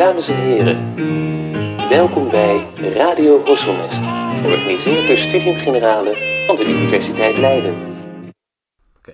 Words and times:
Dames 0.00 0.28
en 0.28 0.36
heren, 0.36 0.94
welkom 1.88 2.30
bij 2.30 2.74
Radio 2.76 3.44
Horselnest, 3.44 4.00
georganiseerd 4.42 5.06
door 5.06 5.18
Studium 5.18 5.58
Generale 5.58 6.44
van 6.46 6.56
de 6.56 6.64
Universiteit 6.64 7.36
Leiden. 7.36 7.74
Oké. 8.96 9.12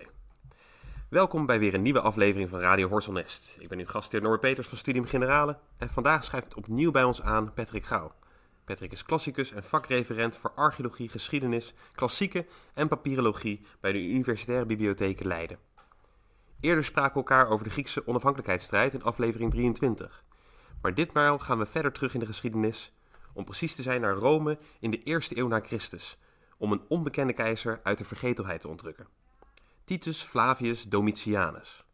Welkom 1.09 1.47
bij 1.47 1.59
weer 1.59 1.75
een 1.75 1.83
nieuwe 1.83 2.01
aflevering 2.01 2.49
van 2.49 2.61
Radio 2.61 2.89
Horselnest. 2.89 3.57
Ik 3.61 3.69
ben 3.69 3.79
uw 3.79 3.87
gastheer 3.87 4.21
Norbert 4.21 4.41
Peters 4.41 4.69
van 4.69 4.79
Studium 4.79 5.07
Generale 5.07 5.57
en 5.79 5.89
vandaag 5.89 6.25
schrijft 6.25 6.55
opnieuw 6.55 6.91
bij 6.91 7.05
ons 7.05 7.23
aan 7.23 7.53
Patrick 7.55 7.85
Gauw. 7.85 8.13
Patrick 8.65 8.93
is 8.93 9.05
klassicus 9.05 9.53
en 9.53 9.65
vakreferent 9.65 10.37
voor 10.37 10.53
archeologie, 10.55 11.09
geschiedenis, 11.09 11.75
klassieke 11.95 12.47
en 12.75 12.89
papyrologie 12.89 13.67
bij 13.81 13.93
de 13.93 14.03
Universitaire 14.03 14.67
Bibliotheek 14.67 15.25
Leiden. 15.25 15.59
Eerder 16.61 16.85
spraken 16.85 17.13
we 17.13 17.19
elkaar 17.19 17.49
over 17.49 17.65
de 17.65 17.71
Griekse 17.71 18.07
onafhankelijkheidsstrijd 18.07 18.95
in 18.95 19.03
aflevering 19.03 19.51
23. 19.51 20.25
Maar 20.83 20.95
ditmaal 20.95 21.39
gaan 21.39 21.59
we 21.59 21.67
verder 21.67 21.93
terug 21.93 22.15
in 22.15 22.21
de 22.21 22.27
geschiedenis, 22.27 22.93
om 23.33 23.45
precies 23.45 23.75
te 23.75 23.83
zijn 23.83 24.01
naar 24.01 24.15
Rome 24.15 24.59
in 24.81 24.91
de 24.91 25.03
eerste 25.03 25.39
eeuw 25.39 25.49
na 25.49 25.61
Christus, 25.61 26.19
om 26.57 26.73
een 26.73 26.83
onbekende 26.89 27.33
keizer 27.33 27.81
uit 27.83 27.99
de 27.99 28.05
vergetelheid 28.05 28.61
te 28.61 28.69
ontrukken. 28.69 29.07
Titus 29.85 30.23
Flavius 30.23 30.83
Domitianus. 30.83 31.85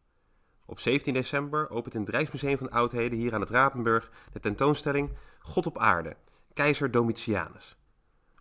Op 0.67 0.79
17 0.79 1.15
december 1.15 1.71
opent 1.71 1.95
in 1.95 2.01
het 2.01 2.11
Rijksmuseum 2.11 2.59
van 2.59 2.71
Oudheden 2.71 3.19
hier 3.19 3.35
aan 3.35 3.41
het 3.41 3.51
Rapenburg 3.51 4.11
de 4.33 4.41
tentoonstelling 4.41 5.11
God 5.39 5.67
op 5.67 5.79
aarde, 5.79 6.17
keizer 6.55 6.91
Domitianus. 6.91 7.77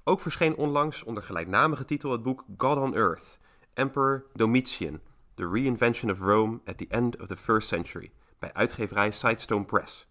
Ook 0.04 0.22
verscheen 0.22 0.56
onlangs 0.56 1.04
onder 1.04 1.24
gelijknamige 1.24 1.86
titel 1.86 2.12
het 2.12 2.24
boek 2.24 2.44
God 2.58 2.78
on 2.78 2.96
Earth, 2.96 3.40
Emperor 3.74 4.26
Domitian, 4.34 5.00
The 5.34 5.50
Reinvention 5.50 6.12
of 6.12 6.20
Rome 6.20 6.60
at 6.66 6.78
the 6.78 6.88
End 6.90 7.22
of 7.22 7.28
the 7.28 7.38
First 7.38 7.68
Century, 7.68 8.12
bij 8.40 8.54
uitgeverij 8.54 9.12
Sidestone 9.12 9.66
Press. 9.66 10.08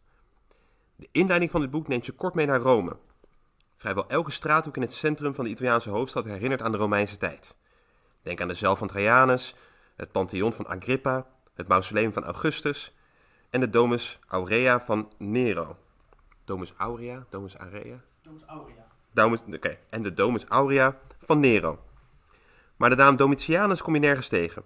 De 1.00 1.08
inleiding 1.12 1.50
van 1.50 1.60
dit 1.60 1.70
boek 1.70 1.88
neemt 1.88 2.06
je 2.06 2.12
kort 2.12 2.34
mee 2.34 2.46
naar 2.46 2.60
Rome. 2.60 2.96
Vrijwel 3.76 4.08
elke 4.08 4.30
straathoek 4.30 4.76
in 4.76 4.82
het 4.82 4.92
centrum 4.92 5.34
van 5.34 5.44
de 5.44 5.50
Italiaanse 5.50 5.90
hoofdstad 5.90 6.24
herinnert 6.24 6.62
aan 6.62 6.72
de 6.72 6.78
Romeinse 6.78 7.16
tijd. 7.16 7.56
Denk 8.22 8.40
aan 8.40 8.48
de 8.48 8.54
Zel 8.54 8.76
van 8.76 8.88
Trajanus, 8.88 9.54
het 9.96 10.12
Pantheon 10.12 10.52
van 10.52 10.66
Agrippa, 10.66 11.26
het 11.54 11.68
Mausoleum 11.68 12.12
van 12.12 12.24
Augustus 12.24 12.94
en 13.50 13.60
de 13.60 13.70
Domus 13.70 14.18
Aurea 14.28 14.80
van 14.80 15.12
Nero. 15.18 15.76
Domus 16.44 16.72
Aurea? 16.76 17.26
Domus 17.28 17.54
Aurea? 17.54 18.00
Domus 18.22 18.42
Aurea. 18.46 18.86
Domus, 19.12 19.40
oké, 19.54 19.78
en 19.90 20.02
de 20.02 20.12
Domus 20.12 20.44
Aurea 20.44 20.98
van 21.20 21.40
Nero. 21.40 21.78
Maar 22.76 22.90
de 22.90 22.96
naam 22.96 23.16
Domitianus 23.16 23.82
kom 23.82 23.94
je 23.94 24.00
nergens 24.00 24.28
tegen. 24.28 24.62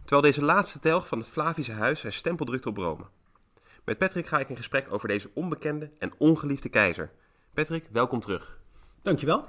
Terwijl 0.00 0.22
deze 0.22 0.44
laatste 0.44 0.78
telg 0.78 1.08
van 1.08 1.18
het 1.18 1.28
Flavische 1.28 1.72
huis 1.72 2.00
zijn 2.00 2.12
stempel 2.12 2.46
drukt 2.46 2.66
op 2.66 2.76
Rome. 2.76 3.04
Met 3.84 3.98
Patrick 3.98 4.26
ga 4.26 4.38
ik 4.38 4.48
in 4.48 4.56
gesprek 4.56 4.92
over 4.92 5.08
deze 5.08 5.30
onbekende 5.34 5.90
en 5.98 6.12
ongeliefde 6.18 6.68
keizer. 6.68 7.10
Patrick, 7.54 7.88
welkom 7.92 8.20
terug. 8.20 8.58
Dankjewel. 9.02 9.46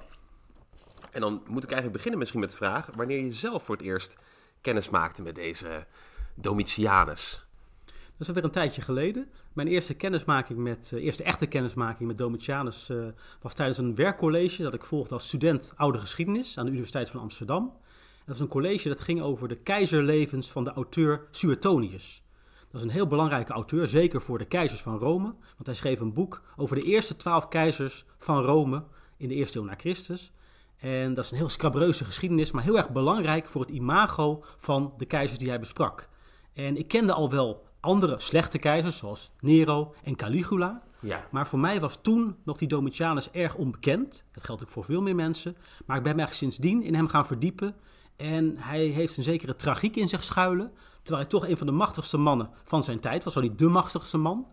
En 1.12 1.22
dan 1.22 1.34
moet 1.48 1.64
ik 1.64 1.70
eigenlijk 1.72 1.92
beginnen 1.92 2.20
misschien 2.20 2.40
met 2.40 2.50
de 2.50 2.56
vraag 2.56 2.90
wanneer 2.96 3.20
je 3.20 3.32
zelf 3.32 3.64
voor 3.64 3.76
het 3.76 3.86
eerst 3.86 4.16
kennis 4.62 4.90
maakte 4.90 5.22
met 5.22 5.36
deze 5.36 5.86
Domitianus. 6.34 7.46
Dat 7.86 7.96
is 8.20 8.28
alweer 8.28 8.44
een 8.44 8.52
tijdje 8.52 8.82
geleden. 8.82 9.30
Mijn 9.54 9.68
eerste 9.68 9.94
kennismaking 9.94 10.60
met, 10.60 10.92
uh, 10.94 11.04
eerste 11.04 11.24
echte 11.24 11.46
kennismaking 11.46 12.08
met 12.08 12.18
Domitianus 12.18 12.90
uh, 12.90 13.08
was 13.42 13.54
tijdens 13.54 13.78
een 13.78 13.96
werkcollege 13.96 14.64
dat 14.64 14.74
ik 14.74 14.84
volgde 14.84 15.14
als 15.14 15.28
student 15.28 15.74
oude 15.76 15.98
geschiedenis 15.98 16.58
aan 16.58 16.66
de 16.66 16.72
Universiteit 16.72 17.10
van 17.10 17.22
Amsterdam. 17.22 17.78
Dat 18.26 18.36
is 18.36 18.42
een 18.42 18.48
college 18.48 18.90
dat 18.90 19.00
ging 19.00 19.22
over 19.22 19.48
de 19.48 19.58
keizerlevens 19.58 20.52
van 20.52 20.64
de 20.64 20.72
auteur 20.72 21.28
Suetonius. 21.32 22.25
Dat 22.76 22.84
is 22.84 22.90
een 22.90 22.96
heel 22.96 23.08
belangrijke 23.08 23.54
auteur, 23.54 23.88
zeker 23.88 24.22
voor 24.22 24.38
de 24.38 24.46
keizers 24.46 24.82
van 24.82 24.98
Rome. 24.98 25.34
Want 25.40 25.66
hij 25.66 25.76
schreef 25.76 26.00
een 26.00 26.14
boek 26.14 26.42
over 26.56 26.76
de 26.76 26.82
eerste 26.82 27.16
twaalf 27.16 27.48
keizers 27.48 28.06
van 28.18 28.42
Rome 28.42 28.84
in 29.18 29.28
de 29.28 29.34
eerste 29.34 29.58
eeuw 29.60 29.66
na 29.66 29.74
Christus. 29.78 30.32
En 30.78 31.14
dat 31.14 31.24
is 31.24 31.32
een 31.32 31.38
heel 31.38 31.50
scabreuze 31.50 32.06
geschiedenis, 32.06 32.52
maar 32.52 32.64
heel 32.64 32.78
erg 32.78 32.90
belangrijk 32.90 33.48
voor 33.48 33.62
het 33.62 33.70
imago 33.70 34.44
van 34.58 34.94
de 34.98 35.06
keizers 35.06 35.40
die 35.40 35.50
hij 35.50 35.60
besprak. 35.60 36.10
En 36.54 36.78
ik 36.78 36.88
kende 36.88 37.14
al 37.14 37.30
wel 37.30 37.66
andere 37.80 38.20
slechte 38.20 38.58
keizers, 38.58 38.98
zoals 38.98 39.32
Nero 39.40 39.94
en 40.04 40.16
Caligula. 40.16 40.84
Ja. 41.00 41.28
Maar 41.32 41.48
voor 41.48 41.60
mij 41.60 41.80
was 41.80 42.00
toen 42.02 42.36
nog 42.44 42.58
die 42.58 42.68
Domitianus 42.68 43.32
erg 43.32 43.56
onbekend. 43.56 44.24
Dat 44.32 44.44
geldt 44.44 44.62
ook 44.62 44.70
voor 44.70 44.84
veel 44.84 45.02
meer 45.02 45.16
mensen. 45.16 45.58
Maar 45.86 45.98
ik 45.98 46.04
ben 46.04 46.16
mij 46.16 46.28
sindsdien 46.30 46.84
in 46.84 46.96
hem 46.96 47.08
gaan 47.08 47.28
verdiepen. 47.28 47.76
En 48.16 48.58
hij 48.58 48.86
heeft 48.86 49.18
een 49.18 49.24
zekere 49.24 49.56
tragiek 49.56 49.96
in 49.96 50.08
zich 50.08 50.24
schuilen. 50.24 50.72
Terwijl 51.06 51.28
hij 51.30 51.40
toch 51.40 51.48
een 51.50 51.58
van 51.58 51.68
de 51.68 51.74
machtigste 51.74 52.18
mannen 52.18 52.50
van 52.64 52.84
zijn 52.84 53.00
tijd 53.00 53.24
was. 53.24 53.34
Zo 53.34 53.42
niet 53.42 53.58
de 53.60 53.68
machtigste 53.68 54.18
man. 54.18 54.48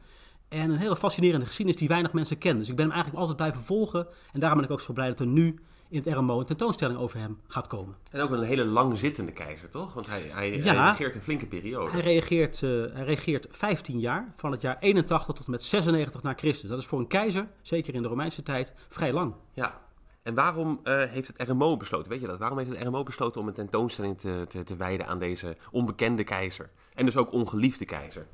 En 0.49 0.71
een 0.71 0.77
hele 0.77 0.97
fascinerende 0.97 1.47
geschiedenis 1.47 1.81
die 1.81 1.89
weinig 1.89 2.13
mensen 2.13 2.39
kennen. 2.39 2.61
Dus 2.61 2.69
ik 2.71 2.77
ben 2.77 2.85
hem 2.85 2.95
eigenlijk 2.95 3.21
altijd 3.23 3.39
blijven 3.41 3.63
volgen. 3.67 4.07
En 4.33 4.41
daarom 4.41 4.59
ben 4.59 4.67
ik 4.69 4.73
ook 4.75 4.81
zo 4.81 4.93
blij 4.93 5.09
dat 5.09 5.21
er 5.21 5.27
nu 5.27 5.59
in 5.89 6.03
het 6.05 6.15
RMO 6.15 6.39
een 6.39 6.45
tentoonstelling 6.47 6.99
over 6.99 7.19
hem 7.19 7.39
gaat 7.49 7.67
komen. 7.67 7.95
En 8.11 8.21
ook 8.21 8.31
een 8.31 8.43
hele 8.43 8.65
langzittende 8.65 9.33
keizer, 9.33 9.71
toch? 9.71 9.95
Want 9.95 10.07
hij, 10.07 10.23
hij, 10.33 10.57
Ja. 10.57 10.63
hij 10.75 10.89
regeert 10.91 11.15
een 11.15 11.21
flinke 11.21 11.47
periode. 11.47 11.91
Hij 11.91 12.01
regeert, 12.01 12.63
eh, 12.63 12.71
hij 12.93 13.05
regeert 13.05 13.47
15 13.51 14.01
jaar, 14.01 14.33
van 14.37 14.53
het 14.53 14.61
jaar 14.61 14.77
81 14.81 15.35
tot 15.35 15.45
en 15.45 15.51
met 15.51 15.63
96 15.63 16.23
na 16.23 16.33
Christus. 16.37 16.69
Dat 16.71 16.79
is 16.79 16.87
voor 16.87 16.99
een 16.99 17.07
keizer, 17.07 17.47
zeker 17.63 17.95
in 17.95 18.03
de 18.03 18.09
Romeinse 18.09 18.43
tijd, 18.43 18.73
vrij 18.89 19.13
lang. 19.13 19.35
Ja. 19.53 19.81
En 20.23 20.35
waarom 20.35 20.81
eh, 20.83 21.03
heeft 21.05 21.29
het 21.37 21.49
RMO 21.49 21.77
besloten, 21.77 22.11
weet 22.11 22.21
je 22.21 22.27
dat? 22.27 22.39
Waarom 22.39 22.59
heeft 22.59 22.71
het 22.71 22.83
RMO 22.83 23.03
besloten 23.03 23.41
om 23.41 23.49
een 23.49 23.55
tentoonstelling 23.55 24.19
te, 24.19 24.45
te, 24.49 24.65
te 24.65 24.77
wijden 24.77 25.07
aan 25.07 25.19
deze 25.19 25.57
onbekende 25.71 26.25
keizer? 26.25 26.71
En 26.95 27.05
dus 27.05 27.17
ook 27.17 27.33
ongeliefde 27.33 27.85
keizer. 27.85 28.27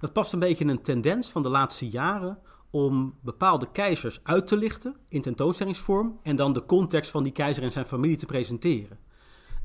Dat 0.00 0.12
past 0.12 0.32
een 0.32 0.38
beetje 0.38 0.64
in 0.64 0.70
een 0.70 0.82
tendens 0.82 1.30
van 1.30 1.42
de 1.42 1.48
laatste 1.48 1.88
jaren 1.88 2.38
om 2.70 3.18
bepaalde 3.22 3.70
keizers 3.72 4.20
uit 4.22 4.46
te 4.46 4.56
lichten 4.56 4.96
in 5.08 5.22
tentoonstellingsvorm 5.22 6.18
en 6.22 6.36
dan 6.36 6.52
de 6.52 6.66
context 6.66 7.10
van 7.10 7.22
die 7.22 7.32
keizer 7.32 7.62
en 7.62 7.72
zijn 7.72 7.86
familie 7.86 8.16
te 8.16 8.26
presenteren. 8.26 8.98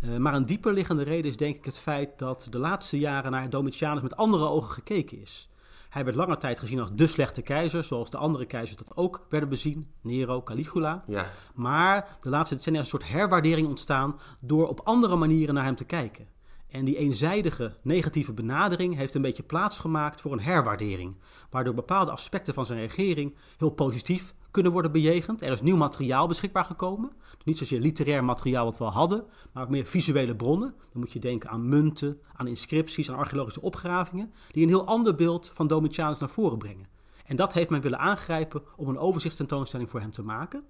Eh, 0.01 0.17
maar 0.17 0.33
een 0.33 0.45
dieperliggende 0.45 1.03
reden 1.03 1.31
is 1.31 1.37
denk 1.37 1.55
ik 1.55 1.65
het 1.65 1.79
feit 1.79 2.19
dat 2.19 2.47
de 2.49 2.59
laatste 2.59 2.99
jaren 2.99 3.31
naar 3.31 3.49
Domitianus 3.49 4.01
met 4.01 4.15
andere 4.15 4.45
ogen 4.45 4.71
gekeken 4.71 5.21
is. 5.21 5.49
Hij 5.89 6.03
werd 6.03 6.15
lange 6.15 6.37
tijd 6.37 6.59
gezien 6.59 6.79
als 6.79 6.93
de 6.93 7.07
slechte 7.07 7.41
keizer, 7.41 7.83
zoals 7.83 8.09
de 8.09 8.17
andere 8.17 8.45
keizers 8.45 8.77
dat 8.77 8.97
ook 8.97 9.25
werden 9.29 9.49
bezien, 9.49 9.87
Nero, 10.01 10.41
Caligula. 10.43 11.03
Ja. 11.07 11.25
Maar 11.53 12.17
de 12.19 12.29
laatste 12.29 12.55
decennia 12.55 12.79
is 12.79 12.85
een 12.91 12.99
soort 12.99 13.11
herwaardering 13.11 13.67
ontstaan 13.67 14.19
door 14.41 14.67
op 14.67 14.81
andere 14.83 15.15
manieren 15.15 15.53
naar 15.53 15.63
hem 15.63 15.75
te 15.75 15.85
kijken. 15.85 16.27
En 16.67 16.85
die 16.85 16.97
eenzijdige 16.97 17.77
negatieve 17.81 18.33
benadering 18.33 18.95
heeft 18.95 19.15
een 19.15 19.21
beetje 19.21 19.43
plaatsgemaakt 19.43 20.21
voor 20.21 20.31
een 20.31 20.41
herwaardering. 20.41 21.15
Waardoor 21.49 21.73
bepaalde 21.73 22.11
aspecten 22.11 22.53
van 22.53 22.65
zijn 22.65 22.79
regering 22.79 23.35
heel 23.57 23.69
positief 23.69 24.33
kunnen 24.51 24.71
worden 24.71 24.91
bejegend. 24.91 25.41
Er 25.41 25.51
is 25.51 25.61
nieuw 25.61 25.77
materiaal 25.77 26.27
beschikbaar 26.27 26.65
gekomen. 26.65 27.11
Dus 27.35 27.43
niet 27.45 27.57
zozeer 27.57 27.79
literair 27.79 28.23
materiaal 28.23 28.65
wat 28.65 28.77
we 28.77 28.83
al 28.83 28.91
hadden, 28.91 29.25
maar 29.51 29.63
ook 29.63 29.69
meer 29.69 29.85
visuele 29.85 30.35
bronnen. 30.35 30.73
Dan 30.91 30.99
moet 31.01 31.11
je 31.11 31.19
denken 31.19 31.49
aan 31.49 31.69
munten, 31.69 32.21
aan 32.33 32.47
inscripties, 32.47 33.09
aan 33.09 33.17
archeologische 33.17 33.61
opgravingen. 33.61 34.33
Die 34.51 34.63
een 34.63 34.69
heel 34.69 34.85
ander 34.85 35.15
beeld 35.15 35.51
van 35.53 35.67
Domitianus 35.67 36.19
naar 36.19 36.29
voren 36.29 36.57
brengen. 36.57 36.87
En 37.25 37.35
dat 37.35 37.53
heeft 37.53 37.69
men 37.69 37.81
willen 37.81 37.99
aangrijpen 37.99 38.61
om 38.75 38.87
een 38.87 38.97
overzichtstentoonstelling 38.97 39.89
voor 39.89 39.99
hem 39.99 40.11
te 40.11 40.23
maken. 40.23 40.63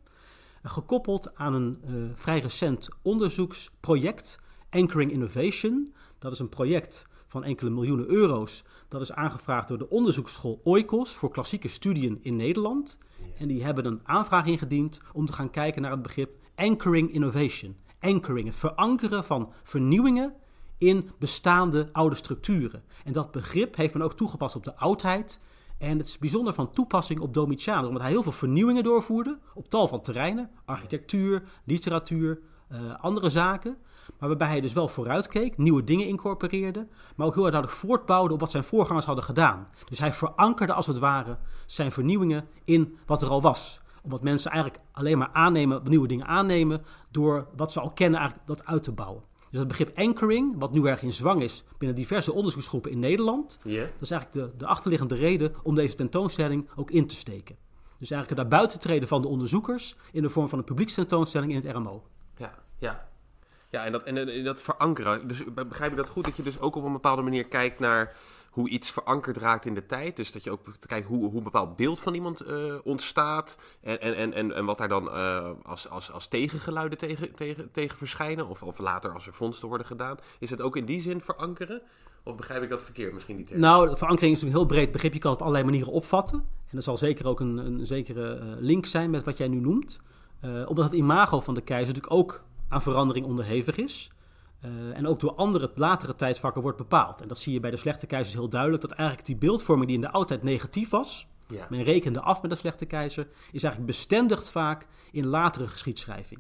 Gekoppeld 0.64 1.36
aan 1.36 1.54
een 1.54 1.80
eh, 1.84 1.94
vrij 2.16 2.40
recent 2.40 2.88
onderzoeksproject, 3.02 4.40
Anchoring 4.70 5.12
Innovation. 5.12 5.94
Dat 6.18 6.32
is 6.32 6.40
een 6.40 6.50
project 6.50 7.08
van 7.28 7.44
enkele 7.44 7.70
miljoenen 7.70 8.08
euro's. 8.08 8.64
Dat 8.88 9.02
is 9.02 9.12
aangevraagd 9.12 9.68
door 9.68 9.78
de 9.78 9.90
onderzoeksschool 9.90 10.62
Oikos 10.64 11.12
voor 11.12 11.32
klassieke 11.32 11.68
studieën 11.68 12.20
in 12.22 12.36
Nederland. 12.36 12.98
En 13.40 13.48
die 13.48 13.64
hebben 13.64 13.86
een 13.86 14.02
aanvraag 14.04 14.46
ingediend 14.46 15.00
om 15.14 15.26
te 15.26 15.34
gaan 15.34 15.50
kijken 15.50 15.82
naar 15.82 15.92
het 15.92 16.02
begrip 16.02 16.32
Anchoring 16.56 17.14
Innovation. 17.14 17.76
Anchoring, 18.00 18.48
het 18.48 18.56
verankeren 18.56 19.24
van 19.24 19.54
vernieuwingen 19.64 20.34
in 20.78 21.10
bestaande 21.20 21.90
oude 21.92 22.16
structuren. 22.16 22.84
En 23.04 23.14
dat 23.14 23.32
begrip 23.32 23.76
heeft 23.76 23.94
men 23.94 24.04
ook 24.04 24.14
toegepast 24.14 24.56
op 24.56 24.64
de 24.64 24.76
oudheid. 24.76 25.40
En 25.78 25.98
het 25.98 26.08
is 26.08 26.18
bijzonder 26.18 26.54
van 26.54 26.72
toepassing 26.72 27.20
op 27.20 27.34
Domitianus, 27.34 27.88
omdat 27.88 28.02
hij 28.02 28.12
heel 28.12 28.24
veel 28.24 28.32
vernieuwingen 28.32 28.84
doorvoerde 28.84 29.40
op 29.54 29.70
tal 29.70 29.88
van 29.88 30.02
terreinen: 30.02 30.50
architectuur, 30.66 31.44
literatuur, 31.64 32.40
eh, 32.68 32.96
andere 32.96 33.30
zaken. 33.30 33.78
Maar 34.20 34.30
waarbij 34.30 34.48
hij 34.48 34.62
dus 34.62 34.74
wel 34.74 34.88
vooruitkeek, 34.88 35.58
nieuwe 35.58 35.84
dingen 35.84 36.08
incorporeerde, 36.08 36.88
maar 37.16 37.28
ook 37.28 37.34
heel 37.34 37.44
duidelijk 37.44 37.74
voortbouwde 37.74 38.34
op 38.34 38.40
wat 38.40 38.52
zijn 38.52 38.64
voorgangers 38.64 39.06
hadden 39.06 39.24
gedaan. 39.24 39.68
Dus 39.86 40.00
hij 40.00 40.14
verankerde 40.14 40.74
als 40.74 40.88
het 40.88 40.98
ware 40.98 41.38
zijn 41.66 41.92
vernieuwingen 41.92 42.48
in 42.64 42.98
wat 43.06 43.22
er 43.22 43.30
al 43.30 43.42
was. 43.42 43.82
Omdat 44.02 44.22
mensen 44.22 44.52
eigenlijk 44.52 44.84
alleen 44.92 45.18
maar 45.18 45.30
aannemen, 45.34 45.82
nieuwe 45.84 46.08
dingen 46.08 46.28
aannemen, 46.28 46.84
door 47.12 47.48
wat 47.56 47.72
ze 47.72 47.80
al 47.80 47.92
kennen 47.92 48.20
eigenlijk 48.20 48.50
dat 48.50 48.66
uit 48.66 48.84
te 48.84 48.92
bouwen. 48.92 49.24
Dus 49.50 49.60
het 49.60 49.68
begrip 49.68 49.98
anchoring, 49.98 50.56
wat 50.58 50.72
nu 50.72 50.86
erg 50.86 51.02
in 51.02 51.14
zwang 51.14 51.42
is 51.42 51.64
binnen 51.78 51.98
diverse 51.98 52.34
onderzoeksgroepen 52.34 52.92
in 52.92 53.00
Nederland, 53.00 53.60
dat 53.64 54.02
is 54.02 54.12
eigenlijk 54.12 54.32
de, 54.32 54.58
de 54.58 54.66
achterliggende 54.66 55.16
reden 55.16 55.54
om 55.64 55.76
deze 55.76 55.96
tentoonstelling 55.96 56.70
ook 56.76 56.92
in 56.92 57.08
te 57.08 57.16
steken. 57.16 57.56
Dus 57.98 58.12
eigenlijk 58.12 58.30
het 58.30 58.50
naar 58.50 58.60
buiten 58.60 58.80
treden 58.80 59.08
van 59.08 59.22
de 59.22 59.28
onderzoekers 59.28 59.96
in 60.12 60.22
de 60.22 60.30
vorm 60.30 60.50
van 60.50 60.58
een 60.58 60.64
publiekstentoonstelling 60.64 61.52
in 61.52 61.62
het 61.62 61.76
RMO. 61.76 62.04
Ja, 62.38 62.54
ja. 62.78 63.09
Ja, 63.70 63.86
en 63.86 63.92
dat, 63.92 64.04
en, 64.04 64.44
dat 64.44 64.62
verankeren. 64.62 65.28
Dus 65.28 65.44
begrijp 65.54 65.92
ik 65.92 65.98
dat 65.98 66.10
goed 66.10 66.24
dat 66.24 66.36
je 66.36 66.44
dus 66.44 66.60
ook 66.60 66.76
op 66.76 66.84
een 66.84 66.92
bepaalde 66.92 67.22
manier 67.22 67.46
kijkt 67.46 67.80
naar 67.80 68.16
hoe 68.50 68.70
iets 68.70 68.92
verankerd 68.92 69.38
raakt 69.38 69.66
in 69.66 69.74
de 69.74 69.86
tijd. 69.86 70.16
Dus 70.16 70.32
dat 70.32 70.44
je 70.44 70.52
ook 70.52 70.66
kijkt 70.88 71.08
hoe, 71.08 71.26
hoe 71.26 71.38
een 71.38 71.44
bepaald 71.44 71.76
beeld 71.76 72.00
van 72.00 72.14
iemand 72.14 72.48
uh, 72.48 72.74
ontstaat. 72.84 73.58
En, 73.82 74.02
en, 74.02 74.34
en, 74.34 74.56
en 74.56 74.66
wat 74.66 74.78
daar 74.78 74.88
dan 74.88 75.06
uh, 75.06 75.50
als, 75.64 75.90
als, 75.90 76.12
als 76.12 76.28
tegengeluiden 76.28 76.98
tegen, 76.98 77.36
tegen, 77.36 77.72
tegen 77.72 77.98
verschijnen. 77.98 78.48
Of, 78.48 78.64
of 78.64 78.78
later 78.78 79.14
als 79.14 79.28
er 79.28 79.34
vondsten 79.34 79.68
worden 79.68 79.88
gedaan. 79.88 80.18
Is 80.40 80.50
het 80.50 80.62
ook 80.62 80.78
in 80.78 80.86
die 80.86 81.02
zin 81.02 81.22
verankeren? 81.22 81.82
Of 82.24 82.36
begrijp 82.36 82.64
ik 82.64 82.70
dat 82.70 82.84
verkeerd 82.84 83.14
misschien 83.14 83.36
niet? 83.36 83.58
Nou, 83.58 83.98
verankering 83.98 84.36
is 84.36 84.42
een 84.42 84.50
heel 84.50 84.66
breed 84.66 84.92
begrip. 84.92 85.14
Je 85.14 85.20
kan 85.20 85.32
het 85.32 85.40
op 85.40 85.46
allerlei 85.48 85.72
manieren 85.72 85.94
opvatten. 85.94 86.46
En 86.70 86.78
er 86.78 86.84
zal 86.84 86.98
zeker 86.98 87.28
ook 87.28 87.40
een, 87.40 87.58
een 87.58 87.88
zekere 87.88 88.40
uh, 88.40 88.46
link 88.60 88.86
zijn 88.86 89.10
met 89.10 89.24
wat 89.24 89.38
jij 89.38 89.48
nu 89.48 89.60
noemt. 89.60 90.00
omdat 90.42 90.86
het 90.86 90.94
imago 90.94 91.40
van 91.40 91.54
de 91.54 91.62
keizer 91.62 91.88
natuurlijk 91.88 92.14
ook 92.14 92.44
aan 92.70 92.82
verandering 92.82 93.26
onderhevig 93.26 93.78
is. 93.78 94.12
Uh, 94.66 94.98
en 94.98 95.08
ook 95.08 95.20
door 95.20 95.36
andere 95.36 95.72
latere 95.76 96.16
tijdvakken 96.16 96.62
wordt 96.62 96.78
bepaald. 96.78 97.22
En 97.22 97.28
dat 97.28 97.38
zie 97.38 97.54
je 97.54 97.60
bij 97.60 97.72
de 97.72 97.78
slechte 97.78 98.06
keizers 98.06 98.36
heel 98.36 98.50
duidelijk. 98.50 98.82
Dat 98.82 98.92
eigenlijk 98.92 99.28
die 99.28 99.38
beeldvorming 99.38 99.88
die 99.88 99.96
in 99.96 100.02
de 100.02 100.12
oudheid 100.12 100.44
negatief 100.44 100.90
was. 100.90 101.28
Ja. 101.48 101.68
Men 101.70 101.84
rekende 101.84 102.22
af 102.22 102.42
met 102.42 102.52
de 102.52 102.58
slechte 102.58 102.86
keizer. 102.86 103.28
Is 103.52 103.64
eigenlijk 103.64 103.86
bestendigd 103.86 104.52
vaak 104.52 104.88
in 105.12 105.28
latere 105.28 105.68
geschiedschrijving. 105.68 106.40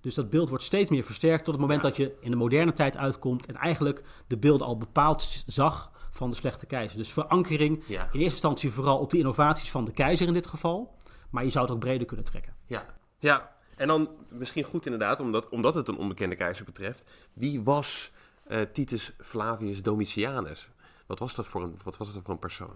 Dus 0.00 0.14
dat 0.14 0.30
beeld 0.30 0.48
wordt 0.48 0.64
steeds 0.64 0.90
meer 0.90 1.04
versterkt 1.04 1.44
tot 1.44 1.54
het 1.54 1.62
moment 1.62 1.82
ja. 1.82 1.88
dat 1.88 1.96
je 1.96 2.16
in 2.20 2.30
de 2.30 2.36
moderne 2.36 2.72
tijd 2.72 2.96
uitkomt. 2.96 3.46
En 3.46 3.54
eigenlijk 3.54 4.02
de 4.26 4.36
beelden 4.36 4.66
al 4.66 4.78
bepaald 4.78 5.44
zag 5.46 5.90
van 6.10 6.30
de 6.30 6.36
slechte 6.36 6.66
keizer. 6.66 6.98
Dus 6.98 7.12
verankering 7.12 7.84
ja. 7.86 8.02
in 8.02 8.20
eerste 8.20 8.22
instantie 8.22 8.70
vooral 8.70 8.98
op 8.98 9.10
de 9.10 9.18
innovaties 9.18 9.70
van 9.70 9.84
de 9.84 9.92
keizer 9.92 10.26
in 10.26 10.32
dit 10.32 10.46
geval. 10.46 10.96
Maar 11.30 11.44
je 11.44 11.50
zou 11.50 11.64
het 11.64 11.74
ook 11.74 11.80
breder 11.80 12.06
kunnen 12.06 12.26
trekken. 12.26 12.54
Ja, 12.66 12.86
ja 13.18 13.56
en 13.78 13.88
dan 13.88 14.08
misschien 14.28 14.64
goed 14.64 14.84
inderdaad, 14.84 15.20
omdat, 15.20 15.48
omdat 15.48 15.74
het 15.74 15.88
een 15.88 15.96
onbekende 15.96 16.36
keizer 16.36 16.64
betreft. 16.64 17.06
Wie 17.32 17.62
was 17.62 18.10
uh, 18.48 18.60
Titus 18.60 19.12
Flavius 19.20 19.82
Domitianus? 19.82 20.68
Wat 21.06 21.18
was, 21.18 21.34
dat 21.34 21.46
voor 21.46 21.62
een, 21.62 21.78
wat 21.84 21.96
was 21.96 22.12
dat 22.12 22.22
voor 22.24 22.32
een 22.34 22.38
persoon? 22.38 22.74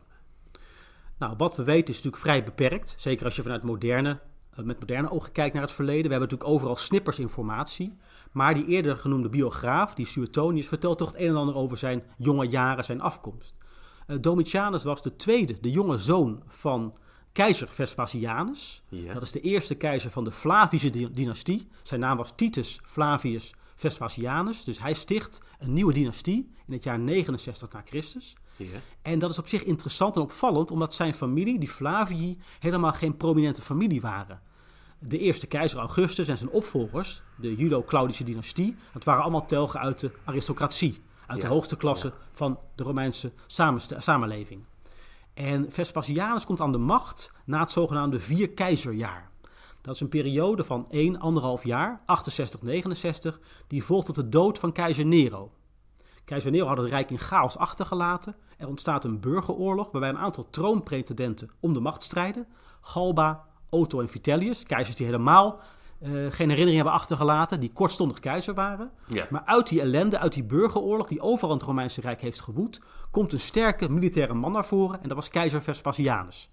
Nou, 1.19 1.35
wat 1.37 1.57
we 1.57 1.65
weten 1.65 1.89
is 1.89 1.97
natuurlijk 1.97 2.23
vrij 2.23 2.45
beperkt. 2.45 2.95
Zeker 2.97 3.25
als 3.25 3.37
je 3.37 3.43
vanuit 3.43 3.63
moderne, 3.63 4.19
uh, 4.59 4.65
met 4.65 4.81
moderne 4.81 5.11
ogen 5.11 5.33
kijkt 5.33 5.55
naar 5.55 5.63
het 5.63 5.73
verleden. 5.73 6.05
We 6.05 6.11
hebben 6.11 6.29
natuurlijk 6.29 6.51
overal 6.51 6.77
snippers 6.77 7.19
informatie. 7.19 7.99
Maar 8.33 8.55
die 8.55 8.67
eerder 8.67 8.97
genoemde 8.97 9.29
biograaf, 9.29 9.95
die 9.95 10.07
Suetonius, 10.07 10.69
vertelt 10.69 10.99
toch 10.99 11.13
het 11.13 11.21
een 11.21 11.29
en 11.29 11.37
ander 11.37 11.55
over 11.55 11.77
zijn 11.77 12.03
jonge 12.17 12.47
jaren, 12.47 12.85
zijn 12.85 13.01
afkomst. 13.01 13.55
Uh, 14.07 14.17
Domitianus 14.21 14.85
was 14.85 15.03
de 15.03 15.17
tweede, 15.17 15.61
de 15.61 15.71
jonge 15.71 15.99
zoon 15.99 16.43
van 16.47 16.95
keizer 17.33 17.69
Vespasianus. 17.69 18.83
Ja. 18.89 19.13
Dat 19.13 19.23
is 19.23 19.33
de 19.33 19.41
eerste 19.41 19.75
keizer 19.75 20.11
van 20.11 20.25
de 20.25 20.33
Flavische 20.33 21.11
dynastie. 21.13 21.69
Zijn 21.83 22.01
naam 22.01 22.17
was 22.17 22.33
Titus 22.37 22.81
Flavius 22.85 23.55
Vespasianus. 23.77 24.65
Dus 24.65 24.79
hij 24.79 24.95
sticht 24.95 25.41
een 25.59 25.73
nieuwe 25.73 25.93
dynastie 25.93 26.51
in 26.67 26.73
het 26.73 26.85
jaar 26.85 26.99
69 26.99 27.73
na 27.73 27.83
Christus. 27.85 28.37
Ja. 28.57 28.79
En 29.03 29.19
dat 29.19 29.31
is 29.31 29.39
op 29.39 29.49
zich 29.49 29.65
interessant 29.65 30.17
en 30.17 30.23
opvallend, 30.23 30.71
omdat 30.71 30.95
zijn 30.95 31.15
familie, 31.15 31.59
die 31.59 31.69
Flavii, 31.69 32.39
helemaal 32.59 32.93
geen 32.93 33.17
prominente 33.17 33.63
familie 33.63 34.01
waren. 34.01 34.41
De 34.99 35.19
eerste 35.19 35.47
keizer 35.47 35.79
Augustus 35.79 36.29
en 36.29 36.39
zijn 36.39 36.51
opvolgers, 36.51 37.23
de 37.37 37.55
Judo-Claudische 37.55 38.25
dynastie, 38.25 38.77
dat 38.93 39.05
waren 39.05 39.23
allemaal 39.23 39.47
telgen 39.47 39.81
uit 39.81 40.01
de 40.01 40.11
aristocratie, 40.25 41.01
uit 41.27 41.43
ja. 41.43 41.49
de 41.49 41.55
hoogste 41.55 41.77
klasse 41.77 42.13
van 42.33 42.59
de 42.75 42.83
Romeinse 42.83 43.33
samenleving. 43.99 44.65
En 45.35 45.67
Vespasianus 45.73 46.45
komt 46.45 46.61
aan 46.61 46.73
de 46.73 46.79
macht 46.79 47.33
na 47.45 47.61
het 47.61 47.71
zogenaamde 47.71 48.19
vier 48.19 48.51
keizerjaar. 48.51 49.31
Dat 49.81 49.95
is 49.95 50.01
een 50.01 50.09
periode 50.09 50.65
van 50.65 50.87
1, 50.91 51.21
1,5 51.59 51.63
jaar, 51.63 52.03
68, 52.05 52.63
69, 52.63 53.41
die 53.67 53.85
volgt 53.85 54.09
op 54.09 54.15
de 54.15 54.29
dood 54.29 54.59
van 54.59 54.73
keizer 54.73 55.07
Nero. 55.07 55.53
Keizer 56.25 56.51
Nero 56.51 56.67
had 56.67 56.77
het 56.77 56.89
rijk 56.89 57.11
in 57.11 57.19
chaos 57.19 57.57
achtergelaten. 57.57 58.37
Er 58.57 58.69
ontstaat 58.69 59.05
een 59.05 59.21
burgeroorlog 59.21 59.91
waarbij 59.91 60.11
een 60.11 60.19
aantal 60.19 60.51
troonpretendenten 60.51 61.51
om 61.61 61.73
de 61.73 61.81
macht 61.81 62.03
strijden. 62.03 62.47
Galba, 62.81 63.45
Otto 63.69 64.01
en 64.01 64.09
Vitellius, 64.09 64.63
keizers 64.63 64.97
die 64.97 65.07
helemaal 65.07 65.61
uh, 66.03 66.11
geen 66.11 66.49
herinnering 66.49 66.75
hebben 66.75 66.93
achtergelaten, 66.93 67.61
die 67.61 67.73
kortstondig 67.73 68.19
keizer 68.19 68.55
waren. 68.55 68.91
Ja. 69.07 69.27
Maar 69.31 69.43
uit 69.45 69.69
die 69.69 69.81
ellende, 69.81 70.19
uit 70.19 70.33
die 70.33 70.45
burgeroorlog 70.45 71.09
die 71.09 71.21
overal 71.21 71.51
in 71.51 71.57
het 71.57 71.67
Romeinse 71.67 72.01
Rijk 72.01 72.21
heeft 72.21 72.41
gewoed, 72.41 72.81
komt 73.13 73.33
een 73.33 73.41
sterke 73.41 73.91
militaire 73.91 74.35
man 74.35 74.53
naar 74.53 74.67
voren 74.67 75.03
en 75.03 75.09
dat 75.09 75.17
was 75.17 75.29
keizer 75.29 75.63
Vespasianus. 75.63 76.51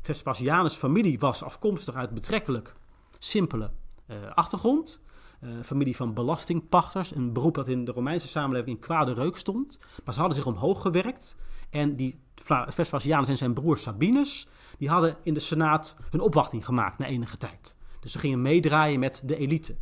Vespasianus' 0.00 0.76
familie 0.76 1.18
was 1.18 1.42
afkomstig 1.42 1.94
uit 1.94 2.10
betrekkelijk 2.10 2.74
simpele 3.18 3.70
uh, 4.06 4.16
achtergrond. 4.34 5.00
Uh, 5.42 5.50
familie 5.62 5.96
van 5.96 6.14
belastingpachters, 6.14 7.14
een 7.14 7.32
beroep 7.32 7.54
dat 7.54 7.68
in 7.68 7.84
de 7.84 7.92
Romeinse 7.92 8.28
samenleving 8.28 8.76
in 8.76 8.82
kwade 8.82 9.12
reuk 9.12 9.36
stond. 9.36 9.78
Maar 10.04 10.14
ze 10.14 10.20
hadden 10.20 10.38
zich 10.38 10.46
omhoog 10.46 10.82
gewerkt 10.82 11.36
en 11.70 11.96
die 11.96 12.20
Vespasianus 12.66 13.28
en 13.28 13.36
zijn 13.36 13.54
broer 13.54 13.78
Sabinus, 13.78 14.48
die 14.78 14.88
hadden 14.88 15.16
in 15.22 15.34
de 15.34 15.40
Senaat 15.40 15.96
hun 16.10 16.20
opwachting 16.20 16.64
gemaakt 16.64 16.98
na 16.98 17.06
enige 17.06 17.36
tijd. 17.36 17.76
Dus 18.00 18.12
ze 18.12 18.18
gingen 18.18 18.42
meedraaien 18.42 19.00
met 19.00 19.22
de 19.24 19.36
elite. 19.36 19.76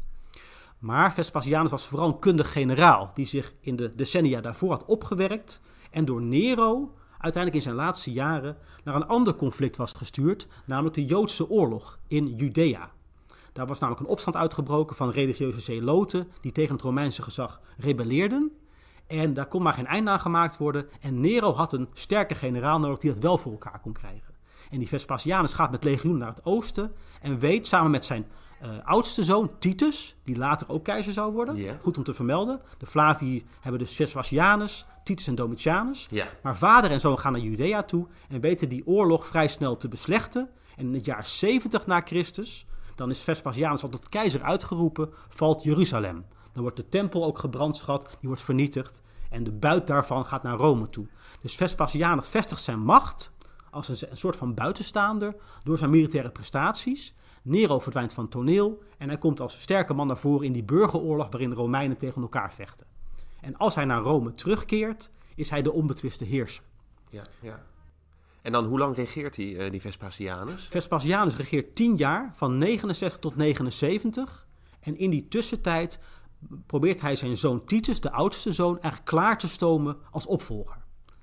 Maar 0.78 1.14
Vespasianus 1.14 1.70
was 1.70 1.86
vooral 1.86 2.08
een 2.08 2.18
kundig 2.18 2.52
generaal 2.52 3.10
die 3.14 3.26
zich 3.26 3.54
in 3.60 3.76
de 3.76 3.94
decennia 3.94 4.40
daarvoor 4.40 4.70
had 4.70 4.84
opgewerkt 4.84 5.60
en 5.98 6.04
door 6.04 6.22
Nero 6.22 6.94
uiteindelijk 7.18 7.54
in 7.54 7.70
zijn 7.70 7.74
laatste 7.74 8.12
jaren 8.12 8.56
naar 8.84 8.94
een 8.94 9.06
ander 9.06 9.34
conflict 9.34 9.76
was 9.76 9.92
gestuurd, 9.92 10.46
namelijk 10.64 10.94
de 10.94 11.04
Joodse 11.04 11.50
oorlog 11.50 11.98
in 12.06 12.36
Judea. 12.36 12.90
Daar 13.52 13.66
was 13.66 13.78
namelijk 13.78 14.04
een 14.04 14.10
opstand 14.10 14.36
uitgebroken 14.36 14.96
van 14.96 15.10
religieuze 15.10 15.60
zeloten 15.60 16.28
die 16.40 16.52
tegen 16.52 16.74
het 16.74 16.82
Romeinse 16.82 17.22
gezag 17.22 17.60
rebelleerden. 17.76 18.52
En 19.06 19.34
daar 19.34 19.46
kon 19.46 19.62
maar 19.62 19.74
geen 19.74 19.86
eind 19.86 20.08
aan 20.08 20.20
gemaakt 20.20 20.56
worden. 20.56 20.88
En 21.00 21.20
Nero 21.20 21.54
had 21.54 21.72
een 21.72 21.88
sterke 21.92 22.34
generaal 22.34 22.78
nodig 22.78 22.98
die 22.98 23.12
dat 23.12 23.22
wel 23.22 23.38
voor 23.38 23.52
elkaar 23.52 23.80
kon 23.80 23.92
krijgen. 23.92 24.34
En 24.70 24.78
die 24.78 24.88
Vespasianus 24.88 25.54
gaat 25.54 25.70
met 25.70 25.84
legioen 25.84 26.18
naar 26.18 26.34
het 26.34 26.44
oosten 26.44 26.92
en 27.20 27.38
weet 27.38 27.66
samen 27.66 27.90
met 27.90 28.04
zijn 28.04 28.26
uh, 28.62 28.68
oudste 28.84 29.24
zoon 29.24 29.50
Titus, 29.58 30.16
die 30.24 30.36
later 30.36 30.68
ook 30.68 30.84
keizer 30.84 31.12
zou 31.12 31.32
worden, 31.32 31.56
yeah. 31.56 31.80
goed 31.80 31.96
om 31.96 32.04
te 32.04 32.14
vermelden. 32.14 32.60
De 32.78 32.86
Flavii 32.86 33.46
hebben 33.60 33.80
dus 33.80 33.94
Vespasianus, 33.94 34.86
Titus 35.08 35.26
en 35.26 35.34
Domitianus. 35.34 36.06
Maar 36.42 36.56
vader 36.56 36.90
en 36.90 37.00
zoon 37.00 37.18
gaan 37.18 37.32
naar 37.32 37.40
Judea 37.40 37.82
toe 37.82 38.06
en 38.28 38.40
weten 38.40 38.68
die 38.68 38.86
oorlog 38.86 39.26
vrij 39.26 39.48
snel 39.48 39.76
te 39.76 39.88
beslechten. 39.88 40.50
En 40.76 40.86
in 40.86 40.94
het 40.94 41.04
jaar 41.04 41.26
70 41.26 41.86
na 41.86 42.00
Christus, 42.00 42.66
dan 42.94 43.10
is 43.10 43.22
Vespasianus 43.22 43.82
al 43.82 43.88
tot 43.88 44.08
keizer 44.08 44.42
uitgeroepen, 44.42 45.10
valt 45.28 45.62
Jeruzalem. 45.62 46.24
Dan 46.52 46.62
wordt 46.62 46.76
de 46.76 46.88
tempel 46.88 47.24
ook 47.24 47.38
gebrandschat, 47.38 48.02
die 48.20 48.28
wordt 48.28 48.42
vernietigd. 48.42 49.00
En 49.30 49.44
de 49.44 49.52
buit 49.52 49.86
daarvan 49.86 50.26
gaat 50.26 50.42
naar 50.42 50.56
Rome 50.56 50.88
toe. 50.88 51.06
Dus 51.40 51.54
Vespasianus 51.54 52.28
vestigt 52.28 52.62
zijn 52.62 52.80
macht 52.80 53.32
als 53.70 53.88
een, 53.88 54.10
een, 54.10 54.16
soort 54.16 54.36
van 54.36 54.54
buitenstaander 54.54 55.34
door 55.62 55.78
zijn 55.78 55.90
militaire 55.90 56.30
prestaties. 56.30 57.14
Nero 57.42 57.78
verdwijnt 57.78 58.12
van 58.12 58.28
toneel 58.28 58.82
en 58.98 59.08
hij 59.08 59.18
komt 59.18 59.40
als 59.40 59.60
sterke 59.60 59.94
man 59.94 60.06
naar 60.06 60.18
voren 60.18 60.46
in 60.46 60.52
die 60.52 60.64
burgeroorlog 60.64 61.28
waarin 61.30 61.50
de 61.50 61.56
Romeinen 61.56 61.96
tegen 61.96 62.22
elkaar 62.22 62.52
vechten. 62.52 62.97
En 63.40 63.56
als 63.56 63.74
hij 63.74 63.84
naar 63.84 64.02
Rome 64.02 64.32
terugkeert, 64.32 65.10
is 65.34 65.50
hij 65.50 65.62
de 65.62 65.72
onbetwiste 65.72 66.24
heerser. 66.24 66.64
Ja, 67.10 67.22
ja. 67.40 67.62
En 68.42 68.52
dan 68.52 68.64
hoe 68.64 68.78
lang 68.78 68.96
regeert 68.96 69.36
hij, 69.36 69.46
uh, 69.46 69.70
die 69.70 69.80
Vespasianus? 69.80 70.66
Vespasianus 70.70 71.36
regeert 71.36 71.74
tien 71.74 71.96
jaar, 71.96 72.32
van 72.34 72.58
69 72.58 73.20
tot 73.20 73.36
79. 73.36 74.46
En 74.80 74.98
in 74.98 75.10
die 75.10 75.28
tussentijd 75.28 75.98
probeert 76.66 77.00
hij 77.00 77.16
zijn 77.16 77.36
zoon 77.36 77.64
Titus, 77.64 78.00
de 78.00 78.10
oudste 78.10 78.52
zoon, 78.52 78.72
eigenlijk 78.72 79.04
klaar 79.04 79.38
te 79.38 79.48
stomen 79.48 79.96
als 80.10 80.26
opvolger. 80.26 80.76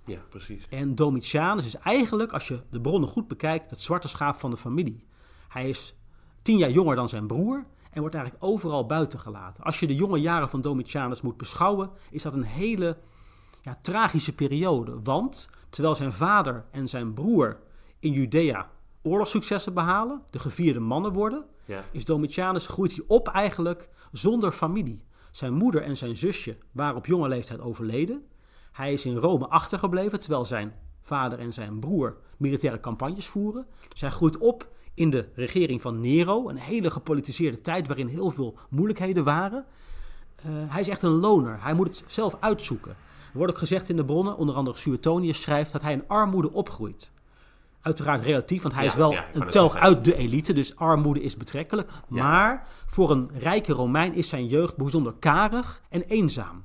Ja, 0.06 0.20
precies. 0.30 0.68
En 0.70 0.96
Domitianus 0.96 1.66
is 1.66 1.76
eigenlijk, 1.76 2.32
als 2.32 2.48
je 2.48 2.62
de 2.70 2.82
bronnen 2.82 3.10
goed 3.10 3.28
bekijkt, 3.28 3.70
het 3.70 3.82
zwarte 3.82 4.08
schaap 4.08 4.40
van 4.40 4.52
de 4.52 4.58
familie. 4.58 5.04
Hij 5.48 5.70
is 5.70 5.96
tien 6.42 6.58
jaar 6.58 6.72
jonger 6.72 6.96
dan 6.96 7.10
zijn 7.10 7.28
broer 7.28 7.66
en 7.96 8.02
wordt 8.02 8.16
eigenlijk 8.16 8.46
overal 8.46 8.86
buiten 8.86 9.20
gelaten. 9.20 9.64
Als 9.64 9.80
je 9.80 9.88
de 9.88 9.96
jonge 9.96 10.22
jaren 10.22 10.50
van 10.50 10.62
Domitianus 10.62 11.22
moet 11.22 11.38
beschouwen, 11.38 11.90
is 12.10 12.24
dat 12.24 12.34
een 12.34 12.44
hele 12.44 12.98
ja, 13.62 13.78
tragische 13.82 14.34
periode. 14.34 15.00
Want 15.04 15.50
terwijl 15.70 15.96
zijn 15.96 16.14
vader 16.14 16.66
en 16.72 16.88
zijn 16.88 17.14
broer 17.14 17.60
in 18.00 18.12
Judea 18.12 18.70
oorlogssuccessen 19.02 19.74
behalen, 19.74 20.22
de 20.30 20.40
gevierde 20.40 20.80
mannen 20.80 21.14
worden, 21.14 21.46
ja. 21.66 21.84
is 21.92 22.06
Domitianus 22.06 22.68
groeit 22.68 22.96
hij 22.96 23.04
op 23.08 23.28
eigenlijk 23.28 23.90
zonder 24.12 24.52
familie. 24.52 25.04
Zijn 25.32 25.54
moeder 25.54 25.82
en 25.82 25.98
zijn 25.98 26.16
zusje 26.16 26.58
waren 26.72 26.96
op 26.96 27.06
jonge 27.06 27.28
leeftijd 27.28 27.60
overleden. 27.60 28.26
Hij 28.72 28.94
is 28.94 29.06
in 29.06 29.16
Rome 29.16 29.48
achtergebleven, 29.48 30.20
terwijl 30.20 30.46
zijn 30.46 30.74
vader 31.02 31.40
en 31.40 31.54
zijn 31.54 31.80
broer 31.80 32.18
militaire 32.38 32.80
campagnes 32.80 33.28
voeren. 33.28 33.68
Dus 33.90 34.02
hij 34.02 34.10
groeit 34.10 34.38
op 34.38 34.68
in 34.96 35.10
de 35.10 35.28
regering 35.34 35.82
van 35.82 36.00
Nero, 36.00 36.50
een 36.50 36.58
hele 36.58 36.92
gepolitiseerde 36.92 37.62
tijd 37.62 37.88
waarin 37.88 38.08
heel 38.08 38.32
veel 38.32 38.58
moeilijkheden 38.70 39.24
waren. 39.24 39.66
Uh, 40.46 40.52
hij 40.68 40.82
is 40.82 40.88
echt 40.88 41.02
een 41.02 41.20
loner, 41.20 41.58
hij 41.62 41.74
moet 41.74 41.88
het 41.88 42.04
zelf 42.08 42.36
uitzoeken. 42.40 42.92
Er 42.92 43.38
wordt 43.38 43.54
ook 43.54 43.60
gezegd 43.60 43.90
in 43.90 43.96
de 43.96 44.06
bronnen, 44.06 44.38
onder 44.38 44.56
andere 44.56 44.78
Suetonius 44.78 45.42
schrijft, 45.42 45.72
dat 45.72 45.82
hij 45.82 45.94
in 45.94 46.08
armoede 46.08 46.52
opgroeit. 46.52 47.12
Uiteraard 47.82 48.24
relatief, 48.24 48.62
want 48.62 48.74
hij 48.74 48.84
ja, 48.84 48.90
is 48.90 48.96
wel 48.96 49.12
ja, 49.12 49.26
een 49.34 49.48
telg 49.48 49.76
uit 49.76 50.04
de 50.06 50.16
elite, 50.16 50.54
dus 50.54 50.76
armoede 50.76 51.22
is 51.22 51.38
betrekkelijk. 51.38 51.90
Ja. 52.10 52.24
Maar 52.24 52.68
voor 52.86 53.12
een 53.12 53.30
rijke 53.34 53.74
Romein 53.74 54.14
is 54.14 54.28
zijn 54.28 54.48
jeugd 54.48 54.78
bijzonder 54.78 55.14
karig 55.20 55.82
en 55.90 56.02
eenzaam. 56.02 56.64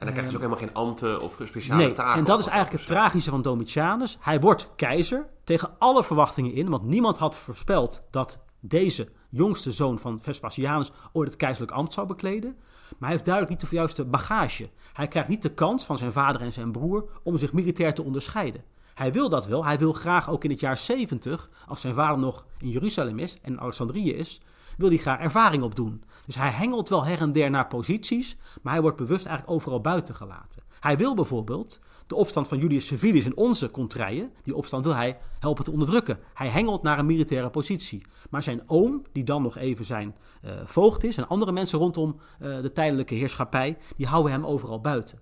En 0.00 0.06
dan 0.06 0.14
krijgt 0.14 0.30
hij 0.32 0.38
dus 0.40 0.48
ook 0.48 0.58
helemaal 0.58 0.84
geen 0.84 0.88
ambten 0.88 1.20
of 1.20 1.36
speciale 1.48 1.82
Nee, 1.82 1.92
taken. 1.92 2.18
en 2.18 2.24
dat 2.24 2.40
is 2.40 2.46
eigenlijk 2.46 2.78
het 2.78 2.92
tragische 2.96 3.30
van 3.30 3.42
Domitianus. 3.42 4.16
Hij 4.20 4.40
wordt 4.40 4.70
keizer 4.76 5.28
tegen 5.44 5.70
alle 5.78 6.04
verwachtingen 6.04 6.54
in, 6.54 6.68
want 6.68 6.82
niemand 6.82 7.18
had 7.18 7.38
voorspeld 7.38 8.02
dat 8.10 8.38
deze 8.60 9.08
jongste 9.28 9.72
zoon 9.72 9.98
van 9.98 10.18
Vespasianus 10.22 10.92
ooit 11.12 11.28
het 11.28 11.36
keizerlijk 11.38 11.72
ambt 11.72 11.92
zou 11.92 12.06
bekleden. 12.06 12.54
Maar 12.88 13.08
hij 13.08 13.10
heeft 13.10 13.24
duidelijk 13.24 13.60
niet 13.60 13.70
de 13.70 13.76
juiste 13.76 14.04
bagage. 14.04 14.70
Hij 14.92 15.08
krijgt 15.08 15.28
niet 15.28 15.42
de 15.42 15.54
kans 15.54 15.84
van 15.84 15.98
zijn 15.98 16.12
vader 16.12 16.40
en 16.40 16.52
zijn 16.52 16.72
broer 16.72 17.04
om 17.22 17.38
zich 17.38 17.52
militair 17.52 17.94
te 17.94 18.02
onderscheiden. 18.02 18.64
Hij 18.94 19.12
wil 19.12 19.28
dat 19.28 19.46
wel. 19.46 19.64
Hij 19.64 19.78
wil 19.78 19.92
graag 19.92 20.30
ook 20.30 20.44
in 20.44 20.50
het 20.50 20.60
jaar 20.60 20.78
70, 20.78 21.50
als 21.66 21.80
zijn 21.80 21.94
vader 21.94 22.18
nog 22.18 22.44
in 22.58 22.68
Jeruzalem 22.68 23.18
is 23.18 23.38
en 23.42 23.60
Alexandrië 23.60 24.12
is, 24.14 24.40
wil 24.76 24.88
hij 24.88 24.98
graag 24.98 25.18
ervaring 25.18 25.62
opdoen. 25.62 26.02
Dus 26.30 26.38
hij 26.38 26.50
hengelt 26.50 26.88
wel 26.88 27.04
her 27.04 27.20
en 27.20 27.32
der 27.32 27.50
naar 27.50 27.66
posities, 27.66 28.36
maar 28.62 28.72
hij 28.72 28.82
wordt 28.82 28.96
bewust 28.96 29.26
eigenlijk 29.26 29.56
overal 29.56 29.80
buiten 29.80 30.14
gelaten. 30.14 30.62
Hij 30.80 30.96
wil 30.96 31.14
bijvoorbeeld 31.14 31.80
de 32.06 32.14
opstand 32.14 32.48
van 32.48 32.58
Julius 32.58 32.86
Civilis 32.86 33.24
in 33.24 33.36
onze 33.36 33.70
contraien, 33.70 34.32
die 34.42 34.56
opstand 34.56 34.84
wil 34.84 34.94
hij 34.94 35.18
helpen 35.38 35.64
te 35.64 35.70
onderdrukken. 35.70 36.18
Hij 36.34 36.48
hengelt 36.48 36.82
naar 36.82 36.98
een 36.98 37.06
militaire 37.06 37.50
positie. 37.50 38.02
Maar 38.28 38.42
zijn 38.42 38.62
oom, 38.66 39.02
die 39.12 39.24
dan 39.24 39.42
nog 39.42 39.56
even 39.56 39.84
zijn 39.84 40.16
eh, 40.42 40.52
voogd 40.64 41.04
is, 41.04 41.16
en 41.16 41.28
andere 41.28 41.52
mensen 41.52 41.78
rondom 41.78 42.20
eh, 42.38 42.60
de 42.62 42.72
tijdelijke 42.72 43.14
heerschappij, 43.14 43.78
die 43.96 44.06
houden 44.06 44.32
hem 44.32 44.46
overal 44.46 44.80
buiten. 44.80 45.18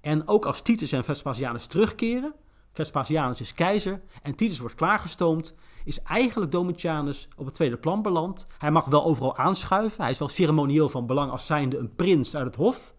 En 0.00 0.28
ook 0.28 0.44
als 0.44 0.62
Titus 0.62 0.92
en 0.92 1.04
Vespasianus 1.04 1.66
terugkeren, 1.66 2.34
Vespasianus 2.72 3.40
is 3.40 3.54
keizer 3.54 4.00
en 4.22 4.34
Titus 4.34 4.58
wordt 4.58 4.74
klaargestoomd, 4.74 5.54
is 5.84 6.02
eigenlijk 6.02 6.52
Domitianus 6.52 7.28
op 7.36 7.44
het 7.44 7.54
tweede 7.54 7.76
plan 7.76 8.02
beland. 8.02 8.46
Hij 8.58 8.70
mag 8.70 8.84
wel 8.84 9.04
overal 9.04 9.36
aanschuiven, 9.36 10.02
hij 10.02 10.10
is 10.10 10.18
wel 10.18 10.28
ceremonieel 10.28 10.88
van 10.88 11.06
belang 11.06 11.30
als 11.30 11.46
zijnde 11.46 11.78
een 11.78 11.94
prins 11.94 12.36
uit 12.36 12.46
het 12.46 12.56
hof. 12.56 12.94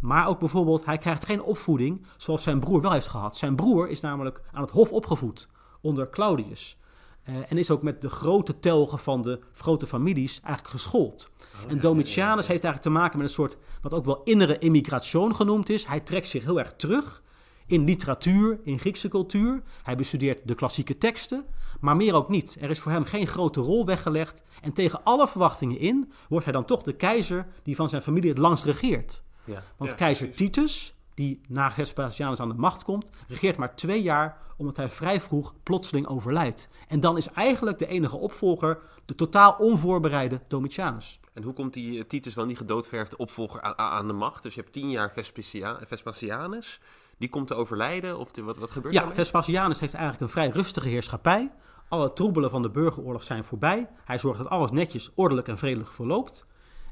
Maar 0.00 0.28
ook 0.28 0.38
bijvoorbeeld, 0.38 0.84
hij 0.84 0.98
krijgt 0.98 1.24
geen 1.24 1.42
opvoeding 1.42 2.06
zoals 2.16 2.42
zijn 2.42 2.60
broer 2.60 2.80
wel 2.80 2.92
heeft 2.92 3.08
gehad. 3.08 3.36
Zijn 3.36 3.56
broer 3.56 3.88
is 3.88 4.00
namelijk 4.00 4.40
aan 4.52 4.62
het 4.62 4.70
hof 4.70 4.92
opgevoed 4.92 5.48
onder 5.80 6.10
Claudius. 6.10 6.78
Eh, 7.22 7.34
en 7.48 7.58
is 7.58 7.70
ook 7.70 7.82
met 7.82 8.00
de 8.00 8.08
grote 8.08 8.58
telgen 8.58 8.98
van 8.98 9.22
de 9.22 9.40
grote 9.54 9.86
families 9.86 10.40
eigenlijk 10.40 10.74
geschoold. 10.74 11.30
en 11.68 11.80
Domitianus 11.80 12.46
heeft 12.46 12.64
eigenlijk 12.64 12.82
te 12.82 13.00
maken 13.00 13.18
met 13.18 13.26
een 13.26 13.34
soort, 13.34 13.56
wat 13.82 13.94
ook 13.94 14.04
wel 14.04 14.22
innere 14.22 14.58
immigration 14.58 15.34
genoemd 15.34 15.68
is. 15.68 15.86
Hij 15.86 16.00
trekt 16.00 16.28
zich 16.28 16.44
heel 16.44 16.58
erg 16.58 16.74
terug 16.76 17.22
in 17.66 17.84
literatuur, 17.84 18.58
in 18.64 18.78
Griekse 18.78 19.08
cultuur. 19.08 19.62
Hij 19.82 19.96
bestudeert 19.96 20.48
de 20.48 20.54
klassieke 20.54 20.98
teksten, 20.98 21.44
maar 21.84 21.96
meer 21.96 22.14
ook 22.14 22.28
niet. 22.28 22.56
Er 22.60 22.70
is 22.70 22.78
voor 22.80 22.92
hem 22.92 23.04
geen 23.04 23.26
grote 23.26 23.60
rol 23.60 23.86
weggelegd. 23.86 24.42
En 24.62 24.72
tegen 24.72 25.00
alle 25.04 25.28
verwachtingen 25.28 25.78
in 25.78 26.12
wordt 26.28 26.44
hij 26.44 26.54
dan 26.54 26.64
toch 26.64 26.82
de 26.82 26.92
keizer 26.96 27.46
die 27.62 27.76
van 27.76 27.88
zijn 27.88 28.02
familie 28.02 28.28
het 28.30 28.38
langst 28.38 28.64
regeert. 28.64 29.22
Ja. 29.44 29.62
Want 29.76 29.90
Ja, 29.90 29.96
keizer 29.96 30.26
precies. 30.28 30.46
Titus, 30.46 30.94
die 31.14 31.40
na 31.48 31.70
Vespasianus 31.72 32.40
aan 32.40 32.48
de 32.48 32.54
macht 32.54 32.84
komt, 32.84 33.10
regeert 33.28 33.56
maar 33.56 33.74
twee 33.76 34.02
jaar 34.02 34.42
omdat 34.56 34.76
hij 34.76 34.88
vrij 34.88 35.20
vroeg 35.20 35.54
plotseling 35.62 36.06
overlijdt. 36.06 36.68
En 36.88 37.00
dan 37.00 37.16
is 37.16 37.28
eigenlijk 37.28 37.78
de 37.78 37.86
enige 37.86 38.16
opvolger 38.16 38.78
de 39.04 39.14
totaal 39.14 39.54
onvoorbereide 39.58 40.40
Domitianus. 40.48 41.20
En 41.32 41.42
hoe 41.42 41.52
komt 41.52 41.72
die 41.72 41.98
eh, 41.98 42.04
Titus 42.04 42.34
dan 42.34 42.48
die 42.48 42.56
gedoodverfde 42.56 43.16
opvolger 43.16 43.62
aan, 43.62 43.76
aan 43.78 44.06
de 44.06 44.12
macht? 44.12 44.42
Dus 44.42 44.54
je 44.54 44.60
hebt 44.60 44.72
tien 44.72 44.90
jaar 44.90 45.12
Vespasia- 45.12 45.78
Vespasianus. 45.86 46.80
Die 47.18 47.28
komt 47.28 47.46
te 47.48 47.54
overlijden? 47.54 48.18
Of 48.18 48.30
te- 48.30 48.42
wat, 48.42 48.58
wat 48.58 48.70
gebeurt 48.70 48.94
Ja, 48.94 49.00
daarmee? 49.00 49.16
Vespasianus 49.18 49.80
heeft 49.80 49.94
eigenlijk 49.94 50.24
een 50.24 50.30
vrij 50.30 50.48
rustige 50.48 50.88
heerschappij. 50.88 51.52
Alle 51.94 52.12
troebelen 52.12 52.50
van 52.50 52.62
de 52.62 52.70
burgeroorlog 52.70 53.22
zijn 53.22 53.44
voorbij. 53.44 53.88
Hij 54.04 54.18
zorgt 54.18 54.42
dat 54.42 54.52
alles 54.52 54.70
netjes, 54.70 55.10
ordelijk 55.14 55.48
en 55.48 55.58
vredelijk 55.58 55.90
verloopt. 55.90 56.46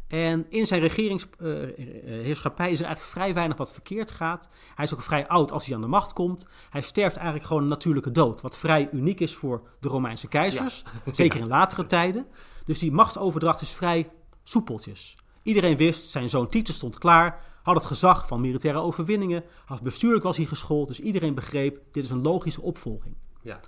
En 0.08 0.46
in 0.48 0.66
zijn 0.66 0.80
regeringsheerschappij 0.80 2.70
is 2.70 2.78
er 2.78 2.86
eigenlijk 2.86 3.14
vrij 3.14 3.34
weinig 3.34 3.56
wat 3.56 3.72
verkeerd 3.72 4.10
gaat. 4.10 4.48
Hij 4.74 4.84
is 4.84 4.94
ook 4.94 5.02
vrij 5.02 5.28
oud 5.28 5.52
als 5.52 5.66
hij 5.66 5.74
aan 5.74 5.80
de 5.80 5.86
macht 5.86 6.12
komt. 6.12 6.46
Hij 6.70 6.80
sterft 6.80 7.16
eigenlijk 7.16 7.46
gewoon 7.46 7.62
een 7.62 7.68
natuurlijke 7.68 8.10
dood. 8.10 8.40
Wat 8.40 8.58
vrij 8.58 8.88
uniek 8.92 9.20
is 9.20 9.34
voor 9.34 9.62
de 9.80 9.88
Romeinse 9.88 10.28
keizers. 10.28 10.84
Zeker 11.12 11.40
in 11.40 11.48
latere 11.48 11.86
tijden. 11.86 12.26
Dus 12.64 12.78
die 12.78 12.92
machtsoverdracht 12.92 13.60
is 13.60 13.70
vrij 13.70 14.10
soepeltjes. 14.42 15.16
Iedereen 15.42 15.76
wist, 15.76 16.10
zijn 16.10 16.30
zoon 16.30 16.48
Titus 16.48 16.76
stond 16.76 16.98
klaar. 16.98 17.44
Had 17.62 17.74
het 17.74 17.84
gezag 17.84 18.26
van 18.26 18.40
militaire 18.40 18.80
overwinningen. 18.80 19.44
Had 19.64 19.82
bestuurlijk 19.82 20.24
was 20.24 20.36
hij 20.36 20.46
geschoold. 20.46 20.88
Dus 20.88 21.00
iedereen 21.00 21.34
begreep, 21.34 21.80
dit 21.92 22.04
is 22.04 22.10
een 22.10 22.22
logische 22.22 22.62
opvolging. 22.62 23.14
Ja. 23.40 23.60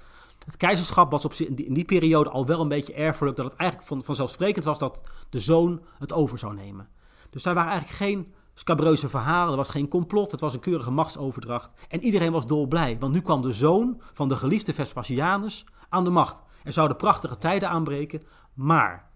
Het 0.45 0.57
keizerschap 0.57 1.11
was 1.11 1.25
op, 1.25 1.33
zi- 1.33 1.45
in, 1.45 1.55
die, 1.55 1.67
in 1.67 1.75
die 1.75 1.85
periode 1.85 2.31
al 2.31 2.47
wel 2.47 2.61
een 2.61 2.69
beetje 2.69 2.95
erfelijk. 2.95 3.37
Dat 3.37 3.51
het 3.51 3.57
eigenlijk 3.57 3.89
van, 3.89 4.05
vanzelfsprekend 4.05 4.65
was 4.65 4.79
dat 4.79 5.01
de 5.31 5.41
zoon 5.41 5.83
het 5.99 6.13
over 6.13 6.39
zou 6.39 6.55
nemen. 6.55 6.89
Dus 7.31 7.43
daar 7.43 7.55
waren 7.55 7.71
eigenlijk 7.71 8.01
geen 8.01 8.33
scabreuze 8.55 9.09
verhalen. 9.09 9.51
Er 9.51 9.57
was 9.57 9.69
geen 9.69 9.89
complot. 9.89 10.31
Het 10.31 10.41
was 10.41 10.55
een 10.55 10.61
keurige 10.61 10.91
machtsoverdracht. 10.91 11.71
En 11.89 12.03
iedereen 12.03 12.33
was 12.33 12.47
dolblij. 12.47 12.99
Want 12.99 13.13
nu 13.13 13.21
kwam 13.21 13.43
de 13.43 13.53
zoon 13.53 14.01
van 14.13 14.29
de 14.29 14.37
geliefde 14.37 14.75
Vespasianus 14.75 15.67
aan 15.89 16.05
de 16.05 16.11
macht. 16.11 16.43
Er 16.63 16.73
zouden 16.73 16.97
prachtige 16.97 17.37
tijden 17.37 17.69
aanbreken. 17.69 18.23
Maar 18.55 19.11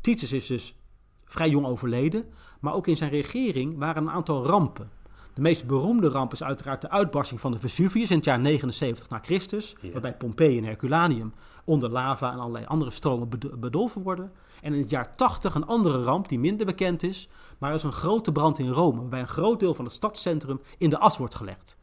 Titus 0.00 0.32
is 0.32 0.46
dus 0.46 0.76
vrij 1.24 1.48
jong 1.48 1.66
overleden. 1.66 2.32
Maar 2.60 2.74
ook 2.74 2.86
in 2.86 2.96
zijn 2.96 3.10
regering 3.10 3.78
waren 3.78 4.02
een 4.02 4.10
aantal 4.10 4.46
rampen. 4.46 4.90
De 5.34 5.40
meest 5.40 5.66
beroemde 5.66 6.08
ramp 6.08 6.32
is 6.32 6.42
uiteraard 6.42 6.80
de 6.80 6.90
uitbarsting 6.90 7.40
van 7.40 7.52
de 7.52 7.58
Vesuvius 7.58 8.10
in 8.10 8.16
het 8.16 8.24
jaar 8.24 8.40
79 8.40 9.08
na 9.08 9.18
Christus, 9.22 9.76
Ja. 9.80 9.92
waarbij 9.92 10.14
Pompeii 10.14 10.58
en 10.58 10.64
Herculaneum 10.64 11.32
onder 11.64 11.90
lava 11.90 12.32
en 12.32 12.38
allerlei 12.38 12.64
andere 12.66 12.90
stromen 12.90 13.28
bed- 13.28 13.60
bedolven 13.60 14.02
worden. 14.02 14.32
En 14.62 14.72
in 14.74 14.80
het 14.80 14.90
jaar 14.90 15.16
80 15.16 15.54
een 15.54 15.66
andere 15.66 16.02
ramp 16.02 16.28
die 16.28 16.38
minder 16.38 16.66
bekend 16.66 17.02
is, 17.02 17.28
maar 17.58 17.70
er 17.70 17.76
is 17.76 17.82
een 17.82 17.92
grote 17.92 18.32
brand 18.32 18.58
in 18.58 18.68
Rome, 18.68 19.00
waarbij 19.00 19.20
een 19.20 19.28
groot 19.28 19.60
deel 19.60 19.74
van 19.74 19.84
het 19.84 19.94
stadscentrum 19.94 20.60
in 20.78 20.90
de 20.90 20.98
as 20.98 21.16
wordt 21.18 21.34
gelegd. 21.34 21.76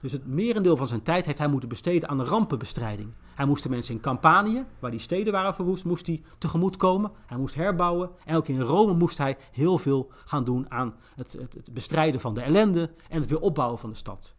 Dus 0.00 0.12
het 0.12 0.26
merendeel 0.26 0.76
van 0.76 0.86
zijn 0.86 1.02
tijd 1.02 1.26
heeft 1.26 1.38
hij 1.38 1.48
moeten 1.48 1.68
besteden 1.68 2.08
aan 2.08 2.18
de 2.18 2.24
rampenbestrijding. 2.24 3.12
Hij 3.34 3.46
moest 3.46 3.62
de 3.62 3.68
mensen 3.68 3.94
in 3.94 4.00
Campanië, 4.00 4.64
waar 4.78 4.90
die 4.90 5.00
steden 5.00 5.32
waren 5.32 5.54
verwoest, 5.54 5.84
moest 5.84 6.06
hij 6.06 6.22
tegemoet 6.38 6.76
komen. 6.76 7.10
Hij 7.26 7.38
moest 7.38 7.54
herbouwen. 7.54 8.10
En 8.24 8.36
ook 8.36 8.48
in 8.48 8.60
Rome 8.60 8.92
moest 8.94 9.18
hij 9.18 9.36
heel 9.52 9.78
veel 9.78 10.10
gaan 10.24 10.44
doen 10.44 10.70
aan 10.70 10.94
het 11.14 11.38
bestrijden 11.72 12.20
van 12.20 12.34
de 12.34 12.40
ellende 12.40 12.90
en 13.08 13.20
het 13.20 13.30
weer 13.30 13.40
opbouwen 13.40 13.78
van 13.78 13.90
de 13.90 13.96
stad. 13.96 14.34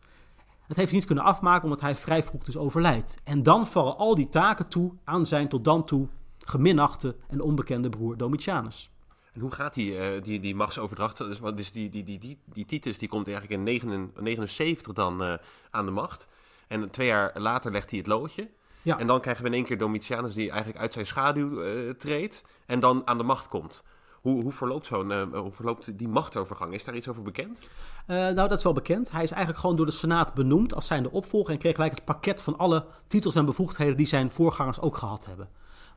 Dat 0.67 0.77
heeft 0.77 0.89
hij 0.89 0.99
niet 0.99 1.07
kunnen 1.07 1.23
afmaken 1.23 1.63
omdat 1.63 1.81
hij 1.81 1.95
vrij 1.95 2.23
vroeg 2.23 2.43
dus 2.43 2.57
overlijdt. 2.57 3.17
En 3.23 3.43
dan 3.43 3.67
vallen 3.67 3.97
al 3.97 4.15
die 4.15 4.29
taken 4.29 4.67
toe 4.67 4.93
aan 5.03 5.25
zijn 5.25 5.49
tot 5.49 5.63
dan 5.63 5.85
toe 5.85 6.07
geminachte 6.39 7.15
en 7.27 7.41
onbekende 7.41 7.89
broer 7.89 8.17
Domitianus. 8.17 8.91
Hoe 9.39 9.51
gaat 9.51 9.73
die, 9.73 9.97
eh, 9.97 10.21
die, 10.23 10.39
die 10.39 10.55
machtsoverdracht? 10.55 11.17
Dus, 11.17 11.39
wat- 11.39 11.57
dus 11.57 11.71
die, 11.71 11.89
die, 11.89 12.03
die, 12.03 12.19
die, 12.19 12.39
die 12.45 12.65
Titus 12.65 12.97
die 12.97 13.09
komt 13.09 13.27
eigenlijk 13.27 13.57
in 13.57 13.63
79 13.63 14.23
79 14.23 14.93
dan 14.93 15.23
eh, 15.23 15.33
aan 15.71 15.85
de 15.85 15.91
macht. 15.91 16.27
En 16.67 16.89
twee 16.89 17.07
jaar 17.07 17.31
later 17.39 17.71
legt 17.71 17.89
hij 17.89 17.99
het 17.99 18.07
loodje. 18.07 18.49
Ja. 18.81 18.97
En 18.99 19.07
dan 19.07 19.21
krijgen 19.21 19.43
we 19.43 19.49
in 19.49 19.55
één 19.55 19.65
keer 19.65 19.77
Domitianus 19.77 20.33
die 20.33 20.49
eigenlijk 20.49 20.79
uit 20.79 20.93
zijn 20.93 21.05
schaduw 21.05 21.61
eh, 21.61 21.89
treedt 21.89 22.43
en 22.65 22.79
dan 22.79 23.01
aan 23.05 23.17
de 23.17 23.23
macht 23.23 23.47
komt. 23.47 23.83
Hoe, 24.21 24.41
hoe, 24.41 24.51
verloopt 24.51 24.85
zo'n, 24.85 25.11
hoe 25.35 25.51
verloopt 25.51 25.97
die 25.97 26.07
machtovergang? 26.07 26.73
Is 26.73 26.83
daar 26.83 26.95
iets 26.95 27.07
over 27.07 27.21
bekend? 27.23 27.69
Nou, 28.07 28.33
dat 28.35 28.51
is 28.51 28.63
wel 28.63 28.73
bekend. 28.73 29.11
Hij 29.11 29.23
is 29.23 29.29
eigenlijk 29.31 29.59
gewoon 29.61 29.75
door 29.75 29.85
de 29.85 29.91
Senaat 29.91 30.33
benoemd 30.33 30.73
als 30.75 30.87
zijnde 30.87 31.11
opvolger 31.11 31.53
en 31.53 31.59
kreeg 31.59 31.75
gelijk 31.75 31.93
het 31.95 32.05
pakket 32.05 32.41
van 32.41 32.57
alle 32.57 32.85
titels 33.07 33.35
en 33.35 33.45
bevoegdheden 33.45 33.95
die 33.97 34.05
zijn 34.05 34.31
voorgangers 34.31 34.79
ook 34.79 34.97
gehad 34.97 35.25
hebben. 35.25 35.49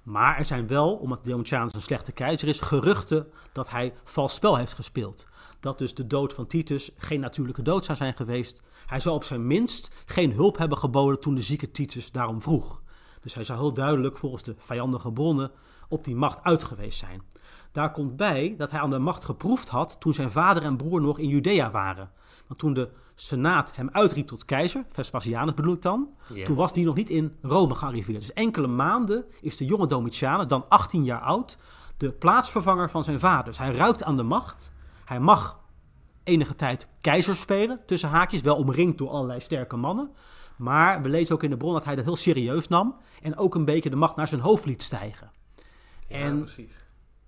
Maar 0.02 0.38
er 0.38 0.44
zijn 0.44 0.66
wel, 0.66 0.94
omdat 0.94 1.25
Domitianus 1.25 1.75
een 1.75 1.80
slechte 1.80 2.12
keizer 2.12 2.49
is, 2.49 2.61
geruchten 2.61 3.26
dat 3.52 3.71
hij 3.71 3.94
vals 4.04 4.35
spel 4.35 4.56
heeft 4.56 4.75
gespeeld. 4.75 5.26
Dat 5.61 5.78
dus 5.78 5.94
de 5.94 6.06
dood 6.06 6.35
van 6.35 6.47
Titus 6.47 6.90
geen 6.97 7.21
natuurlijke 7.21 7.62
dood 7.62 7.85
zou 7.85 7.97
zijn 7.97 8.14
geweest. 8.16 8.62
Hij 8.87 9.00
zou 9.00 9.14
op 9.14 9.25
zijn 9.25 9.47
minst 9.47 10.02
geen 10.06 10.32
hulp 10.32 10.59
hebben 10.59 10.78
geboden 10.78 11.21
toen 11.21 11.35
de 11.35 11.42
zieke 11.42 11.71
Titus 11.71 12.11
daarom 12.11 12.42
vroeg. 12.42 12.82
Dus 13.21 13.35
hij 13.35 13.44
zou 13.44 13.59
heel 13.59 13.75
duidelijk 13.75 14.18
volgens 14.18 14.42
de 14.42 14.54
vijandige 14.59 15.12
bronnen 15.12 15.50
op 15.88 16.04
die 16.04 16.16
macht 16.16 16.42
uit 16.42 16.64
geweest 16.64 16.99
zijn. 16.99 17.23
Daar 17.73 17.90
komt 17.92 18.16
bij 18.16 18.54
dat 18.56 18.71
hij 18.71 18.80
aan 18.80 18.90
de 18.90 18.99
macht 18.99 19.25
geproefd 19.25 19.68
had 19.68 19.97
toen 20.00 20.14
zijn 20.14 20.30
vader 20.30 20.62
en 20.62 20.76
broer 20.76 21.00
nog 21.00 21.18
in 21.18 21.28
Judea 21.28 21.71
waren. 21.71 22.11
Want 22.47 22.61
toen 22.61 22.73
de 22.73 22.90
Senaat 23.14 23.76
hem 23.76 23.88
uitriep 23.92 24.26
tot 24.26 24.45
keizer, 24.45 24.85
Vespasianus 24.90 25.54
bedoel 25.54 25.75
ik 25.75 25.83
dan, 25.83 26.09
toen 26.45 26.57
was 26.57 26.73
die 26.73 26.85
nog 26.85 26.95
niet 26.95 27.11
in 27.11 27.37
Rome 27.42 27.75
gearriveerd. 27.75 28.19
Dus 28.19 28.33
enkele 28.33 28.66
maanden 28.66 29.25
is 29.40 29.57
de 29.57 29.64
jonge 29.64 29.87
Domitianus, 29.87 30.47
dan 30.47 30.64
18 30.69 31.04
jaar 31.04 31.21
oud, 31.21 31.59
de 31.97 32.12
plaatsvervanger 32.12 32.90
van 32.90 33.04
zijn 33.04 33.21
vader. 33.21 33.45
Dus 33.45 33.59
hij 33.59 33.75
ruikt 33.75 34.04
aan 34.04 34.16
de 34.16 34.23
macht. 34.23 34.73
Hij 35.04 35.21
mag 35.21 35.61
enige 36.25 36.54
tijd 36.54 36.88
keizer 37.00 37.37
spelen, 37.37 37.81
tussen 37.87 38.09
haakjes, 38.09 38.40
wel 38.40 38.57
omringd 38.57 38.99
door 38.99 39.09
allerlei 39.09 39.40
sterke 39.40 39.76
mannen. 39.76 40.11
Maar 40.57 41.02
we 41.02 41.09
lezen 41.09 41.35
ook 41.35 41.42
in 41.42 41.50
de 41.50 41.57
bron 41.57 41.73
dat 41.73 41.85
hij 41.85 41.95
dat 41.95 42.04
heel 42.04 42.16
serieus 42.16 42.69
nam 42.69 42.97
en 43.23 43.37
ook 43.37 43.54
een 43.54 43.64
beetje 43.64 43.90
de 43.90 43.97
macht 43.97 44.16
naar 44.16 44.28
zijn 44.28 44.40
hoofd 44.40 44.64
liet 44.64 44.83
stijgen. 44.83 45.31
En 46.09 46.38
precies. 46.38 46.73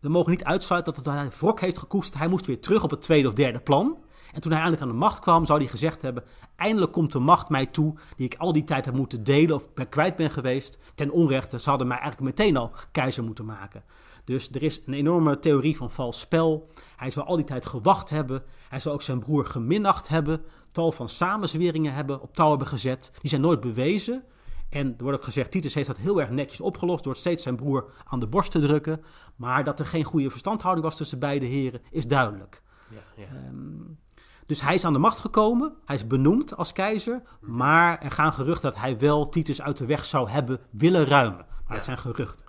we 0.00 0.09
mogen 0.09 0.31
niet 0.31 0.45
uitsluiten 0.45 0.95
dat 0.95 1.05
hij 1.05 1.29
wrok 1.38 1.61
heeft 1.61 1.79
gekoesterd. 1.79 2.19
Hij 2.19 2.29
moest 2.29 2.47
weer 2.47 2.61
terug 2.61 2.83
op 2.83 2.91
het 2.91 3.00
tweede 3.00 3.29
of 3.29 3.35
derde 3.35 3.59
plan. 3.59 3.99
En 4.35 4.41
toen 4.41 4.53
hij 4.53 4.61
eindelijk 4.61 4.83
aan 4.83 4.93
de 4.93 5.05
macht 5.05 5.21
kwam, 5.21 5.47
zou 5.47 5.59
hij 5.59 5.69
gezegd 5.69 6.03
hebben: 6.03 6.25
Eindelijk 6.57 6.93
komt 6.93 7.12
de 7.12 7.19
macht 7.19 7.49
mij 7.49 7.67
toe, 7.67 7.95
die 8.17 8.26
ik 8.26 8.35
al 8.38 8.53
die 8.53 8.64
tijd 8.64 8.85
heb 8.85 8.95
moeten 8.95 9.25
delen 9.25 9.55
of 9.55 9.75
ben 9.75 9.88
kwijt 9.88 10.17
ben 10.17 10.31
geweest. 10.31 10.79
Ten 10.95 11.11
onrechte, 11.11 11.61
ze 11.61 11.69
hadden 11.69 11.87
mij 11.87 11.99
eigenlijk 11.99 12.37
meteen 12.37 12.57
al 12.57 12.71
keizer 12.93 13.25
moeten 13.25 13.45
maken. 13.45 13.83
Dus 14.25 14.50
er 14.50 14.62
is 14.62 14.83
een 14.87 14.95
enorme 14.95 15.38
theorie 15.38 15.76
van 15.76 15.91
vals 15.91 16.21
spel. 16.21 16.71
Hij 16.97 17.11
zou 17.11 17.26
al 17.26 17.37
die 17.37 17.45
tijd 17.45 17.67
gewacht 17.67 18.11
hebben. 18.11 18.43
Hij 18.69 18.81
zou 18.81 18.95
ook 18.95 19.03
zijn 19.03 19.19
broer 19.19 19.47
geminacht 19.47 20.09
hebben. 20.09 20.43
Tal 20.73 20.93
van 20.93 21.09
samenzweringen 21.09 21.93
hebben 21.93 22.21
op 22.21 22.35
touw 22.35 22.49
hebben 22.49 22.67
gezet. 22.67 23.12
Die 23.21 23.31
zijn 23.31 23.41
nooit 23.41 23.61
bewezen. 23.61 24.25
En 24.69 24.95
er 24.97 25.03
wordt 25.03 25.19
ook 25.19 25.25
gezegd, 25.25 25.50
Titus 25.50 25.75
heeft 25.75 25.87
dat 25.87 25.97
heel 25.97 26.21
erg 26.21 26.31
netjes 26.31 26.61
opgelost 26.61 27.05
door 27.05 27.17
steeds 27.17 27.43
zijn 27.43 27.57
broer 27.57 27.93
aan 28.05 28.21
de 28.21 28.26
borst 28.26 28.50
te 28.50 28.59
drukken. 28.59 29.05
Maar 29.37 29.64
dat 29.64 29.79
er 29.79 29.87
geen 29.87 30.05
goede 30.05 30.31
verstandhouding 30.31 30.87
was 30.87 30.97
tussen 30.97 31.19
beide 31.19 31.47
heren, 31.47 31.81
is 31.91 32.07
duidelijk. 32.07 32.62
Ja, 32.91 33.23
ja. 33.23 33.26
Ehm, 33.26 34.04
dus 34.47 34.61
hij 34.61 34.75
is 34.75 34.85
aan 34.85 34.93
de 34.93 34.99
macht 34.99 35.19
gekomen, 35.19 35.73
hij 35.85 35.97
is 35.97 36.07
benoemd 36.07 36.57
als 36.57 36.73
keizer, 36.73 37.23
maar 37.41 37.99
er 37.99 38.11
gaan 38.11 38.33
geruchten 38.33 38.71
dat 38.71 38.81
hij 38.81 38.99
wel 38.99 39.29
Titus 39.29 39.63
uit 39.63 39.77
de 39.77 39.87
weg 39.87 40.05
zou 40.05 40.31
hebben 40.31 40.61
willen 40.71 41.05
ruimen. 41.05 41.47
Maar 41.67 41.77
het 41.77 41.85
zijn 41.85 41.99
geruchten. 41.99 42.44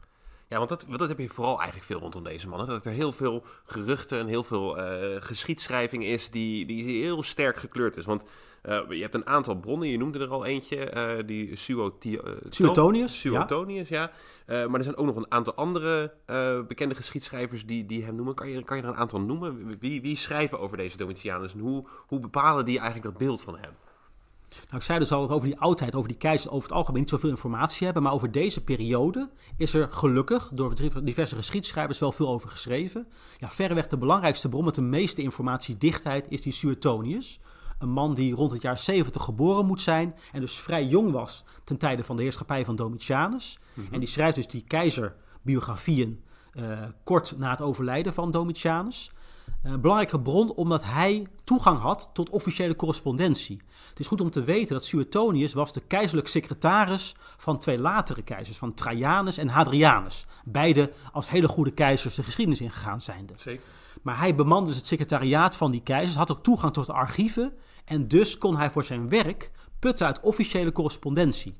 Ja, 0.55 0.61
want 0.61 0.69
dat, 0.69 0.97
dat 0.99 1.09
heb 1.09 1.19
je 1.19 1.29
vooral 1.29 1.57
eigenlijk 1.57 1.85
veel 1.85 1.99
rondom 1.99 2.23
deze 2.23 2.47
mannen. 2.47 2.67
Dat 2.67 2.85
er 2.85 2.91
heel 2.91 3.11
veel 3.11 3.43
geruchten 3.65 4.19
en 4.19 4.27
heel 4.27 4.43
veel 4.43 4.77
uh, 4.77 5.15
geschiedschrijving 5.19 6.03
is 6.03 6.29
die, 6.29 6.65
die 6.65 7.01
heel 7.01 7.23
sterk 7.23 7.57
gekleurd 7.57 7.97
is. 7.97 8.05
Want 8.05 8.23
uh, 8.63 8.79
je 8.89 9.01
hebt 9.01 9.13
een 9.13 9.27
aantal 9.27 9.55
bronnen, 9.55 9.87
je 9.87 9.97
noemde 9.97 10.19
er 10.19 10.29
al 10.29 10.45
eentje, 10.45 10.93
uh, 10.95 11.27
die 11.27 11.55
Suetonius. 11.55 13.19
Suetonius, 13.19 13.89
ja. 13.89 14.11
ja. 14.47 14.67
maar 14.67 14.77
er 14.77 14.83
zijn 14.83 14.97
ook 14.97 15.05
nog 15.05 15.15
een 15.15 15.31
aantal 15.31 15.55
andere 15.55 16.13
bekende 16.67 16.95
geschiedschrijvers 16.95 17.65
die, 17.65 17.85
die 17.85 18.03
hem 18.03 18.15
noemen. 18.15 18.35
Kan 18.35 18.49
je, 18.49 18.63
kan 18.63 18.77
je 18.77 18.83
er 18.83 18.89
een 18.89 18.95
aantal 18.95 19.21
noemen? 19.21 19.77
Wie, 19.79 20.01
wie 20.01 20.17
schrijven 20.17 20.59
over 20.59 20.77
deze 20.77 20.97
Domitianus 20.97 21.53
en 21.53 21.59
hoe, 21.59 21.87
hoe 22.07 22.19
bepalen 22.19 22.65
die 22.65 22.79
eigenlijk 22.79 23.09
dat 23.09 23.27
beeld 23.27 23.41
van 23.41 23.57
hem? 23.57 23.73
Nou, 24.55 24.75
ik 24.77 24.81
zei 24.81 24.99
dus 24.99 25.11
al 25.11 25.21
dat 25.21 25.35
over 25.35 25.47
die 25.47 25.59
oudheid, 25.59 25.95
over 25.95 26.09
die 26.09 26.17
keizer 26.17 26.51
over 26.51 26.69
het 26.69 26.77
algemeen 26.77 26.99
niet 26.99 27.09
zoveel 27.09 27.29
informatie 27.29 27.85
hebben. 27.85 28.03
Maar 28.03 28.13
over 28.13 28.31
deze 28.31 28.63
periode 28.63 29.29
is 29.57 29.73
er 29.73 29.87
gelukkig 29.91 30.49
door 30.53 30.73
diverse 31.03 31.35
geschiedschrijvers 31.35 31.99
wel 31.99 32.11
veel 32.11 32.29
over 32.29 32.49
geschreven. 32.49 33.07
Ja, 33.37 33.49
verreweg 33.49 33.87
de 33.87 33.97
belangrijkste 33.97 34.49
bron 34.49 34.65
met 34.65 34.75
de 34.75 34.81
meeste 34.81 35.21
informatiedichtheid 35.21 36.25
is 36.29 36.41
die 36.41 36.53
Suetonius. 36.53 37.39
Een 37.79 37.89
man 37.89 38.13
die 38.13 38.35
rond 38.35 38.51
het 38.51 38.61
jaar 38.61 38.77
70 38.77 39.23
geboren 39.23 39.65
moet 39.65 39.81
zijn 39.81 40.15
en 40.31 40.41
dus 40.41 40.59
vrij 40.59 40.85
jong 40.85 41.11
was 41.11 41.43
ten 41.63 41.77
tijde 41.77 42.03
van 42.03 42.15
de 42.15 42.21
heerschappij 42.21 42.65
van 42.65 42.75
Domitianus. 42.75 43.59
Mhm. 43.73 43.93
En 43.93 43.99
die 43.99 44.09
schrijft 44.09 44.35
dus 44.35 44.47
die 44.47 44.63
keizerbiografieën 44.67 46.23
uh, 46.53 46.79
kort 47.03 47.37
na 47.37 47.49
het 47.49 47.61
overlijden 47.61 48.13
van 48.13 48.31
Domitianus. 48.31 49.11
Een 49.63 49.81
belangrijke 49.81 50.19
bron 50.19 50.53
omdat 50.53 50.83
hij 50.83 51.25
toegang 51.43 51.79
had 51.79 52.09
tot 52.13 52.29
officiële 52.29 52.75
correspondentie. 52.75 53.61
Het 53.89 53.99
is 53.99 54.07
goed 54.07 54.21
om 54.21 54.31
te 54.31 54.43
weten 54.43 54.73
dat 54.73 54.85
Suetonius 54.85 55.53
was 55.53 55.73
de 55.73 55.81
keizerlijk 55.87 56.27
secretaris 56.27 57.15
van 57.37 57.59
twee 57.59 57.77
latere 57.77 58.21
keizers, 58.21 58.57
van 58.57 58.73
Trajanus 58.73 59.37
en 59.37 59.47
Hadrianus. 59.47 60.25
Beide 60.43 60.91
als 61.11 61.29
hele 61.29 61.47
goede 61.47 61.71
keizers 61.71 62.15
de 62.15 62.23
geschiedenis 62.23 62.61
ingegaan 62.61 63.01
zijnde. 63.01 63.33
Zeker. 63.37 63.63
Maar 64.01 64.17
hij 64.17 64.35
bemande 64.35 64.67
dus 64.67 64.75
het 64.75 64.85
secretariaat 64.85 65.57
van 65.57 65.71
die 65.71 65.81
keizers, 65.81 66.15
had 66.15 66.31
ook 66.31 66.43
toegang 66.43 66.73
tot 66.73 66.85
de 66.85 66.93
archieven 66.93 67.53
en 67.85 68.07
dus 68.07 68.37
kon 68.37 68.57
hij 68.57 68.71
voor 68.71 68.83
zijn 68.83 69.09
werk 69.09 69.51
putten 69.79 70.05
uit 70.05 70.19
officiële 70.19 70.71
correspondentie. 70.71 71.55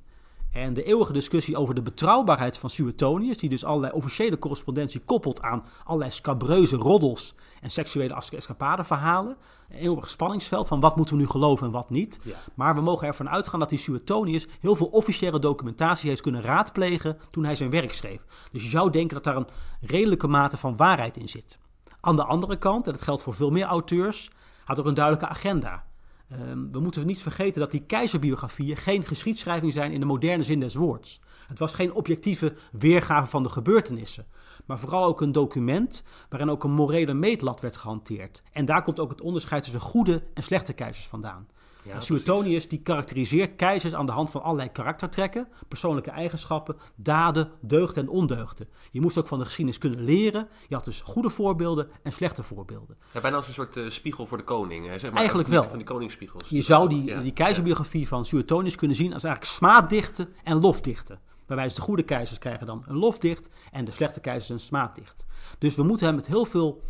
En 0.56 0.74
de 0.74 0.84
eeuwige 0.84 1.14
discussie 1.14 1.58
over 1.58 1.76
de 1.76 1.82
betrouwbaarheid 1.82 2.58
van 2.58 2.70
Suetonius, 2.70 3.38
die 3.38 3.50
dus 3.50 3.66
allerlei 3.66 3.94
officiële 3.94 4.38
correspondentie 4.38 5.02
koppelt 5.06 5.42
aan 5.42 5.64
allerlei 5.84 6.12
scabreuze 6.12 6.76
roddels 6.76 7.36
en 7.62 7.72
seksuele 7.72 8.22
escapadeverhalen. 8.32 9.38
Een 9.70 9.78
eeuwig 9.78 10.10
spanningsveld 10.10 10.68
van 10.68 10.80
wat 10.80 10.96
moeten 10.96 11.16
we 11.16 11.22
nu 11.22 11.28
geloven 11.28 11.66
en 11.66 11.72
wat 11.72 11.90
niet. 11.90 12.20
Maar 12.54 12.76
we 12.76 12.82
mogen 12.82 13.08
ervan 13.08 13.30
uitgaan 13.30 13.60
dat 13.60 13.70
die 13.70 13.80
Suetonius 13.80 14.48
heel 14.60 14.76
veel 14.76 14.88
officiële 14.88 15.40
documentatie 15.40 16.10
heeft 16.10 16.22
kunnen 16.22 16.42
raadplegen 16.42 17.18
toen 17.30 17.46
hij 17.46 17.56
zijn 17.56 17.70
werk 17.70 17.94
schreef. 17.94 18.22
Dus 18.52 18.64
je 18.64 18.70
zou 18.70 18.90
denken 18.90 19.16
dat 19.16 19.24
daar 19.24 19.36
een 19.36 19.48
redelijke 19.82 20.28
mate 20.28 20.58
van 20.58 20.76
waarheid 20.76 21.18
in 21.18 21.30
zit. 21.30 21.60
Aan 22.02 22.16
de 22.16 22.26
andere 22.26 22.58
kant, 22.58 22.86
en 22.86 22.94
dat 22.94 23.02
geldt 23.02 23.24
voor 23.24 23.34
veel 23.34 23.52
meer 23.52 23.66
auteurs, 23.66 24.32
had 24.64 24.80
ook 24.80 24.86
een 24.86 24.94
duidelijke 24.94 25.28
agenda. 25.28 25.84
Um, 26.32 26.72
we 26.72 26.80
moeten 26.80 27.06
niet 27.06 27.22
vergeten 27.22 27.62
dat 27.62 27.72
die 27.72 27.86
keizerbiografieën 27.86 28.78
geen 28.78 29.06
geschiedschrijving 29.06 29.74
zijn 29.74 29.92
in 29.92 30.00
de 30.00 30.06
moderne 30.06 30.44
zin 30.44 30.60
des 30.60 30.76
woords. 30.76 31.20
Het 31.48 31.60
was 31.60 31.74
geen 31.74 31.94
objectieve 31.94 32.54
weergave 32.72 33.30
van 33.30 33.44
de 33.44 33.50
gebeurtenissen, 33.50 34.26
maar 34.66 34.80
vooral 34.80 35.06
ook 35.06 35.22
een 35.22 35.32
document 35.32 36.04
waarin 36.30 36.50
ook 36.50 36.64
een 36.64 36.72
morele 36.72 37.14
meetlat 37.14 37.62
werd 37.62 37.78
gehanteerd. 37.78 38.44
En 38.52 38.66
daar 38.66 38.84
komt 38.84 39.00
ook 39.00 39.10
het 39.10 39.22
onderscheid 39.22 39.64
tussen 39.64 39.82
goede 39.82 40.24
en 40.34 40.44
slechte 40.44 40.74
keizers 40.74 41.08
vandaan. 41.08 41.48
Ja, 41.86 42.00
Suetonius 42.00 42.68
die 42.68 42.82
karakteriseert 42.82 43.56
keizers 43.56 43.94
aan 43.94 44.06
de 44.06 44.12
hand 44.12 44.32
van 44.32 44.44
allerlei 44.44 44.72
karaktertrekken, 44.72 45.48
persoonlijke 45.68 46.10
eigenschappen, 46.12 46.78
daden, 46.96 47.52
deugden 47.62 48.04
en 48.04 48.10
ondeugden. 48.10 48.68
Je 48.92 49.02
moest 49.02 49.18
ook 49.18 49.28
van 49.28 49.40
de 49.40 49.46
geschiedenis 49.46 49.80
kunnen 49.80 50.04
leren. 50.04 50.48
Je 50.68 50.76
had 50.76 50.86
dus 50.86 51.02
goede 51.02 51.30
voorbeelden 51.30 51.90
en 52.04 52.14
slechte 52.14 52.44
voorbeelden. 52.44 52.98
Ja, 53.14 53.22
bijna 53.22 53.38
als 53.38 53.48
een 53.48 53.54
soort 53.54 53.76
uh, 53.76 53.90
spiegel 53.90 54.26
voor 54.26 54.38
de 54.38 54.44
koning. 54.44 54.88
Hè? 54.88 55.00
Zeg 55.00 55.10
maar, 55.10 55.20
eigenlijk 55.20 55.50
wel. 55.50 55.64
Van 55.64 55.78
die 55.78 55.88
koningsspiegels. 55.88 56.50
Je 56.50 56.62
zou 56.62 56.90
die, 56.90 57.22
die 57.22 57.34
keizerbiografie 57.34 58.08
van 58.08 58.26
Suetonius 58.26 58.76
kunnen 58.76 58.98
zien 58.98 59.14
als 59.14 59.24
eigenlijk 59.24 59.54
smaaddichten 59.56 60.28
en 60.44 60.60
lofdichten. 60.60 61.20
Waarbij 61.46 61.66
dus 61.66 61.76
de 61.76 61.82
goede 61.82 62.04
keizers 62.04 62.40
krijgen 62.40 62.66
dan 62.66 62.84
een 62.88 62.98
lofdicht 62.98 63.50
en 63.72 63.86
de 63.86 63.92
slechte 63.92 64.20
keizers 64.20 64.50
een 64.50 64.60
smaaddicht. 64.60 65.26
Dus 65.58 65.76
we 65.76 65.84
moeten 65.84 66.06
hem 66.06 66.16
met 66.16 66.28
heel 66.28 66.46
veel 66.46 66.82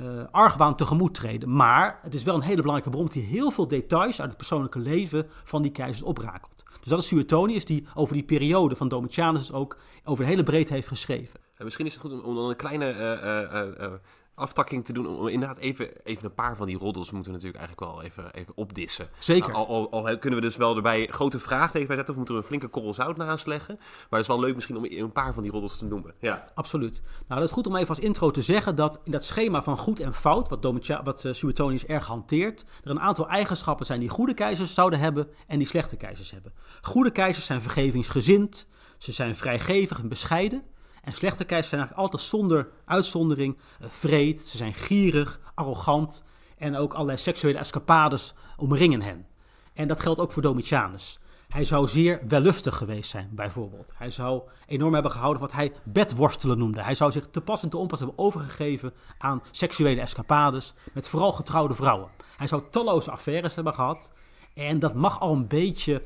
uh, 0.00 0.22
argwaan 0.30 0.76
tegemoet 0.76 1.14
treden. 1.14 1.56
Maar 1.56 1.98
het 2.02 2.14
is 2.14 2.22
wel 2.22 2.34
een 2.34 2.40
hele 2.40 2.62
belangrijke 2.62 2.90
bron 2.90 3.06
die 3.06 3.22
heel 3.22 3.50
veel 3.50 3.68
details 3.68 4.20
uit 4.20 4.28
het 4.28 4.36
persoonlijke 4.36 4.78
leven 4.78 5.26
van 5.44 5.62
die 5.62 5.70
keizers 5.70 6.02
oprakelt. 6.02 6.64
Dus 6.80 6.88
dat 6.88 6.98
is 6.98 7.06
Suetonius 7.06 7.64
die 7.64 7.86
over 7.94 8.14
die 8.14 8.24
periode 8.24 8.76
van 8.76 8.88
Domitianus 8.88 9.52
ook 9.52 9.76
over 10.04 10.24
de 10.24 10.30
hele 10.30 10.42
breedte 10.42 10.72
heeft 10.72 10.88
geschreven. 10.88 11.40
En 11.56 11.64
misschien 11.64 11.86
is 11.86 11.92
het 11.92 12.02
goed 12.02 12.12
om, 12.12 12.20
om 12.20 12.36
een 12.36 12.56
kleine 12.56 12.94
uh, 12.94 13.82
uh, 13.82 13.92
aftakking 14.36 14.84
te 14.84 14.92
doen. 14.92 15.06
Om 15.06 15.28
inderdaad 15.28 15.58
even, 15.58 16.02
even 16.04 16.24
een 16.24 16.34
paar 16.34 16.56
van 16.56 16.66
die 16.66 16.78
roddels 16.78 17.10
moeten 17.10 17.32
we 17.32 17.38
natuurlijk 17.38 17.64
eigenlijk 17.64 17.92
wel 17.92 18.02
even, 18.02 18.34
even 18.34 18.52
opdissen. 18.56 19.08
Zeker. 19.18 19.52
al, 19.52 19.66
al, 19.68 19.90
al, 19.90 20.18
kunnen 20.18 20.40
we 20.40 20.46
dus 20.46 20.56
wel 20.56 20.76
erbij 20.76 21.06
grote 21.06 21.38
vragen 21.38 21.86
bij 21.86 21.96
zetten 21.96 22.08
of 22.08 22.16
moeten 22.16 22.34
we 22.34 22.40
een 22.40 22.46
flinke 22.46 22.68
korrel 22.68 22.94
zout 22.94 23.16
naast 23.16 23.46
leggen. 23.46 23.76
Maar 23.78 24.06
het 24.10 24.20
is 24.20 24.26
wel 24.26 24.40
leuk 24.40 24.54
misschien 24.54 24.76
om 24.76 24.84
een 24.84 25.12
paar 25.12 25.34
van 25.34 25.42
die 25.42 25.52
roddels 25.52 25.78
te 25.78 25.84
noemen. 25.84 26.14
Ja, 26.20 26.48
absoluut. 26.54 27.02
Nou, 27.28 27.40
dat 27.40 27.48
is 27.48 27.54
goed 27.54 27.66
om 27.66 27.76
even 27.76 27.88
als 27.88 27.98
intro 27.98 28.30
te 28.30 28.42
zeggen 28.42 28.76
dat 28.76 29.00
in 29.04 29.10
dat 29.10 29.24
schema 29.24 29.62
van 29.62 29.78
goed 29.78 30.00
en 30.00 30.14
fout, 30.14 30.48
wat, 30.48 30.62
Domitia, 30.62 31.02
wat 31.02 31.24
uh, 31.24 31.32
Suetonius 31.32 31.86
erg 31.86 32.06
hanteert, 32.06 32.64
er 32.84 32.90
een 32.90 33.00
aantal 33.00 33.28
eigenschappen 33.28 33.86
zijn 33.86 34.00
die 34.00 34.08
goede 34.08 34.34
keizers 34.34 34.74
zouden 34.74 34.98
hebben 34.98 35.28
en 35.46 35.58
die 35.58 35.66
slechte 35.66 35.96
keizers 35.96 36.30
hebben. 36.30 36.52
Goede 36.82 37.10
keizers 37.10 37.46
zijn 37.46 37.62
vergevingsgezind, 37.62 38.66
ze 38.98 39.12
zijn 39.12 39.36
vrijgevig 39.36 39.98
en 39.98 40.08
bescheiden. 40.08 40.62
En 41.06 41.12
slechte 41.12 41.44
keizers 41.44 41.68
zijn 41.68 41.80
eigenlijk 41.80 42.10
altijd 42.10 42.28
zonder 42.30 42.68
uitzondering 42.84 43.56
uh, 43.56 43.88
vreed. 43.90 44.40
Ze 44.40 44.56
zijn 44.56 44.74
gierig, 44.74 45.40
arrogant 45.54 46.24
en 46.58 46.76
ook 46.76 46.92
allerlei 46.92 47.18
seksuele 47.18 47.58
escapades 47.58 48.34
omringen 48.56 49.02
hen. 49.02 49.26
En 49.74 49.88
dat 49.88 50.00
geldt 50.00 50.20
ook 50.20 50.32
voor 50.32 50.42
Domitianus. 50.42 51.18
Hij 51.48 51.64
zou 51.64 51.88
zeer 51.88 52.20
wellustig 52.28 52.76
geweest 52.76 53.10
zijn, 53.10 53.28
bijvoorbeeld. 53.32 53.92
Hij 53.96 54.10
zou 54.10 54.42
enorm 54.66 54.94
hebben 54.94 55.12
gehouden 55.12 55.42
wat 55.42 55.52
hij 55.52 55.72
bedworstelen 55.84 56.58
noemde. 56.58 56.82
Hij 56.82 56.94
zou 56.94 57.12
zich 57.12 57.26
te 57.30 57.40
pas 57.40 57.62
en 57.62 57.68
te 57.68 57.76
onpas 57.76 57.98
hebben 57.98 58.18
overgegeven 58.18 58.92
aan 59.18 59.42
seksuele 59.50 60.00
escapades 60.00 60.74
met 60.92 61.08
vooral 61.08 61.32
getrouwde 61.32 61.74
vrouwen. 61.74 62.10
Hij 62.36 62.46
zou 62.46 62.62
talloze 62.70 63.10
affaires 63.10 63.54
hebben 63.54 63.74
gehad. 63.74 64.12
En 64.54 64.78
dat 64.78 64.94
mag 64.94 65.20
al 65.20 65.32
een 65.32 65.48
beetje 65.48 66.02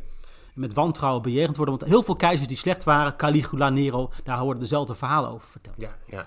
met 0.54 0.74
wantrouwen 0.74 1.22
bejegend 1.22 1.56
worden. 1.56 1.78
Want 1.78 1.90
heel 1.90 2.02
veel 2.02 2.16
keizers 2.16 2.48
die 2.48 2.56
slecht 2.56 2.84
waren, 2.84 3.16
Caligula, 3.16 3.68
Nero, 3.68 4.10
daar 4.24 4.42
worden 4.42 4.62
dezelfde 4.62 4.94
verhalen 4.94 5.30
over 5.30 5.48
verteld. 5.48 5.80
Ja, 5.80 5.96
ja. 6.06 6.26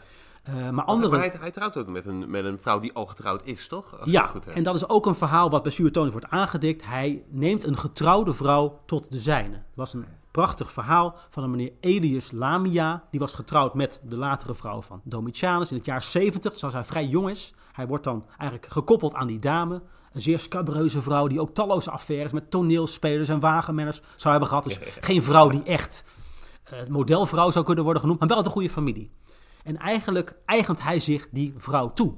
Uh, 0.50 0.70
maar 0.70 0.86
andere... 0.86 1.18
hij, 1.18 1.34
hij, 1.40 1.52
trouwt 1.52 1.78
ook 1.78 1.88
met 1.88 2.06
een, 2.06 2.32
met 2.32 2.46
een 2.46 2.60
vrouw 2.60 2.80
die 2.80 2.94
al 2.94 3.06
getrouwd 3.06 3.42
is, 3.44 3.68
toch? 3.68 4.00
Als 4.00 4.12
ja, 4.12 4.24
goed 4.24 4.46
en 4.46 4.64
dat 4.64 4.76
is 4.76 4.90
ook 4.90 5.06
een 5.06 5.16
verhaal 5.16 5.50
wat 5.50 5.64
bij 5.64 5.72
Suetonius 5.72 6.12
wordt 6.12 6.30
aangedikt. 6.30 6.86
Hij 6.86 7.24
neemt 7.30 7.64
een 7.64 7.78
getrouwde 7.78 8.34
vrouw 8.34 8.78
tot 8.86 9.12
de 9.12 9.20
zijne. 9.20 9.56
Het 9.56 9.76
was 9.76 9.94
een 9.94 10.06
prachtig 10.32 10.72
verhaal 10.72 11.16
van 11.30 11.44
een 11.44 11.52
meneer 11.52 11.72
Elius 11.80 12.32
Lamia. 12.32 13.04
Die 13.12 13.20
was 13.20 13.34
getrouwd 13.34 13.74
met 13.74 14.02
de 14.04 14.18
latere 14.18 14.56
vrouw 14.56 14.82
van 14.82 15.02
Domitianus 15.04 15.70
in 15.70 15.78
het 15.78 15.86
jaar 15.86 16.04
70, 16.04 16.58
zoals 16.58 16.74
hij 16.74 16.84
vrij 16.84 17.06
jong 17.06 17.30
is. 17.30 17.54
Hij 17.72 17.88
wordt 17.88 18.04
dan 18.04 18.26
eigenlijk 18.38 18.72
gekoppeld 18.72 19.14
aan 19.14 19.28
die 19.28 19.40
dame. 19.40 19.82
Een 20.14 20.22
zeer 20.22 20.40
scabreuze 20.40 21.02
vrouw 21.02 21.28
die 21.28 21.42
ook 21.42 21.54
talloze 21.54 21.92
affaires 21.92 22.32
met 22.32 22.52
toneelspelers 22.52 23.30
en 23.30 23.40
wagenmenners 23.40 24.02
zou 24.16 24.32
hebben 24.32 24.50
gehad. 24.50 24.64
Dus 24.64 24.80
geen 25.10 25.24
vrouw 25.24 25.50
die 25.50 25.64
echt 25.64 26.04
uh, 26.74 26.88
modelvrouw 26.88 27.52
zou 27.52 27.66
kunnen 27.66 27.84
worden 27.84 28.02
genoemd, 28.02 28.20
maar 28.20 28.28
wel 28.28 28.38
uit 28.38 28.46
een 28.46 28.52
goede 28.52 28.70
familie. 28.70 29.12
En 29.64 29.78
eigenlijk 29.78 30.36
eigent 30.46 30.82
hij 30.82 31.00
zich 31.00 31.28
die 31.32 31.54
vrouw 31.58 31.94
toe. 31.94 32.14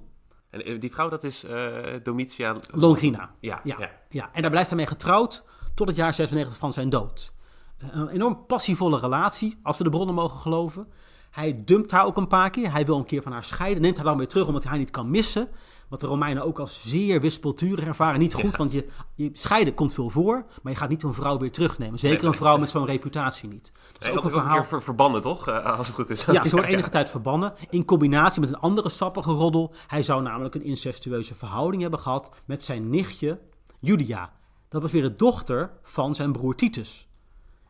En 0.49 0.65
eh, 0.65 0.79
die 0.79 0.91
vrouw, 0.91 1.09
dat 1.09 1.23
is 1.23 1.43
uh, 1.43 1.67
Domitian... 2.03 2.61
Longina. 2.71 3.31
Ja, 3.39 3.61
ja, 3.63 3.75
ja. 3.79 3.91
ja. 4.09 4.29
En 4.33 4.41
daar 4.41 4.51
blijft 4.51 4.69
hij 4.69 4.77
mee 4.77 4.87
getrouwd 4.87 5.43
tot 5.75 5.87
het 5.87 5.95
jaar 5.95 6.13
96 6.13 6.57
van 6.57 6.73
zijn 6.73 6.89
dood. 6.89 7.33
Een 7.77 8.07
enorm 8.07 8.45
passievolle 8.45 8.99
relatie, 8.99 9.59
als 9.63 9.77
we 9.77 9.83
de 9.83 9.89
bronnen 9.89 10.15
mogen 10.15 10.39
geloven. 10.39 10.87
Hij 11.31 11.63
dumpt 11.65 11.91
haar 11.91 12.05
ook 12.05 12.17
een 12.17 12.27
paar 12.27 12.49
keer. 12.49 12.71
Hij 12.71 12.85
wil 12.85 12.97
een 12.97 13.05
keer 13.05 13.21
van 13.21 13.31
haar 13.31 13.43
scheiden. 13.43 13.81
Neemt 13.81 13.95
haar 13.95 14.05
dan 14.05 14.17
weer 14.17 14.27
terug 14.27 14.47
omdat 14.47 14.61
hij 14.61 14.71
haar 14.71 14.79
niet 14.79 14.91
kan 14.91 15.09
missen. 15.09 15.49
Wat 15.87 15.99
de 15.99 16.07
Romeinen 16.07 16.43
ook 16.43 16.59
als 16.59 16.81
zeer 16.89 17.21
wispelturig 17.21 17.85
ervaren. 17.85 18.19
Niet 18.19 18.33
goed, 18.33 18.55
want 18.57 18.71
je, 18.71 18.87
je 19.15 19.29
scheiden 19.33 19.73
komt 19.73 19.93
veel 19.93 20.09
voor, 20.09 20.45
maar 20.61 20.71
je 20.71 20.77
gaat 20.79 20.89
niet 20.89 21.03
een 21.03 21.13
vrouw 21.13 21.37
weer 21.37 21.51
terugnemen. 21.51 21.99
Zeker 21.99 22.21
Nee, 22.21 22.27
een 22.31 22.37
vrouw 22.37 22.57
met 22.57 22.69
zo'n 22.69 22.85
reputatie 22.85 23.49
niet. 23.49 23.71
Dat 23.93 24.01
is 24.01 24.07
Nee, 24.07 24.17
ook 24.17 24.23
een 24.23 24.29
is 24.31 24.35
ook 24.37 24.43
een 24.45 24.51
keer 24.51 24.65
ver- 24.65 24.83
verbannen, 24.83 25.21
toch? 25.21 25.47
Eh, 25.47 25.77
als 25.77 25.87
het 25.87 25.95
goed 25.95 26.09
is. 26.09 26.25
ja, 26.25 26.43
ze 26.47 26.55
wordt 26.55 26.67
enige 26.75 26.89
tijd 26.89 27.09
verbannen. 27.09 27.53
In 27.69 27.85
combinatie 27.85 28.41
met 28.41 28.49
een 28.49 28.59
andere 28.59 28.89
sappige 28.89 29.31
roddel. 29.31 29.73
Hij 29.87 30.03
zou 30.03 30.21
namelijk 30.21 30.55
een 30.55 30.63
incestueuze 30.63 31.35
verhouding 31.35 31.81
hebben 31.81 31.99
gehad 31.99 32.29
met 32.45 32.63
zijn 32.63 32.89
nichtje 32.89 33.39
Julia. 33.79 34.33
Dat 34.69 34.81
was 34.81 34.91
weer 34.91 35.01
de 35.01 35.15
dochter 35.15 35.71
van 35.83 36.15
zijn 36.15 36.31
broer 36.31 36.55
Titus. 36.55 37.07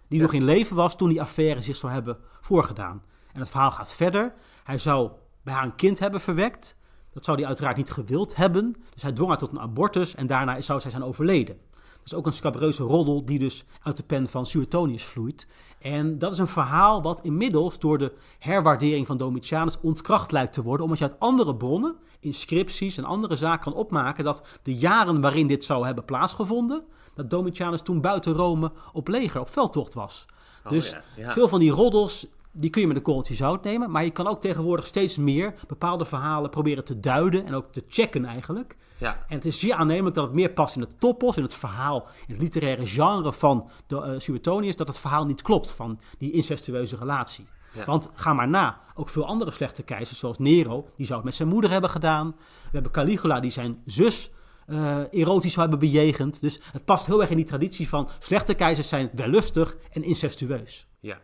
Die 0.08 0.22
nog 0.22 0.34
in 0.34 0.44
leven 0.44 0.76
was 0.76 0.96
toen 0.98 1.10
die 1.10 1.22
affaire 1.22 1.62
zich 1.62 1.76
zou 1.76 1.94
hebben 1.94 2.18
voorgedaan. 2.42 3.04
En 3.34 3.40
het 3.40 3.50
verhaal 3.50 3.72
gaat 3.72 3.94
verder. 3.94 4.34
Hij 4.64 4.78
zou 4.78 5.12
bij 5.44 5.54
haar 5.54 5.64
een 5.64 5.76
kind 5.76 6.00
hebben 6.00 6.22
verwekt. 6.22 6.76
Dat 7.16 7.26
zou 7.26 7.38
hij 7.38 7.48
uiteraard 7.48 7.78
niet 7.78 7.92
gewild 7.92 8.36
hebben. 8.36 8.76
Dus 8.94 9.02
hij 9.02 9.12
dwong 9.12 9.30
haar 9.30 9.38
tot 9.38 9.52
een 9.52 9.60
abortus 9.60 10.16
en 10.16 10.28
daarna 10.28 10.62
zou 10.62 10.80
zij 10.80 10.92
zijn 10.92 11.04
overleden. 11.04 11.58
Dat 11.74 12.06
is 12.06 12.14
ook 12.14 12.26
een 12.26 12.34
scabreuze 12.34 12.84
roddel 12.84 13.26
die 13.26 13.40
dus 13.40 13.66
uit 13.84 13.98
de 13.98 14.04
pen 14.04 14.28
van 14.28 14.46
Suetonius 14.46 15.04
vloeit. 15.04 15.48
En 15.80 16.18
dat 16.18 16.32
is 16.32 16.38
een 16.38 16.48
verhaal 16.48 17.02
wat 17.02 17.22
inmiddels 17.22 17.80
door 17.80 17.98
de 17.98 18.14
herwaardering 18.40 19.08
van 19.08 19.18
Domitianus 19.18 19.80
ontkracht 19.82 20.32
lijkt 20.32 20.54
te 20.54 20.62
worden. 20.62 20.84
Omdat 20.84 21.00
je 21.00 21.06
uit 21.06 21.20
andere 21.20 21.56
bronnen, 21.56 21.96
inscripties 22.20 22.98
en 22.98 23.04
andere 23.04 23.36
zaken 23.36 23.64
kan 23.64 23.74
opmaken 23.74 24.24
dat 24.24 24.42
de 24.64 24.76
jaren 24.76 25.22
waarin 25.22 25.48
dit 25.48 25.64
zou 25.64 25.86
hebben 25.86 26.06
plaatsgevonden, 26.06 26.84
dat 27.14 27.30
Domitianus 27.30 27.82
toen 27.82 28.02
buiten 28.02 28.34
Rome 28.34 28.72
op 28.94 29.08
leger, 29.08 29.42
op 29.42 29.50
veldtocht 29.50 29.94
was. 29.94 30.26
Oh, 30.64 30.72
dus 30.72 30.90
ja, 30.90 31.04
ja. 31.16 31.32
veel 31.32 31.48
van 31.48 31.60
die 31.60 31.72
roddels, 31.72 32.28
die 32.58 32.70
kun 32.70 32.82
je 32.82 32.88
met 32.88 32.96
een 32.96 33.02
korreltje 33.02 33.36
zout 33.36 33.64
nemen. 33.64 33.92
Maar 33.92 34.04
je 34.04 34.12
kan 34.12 34.28
ook 34.28 34.42
tegenwoordig 34.42 34.88
steeds 34.88 35.18
meer 35.18 35.54
bepaalde 35.68 36.06
verhalen 36.06 36.50
proberen 36.50 36.84
te 36.84 37.00
duiden 37.00 37.46
en 37.46 37.54
ook 37.54 37.72
te 37.72 37.84
checken 37.88 38.26
eigenlijk. 38.26 38.76
Ja, 38.98 39.18
En 39.28 39.36
het 39.36 39.46
is 39.46 39.60
zeer 39.60 39.74
aannemelijk 39.74 40.16
dat 40.16 40.26
het 40.26 40.34
meer 40.34 40.52
past 40.52 40.76
in 40.76 40.82
het 40.82 41.00
topos, 41.00 41.38
in 41.38 41.44
het 41.44 41.54
verhaal, 41.54 42.08
in 42.28 42.34
het 42.34 42.42
literaire 42.44 42.88
genre 42.88 43.34
van 43.34 43.70
de 43.88 43.96
uh, 43.96 44.20
Suetonius, 44.20 44.76
dat 44.76 44.88
het 44.88 45.00
verhaal 45.00 45.26
niet 45.26 45.42
klopt 45.42 45.72
van 45.72 46.00
die 46.18 46.32
incestueuze 46.32 46.96
relatie. 46.96 47.48
Ja. 47.74 47.86
Want 47.86 48.10
ga 48.14 48.34
maar 48.34 48.48
na, 48.48 48.82
ook 48.94 49.10
veel 49.10 49.26
andere 49.26 49.52
slechte 49.52 49.84
keizers, 49.84 50.20
zoals 50.20 50.38
Nero, 50.38 50.88
die 50.96 51.06
zou 51.06 51.18
het 51.18 51.26
met 51.26 51.36
zijn 51.36 51.50
moeder 51.50 51.72
hebben 51.72 51.90
gedaan. 51.90 52.36
We 52.38 52.70
hebben 52.72 52.92
Caligula, 52.92 53.40
die 53.40 53.52
zijn 53.52 53.82
zus 53.86 54.32
eh, 54.66 55.00
erotisch 55.12 55.54
zou 55.54 55.70
hebben 55.70 55.90
bejegend. 55.90 56.42
Dus 56.42 56.60
het 56.72 56.86
past 56.86 57.06
heel 57.06 57.22
erg 57.22 57.30
in 57.30 57.36
die 57.36 57.46
traditie 57.46 57.90
van 57.90 58.10
slechte 58.20 58.54
keizers 58.54 58.88
zijn 58.88 59.10
wellustig 59.14 59.78
en 59.92 60.04
incestueus. 60.04 60.88
ja. 61.00 61.18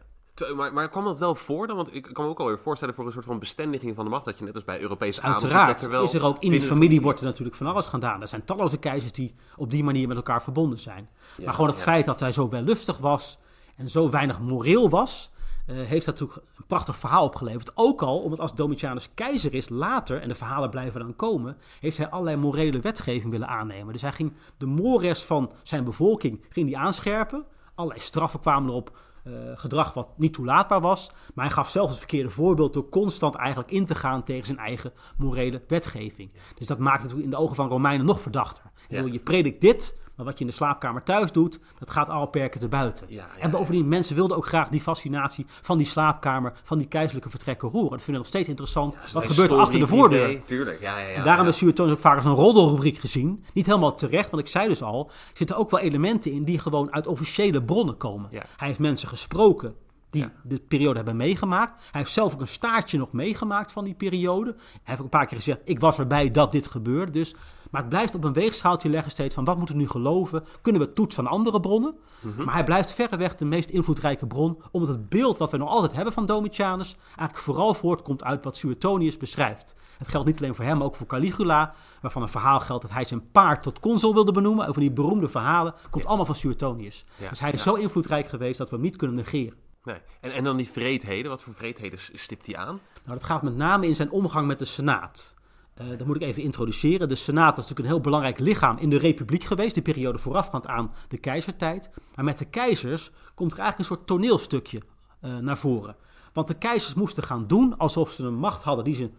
Maar, 0.56 0.74
maar 0.74 0.90
kwam 0.90 1.04
dat 1.04 1.20
wel 1.20 1.36
voor 1.36 1.68
dan? 1.68 1.76
Want 1.76 1.96
ik 1.96 2.10
kan 2.14 2.24
me 2.24 2.30
ook 2.30 2.40
alweer 2.40 2.60
voorstellen 2.60 2.94
voor 2.94 3.06
een 3.06 3.12
soort 3.12 3.26
van 3.26 3.40
bestendiging 3.40 3.96
van 3.96 4.04
de 4.04 4.10
macht. 4.10 4.26
Dat 4.26 4.38
je 4.38 4.44
net 4.44 4.56
als 4.56 4.64
bij 4.64 4.82
Europese. 4.82 5.22
Uiteraard 5.22 5.82
dat 5.82 5.92
er 5.92 6.04
is 6.04 6.14
er 6.14 6.24
ook 6.24 6.40
in 6.40 6.52
de 6.52 6.62
familie 6.62 7.02
wordt 7.02 7.20
er 7.20 7.26
natuurlijk 7.26 7.56
van 7.56 7.68
alles 7.68 7.86
gedaan. 7.86 8.22
Er 8.22 8.28
zijn 8.28 8.46
talloze 8.46 8.78
keizers 8.78 9.12
die 9.12 9.36
op 9.56 9.72
die 9.72 9.84
manier 9.84 10.08
met 10.08 10.18
elkaar 10.18 10.44
verbonden 10.44 10.80
zijn. 10.80 11.10
Ja, 11.38 11.46
maar 11.46 11.54
gewoon 11.54 11.70
het 11.70 11.78
ja. 11.78 11.84
feit 11.84 12.06
dat 12.06 12.20
hij 12.20 12.32
zo 12.32 12.50
wellustig 12.50 12.98
was 12.98 13.40
en 13.76 13.90
zo 13.90 14.10
weinig 14.10 14.40
moreel 14.40 14.90
was, 14.90 15.32
eh, 15.66 15.76
heeft 15.76 16.06
natuurlijk 16.06 16.42
een 16.58 16.66
prachtig 16.68 16.96
verhaal 16.96 17.26
opgeleverd. 17.26 17.72
Ook 17.76 18.02
al 18.02 18.20
omdat 18.20 18.40
als 18.40 18.56
Domitianus 18.56 19.14
keizer 19.14 19.54
is 19.54 19.70
later, 19.70 20.22
en 20.22 20.28
de 20.28 20.36
verhalen 20.36 20.70
blijven 20.70 21.00
dan 21.00 21.16
komen, 21.16 21.58
heeft 21.80 21.98
hij 21.98 22.10
allerlei 22.10 22.38
morele 22.38 22.80
wetgeving 22.80 23.32
willen 23.32 23.48
aannemen. 23.48 23.94
Dus 23.94 24.02
hij 24.02 24.12
ging 24.12 24.34
de 24.58 24.66
mores 24.66 25.24
van 25.24 25.52
zijn 25.64 25.84
bevolking 25.84 26.46
ging 26.50 26.66
die 26.66 26.78
aanscherpen. 26.78 27.46
Allerlei 27.76 28.02
straffen 28.02 28.40
kwamen 28.40 28.70
erop. 28.70 28.98
Eh, 29.24 29.32
gedrag 29.56 29.94
wat 29.94 30.14
niet 30.18 30.34
toelaatbaar 30.34 30.82
was. 30.82 31.12
Maar 31.34 31.46
hij 31.46 31.54
gaf 31.54 31.70
zelf 31.70 31.90
het 31.90 31.98
verkeerde 31.98 32.30
voorbeeld 32.30 32.74
door 32.74 32.90
constant 32.90 33.36
eigenlijk 33.36 33.72
in 33.72 33.86
te 33.86 33.96
gaan 33.96 34.24
tegen 34.24 34.46
zijn 34.46 34.58
eigen 34.58 34.94
morele 35.18 35.62
wetgeving. 35.68 36.32
Dus 36.56 36.68
dat 36.68 36.80
maakt 36.80 37.04
het 37.04 37.12
in 37.12 37.30
de 37.30 37.38
ogen 37.38 37.56
van 37.56 37.70
Romeinen 37.70 38.06
nog 38.06 38.22
verdachter. 38.22 38.64
Ja. 38.88 39.06
Je 39.06 39.20
predikt 39.20 39.62
dit, 39.62 39.98
maar 40.22 40.30
wat 40.30 40.40
je 40.40 40.46
in 40.46 40.52
de 40.52 40.58
slaapkamer 40.58 41.04
thuis 41.04 41.32
doet, 41.32 41.60
dat 41.80 41.90
gaat 41.90 42.10
alle 42.10 42.28
perken 42.28 42.60
te 42.60 42.68
buiten. 42.68 43.06
Ja, 43.10 43.16
ja, 43.36 43.42
en 43.42 43.52
bovendien, 43.52 43.88
mensen 43.88 44.16
wilden 44.16 44.38
ook 44.38 44.46
graag 44.46 44.70
die 44.70 44.82
fascinatie 44.82 45.46
van 45.62 45.78
die 45.78 45.88
slaapkamer, 45.88 46.54
van 46.64 46.78
die 46.78 46.88
keizerlijke 46.88 47.30
vertrekken 47.30 47.70
horen. 47.70 47.90
Dat 47.90 48.04
vinden 48.04 48.14
we 48.14 48.18
nog 48.18 48.28
steeds 48.28 48.48
interessant. 48.48 48.96
wat 49.14 49.26
gebeurt 49.26 49.52
er 49.52 49.58
achter 49.58 49.80
de 49.80 49.88
voordeur? 49.88 50.42
Tuurlijk, 50.42 50.82
ja, 50.82 50.98
ja. 51.00 51.08
En 51.08 51.24
daarom 51.24 51.48
is 51.48 51.58
Suetonius 51.58 51.94
ook 51.94 52.00
vaak 52.00 52.16
als 52.16 52.26
een 52.26 52.32
roddelrubriek 52.36 52.98
gezien. 52.98 53.44
Niet 53.54 53.66
helemaal 53.66 53.96
terecht, 53.96 54.30
want 54.30 54.44
ik 54.44 54.50
zei 54.50 54.68
dus 54.68 54.84
al, 54.84 55.08
er 55.08 55.38
zitten 55.38 55.56
ook 55.56 55.70
wel 55.72 55.80
elementen 55.80 56.32
in 56.32 56.44
die 56.44 56.60
gewoon 56.60 56.94
uit 56.94 57.08
officiële 57.08 57.64
bronnen 57.64 57.98
komen. 57.98 58.30
Hij 58.30 58.68
heeft 58.68 58.80
mensen 58.80 59.08
gesproken 59.08 59.76
die 60.10 60.22
Ja. 60.22 60.32
de 60.44 60.60
periode 60.68 60.96
hebben 60.96 61.16
meegemaakt. 61.16 61.74
Hij 61.92 62.02
heeft 62.02 62.14
zelf 62.14 62.34
ook 62.34 62.42
een 62.42 62.48
staartje 62.48 62.98
nog 62.98 63.12
meegemaakt 63.12 63.72
van 63.72 63.84
die 63.84 63.94
periode. 63.94 64.54
Hij 64.58 64.80
heeft 64.84 64.98
ook 64.98 65.04
een 65.04 65.10
paar 65.10 65.26
keer 65.26 65.38
gezegd, 65.38 65.62
ik 65.64 65.80
was 65.80 66.00
erbij 66.00 66.32
dat 66.32 66.52
dit 66.52 66.68
gebeurde. 66.68 67.12
Dus, 67.12 67.36
maar 67.72 67.82
het 67.82 67.90
blijft 67.90 68.16
op 68.16 68.24
een 68.24 68.34
weegschaaltje 68.34 68.90
leggen 68.90 69.12
steeds 69.12 69.34
van, 69.34 69.44
wat 69.44 69.58
moeten 69.58 69.76
we 69.76 69.82
nu 69.82 69.88
geloven? 69.88 70.44
Kunnen 70.62 70.82
we 70.82 70.94
toetsen 70.94 71.26
aan 71.26 71.32
andere 71.32 71.60
bronnen? 71.60 71.96
Mhm. 72.20 72.44
Maar 72.44 72.54
hij 72.54 72.64
blijft 72.64 72.92
verreweg 72.92 73.36
de 73.36 73.46
meest 73.46 73.70
invloedrijke 73.70 74.28
bron, 74.28 74.62
omdat 74.72 74.90
het 74.90 75.10
beeld 75.10 75.38
wat 75.38 75.52
we 75.52 75.58
nog 75.58 75.70
altijd 75.70 75.94
hebben 75.94 76.14
van 76.14 76.26
Domitianus 76.26 76.96
eigenlijk 77.08 77.38
vooral 77.38 77.74
voortkomt 77.74 78.24
uit 78.24 78.44
wat 78.44 78.58
Suetonius 78.58 79.18
beschrijft. 79.18 79.76
Het 79.98 80.08
geldt 80.08 80.28
niet 80.28 80.38
alleen 80.38 80.56
voor 80.56 80.66
hem, 80.66 80.78
maar 80.78 80.88
ook 80.88 80.96
voor 80.96 81.08
Caligula, 81.08 81.74
waarvan 82.02 82.22
een 82.22 82.30
verhaal 82.30 82.60
geldt 82.60 82.82
dat 82.82 82.92
hij 82.92 83.06
zijn 83.06 83.32
paard 83.32 83.64
tot 83.64 83.80
consul 83.80 84.14
wilde 84.14 84.32
benoemen. 84.32 84.68
Over 84.68 84.82
die 84.82 84.92
beroemde 84.92 85.30
verhalen, 85.30 85.74
komt 85.90 86.06
allemaal 86.06 86.26
van 86.26 86.36
Suetonius. 86.36 87.06
Ja, 87.18 87.30
Dus 87.30 87.40
hij 87.40 87.52
is 87.52 87.64
ja. 87.64 87.72
zo 87.72 87.78
invloedrijk 87.78 88.28
geweest 88.28 88.58
dat 88.58 88.70
we 88.70 88.76
hem 88.76 88.86
niet 88.86 88.96
kunnen 88.96 89.16
negeren. 89.16 89.58
Nee. 89.84 89.98
En, 90.22 90.32
en 90.32 90.44
dan 90.44 90.58
die 90.58 90.70
vreedheden. 90.70 91.32
Wat 91.32 91.44
voor 91.44 91.54
vreedheden 91.54 92.00
stipt 92.14 92.46
hij 92.46 92.58
aan? 92.58 92.80
Nou, 93.04 93.18
dat 93.18 93.24
gaat 93.24 93.42
met 93.42 93.56
name 93.56 93.88
in 93.88 93.96
zijn 93.96 94.12
omgang 94.12 94.48
met 94.48 94.60
de 94.60 94.66
Senaat. 94.66 95.34
Eh, 95.74 95.88
dat 95.98 96.08
moet 96.08 96.16
ik 96.16 96.22
even 96.22 96.44
introduceren. 96.44 97.10
De 97.10 97.16
Senaat 97.16 97.56
was 97.56 97.70
natuurlijk 97.70 97.80
een 97.80 97.94
heel 97.94 98.02
belangrijk 98.02 98.40
lichaam 98.40 98.78
in 98.78 98.90
de 98.90 98.98
Republiek 98.98 99.44
geweest, 99.44 99.76
de 99.76 99.82
periode 99.82 100.18
voorafgaand 100.18 100.68
aan 100.68 100.92
de 101.08 101.18
keizertijd. 101.18 101.90
Maar 102.16 102.26
met 102.26 102.38
de 102.38 102.46
keizers 102.46 103.12
komt 103.36 103.52
er 103.52 103.60
eigenlijk 103.60 103.90
een 103.90 103.96
soort 103.96 104.08
toneelstukje 104.08 104.82
eh, 105.20 105.38
naar 105.38 105.58
voren. 105.58 105.96
Want 106.34 106.48
de 106.48 106.54
keizers 106.54 106.94
moesten 106.94 107.24
gaan 107.24 107.48
doen 107.48 107.78
alsof 107.78 108.12
ze 108.12 108.26
een 108.26 108.36
macht 108.36 108.64
hadden 108.64 108.86
die 108.86 108.96
ze. 108.96 109.10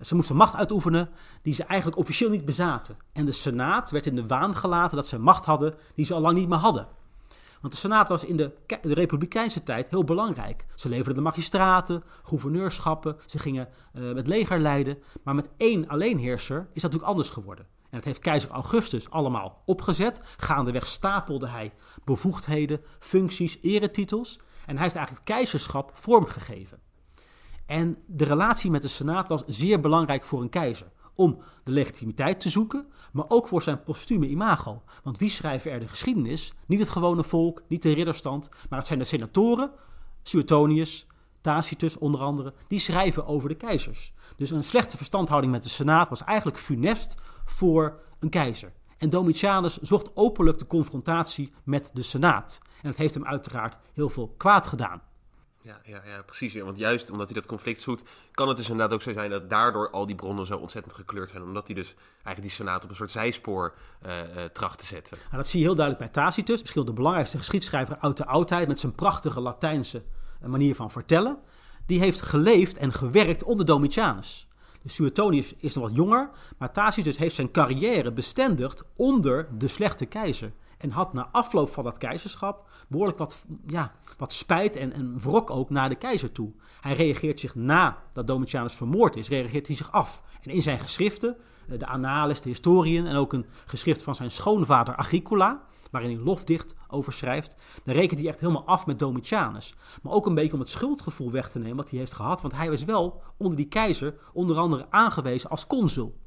Ze 0.00 0.14
moesten 0.14 0.36
macht 0.36 0.54
uitoefenen 0.54 1.08
die 1.42 1.54
ze 1.54 1.64
eigenlijk 1.64 2.00
officieel 2.00 2.30
niet 2.30 2.44
bezaten. 2.44 2.96
En 3.12 3.24
de 3.24 3.32
Senaat 3.32 3.90
werd 3.90 4.06
in 4.06 4.14
de 4.14 4.26
waan 4.26 4.56
gelaten 4.56 4.96
dat 4.96 5.06
ze 5.06 5.18
macht 5.18 5.44
hadden 5.44 5.74
die 5.94 6.04
ze 6.04 6.14
al 6.14 6.20
lang 6.20 6.38
niet 6.38 6.48
meer 6.48 6.58
hadden. 6.58 6.88
Want 7.60 7.72
de 7.72 7.78
Senaat 7.78 8.08
was 8.08 8.24
in 8.24 8.36
de, 8.36 8.52
ke- 8.66 8.78
de 8.82 8.94
Republikeinse 8.94 9.62
tijd 9.62 9.88
heel 9.88 10.04
belangrijk. 10.04 10.66
Ze 10.74 10.88
leverden 10.88 11.14
de 11.14 11.20
magistraten, 11.20 12.02
gouverneurschappen, 12.22 13.16
ze 13.26 13.38
gingen 13.38 13.68
eh, 13.92 14.02
het 14.02 14.26
leger 14.26 14.60
leiden. 14.60 14.98
Maar 15.22 15.34
met 15.34 15.50
één 15.56 15.88
alleenheerser 15.88 16.58
is 16.58 16.66
dat 16.66 16.74
natuurlijk 16.82 17.10
anders 17.10 17.30
geworden. 17.30 17.66
En 17.82 17.96
dat 17.96 18.04
heeft 18.04 18.18
keizer 18.18 18.50
Augustus 18.50 19.10
allemaal 19.10 19.62
opgezet. 19.64 20.20
Gaandeweg 20.36 20.86
stapelde 20.86 21.48
hij 21.48 21.72
bevoegdheden, 22.04 22.80
functies, 22.98 23.58
eretitels. 23.62 24.38
En 24.66 24.74
hij 24.74 24.84
heeft 24.84 24.96
eigenlijk 24.96 25.26
het 25.26 25.36
keizerschap 25.36 25.90
vormgegeven. 25.94 26.78
En 27.66 27.98
de 28.06 28.24
relatie 28.24 28.70
met 28.70 28.82
de 28.82 28.88
Senaat 28.88 29.28
was 29.28 29.42
zeer 29.46 29.80
belangrijk 29.80 30.24
voor 30.24 30.40
een 30.42 30.48
keizer. 30.48 30.90
Om 31.14 31.38
de 31.64 31.70
legitimiteit 31.70 32.40
te 32.40 32.48
zoeken, 32.48 32.86
maar 33.12 33.24
ook 33.28 33.48
voor 33.48 33.62
zijn 33.62 33.82
postume 33.82 34.28
imago. 34.28 34.82
Want 35.02 35.18
wie 35.18 35.28
schrijven 35.28 35.70
er 35.70 35.80
de 35.80 35.88
geschiedenis? 35.88 36.52
Niet 36.66 36.80
het 36.80 36.88
gewone 36.88 37.24
volk, 37.24 37.62
niet 37.68 37.82
de 37.82 37.92
ridderstand, 37.92 38.48
maar 38.68 38.78
het 38.78 38.88
zijn 38.88 38.98
de 38.98 39.04
senatoren, 39.04 39.70
Suetonius, 40.22 41.06
Tacitus 41.40 41.98
onder 41.98 42.20
andere, 42.20 42.54
die 42.68 42.78
schrijven 42.78 43.26
over 43.26 43.48
de 43.48 43.54
keizers. 43.54 44.12
Dus 44.36 44.50
een 44.50 44.64
slechte 44.64 44.96
verstandhouding 44.96 45.52
met 45.52 45.62
de 45.62 45.68
Senaat 45.68 46.08
was 46.08 46.24
eigenlijk 46.24 46.58
funest 46.58 47.14
voor 47.44 48.00
een 48.20 48.30
keizer. 48.30 48.72
En 48.98 49.10
Domitianus 49.10 49.78
zocht 49.78 50.10
openlijk 50.14 50.58
de 50.58 50.66
confrontatie 50.66 51.52
met 51.64 51.90
de 51.92 52.02
Senaat. 52.02 52.58
En 52.82 52.88
dat 52.88 52.96
heeft 52.96 53.14
hem 53.14 53.26
uiteraard 53.26 53.78
heel 53.92 54.08
veel 54.08 54.34
kwaad 54.36 54.66
gedaan. 54.66 55.02
Ja, 55.62 55.80
ja, 55.84 56.00
ja, 56.04 56.22
precies. 56.22 56.54
Want 56.54 56.78
juist 56.78 57.10
omdat 57.10 57.26
hij 57.26 57.34
dat 57.34 57.46
conflict 57.46 57.80
zoekt, 57.80 58.10
kan 58.30 58.48
het 58.48 58.56
dus 58.56 58.68
inderdaad 58.68 58.94
ook 58.94 59.02
zo 59.02 59.12
zijn 59.12 59.30
dat 59.30 59.50
daardoor 59.50 59.90
al 59.90 60.06
die 60.06 60.14
bronnen 60.14 60.46
zo 60.46 60.56
ontzettend 60.56 60.94
gekleurd 60.94 61.30
zijn. 61.30 61.42
Omdat 61.42 61.66
hij 61.66 61.74
dus 61.74 61.94
eigenlijk 62.12 62.42
die 62.42 62.50
senaat 62.50 62.84
op 62.84 62.90
een 62.90 62.96
soort 62.96 63.10
zijspoor 63.10 63.74
eh, 64.02 64.20
eh, 64.20 64.50
tracht 64.50 64.78
te 64.78 64.86
zetten. 64.86 65.18
Nou, 65.18 65.36
dat 65.36 65.48
zie 65.48 65.60
je 65.60 65.66
heel 65.66 65.74
duidelijk 65.74 66.12
bij 66.12 66.22
Tacitus, 66.22 66.60
misschien 66.60 66.84
de 66.84 66.92
belangrijkste 66.92 67.38
geschiedschrijver 67.38 67.96
uit 68.00 68.16
de 68.16 68.26
oudheid, 68.26 68.68
met 68.68 68.78
zijn 68.78 68.94
prachtige 68.94 69.40
Latijnse 69.40 70.02
eh, 70.40 70.48
manier 70.48 70.74
van 70.74 70.90
vertellen. 70.90 71.38
Die 71.86 72.00
heeft 72.00 72.22
geleefd 72.22 72.78
en 72.78 72.92
gewerkt 72.92 73.42
onder 73.42 73.66
Domitianus. 73.66 74.48
Dus 74.82 74.94
Suetonius 74.94 75.54
is 75.56 75.74
nog 75.74 75.84
wat 75.84 75.96
jonger, 75.96 76.30
maar 76.58 76.72
Tacitus 76.72 77.16
heeft 77.16 77.34
zijn 77.34 77.50
carrière 77.50 78.12
bestendigd 78.12 78.84
onder 78.96 79.48
de 79.58 79.68
slechte 79.68 80.06
keizer. 80.06 80.52
En 80.80 80.90
had 80.90 81.12
na 81.12 81.28
afloop 81.32 81.70
van 81.70 81.84
dat 81.84 81.98
keizerschap 81.98 82.68
behoorlijk 82.88 83.18
wat, 83.18 83.44
ja, 83.66 83.92
wat 84.18 84.32
spijt 84.32 84.76
en, 84.76 84.92
en 84.92 85.18
wrok 85.18 85.50
ook 85.50 85.70
naar 85.70 85.88
de 85.88 85.94
keizer 85.94 86.32
toe. 86.32 86.52
Hij 86.80 86.94
reageert 86.94 87.40
zich 87.40 87.54
na 87.54 87.98
dat 88.12 88.26
Domitianus 88.26 88.74
vermoord 88.74 89.16
is, 89.16 89.28
reageert 89.28 89.66
hij 89.66 89.76
zich 89.76 89.92
af. 89.92 90.22
En 90.42 90.50
in 90.50 90.62
zijn 90.62 90.78
geschriften, 90.78 91.36
eh, 91.68 91.78
de 91.78 91.86
Annales, 91.86 92.40
de 92.40 92.48
Historien 92.48 93.06
en 93.06 93.16
ook 93.16 93.32
een 93.32 93.46
geschrift 93.66 94.02
van 94.02 94.14
zijn 94.14 94.30
schoonvader 94.30 94.96
Agricola, 94.96 95.62
waarin 95.90 96.16
hij 96.16 96.24
lofdicht 96.24 96.74
over 96.88 97.12
schrijft, 97.12 97.56
dan 97.84 97.94
rekent 97.94 98.20
hij 98.20 98.28
echt 98.28 98.40
helemaal 98.40 98.66
af 98.66 98.86
met 98.86 98.98
Domitianus. 98.98 99.74
Maar 100.02 100.12
ook 100.12 100.26
een 100.26 100.34
beetje 100.34 100.52
om 100.52 100.60
het 100.60 100.68
schuldgevoel 100.68 101.30
weg 101.30 101.50
te 101.50 101.58
nemen 101.58 101.76
wat 101.76 101.90
hij 101.90 101.98
heeft 101.98 102.14
gehad, 102.14 102.40
want 102.40 102.54
hij 102.54 102.70
was 102.70 102.84
wel 102.84 103.22
onder 103.36 103.56
die 103.56 103.68
keizer 103.68 104.14
onder 104.32 104.58
andere 104.58 104.86
aangewezen 104.90 105.50
als 105.50 105.66
consul. 105.66 106.18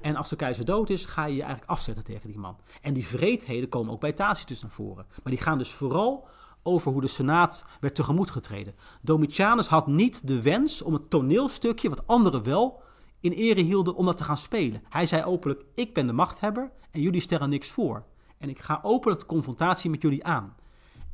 En 0.00 0.16
als 0.16 0.28
de 0.28 0.36
keizer 0.36 0.64
dood 0.64 0.90
is, 0.90 1.04
ga 1.04 1.24
je 1.24 1.34
je 1.34 1.42
eigenlijk 1.42 1.70
afzetten 1.70 2.04
tegen 2.04 2.28
die 2.28 2.38
man. 2.38 2.56
En 2.82 2.94
die 2.94 3.06
vreedheden 3.06 3.68
komen 3.68 3.92
ook 3.92 4.00
bij 4.00 4.12
Tacitus 4.12 4.62
naar 4.62 4.70
voren. 4.70 5.06
Maar 5.22 5.32
die 5.32 5.42
gaan 5.42 5.58
dus 5.58 5.72
vooral 5.72 6.28
over 6.62 6.92
hoe 6.92 7.00
de 7.00 7.06
Senaat 7.06 7.64
werd 7.80 7.94
tegemoet 7.94 8.30
getreden. 8.30 8.74
Domitianus 9.00 9.66
had 9.66 9.86
niet 9.86 10.26
de 10.26 10.42
wens 10.42 10.82
om 10.82 10.92
het 10.92 11.10
toneelstukje, 11.10 11.88
wat 11.88 12.06
anderen 12.06 12.42
wel 12.42 12.82
in 13.20 13.32
ere 13.32 13.60
hielden, 13.60 13.94
om 13.94 14.06
dat 14.06 14.16
te 14.16 14.24
gaan 14.24 14.36
spelen. 14.36 14.82
Hij 14.88 15.06
zei 15.06 15.24
openlijk: 15.24 15.64
Ik 15.74 15.94
ben 15.94 16.06
de 16.06 16.12
machthebber 16.12 16.70
en 16.90 17.00
jullie 17.00 17.20
stellen 17.20 17.48
niks 17.48 17.70
voor. 17.70 18.04
En 18.38 18.48
ik 18.48 18.58
ga 18.58 18.80
openlijk 18.82 19.20
de 19.20 19.26
confrontatie 19.26 19.90
met 19.90 20.02
jullie 20.02 20.24
aan. 20.24 20.54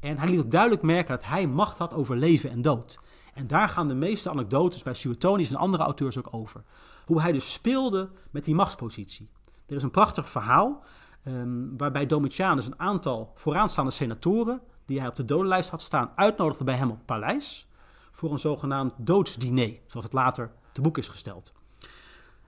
En 0.01 0.19
hij 0.19 0.29
liet 0.29 0.41
ook 0.41 0.51
duidelijk 0.51 0.83
merken 0.83 1.17
dat 1.17 1.27
hij 1.27 1.47
macht 1.47 1.79
had 1.79 1.95
over 1.95 2.17
leven 2.17 2.51
en 2.51 2.63
dood. 2.63 2.99
En 3.35 3.47
daar 3.47 3.69
gaan 3.69 3.89
de 3.89 3.95
meeste 3.95 4.31
anekdotes 4.31 4.83
bij 4.83 4.95
Suetonius 4.95 5.51
en 5.51 5.57
andere 5.57 5.83
auteurs 5.83 6.19
ook 6.19 6.29
over. 6.31 6.65
Hoe 7.05 7.21
hij 7.21 7.33
dus 7.33 7.53
speelde 7.53 8.11
met 8.31 8.45
die 8.45 8.55
machtspositie. 8.55 9.31
Er 9.67 9.77
is 9.77 9.83
een 9.83 9.91
prachtig 9.91 10.29
verhaal 10.29 10.85
um, 11.27 11.77
waarbij 11.77 12.07
Domitianus 12.07 12.67
een 12.67 12.81
aantal 12.81 13.33
vooraanstaande 13.35 13.91
senatoren 13.91 14.61
die 14.85 14.99
hij 14.99 15.09
op 15.09 15.17
de 15.17 15.25
dodenlijst 15.25 15.71
had 15.71 15.83
staan 15.83 16.11
uitnodigde 16.15 16.65
bij 16.65 16.75
hem 16.75 16.91
op 16.91 16.97
het 16.97 17.07
paleis 17.07 17.69
voor 18.13 18.33
een 18.33 18.39
zogenaamd 18.39 18.93
doodsdiner, 18.97 19.79
zoals 19.87 20.05
het 20.05 20.15
later 20.15 20.53
te 20.73 20.81
boek 20.81 20.99
is 20.99 21.09
gesteld. 21.09 21.53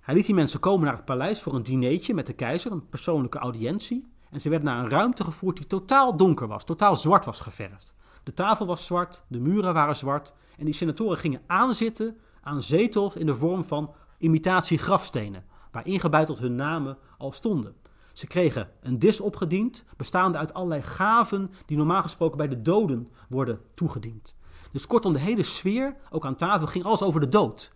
Hij 0.01 0.15
liet 0.15 0.27
die 0.27 0.35
mensen 0.35 0.61
komen 0.61 0.85
naar 0.85 0.97
het 0.97 1.05
paleis 1.05 1.43
voor 1.43 1.55
een 1.55 1.63
dineetje 1.63 2.15
met 2.15 2.27
de 2.27 2.33
keizer, 2.33 2.73
een 2.73 2.89
persoonlijke 2.89 3.39
audiëntie. 3.39 4.15
En 4.31 4.41
ze 4.41 4.49
werden 4.49 4.69
naar 4.69 4.85
een 4.85 4.91
ruimte 4.91 5.25
gevoerd 5.25 5.57
die 5.57 5.67
totaal 5.67 6.17
donker 6.17 6.47
was, 6.47 6.65
totaal 6.65 6.97
zwart 6.97 7.25
was 7.25 7.41
geverfd. 7.41 7.95
De 8.23 8.33
tafel 8.33 8.67
was 8.67 8.87
zwart, 8.87 9.23
de 9.29 9.41
muren 9.41 9.75
waren 9.75 9.97
zwart 9.97 10.33
en 10.59 10.65
die 10.65 10.75
senatoren 10.75 11.19
gingen 11.19 11.43
aanzitten 11.47 12.17
aan 12.41 12.63
zetels 12.63 13.17
in 13.17 13.27
de 13.27 13.35
vorm 13.35 13.65
van 13.65 13.95
imitatie 14.19 14.79
grafstenen, 14.79 15.45
waar 15.71 15.87
ingebuiteld 15.87 16.39
hun 16.39 16.55
namen 16.55 16.99
al 17.19 17.33
stonden. 17.33 17.75
Ze 18.13 18.27
kregen 18.27 18.71
een 18.81 18.99
dis 18.99 19.21
opgediend, 19.21 19.85
bestaande 19.97 20.39
uit 20.39 20.55
allerlei 20.55 20.83
gaven 20.83 21.51
die 21.67 21.77
normaal 21.77 22.03
gesproken 22.03 22.37
bij 22.37 22.49
de 22.49 22.63
doden 22.63 23.11
worden 23.29 23.61
toegediend. 23.75 24.37
Dus 24.73 24.87
kortom, 24.87 25.13
de 25.13 25.19
hele 25.19 25.43
sfeer, 25.43 25.97
ook 26.11 26.25
aan 26.25 26.37
tafel, 26.37 26.67
ging 26.67 26.85
alles 26.85 27.03
over 27.03 27.21
de 27.21 27.29
dood. 27.29 27.73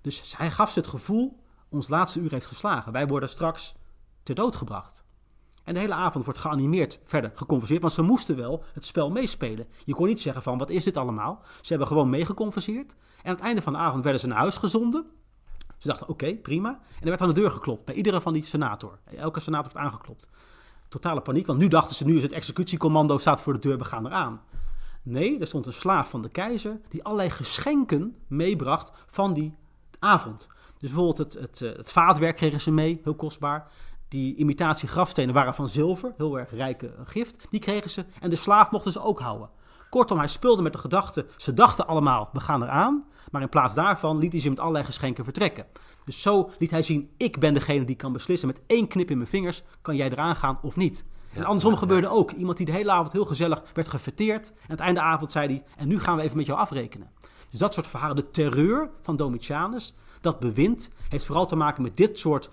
Dus 0.00 0.34
hij 0.36 0.50
gaf 0.50 0.70
ze 0.70 0.78
het 0.78 0.88
gevoel, 0.88 1.40
ons 1.68 1.88
laatste 1.88 2.20
uur 2.20 2.30
heeft 2.30 2.46
geslagen. 2.46 2.92
Wij 2.92 3.06
worden 3.06 3.28
straks 3.28 3.74
ter 4.22 4.34
dood 4.34 4.56
gebracht. 4.56 5.04
En 5.64 5.74
de 5.74 5.80
hele 5.80 5.94
avond 5.94 6.24
wordt 6.24 6.40
geanimeerd 6.40 6.98
verder 7.04 7.30
geconverseerd, 7.34 7.80
want 7.80 7.92
ze 7.92 8.02
moesten 8.02 8.36
wel 8.36 8.64
het 8.72 8.84
spel 8.84 9.10
meespelen. 9.10 9.66
Je 9.84 9.94
kon 9.94 10.06
niet 10.06 10.20
zeggen 10.20 10.42
van, 10.42 10.58
wat 10.58 10.70
is 10.70 10.84
dit 10.84 10.96
allemaal? 10.96 11.42
Ze 11.60 11.68
hebben 11.68 11.86
gewoon 11.86 12.10
meegeconverseerd. 12.10 12.94
En 13.22 13.30
aan 13.30 13.34
het 13.34 13.44
einde 13.44 13.62
van 13.62 13.72
de 13.72 13.78
avond 13.78 14.02
werden 14.02 14.20
ze 14.20 14.26
naar 14.26 14.38
huis 14.38 14.56
gezonden. 14.56 15.06
Ze 15.84 15.90
dachten, 15.90 16.08
oké, 16.08 16.34
prima. 16.34 16.68
En 16.68 17.00
er 17.00 17.08
werd 17.08 17.20
aan 17.20 17.28
de 17.28 17.34
deur 17.34 17.50
geklopt 17.50 17.84
bij 17.84 17.94
iedere 17.94 18.20
van 18.20 18.32
die 18.32 18.44
senator. 18.44 18.98
Elke 19.04 19.40
senator 19.40 19.72
werd 19.72 19.86
aangeklopt. 19.86 20.28
Totale 20.88 21.20
paniek, 21.20 21.46
want 21.46 21.58
nu 21.58 21.68
dachten 21.68 21.96
ze, 21.96 22.04
nu 22.04 22.16
is 22.16 22.22
het 22.22 22.32
executiecommando, 22.32 23.18
staat 23.18 23.42
voor 23.42 23.52
de 23.52 23.58
deur, 23.58 23.78
we 23.78 23.84
gaan 23.84 24.06
eraan. 24.06 24.40
Nee, 25.02 25.38
er 25.40 25.46
stond 25.46 25.66
een 25.66 25.72
slaaf 25.72 26.10
van 26.10 26.22
de 26.22 26.28
keizer 26.28 26.80
die 26.88 27.04
allerlei 27.04 27.30
geschenken 27.30 28.16
meebracht 28.26 28.92
van 29.06 29.32
die 29.32 29.54
avond. 29.98 30.46
Dus 30.78 30.90
bijvoorbeeld 30.90 31.18
het, 31.18 31.32
het, 31.32 31.60
eh, 31.60 31.76
het 31.76 31.92
vaatwerk 31.92 32.36
kregen 32.36 32.60
ze 32.60 32.70
mee, 32.70 33.00
heel 33.02 33.14
kostbaar. 33.14 33.70
Die 34.08 34.36
imitatie 34.36 34.88
grafstenen 34.88 35.34
waren 35.34 35.54
van 35.54 35.68
zilver, 35.68 36.14
heel 36.16 36.38
erg 36.38 36.50
rijke 36.50 36.94
gift. 37.04 37.46
Die 37.50 37.60
kregen 37.60 37.90
ze 37.90 38.04
en 38.20 38.30
de 38.30 38.36
slaaf 38.36 38.70
mochten 38.70 38.92
ze 38.92 39.02
ook 39.02 39.20
houden. 39.20 39.48
Kortom, 39.90 40.18
hij 40.18 40.28
speelde 40.28 40.62
met 40.62 40.72
de 40.72 40.78
gedachte, 40.78 41.26
ze 41.36 41.52
dachten 41.52 41.86
allemaal, 41.86 42.28
we 42.32 42.40
gaan 42.40 42.62
eraan. 42.62 43.04
Maar 43.34 43.42
in 43.42 43.48
plaats 43.48 43.74
daarvan 43.74 44.18
liet 44.18 44.32
hij 44.32 44.40
ze 44.40 44.48
met 44.48 44.58
allerlei 44.60 44.84
geschenken 44.84 45.24
vertrekken. 45.24 45.66
Dus 46.04 46.22
zo 46.22 46.50
liet 46.58 46.70
hij 46.70 46.82
zien, 46.82 47.10
ik 47.16 47.38
ben 47.38 47.54
degene 47.54 47.84
die 47.84 47.96
kan 47.96 48.12
beslissen. 48.12 48.48
Met 48.48 48.60
één 48.66 48.88
knip 48.88 49.10
in 49.10 49.16
mijn 49.16 49.28
vingers 49.28 49.62
kan 49.82 49.96
jij 49.96 50.10
eraan 50.10 50.36
gaan 50.36 50.58
of 50.62 50.76
niet. 50.76 51.04
en 51.32 51.44
andersom 51.44 51.76
gebeurde 51.76 52.08
ook. 52.08 52.30
Iemand 52.30 52.56
die 52.56 52.66
de 52.66 52.72
hele 52.72 52.90
avond 52.90 53.12
heel 53.12 53.24
gezellig 53.24 53.62
werd 53.72 53.88
gefeteerd. 53.88 54.48
En 54.48 54.54
aan 54.62 54.70
het 54.70 54.80
einde 54.80 55.00
avond 55.00 55.32
zei 55.32 55.46
hij, 55.46 55.64
en 55.76 55.88
nu 55.88 56.00
gaan 56.00 56.16
we 56.16 56.22
even 56.22 56.36
met 56.36 56.46
jou 56.46 56.58
afrekenen. 56.58 57.10
Dus 57.50 57.58
dat 57.58 57.74
soort 57.74 57.86
verhalen, 57.86 58.16
de 58.16 58.30
terreur 58.30 58.90
van 59.02 59.16
Domitianus, 59.16 59.94
dat 60.24 60.40
bewind 60.40 60.90
heeft 61.08 61.24
vooral 61.24 61.46
te 61.46 61.56
maken 61.56 61.82
met 61.82 61.96
dit 61.96 62.18
soort 62.18 62.50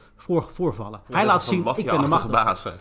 voorvallen. 0.48 1.02
Hij 1.12 1.26
laat 1.26 1.44
zien, 1.44 1.66
ik 1.76 1.86
ben 1.86 2.02
de 2.02 2.08
machtigste. 2.08 2.70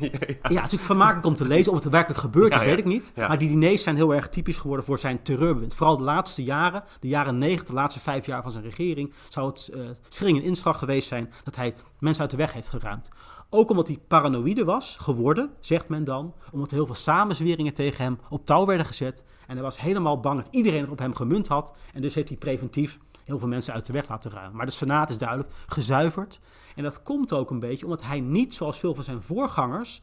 ja, 0.00 0.08
ja. 0.10 0.36
ja, 0.42 0.54
natuurlijk 0.54 0.82
vermakelijk 0.82 1.26
om 1.26 1.34
te 1.34 1.46
lezen. 1.46 1.72
Of 1.72 1.82
het 1.82 1.92
werkelijk 1.92 2.20
gebeurd 2.20 2.54
is, 2.54 2.62
weet 2.62 2.78
ik 2.78 2.84
niet. 2.84 3.12
Maar 3.16 3.38
die 3.38 3.48
diners 3.48 3.82
zijn 3.82 3.96
heel 3.96 4.14
erg 4.14 4.28
typisch 4.28 4.58
geworden 4.58 4.84
voor 4.84 4.98
zijn 4.98 5.22
terreurbewind. 5.22 5.74
Vooral 5.74 5.96
de 5.96 6.04
laatste 6.04 6.42
jaren, 6.42 6.84
de 7.00 7.08
jaren 7.08 7.38
negentig, 7.38 7.66
de 7.66 7.72
laatste 7.72 8.00
vijf 8.00 8.26
jaar 8.26 8.42
van 8.42 8.50
zijn 8.50 8.64
regering, 8.64 9.12
zou 9.28 9.46
het 9.46 9.70
uh, 9.74 9.88
schering 10.08 10.38
en 10.38 10.44
inslag 10.44 10.78
geweest 10.78 11.08
zijn 11.08 11.32
dat 11.44 11.56
hij 11.56 11.74
mensen 11.98 12.22
uit 12.22 12.30
de 12.30 12.36
weg 12.36 12.52
heeft 12.52 12.68
geruimd. 12.68 13.08
Ook 13.50 13.70
omdat 13.70 13.86
hij 13.86 13.98
paranoïde 14.08 14.64
was 14.64 14.96
geworden, 15.00 15.50
zegt 15.60 15.88
men 15.88 16.04
dan. 16.04 16.34
Omdat 16.52 16.68
er 16.70 16.76
heel 16.76 16.86
veel 16.86 16.94
samenzweringen 16.94 17.74
tegen 17.74 18.04
hem 18.04 18.18
op 18.30 18.46
touw 18.46 18.66
werden 18.66 18.86
gezet. 18.86 19.24
En 19.46 19.54
hij 19.54 19.62
was 19.62 19.80
helemaal 19.80 20.20
bang 20.20 20.40
dat 20.42 20.48
iedereen 20.50 20.80
het 20.80 20.90
op 20.90 20.98
hem 20.98 21.14
gemunt 21.14 21.48
had. 21.48 21.72
En 21.94 22.02
dus 22.02 22.14
heeft 22.14 22.28
hij 22.28 22.38
preventief 22.38 22.98
heel 23.28 23.38
veel 23.38 23.48
mensen 23.48 23.74
uit 23.74 23.86
de 23.86 23.92
weg 23.92 24.08
laten 24.08 24.30
ruimen. 24.30 24.56
Maar 24.56 24.66
de 24.66 24.72
Senaat 24.72 25.10
is 25.10 25.18
duidelijk 25.18 25.50
gezuiverd. 25.66 26.40
En 26.74 26.82
dat 26.82 27.02
komt 27.02 27.32
ook 27.32 27.50
een 27.50 27.60
beetje 27.60 27.84
omdat 27.84 28.02
hij 28.02 28.20
niet, 28.20 28.54
zoals 28.54 28.78
veel 28.78 28.94
van 28.94 29.04
zijn 29.04 29.22
voorgangers, 29.22 30.00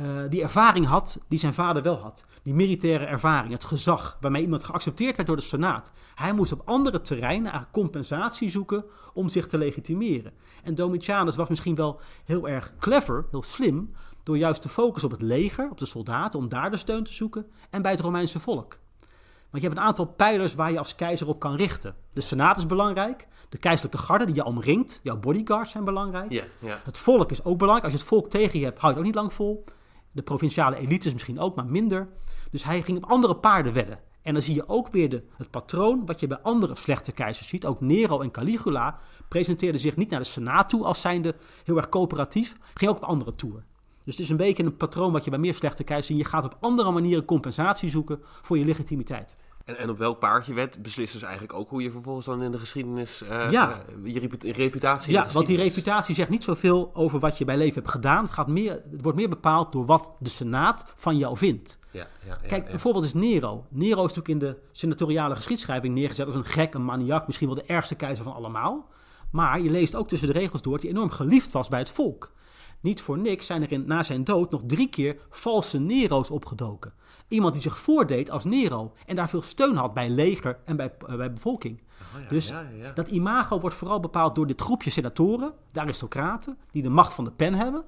uh, 0.00 0.20
die 0.28 0.42
ervaring 0.42 0.86
had 0.86 1.18
die 1.28 1.38
zijn 1.38 1.54
vader 1.54 1.82
wel 1.82 1.96
had. 1.96 2.24
Die 2.42 2.54
militaire 2.54 3.04
ervaring, 3.04 3.52
het 3.52 3.64
gezag, 3.64 4.18
waarmee 4.20 4.42
iemand 4.42 4.64
geaccepteerd 4.64 5.16
werd 5.16 5.28
door 5.28 5.36
de 5.36 5.42
Senaat. 5.42 5.92
Hij 6.14 6.32
moest 6.32 6.52
op 6.52 6.62
andere 6.64 7.00
terreinen 7.00 7.66
compensatie 7.72 8.48
zoeken 8.48 8.84
om 9.12 9.28
zich 9.28 9.46
te 9.46 9.58
legitimeren. 9.58 10.32
En 10.62 10.74
Domitianus 10.74 11.36
was 11.36 11.48
misschien 11.48 11.74
wel 11.74 12.00
heel 12.24 12.48
erg 12.48 12.74
clever, 12.78 13.26
heel 13.30 13.42
slim, 13.42 13.94
door 14.22 14.38
juist 14.38 14.62
te 14.62 14.68
focussen 14.68 15.10
op 15.10 15.18
het 15.18 15.28
leger, 15.28 15.70
op 15.70 15.78
de 15.78 15.86
soldaten, 15.86 16.38
om 16.38 16.48
daar 16.48 16.70
de 16.70 16.76
steun 16.76 17.04
te 17.04 17.12
zoeken, 17.12 17.46
en 17.70 17.82
bij 17.82 17.90
het 17.90 18.00
Romeinse 18.00 18.40
volk. 18.40 18.78
Want 19.50 19.62
je 19.62 19.68
hebt 19.68 19.80
een 19.80 19.86
aantal 19.86 20.06
pijlers 20.06 20.54
waar 20.54 20.72
je 20.72 20.78
als 20.78 20.94
keizer 20.94 21.28
op 21.28 21.38
kan 21.38 21.56
richten. 21.56 21.94
De 22.12 22.20
Senaat 22.20 22.58
is 22.58 22.66
belangrijk. 22.66 23.28
De 23.48 23.58
keizerlijke 23.58 23.98
garde 23.98 24.24
die 24.24 24.34
je 24.34 24.44
omringt. 24.44 25.00
Jouw 25.02 25.16
bodyguards 25.16 25.70
zijn 25.70 25.84
belangrijk. 25.84 26.32
Ja, 26.32 26.44
ja. 26.58 26.80
Het 26.84 26.98
volk 26.98 27.30
is 27.30 27.44
ook 27.44 27.58
belangrijk. 27.58 27.84
Als 27.84 27.92
je 27.92 27.98
het 27.98 28.08
volk 28.08 28.30
tegen 28.30 28.58
je 28.58 28.64
hebt, 28.64 28.78
hou 28.78 28.92
je 28.92 28.98
het 28.98 29.06
ook 29.06 29.12
niet 29.12 29.22
lang 29.22 29.32
vol. 29.32 29.64
De 30.12 30.22
provinciale 30.22 30.76
elites 30.76 31.12
misschien 31.12 31.40
ook, 31.40 31.56
maar 31.56 31.66
minder. 31.66 32.08
Dus 32.50 32.64
hij 32.64 32.82
ging 32.82 32.96
op 32.96 33.10
andere 33.10 33.36
paarden 33.36 33.72
wedden. 33.72 33.98
En 34.22 34.32
dan 34.32 34.42
zie 34.42 34.54
je 34.54 34.68
ook 34.68 34.88
weer 34.88 35.08
de, 35.08 35.22
het 35.36 35.50
patroon 35.50 36.06
wat 36.06 36.20
je 36.20 36.26
bij 36.26 36.38
andere 36.42 36.76
slechte 36.76 37.12
keizers 37.12 37.48
ziet. 37.48 37.66
Ook 37.66 37.80
Nero 37.80 38.20
en 38.20 38.30
Caligula 38.30 38.98
presenteerden 39.28 39.80
zich 39.80 39.96
niet 39.96 40.10
naar 40.10 40.20
de 40.20 40.26
Senaat 40.26 40.68
toe 40.68 40.84
als 40.84 41.00
zijnde 41.00 41.34
heel 41.64 41.76
erg 41.76 41.88
coöperatief. 41.88 42.56
Ging 42.74 42.90
ook 42.90 42.96
op 42.96 43.04
andere 43.04 43.34
toer. 43.34 43.64
Dus 44.04 44.14
het 44.14 44.24
is 44.24 44.30
een 44.30 44.36
beetje 44.36 44.64
een 44.64 44.76
patroon 44.76 45.12
wat 45.12 45.24
je 45.24 45.30
bij 45.30 45.38
meer 45.38 45.54
slechte 45.54 45.84
keizers 45.84 46.06
ziet. 46.06 46.24
Je 46.26 46.30
gaat 46.30 46.44
op 46.44 46.56
andere 46.60 46.90
manieren 46.90 47.24
compensatie 47.24 47.88
zoeken 47.88 48.20
voor 48.42 48.58
je 48.58 48.64
legitimiteit. 48.64 49.36
En, 49.64 49.78
en 49.78 49.90
op 49.90 49.98
welk 49.98 50.18
paardje 50.18 50.54
wet 50.54 50.82
beslissen 50.82 51.18
dus 51.18 51.28
eigenlijk 51.28 51.58
ook 51.58 51.70
hoe 51.70 51.82
je 51.82 51.90
vervolgens 51.90 52.26
dan 52.26 52.42
in 52.42 52.50
de 52.50 52.58
geschiedenis 52.58 53.22
uh, 53.22 53.50
ja. 53.50 53.82
Uh, 54.04 54.12
je 54.12 54.52
reputatie. 54.52 55.12
Ja, 55.12 55.26
want 55.32 55.46
die 55.46 55.56
reputatie 55.56 56.14
zegt 56.14 56.28
niet 56.28 56.44
zoveel 56.44 56.90
over 56.94 57.18
wat 57.18 57.38
je 57.38 57.44
bij 57.44 57.56
leven 57.56 57.74
hebt 57.74 57.90
gedaan. 57.90 58.24
Het, 58.24 58.32
gaat 58.32 58.46
meer, 58.46 58.72
het 58.72 59.02
wordt 59.02 59.18
meer 59.18 59.28
bepaald 59.28 59.72
door 59.72 59.86
wat 59.86 60.12
de 60.18 60.28
Senaat 60.28 60.84
van 60.96 61.16
jou 61.16 61.36
vindt. 61.36 61.78
Ja, 61.90 62.06
ja, 62.26 62.38
ja, 62.42 62.48
Kijk, 62.48 62.68
bijvoorbeeld 62.68 63.04
is 63.04 63.14
Nero. 63.14 63.66
Nero 63.68 64.04
is 64.04 64.14
natuurlijk 64.14 64.28
in 64.28 64.38
de 64.38 64.56
senatoriale 64.72 65.36
geschiedschrijving 65.36 65.94
neergezet 65.94 66.26
als 66.26 66.34
een 66.34 66.44
gek, 66.44 66.74
een 66.74 66.84
maniak, 66.84 67.26
misschien 67.26 67.46
wel 67.46 67.56
de 67.56 67.64
ergste 67.64 67.94
keizer 67.94 68.24
van 68.24 68.34
allemaal. 68.34 68.88
Maar 69.30 69.60
je 69.60 69.70
leest 69.70 69.94
ook 69.94 70.08
tussen 70.08 70.32
de 70.32 70.38
regels 70.38 70.62
door 70.62 70.72
dat 70.72 70.82
hij 70.82 70.90
enorm 70.90 71.10
geliefd 71.10 71.52
was 71.52 71.68
bij 71.68 71.78
het 71.78 71.90
volk. 71.90 72.32
Niet 72.80 73.00
voor 73.00 73.18
niks 73.18 73.46
zijn 73.46 73.62
er 73.62 73.72
in, 73.72 73.86
na 73.86 74.02
zijn 74.02 74.24
dood 74.24 74.50
nog 74.50 74.62
drie 74.66 74.88
keer 74.88 75.20
valse 75.30 75.78
Nero's 75.78 76.30
opgedoken. 76.30 76.92
Iemand 77.28 77.52
die 77.52 77.62
zich 77.62 77.78
voordeed 77.78 78.30
als 78.30 78.44
Nero 78.44 78.92
en 79.06 79.16
daar 79.16 79.28
veel 79.28 79.42
steun 79.42 79.76
had 79.76 79.94
bij 79.94 80.10
leger 80.10 80.58
en 80.64 80.76
bij, 80.76 80.92
uh, 81.08 81.16
bij 81.16 81.32
bevolking. 81.32 81.80
Oh 82.16 82.22
ja, 82.22 82.28
dus 82.28 82.48
ja, 82.48 82.60
ja. 82.60 82.92
dat 82.92 83.08
imago 83.08 83.60
wordt 83.60 83.76
vooral 83.76 84.00
bepaald 84.00 84.34
door 84.34 84.46
dit 84.46 84.60
groepje 84.60 84.90
senatoren, 84.90 85.52
de 85.72 85.80
aristocraten, 85.80 86.58
die 86.70 86.82
de 86.82 86.88
macht 86.88 87.14
van 87.14 87.24
de 87.24 87.30
pen 87.30 87.54
hebben. 87.54 87.84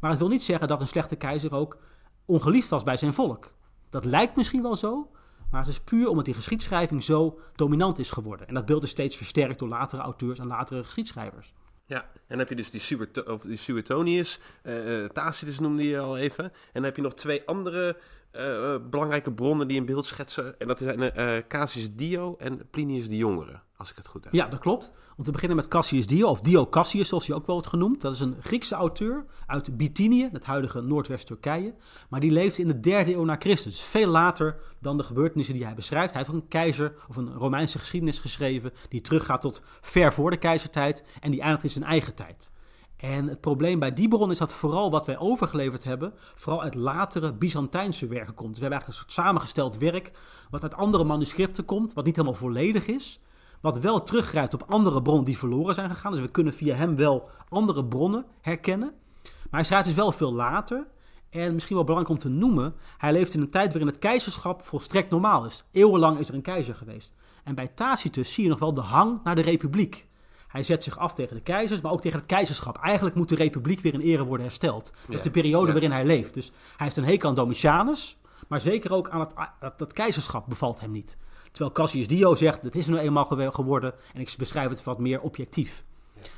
Maar 0.00 0.10
het 0.10 0.18
wil 0.18 0.28
niet 0.28 0.42
zeggen 0.42 0.68
dat 0.68 0.80
een 0.80 0.86
slechte 0.86 1.16
keizer 1.16 1.54
ook 1.54 1.78
ongeliefd 2.24 2.68
was 2.68 2.82
bij 2.82 2.96
zijn 2.96 3.14
volk. 3.14 3.52
Dat 3.90 4.04
lijkt 4.04 4.36
misschien 4.36 4.62
wel 4.62 4.76
zo, 4.76 5.10
maar 5.50 5.60
het 5.60 5.70
is 5.70 5.80
puur 5.80 6.08
omdat 6.08 6.24
die 6.24 6.34
geschiedschrijving 6.34 7.02
zo 7.02 7.38
dominant 7.54 7.98
is 7.98 8.10
geworden. 8.10 8.48
En 8.48 8.54
dat 8.54 8.66
beeld 8.66 8.82
is 8.82 8.90
steeds 8.90 9.16
versterkt 9.16 9.58
door 9.58 9.68
latere 9.68 10.02
auteurs 10.02 10.38
en 10.38 10.46
latere 10.46 10.84
geschiedschrijvers. 10.84 11.52
Ja, 11.90 12.02
en 12.02 12.22
dan 12.28 12.38
heb 12.38 12.48
je 12.48 12.54
dus 12.54 12.70
die, 12.70 12.80
Sueto 12.80 13.22
of 13.22 13.42
die 13.42 13.56
Suetonius, 13.56 14.38
uh, 14.62 15.04
Tacitus 15.04 15.58
noemde 15.58 15.84
je 15.84 15.98
al 15.98 16.16
even. 16.16 16.44
En 16.44 16.52
dan 16.72 16.82
heb 16.82 16.96
je 16.96 17.02
nog 17.02 17.14
twee 17.14 17.42
andere 17.46 17.96
uh, 18.32 18.74
belangrijke 18.90 19.32
bronnen 19.32 19.68
die 19.68 19.76
in 19.76 19.84
beeld 19.84 20.04
schetsen. 20.04 20.58
En 20.58 20.68
dat 20.68 20.78
zijn 20.78 21.00
uh, 21.00 21.36
Cassius 21.48 21.94
Dio 21.94 22.36
en 22.38 22.68
Plinius 22.70 23.08
de 23.08 23.16
Jongere, 23.16 23.60
als 23.76 23.90
ik 23.90 23.96
het 23.96 24.06
goed 24.06 24.24
heb. 24.24 24.32
Ja, 24.32 24.46
dat 24.46 24.58
klopt. 24.58 24.92
Om 25.16 25.24
te 25.24 25.30
beginnen 25.30 25.56
met 25.56 25.68
Cassius 25.68 26.06
Dio, 26.06 26.28
of 26.28 26.40
Dio 26.40 26.66
Cassius, 26.66 27.08
zoals 27.08 27.26
hij 27.26 27.36
ook 27.36 27.46
wel 27.46 27.54
wordt 27.54 27.70
genoemd. 27.70 28.00
Dat 28.00 28.14
is 28.14 28.20
een 28.20 28.36
Griekse 28.40 28.74
auteur 28.74 29.24
uit 29.46 29.76
Bithynië, 29.76 30.28
het 30.32 30.44
huidige 30.44 30.80
Noordwest-Turkije. 30.80 31.74
Maar 32.08 32.20
die 32.20 32.30
leefde 32.30 32.62
in 32.62 32.68
de 32.68 32.80
derde 32.80 33.14
eeuw 33.14 33.24
na 33.24 33.36
Christus, 33.38 33.80
veel 33.80 34.08
later 34.08 34.56
dan 34.78 34.96
de 34.96 35.02
gebeurtenissen 35.02 35.54
die 35.54 35.64
hij 35.64 35.74
beschrijft. 35.74 36.12
Hij 36.12 36.22
heeft 36.22 36.34
ook 36.34 36.42
een 36.42 36.48
keizer 36.48 36.94
of 37.08 37.16
een 37.16 37.34
Romeinse 37.34 37.78
geschiedenis 37.78 38.18
geschreven 38.18 38.72
die 38.88 39.00
teruggaat 39.00 39.40
tot 39.40 39.62
ver 39.80 40.12
voor 40.12 40.30
de 40.30 40.36
keizertijd 40.36 41.04
en 41.20 41.30
die 41.30 41.40
eindigt 41.40 41.64
in 41.64 41.70
zijn 41.70 41.84
eigen 41.84 42.14
tijd. 42.14 42.50
En 43.00 43.26
het 43.26 43.40
probleem 43.40 43.78
bij 43.78 43.92
die 43.92 44.08
bron 44.08 44.30
is 44.30 44.38
dat 44.38 44.52
vooral 44.52 44.90
wat 44.90 45.06
wij 45.06 45.18
overgeleverd 45.18 45.84
hebben, 45.84 46.12
vooral 46.34 46.62
uit 46.62 46.74
latere 46.74 47.32
Byzantijnse 47.32 48.06
werken 48.06 48.34
komt. 48.34 48.48
Dus 48.48 48.58
we 48.58 48.62
hebben 48.62 48.78
eigenlijk 48.78 48.86
een 48.86 49.14
soort 49.14 49.26
samengesteld 49.26 49.78
werk, 49.78 50.10
wat 50.50 50.62
uit 50.62 50.74
andere 50.74 51.04
manuscripten 51.04 51.64
komt, 51.64 51.92
wat 51.92 52.04
niet 52.04 52.16
helemaal 52.16 52.38
volledig 52.38 52.86
is. 52.86 53.20
Wat 53.60 53.78
wel 53.78 54.02
teruggrijpt 54.02 54.54
op 54.54 54.64
andere 54.68 55.02
bronnen 55.02 55.24
die 55.24 55.38
verloren 55.38 55.74
zijn 55.74 55.90
gegaan. 55.90 56.12
Dus 56.12 56.20
we 56.20 56.30
kunnen 56.30 56.52
via 56.52 56.74
hem 56.74 56.96
wel 56.96 57.28
andere 57.48 57.84
bronnen 57.84 58.26
herkennen. 58.40 58.92
Maar 59.22 59.60
hij 59.60 59.64
schrijft 59.64 59.86
dus 59.86 59.94
wel 59.94 60.12
veel 60.12 60.32
later. 60.32 60.86
En 61.30 61.54
misschien 61.54 61.76
wel 61.76 61.84
belangrijk 61.84 62.16
om 62.16 62.22
te 62.30 62.38
noemen, 62.38 62.74
hij 62.98 63.12
leeft 63.12 63.34
in 63.34 63.40
een 63.40 63.50
tijd 63.50 63.68
waarin 63.68 63.86
het 63.86 63.98
keizerschap 63.98 64.62
volstrekt 64.62 65.10
normaal 65.10 65.44
is. 65.44 65.64
Eeuwenlang 65.72 66.18
is 66.18 66.28
er 66.28 66.34
een 66.34 66.42
keizer 66.42 66.74
geweest. 66.74 67.14
En 67.44 67.54
bij 67.54 67.68
Tacitus 67.68 68.32
zie 68.32 68.44
je 68.44 68.50
nog 68.50 68.58
wel 68.58 68.74
de 68.74 68.80
hang 68.80 69.20
naar 69.24 69.34
de 69.34 69.42
republiek. 69.42 70.08
Hij 70.50 70.62
zet 70.62 70.82
zich 70.82 70.98
af 70.98 71.14
tegen 71.14 71.36
de 71.36 71.42
keizers, 71.42 71.80
maar 71.80 71.92
ook 71.92 72.00
tegen 72.00 72.18
het 72.18 72.26
keizerschap. 72.26 72.78
Eigenlijk 72.78 73.16
moet 73.16 73.28
de 73.28 73.34
republiek 73.34 73.80
weer 73.80 73.94
in 73.94 74.00
ere 74.00 74.24
worden 74.24 74.46
hersteld. 74.46 74.92
Dat 75.06 75.14
is 75.14 75.22
de 75.22 75.30
periode 75.30 75.72
waarin 75.72 75.90
hij 75.90 76.04
leeft. 76.04 76.34
Dus 76.34 76.46
hij 76.46 76.86
heeft 76.86 76.96
een 76.96 77.04
hekel 77.04 77.28
aan 77.28 77.34
Domitianus, 77.34 78.18
maar 78.48 78.60
zeker 78.60 78.92
ook 78.92 79.08
aan 79.08 79.20
het, 79.20 79.32
dat, 79.60 79.78
dat 79.78 79.92
keizerschap 79.92 80.44
bevalt 80.48 80.80
hem 80.80 80.90
niet. 80.90 81.16
Terwijl 81.50 81.74
Cassius 81.74 82.08
Dio 82.08 82.34
zegt, 82.34 82.62
dat 82.62 82.74
is 82.74 82.86
nu 82.86 82.98
eenmaal 82.98 83.24
geworden 83.52 83.94
en 84.14 84.20
ik 84.20 84.34
beschrijf 84.38 84.68
het 84.68 84.84
wat 84.84 84.98
meer 84.98 85.20
objectief. 85.20 85.84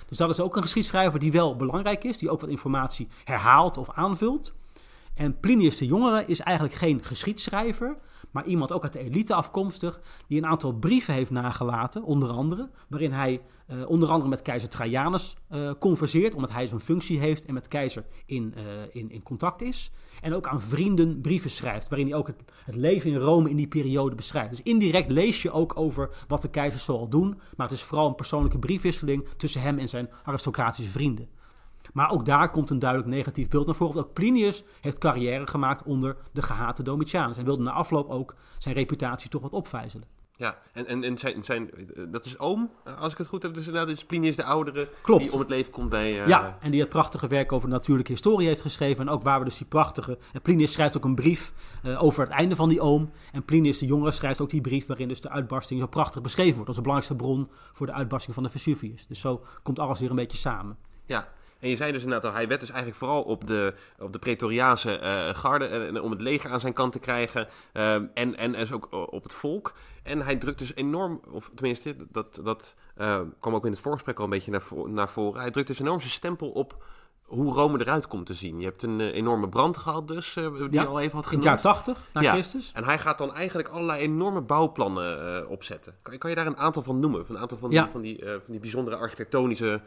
Dus 0.09 0.16
dat 0.16 0.31
is 0.31 0.40
ook 0.40 0.57
een 0.57 0.62
geschiedschrijver 0.62 1.18
die 1.18 1.33
wel 1.33 1.57
belangrijk 1.57 2.05
is, 2.05 2.18
die 2.18 2.31
ook 2.31 2.40
wat 2.40 2.51
informatie 2.51 3.09
herhaalt 3.25 3.77
of 3.77 3.90
aanvult. 3.90 4.53
En 5.14 5.40
Plinius 5.40 5.77
de 5.77 5.87
Jongere 5.87 6.25
is 6.25 6.40
eigenlijk 6.40 6.79
geen 6.79 7.05
geschiedschrijver, 7.05 7.96
maar 8.33 8.45
iemand 8.45 8.73
ook 8.73 8.83
uit 8.83 8.92
de 8.92 8.99
elite 8.99 9.35
afkomstig, 9.35 10.01
die 10.27 10.38
een 10.38 10.47
aantal 10.47 10.73
brieven 10.73 11.14
heeft 11.14 11.31
nagelaten, 11.31 12.03
onder 12.03 12.31
andere, 12.31 12.71
waarin 12.88 13.12
hij 13.12 13.40
eh, 13.66 13.88
onder 13.88 14.09
andere 14.09 14.31
met 14.31 14.42
keizer 14.42 14.68
Trajanus 14.68 15.37
eh, 15.49 15.71
converseert, 15.79 16.35
omdat 16.35 16.51
hij 16.51 16.66
zo'n 16.66 16.81
functie 16.81 17.18
heeft 17.18 17.45
en 17.45 17.55
met 17.55 17.68
keizer 17.68 18.05
in, 18.27 18.55
eh, 18.57 18.62
in, 18.92 19.11
in 19.11 19.23
contact 19.23 19.62
is. 19.62 19.90
En 20.21 20.35
ook 20.35 20.47
aan 20.47 20.61
vrienden 20.61 21.21
brieven 21.21 21.51
schrijft, 21.51 21.88
waarin 21.88 22.09
hij 22.09 22.16
ook 22.16 22.27
het, 22.27 22.42
het 22.64 22.77
leven 22.77 23.11
in 23.11 23.16
Rome 23.16 23.51
in 23.51 23.57
die 23.57 23.66
periode 23.66 24.14
beschrijft. 24.14 24.51
Dus 24.51 24.62
indirect 24.62 25.11
lees 25.11 25.42
je 25.42 25.51
ook 25.51 25.77
over 25.77 26.25
wat 26.29 26.42
de 26.42 26.51
keizers 26.51 26.85
zoal 26.85 27.09
doen, 27.09 27.40
maar 27.57 27.68
het 27.68 27.77
is 27.77 27.83
vooral 27.83 28.09
een 28.09 28.14
persoonlijke 28.14 28.59
briefwisseling 28.59 29.29
tussen 29.37 29.61
hem 29.61 29.79
en 29.79 29.88
zijn 29.88 30.11
aristocratische 30.25 30.90
vrienden. 30.90 31.29
Maar 31.92 32.11
ook 32.11 32.25
daar 32.25 32.51
komt 32.51 32.71
een 32.71 32.79
duidelijk 32.79 33.11
negatief 33.11 33.49
beeld 33.49 33.66
naar 33.66 33.75
voren. 33.75 34.01
Ook 34.01 34.12
Plinius 34.12 34.64
heeft 34.81 34.99
carrière 34.99 35.47
gemaakt 35.47 35.83
onder 35.85 36.16
de 36.33 36.42
gehate 36.42 36.83
Domitianus. 36.83 37.37
En 37.37 37.45
wilde 37.45 37.62
na 37.62 37.73
afloop 37.73 38.11
ook 38.11 38.35
zijn 38.59 38.75
reputatie 38.75 39.31
toch 39.31 39.42
wat 39.42 39.53
opvijzelen. 39.53 40.07
Ja, 40.37 40.59
en, 40.73 40.87
en, 40.87 41.05
en 41.05 41.18
zijn, 41.18 41.45
zijn, 41.45 41.71
eh, 41.71 42.05
dat 42.09 42.25
is 42.25 42.38
oom, 42.38 42.71
als 42.99 43.12
ik 43.12 43.18
het 43.18 43.27
goed 43.27 43.42
heb. 43.42 43.55
Dus 43.55 43.66
inderdaad, 43.66 43.90
is 43.90 44.05
Plinius 44.05 44.37
de 44.37 44.45
oudere 44.45 44.88
Klopt. 45.03 45.23
die 45.23 45.33
om 45.33 45.38
het 45.38 45.49
leven 45.49 45.73
komt 45.73 45.88
bij... 45.88 46.21
eh, 46.21 46.29
Ja, 46.29 46.57
en 46.61 46.71
die 46.71 46.81
het 46.81 46.88
prachtige 46.88 47.27
werk 47.27 47.53
over 47.53 47.68
de 47.68 47.75
natuurlijke 47.75 48.12
historie 48.12 48.47
heeft 48.47 48.61
geschreven. 48.61 49.07
En 49.07 49.12
ook 49.12 49.23
waar 49.23 49.38
we 49.38 49.45
dus 49.45 49.57
die 49.57 49.66
prachtige... 49.66 50.18
En 50.33 50.42
Plinius 50.42 50.73
schrijft 50.73 50.97
ook 50.97 51.05
een 51.05 51.14
brief 51.14 51.53
eh, 51.83 52.03
over 52.03 52.23
het 52.25 52.33
einde 52.33 52.57
van 52.57 52.68
die 52.68 52.81
oom. 52.81 53.11
En 53.33 53.45
Plinius 53.45 53.79
de 53.79 53.87
jongere 53.87 54.11
schrijft 54.12 54.40
ook 54.40 54.51
die 54.51 54.61
brief 54.61 54.87
waarin 54.87 55.09
dus 55.09 55.21
de 55.21 55.29
uitbarsting 55.31 55.81
zo 55.81 55.87
prachtig 55.87 56.23
beschreven 56.23 56.55
wordt. 56.55 56.66
Dat 56.66 56.77
is 56.79 56.83
de 56.85 56.88
belangrijkste 56.88 57.25
bron 57.25 57.49
voor 57.73 57.87
de 57.87 57.92
uitbarsting 57.92 58.35
van 58.35 58.42
de 58.45 58.51
Vesuvius. 58.51 59.07
Dus 59.07 59.21
zo 59.21 59.45
komt 59.62 59.79
alles 59.79 60.01
weer 60.01 60.11
een 60.11 60.16
beetje 60.16 60.38
samen. 60.38 60.77
Ja, 61.07 61.29
en 61.62 61.68
je 61.68 61.77
zei 61.77 61.92
dus 61.92 62.03
inderdaad 62.03 62.31
al, 62.31 62.37
hij 62.37 62.48
werd 62.48 62.61
dus 62.61 62.68
eigenlijk 62.70 62.98
vooral 62.98 63.22
op 63.22 63.46
de, 63.46 63.75
op 63.98 64.12
de 64.12 64.18
Pretoriaanse 64.18 64.98
eh, 64.98 65.29
garde 65.35 65.66
en, 65.66 66.01
om 66.03 66.11
het 66.11 66.20
leger 66.20 66.51
aan 66.51 66.61
zijn 66.61 66.72
kant 66.72 66.92
te 66.92 66.98
krijgen. 66.98 67.48
ehm, 67.72 68.05
en, 68.14 68.37
en 68.37 68.53
dus 68.53 68.72
ook 68.72 68.88
op 69.12 69.22
het 69.22 69.33
volk. 69.35 69.72
En 70.03 70.22
hij 70.22 70.37
drukt 70.37 70.59
dus 70.59 70.75
enorm, 70.75 71.20
of 71.31 71.51
tenminste, 71.55 71.96
dat, 72.11 72.40
dat 72.44 72.75
eh, 72.96 73.20
kwam 73.40 73.55
ook 73.55 73.64
in 73.64 73.70
het 73.70 73.81
voorgesprek 73.81 74.18
al 74.18 74.25
een 74.25 74.31
beetje 74.31 74.51
naar, 74.51 74.62
naar 74.87 75.09
voren. 75.09 75.40
Hij 75.40 75.51
drukt 75.51 75.68
dus 75.68 75.81
enorm 75.81 76.01
zijn 76.01 76.12
stempel 76.12 76.51
op 76.51 76.85
hoe 77.22 77.53
Rome 77.55 77.81
eruit 77.81 78.07
komt 78.07 78.27
te 78.27 78.35
zien. 78.35 78.59
Je 78.59 78.64
hebt 78.64 78.83
een 78.83 79.01
eh, 79.01 79.14
enorme 79.14 79.48
brand 79.48 79.77
gehad 79.77 80.09
dus, 80.09 80.37
eh, 80.37 80.53
die 80.59 80.68
Ja, 80.70 80.85
al 80.85 81.01
even 81.01 81.14
had 81.14 81.25
In 81.25 81.29
genoemd. 81.29 81.44
het 81.51 81.62
jaar 81.62 81.72
80 81.75 81.98
na 82.12 82.20
Ja. 82.20 82.33
Christus. 82.33 82.72
En 82.75 82.85
hij 82.85 82.98
gaat 82.98 83.18
dan 83.18 83.35
eigenlijk 83.35 83.68
allerlei 83.68 84.01
enorme 84.01 84.40
bouwplannen 84.40 85.37
eh, 85.42 85.51
opzetten. 85.51 85.94
Kan, 86.03 86.12
je- 86.12 86.18
kan 86.18 86.31
je 86.31 86.37
daar 86.37 86.46
een 86.46 86.57
aantal 86.57 86.83
van 86.83 87.01
noemen? 87.01 87.27
Van 87.27 87.35
een 87.35 87.40
aantal 87.40 87.59
van 87.59 87.70
die, 87.70 87.85
van 87.92 88.01
die, 88.01 88.25
eh, 88.25 88.31
van 88.31 88.40
die 88.46 88.61
bijzondere 88.61 88.96
architectonische 88.96 89.81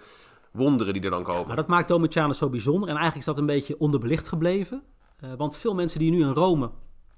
wonderen 0.55 0.93
die 0.93 1.03
er 1.03 1.09
dan 1.09 1.23
komen? 1.23 1.47
Maar 1.47 1.55
dat 1.55 1.67
maakt 1.67 1.87
Domitianus 1.87 2.37
zo 2.37 2.49
bijzonder. 2.49 2.89
En 2.89 2.95
eigenlijk 2.95 3.17
is 3.17 3.25
dat 3.25 3.37
een 3.37 3.45
beetje 3.45 3.79
onderbelicht 3.79 4.27
gebleven. 4.27 4.83
Eh, 5.17 5.29
want 5.37 5.57
veel 5.57 5.75
mensen 5.75 5.99
die 5.99 6.11
nu 6.11 6.21
in 6.21 6.33
Rome 6.33 6.71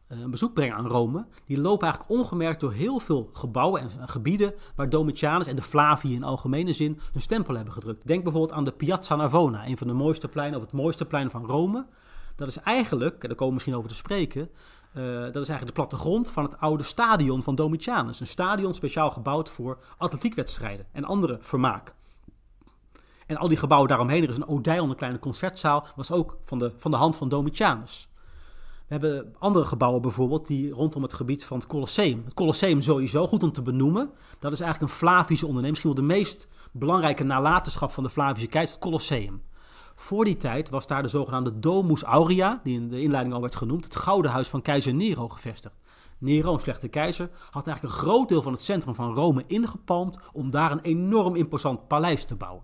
eh, 0.07 0.19
een 0.19 0.31
bezoek 0.31 0.53
brengen 0.53 0.75
aan 0.75 0.87
Rome, 0.87 1.25
die 1.45 1.57
lopen 1.57 1.87
eigenlijk 1.87 2.19
ongemerkt 2.19 2.59
door 2.59 2.73
heel 2.73 2.99
veel 2.99 3.29
gebouwen 3.33 3.81
en 3.81 3.89
en 3.99 4.09
gebieden 4.09 4.53
waar 4.75 4.89
Domitianus 4.89 5.47
en 5.47 5.55
de 5.55 5.61
Flavië 5.61 6.15
in 6.15 6.23
algemene 6.23 6.73
zin 6.73 6.99
hun 7.11 7.21
stempel 7.21 7.55
hebben 7.55 7.73
gedrukt. 7.73 8.07
Denk 8.07 8.23
bijvoorbeeld 8.23 8.53
aan 8.53 8.63
de 8.63 8.71
Piazza 8.71 9.15
Navona, 9.15 9.67
een 9.67 9.77
van 9.77 9.87
de 9.87 9.93
mooiste 9.93 10.27
pleinen, 10.27 10.59
of 10.59 10.65
het 10.65 10.73
mooiste 10.73 11.05
plein 11.05 11.29
van 11.29 11.45
Rome. 11.45 11.85
Dat 12.35 12.47
is 12.47 12.57
eigenlijk, 12.57 13.13
en 13.13 13.27
daar 13.27 13.29
komen 13.29 13.47
we 13.47 13.53
misschien 13.53 13.75
over 13.75 13.89
te 13.89 13.95
spreken, 13.95 14.49
eh, 14.93 15.03
dat 15.03 15.43
is 15.43 15.49
eigenlijk 15.49 15.65
de 15.65 15.81
plattegrond 15.81 16.29
van 16.29 16.43
het 16.43 16.59
oude 16.59 16.83
stadion 16.83 17.43
van 17.43 17.55
Domitianus. 17.55 18.19
Een 18.19 18.27
stadion 18.27 18.73
speciaal 18.73 19.11
gebouwd 19.11 19.49
voor 19.49 19.77
atletiekwedstrijden 19.97 20.85
en 20.91 21.03
andere 21.03 21.37
vermaak. 21.41 21.93
En 23.27 23.37
al 23.37 23.47
die 23.47 23.57
gebouwen 23.57 23.89
daaromheen, 23.89 24.23
er 24.23 24.29
is 24.29 24.37
een 24.37 24.47
Odeon, 24.47 24.89
een 24.89 24.95
kleine 24.95 25.19
concertzaal, 25.19 25.87
was 25.95 26.11
ook 26.11 26.37
van 26.45 26.59
de, 26.59 26.71
van 26.77 26.91
de 26.91 26.97
hand 26.97 27.17
van 27.17 27.29
Domitianus. 27.29 28.09
We 28.87 28.93
hebben 28.93 29.35
andere 29.39 29.65
gebouwen 29.65 30.01
bijvoorbeeld 30.01 30.47
die 30.47 30.71
rondom 30.71 31.01
het 31.01 31.13
gebied 31.13 31.45
van 31.45 31.57
het 31.57 31.67
Colosseum. 31.67 32.21
Het 32.23 32.33
Colosseum 32.33 32.81
sowieso, 32.81 33.27
goed 33.27 33.43
om 33.43 33.51
te 33.51 33.61
benoemen. 33.61 34.09
Dat 34.39 34.51
is 34.51 34.59
eigenlijk 34.59 34.91
een 34.91 34.97
Flavische 34.97 35.45
onderneming. 35.45 35.83
Misschien 35.83 36.05
wel 36.05 36.07
de 36.07 36.15
meest 36.15 36.47
belangrijke 36.71 37.23
nalatenschap 37.23 37.91
van 37.91 38.03
de 38.03 38.09
Flavische 38.09 38.47
keizer, 38.47 38.75
het 38.75 38.83
Colosseum. 38.83 39.41
Voor 39.95 40.25
die 40.25 40.37
tijd 40.37 40.69
was 40.69 40.87
daar 40.87 41.01
de 41.01 41.07
zogenaamde 41.07 41.59
Domus 41.59 42.03
Aurea, 42.03 42.59
die 42.63 42.75
in 42.75 42.89
de 42.89 43.01
inleiding 43.01 43.35
al 43.35 43.41
werd 43.41 43.55
genoemd, 43.55 43.83
het 43.83 43.95
gouden 43.95 44.31
huis 44.31 44.47
van 44.47 44.61
keizer 44.61 44.93
Nero 44.93 45.29
gevestigd. 45.29 45.75
Nero, 46.17 46.53
een 46.53 46.59
slechte 46.59 46.87
keizer, 46.87 47.29
had 47.49 47.67
eigenlijk 47.67 47.95
een 47.95 48.01
groot 48.01 48.29
deel 48.29 48.41
van 48.41 48.51
het 48.51 48.61
centrum 48.61 48.95
van 48.95 49.13
Rome 49.13 49.43
ingepalmd 49.47 50.19
om 50.33 50.51
daar 50.51 50.71
een 50.71 50.81
enorm 50.81 51.35
imposant 51.35 51.87
paleis 51.87 52.25
te 52.25 52.35
bouwen. 52.35 52.63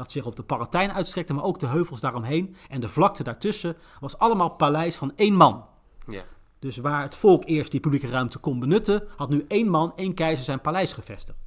Dat 0.00 0.12
zich 0.12 0.26
op 0.26 0.36
de 0.36 0.42
Palatijn 0.42 0.92
uitstrekte, 0.92 1.34
maar 1.34 1.44
ook 1.44 1.58
de 1.58 1.66
heuvels 1.66 2.00
daaromheen 2.00 2.54
en 2.68 2.80
de 2.80 2.88
vlakte 2.88 3.22
daartussen 3.22 3.76
was 4.00 4.18
allemaal 4.18 4.50
paleis 4.50 4.96
van 4.96 5.12
één 5.16 5.34
man. 5.34 5.64
Ja. 6.06 6.22
Dus 6.58 6.76
waar 6.76 7.02
het 7.02 7.16
volk 7.16 7.44
eerst 7.46 7.70
die 7.70 7.80
publieke 7.80 8.06
ruimte 8.06 8.38
kon 8.38 8.60
benutten, 8.60 9.02
had 9.16 9.28
nu 9.28 9.44
één 9.48 9.68
man, 9.68 9.92
één 9.96 10.14
keizer 10.14 10.44
zijn 10.44 10.60
paleis 10.60 10.92
gevestigd. 10.92 11.38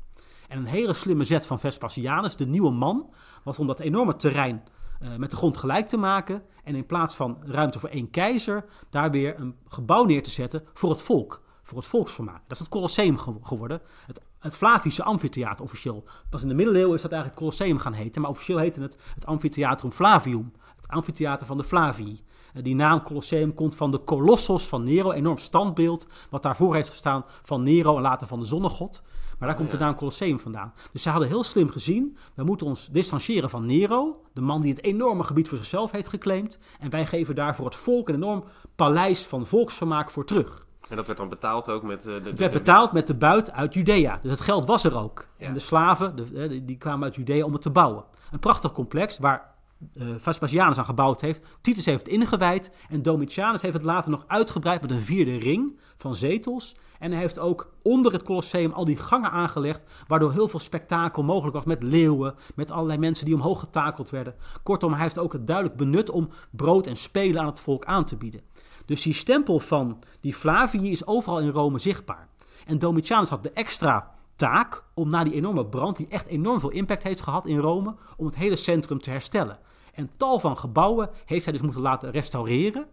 En 0.48 0.58
een 0.58 0.66
hele 0.66 0.94
slimme 0.94 1.24
zet 1.24 1.46
van 1.46 1.60
Vespasianus, 1.60 2.36
de 2.36 2.46
nieuwe 2.46 2.72
man, 2.72 3.10
was 3.44 3.60
om 3.60 3.68
dat 3.68 3.80
enorme 3.80 4.16
terrein 4.16 4.64
eh, 5.00 5.16
met 5.16 5.32
de 5.32 5.38
grond 5.38 5.58
gelijk 5.58 5.88
te 5.88 5.98
maken. 5.98 6.44
En 6.64 6.76
in 6.76 6.86
plaats 6.86 7.16
van 7.16 7.38
ruimte 7.42 7.80
voor 7.80 7.90
één 7.90 8.10
keizer, 8.10 8.66
daar 8.90 9.12
weer 9.12 9.40
een 9.40 9.56
gebouw 9.68 10.04
neer 10.04 10.24
te 10.24 10.30
zetten 10.30 10.64
voor 10.74 10.90
het 10.90 11.02
volk. 11.02 11.42
Voor 11.64 11.78
het 11.78 11.88
volksvermaak. 11.88 12.42
Dat 12.42 12.52
is 12.52 12.60
het 12.60 12.70
Colosseum 12.70 13.18
ge- 13.18 13.38
geworden. 13.42 13.82
Het, 14.06 14.22
het 14.44 14.56
Flavische 14.56 15.04
amfitheater 15.04 15.64
officieel. 15.64 16.04
Pas 16.30 16.42
in 16.42 16.48
de 16.48 16.54
middeleeuwen 16.54 16.96
is 16.96 17.02
dat 17.02 17.12
eigenlijk 17.12 17.42
Colosseum 17.42 17.78
gaan 17.78 17.94
heten. 17.94 18.22
Maar 18.22 18.32
officieel 18.32 18.58
heette 18.58 18.82
het 18.82 18.98
het 19.16 19.26
Amphitheatrum 19.26 19.92
Flavium. 19.92 20.52
Het 20.76 20.88
amfitheater 20.88 21.48
van 21.48 21.58
de 21.58 21.64
Flavii. 21.64 22.22
Eh, 22.54 22.64
Die 22.64 22.76
naam 22.76 23.02
Colosseum 23.04 23.54
komt 23.54 23.76
van 23.76 23.92
de 23.92 24.04
Colossus 24.04 24.68
van 24.68 24.84
Nero, 24.84 25.10
een 25.10 25.16
enorm 25.16 25.38
standbeeld 25.38 26.08
wat 26.30 26.44
daarvoor 26.44 26.76
heeft 26.76 26.90
gestaan 26.90 27.26
van 27.42 27.64
Nero 27.64 27.96
en 27.96 28.02
later 28.02 28.28
van 28.28 28.40
de 28.40 28.46
zonnegod. 28.46 29.04
Maar 29.40 29.48
daar 29.48 29.58
komt 29.58 29.72
de 29.72 29.78
naam 29.78 29.96
Colosseum 29.96 30.40
vandaan. 30.40 30.74
Dus 30.92 31.02
zij 31.02 31.12
hadden 31.12 31.30
heel 31.30 31.44
slim 31.44 31.70
gezien, 31.70 32.18
we 32.36 32.44
moeten 32.44 32.68
ons 32.68 32.88
distancieren 32.92 33.50
van 33.50 33.66
Nero, 33.66 34.22
de 34.34 34.42
man 34.42 34.62
die 34.62 34.72
het 34.72 34.84
enorme 34.84 35.24
gebied 35.24 35.48
voor 35.48 35.58
zichzelf 35.58 35.92
heeft 35.92 36.08
geclaimd. 36.08 36.60
En 36.80 36.90
wij 36.90 37.06
geven 37.06 37.36
daar 37.36 37.56
voor 37.56 37.66
het 37.66 37.76
volk 37.76 38.10
een 38.10 38.16
enorm 38.16 38.44
paleis 38.76 39.26
van 39.26 39.46
volksvermaak 39.48 40.12
voor 40.12 40.26
terug. 40.26 40.63
En 40.90 40.96
dat 40.96 41.06
werd 41.06 41.18
dan 41.20 41.30
betaald 41.30 41.70
ook 41.70 41.84
met... 41.84 42.00
eh, 42.00 42.14
de, 42.24 42.30
Het 42.30 42.40
werd 42.40 42.54
betaald 42.54 42.92
met 42.92 43.08
de 43.08 43.16
buit 43.16 43.52
uit 43.52 43.74
Judea. 43.74 44.20
Dus 44.22 44.32
het 44.32 44.42
geld 44.42 44.66
was 44.66 44.84
er 44.84 44.98
ook. 44.98 45.28
Ja. 45.38 45.48
En 45.48 45.54
de 45.54 45.60
slaven, 45.60 46.16
de, 46.16 46.24
eh, 46.36 46.62
die- 46.66 46.78
kwamen 46.78 47.04
uit 47.04 47.16
Judea 47.16 47.46
om 47.46 47.54
het 47.54 47.62
te 47.62 47.70
bouwen. 47.70 48.04
Een 48.32 48.40
prachtig 48.40 48.72
complex 48.72 49.18
waar 49.18 49.52
eh 49.98 50.08
Vespasianus 50.18 50.78
aan 50.78 50.86
gebouwd 50.86 51.22
heeft. 51.22 51.42
Titus 51.62 51.86
heeft 51.86 52.00
het 52.06 52.08
ingewijd. 52.14 52.72
En 52.90 53.02
Domitianus 53.02 53.62
heeft 53.62 53.74
het 53.74 53.84
later 53.84 54.12
nog 54.12 54.24
uitgebreid 54.28 54.82
met 54.82 54.92
een 54.92 55.02
vierde 55.02 55.38
ring 55.38 55.80
van 55.98 56.16
zetels. 56.16 56.76
En 57.00 57.12
hij 57.12 57.20
heeft 57.22 57.40
ook 57.40 57.74
onder 57.82 58.12
het 58.14 58.24
Colosseum 58.24 58.72
al 58.72 58.86
die 58.86 58.98
gangen 58.98 59.32
aangelegd. 59.32 59.84
Waardoor 60.08 60.32
heel 60.32 60.48
veel 60.48 60.60
spektakel 60.60 61.24
mogelijk 61.24 61.56
was 61.56 61.66
met 61.66 61.84
leeuwen. 61.84 62.36
Met 62.56 62.72
allerlei 62.72 63.00
mensen 63.00 63.26
die 63.26 63.34
omhoog 63.36 63.60
getakeld 63.60 64.10
werden. 64.10 64.36
Kortom, 64.64 64.94
hij 64.94 65.02
heeft 65.02 65.18
ook 65.18 65.34
het 65.34 65.48
duidelijk 65.48 65.78
benut 65.78 66.10
om 66.10 66.30
brood 66.52 66.88
en 66.88 66.96
spelen 66.98 67.42
aan 67.42 67.48
het 67.48 67.60
volk 67.60 67.86
aan 67.86 68.06
te 68.06 68.16
bieden. 68.16 68.42
Dus 68.86 69.02
die 69.02 69.14
stempel 69.14 69.60
van 69.60 70.00
die 70.22 70.34
Flavii 70.34 70.92
is 70.92 71.06
overal 71.06 71.40
in 71.40 71.50
Rome 71.50 71.80
zichtbaar. 71.80 72.28
En 72.66 72.80
Domitianus 72.80 73.30
had 73.30 73.44
de 73.44 73.52
extra 73.52 74.14
taak 74.36 74.84
om 74.94 75.10
na 75.10 75.24
die 75.24 75.34
enorme 75.34 75.66
brand, 75.66 75.98
die 75.98 76.08
echt 76.10 76.28
enorm 76.28 76.60
veel 76.60 76.70
impact 76.70 77.04
heeft 77.04 77.22
gehad 77.22 77.46
in 77.46 77.58
Rome, 77.58 77.96
om 78.18 78.26
het 78.26 78.36
hele 78.36 78.56
centrum 78.56 79.00
te 79.00 79.10
herstellen. 79.10 79.60
En 79.94 80.10
tal 80.18 80.40
van 80.40 80.58
gebouwen 80.58 81.10
heeft 81.26 81.44
hij 81.44 81.54
dus 81.54 81.62
moeten 81.62 81.82
laten 81.82 82.12
restaureren. 82.12 82.88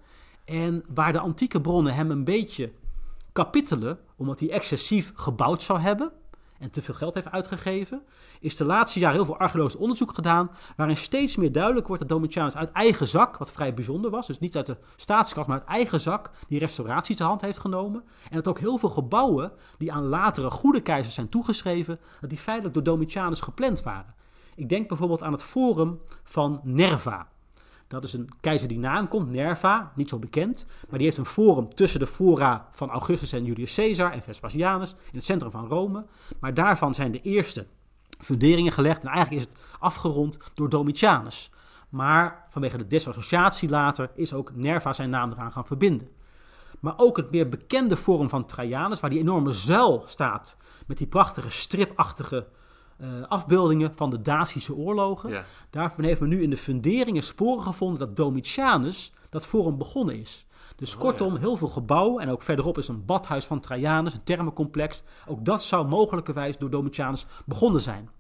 En 0.45 0.85
waar 0.95 1.13
de 1.13 1.21
antieke 1.21 1.61
bronnen 1.61 1.95
hem 1.95 2.11
een 2.11 2.25
beetje 2.25 2.73
kapitelen, 3.33 3.99
omdat 4.17 4.41
hij 4.41 4.51
excessief 4.51 5.13
gebouwd 5.15 5.63
zou 5.63 5.79
hebben. 5.79 6.13
en 6.59 6.71
te 6.71 6.83
veel 6.83 6.95
geld 6.95 7.15
heeft 7.15 7.31
uitgegeven, 7.31 8.03
is 8.41 8.57
de 8.57 8.65
laatste 8.65 8.99
jaren 8.99 9.17
heel 9.17 9.25
veel 9.25 9.39
archeologisch 9.39 9.77
onderzoek 9.77 10.15
gedaan, 10.15 10.51
waarin 10.77 10.97
steeds 10.97 11.37
meer 11.37 11.53
duidelijk 11.53 11.87
wordt 11.87 12.03
dat 12.03 12.11
Domitianus 12.11 12.57
uit 12.57 12.73
eigen 12.73 13.09
zak, 13.09 13.37
wat 13.37 13.53
vrij 13.53 13.75
bijzonder 13.75 14.11
was, 14.11 14.27
dus 14.27 14.39
niet 14.39 14.57
uit 14.57 14.67
de 14.67 14.77
staatskas, 14.97 15.47
maar 15.47 15.59
uit 15.59 15.69
eigen 15.69 16.01
zak, 16.01 16.31
die 16.49 16.59
restauratie 16.59 17.17
te 17.17 17.25
hand 17.25 17.41
heeft 17.41 17.59
genomen. 17.59 18.03
En 18.31 18.37
dat 18.37 18.49
ook 18.49 18.59
heel 18.59 18.79
veel 18.79 18.89
gebouwen 18.89 19.53
die 19.79 19.93
aan 19.93 20.05
latere 20.05 20.51
goede 20.51 20.81
keizers 20.81 21.15
zijn 21.15 21.29
toegeschreven, 21.29 22.01
dat 22.21 22.31
die 22.31 22.39
feitelijk 22.39 22.75
door 22.75 22.83
Domitianus 22.83 23.41
gepland 23.41 23.83
waren. 23.83 24.15
Ik 24.55 24.69
denk 24.69 24.89
bijvoorbeeld 24.89 25.23
aan 25.23 25.33
het 25.33 25.43
forum 25.43 26.01
van 26.23 26.61
Nerva. 26.63 27.29
Dat 27.87 28.05
is 28.05 28.13
een 28.13 28.29
keizer 28.41 28.69
die 28.69 28.79
na 28.79 28.95
hem 28.95 29.09
komt, 29.09 29.31
Nerva, 29.31 29.93
niet 29.95 30.09
zo 30.09 30.19
bekend. 30.19 30.67
Maar 30.89 30.99
die 30.99 31.07
heeft 31.07 31.19
een 31.19 31.25
forum 31.25 31.75
tussen 31.75 32.01
de 32.01 32.07
fora 32.07 32.69
van 32.73 32.91
Augustus 32.91 33.33
en 33.33 33.45
Julius 33.45 33.75
Caesar 33.75 34.13
en 34.13 34.23
Vespasianus 34.23 34.91
in 34.91 35.17
het 35.17 35.25
centrum 35.25 35.51
van 35.51 35.67
Rome. 35.67 36.07
Maar 36.41 36.55
daarvan 36.55 36.95
zijn 36.95 37.13
de 37.13 37.21
eerste 37.21 37.67
funderingen 38.21 38.73
gelegd 38.73 39.03
en 39.03 39.09
eigenlijk 39.09 39.43
is 39.43 39.53
het 39.53 39.63
afgerond 39.79 40.39
door 40.55 40.69
Domitianus. 40.69 41.51
Maar 41.89 42.47
vanwege 42.51 42.77
de 42.77 42.87
disassociatie 42.87 43.69
later 43.69 44.11
is 44.15 44.33
ook 44.33 44.55
Nerva 44.55 44.93
zijn 44.93 45.11
naam 45.11 45.33
eraan 45.33 45.53
gaan 45.53 45.67
verbinden. 45.67 46.09
Maar 46.81 46.95
ook 46.97 47.17
het 47.17 47.31
meer 47.31 47.49
bekende 47.49 47.97
forum 47.97 48.29
van 48.29 48.47
Trajanus, 48.47 49.01
waar 49.01 49.11
die 49.11 49.19
enorme 49.19 49.53
zuil 49.53 50.03
staat 50.07 50.57
met 50.87 50.99
die 50.99 51.07
prachtige 51.07 51.51
stripachtige 51.51 52.47
uh, 53.01 53.09
afbeeldingen 53.29 53.93
van 53.95 54.11
de 54.11 54.23
Dacische 54.23 54.75
oorlogen. 54.75 55.31
Ja. 55.31 55.45
Daarvan 55.71 56.05
heeft 56.05 56.21
men 56.21 56.29
nu 56.29 56.43
in 56.43 56.51
de 56.51 56.57
funderingen 56.57 57.23
sporen 57.23 57.63
gevonden 57.63 57.99
dat 57.99 58.17
Domitianus 58.17 59.13
dat 59.29 59.47
forum 59.47 59.79
begonnen 59.79 60.21
is. 60.21 60.47
Dus 60.81 60.95
Oh, 60.95 61.01
kortom, 61.01 61.35
ja. 61.35 61.41
heel 61.41 61.57
veel 61.57 61.69
gebouwen. 61.69 62.23
En 62.23 62.31
ook 62.31 62.43
verderop 62.43 62.79
is 62.79 62.89
een 62.89 63.05
badhuis 63.05 63.45
van 63.45 63.61
Trajanus, 63.61 64.15
een 64.15 64.23
thermencomplex. 64.23 65.03
Ook 65.27 65.45
dat 65.45 65.63
zou 65.63 65.89
mogelijkerwijs 65.89 66.59
door 66.59 66.71
Domitianus 66.71 67.27
begonnen 67.47 67.81
zijn. 67.81 68.11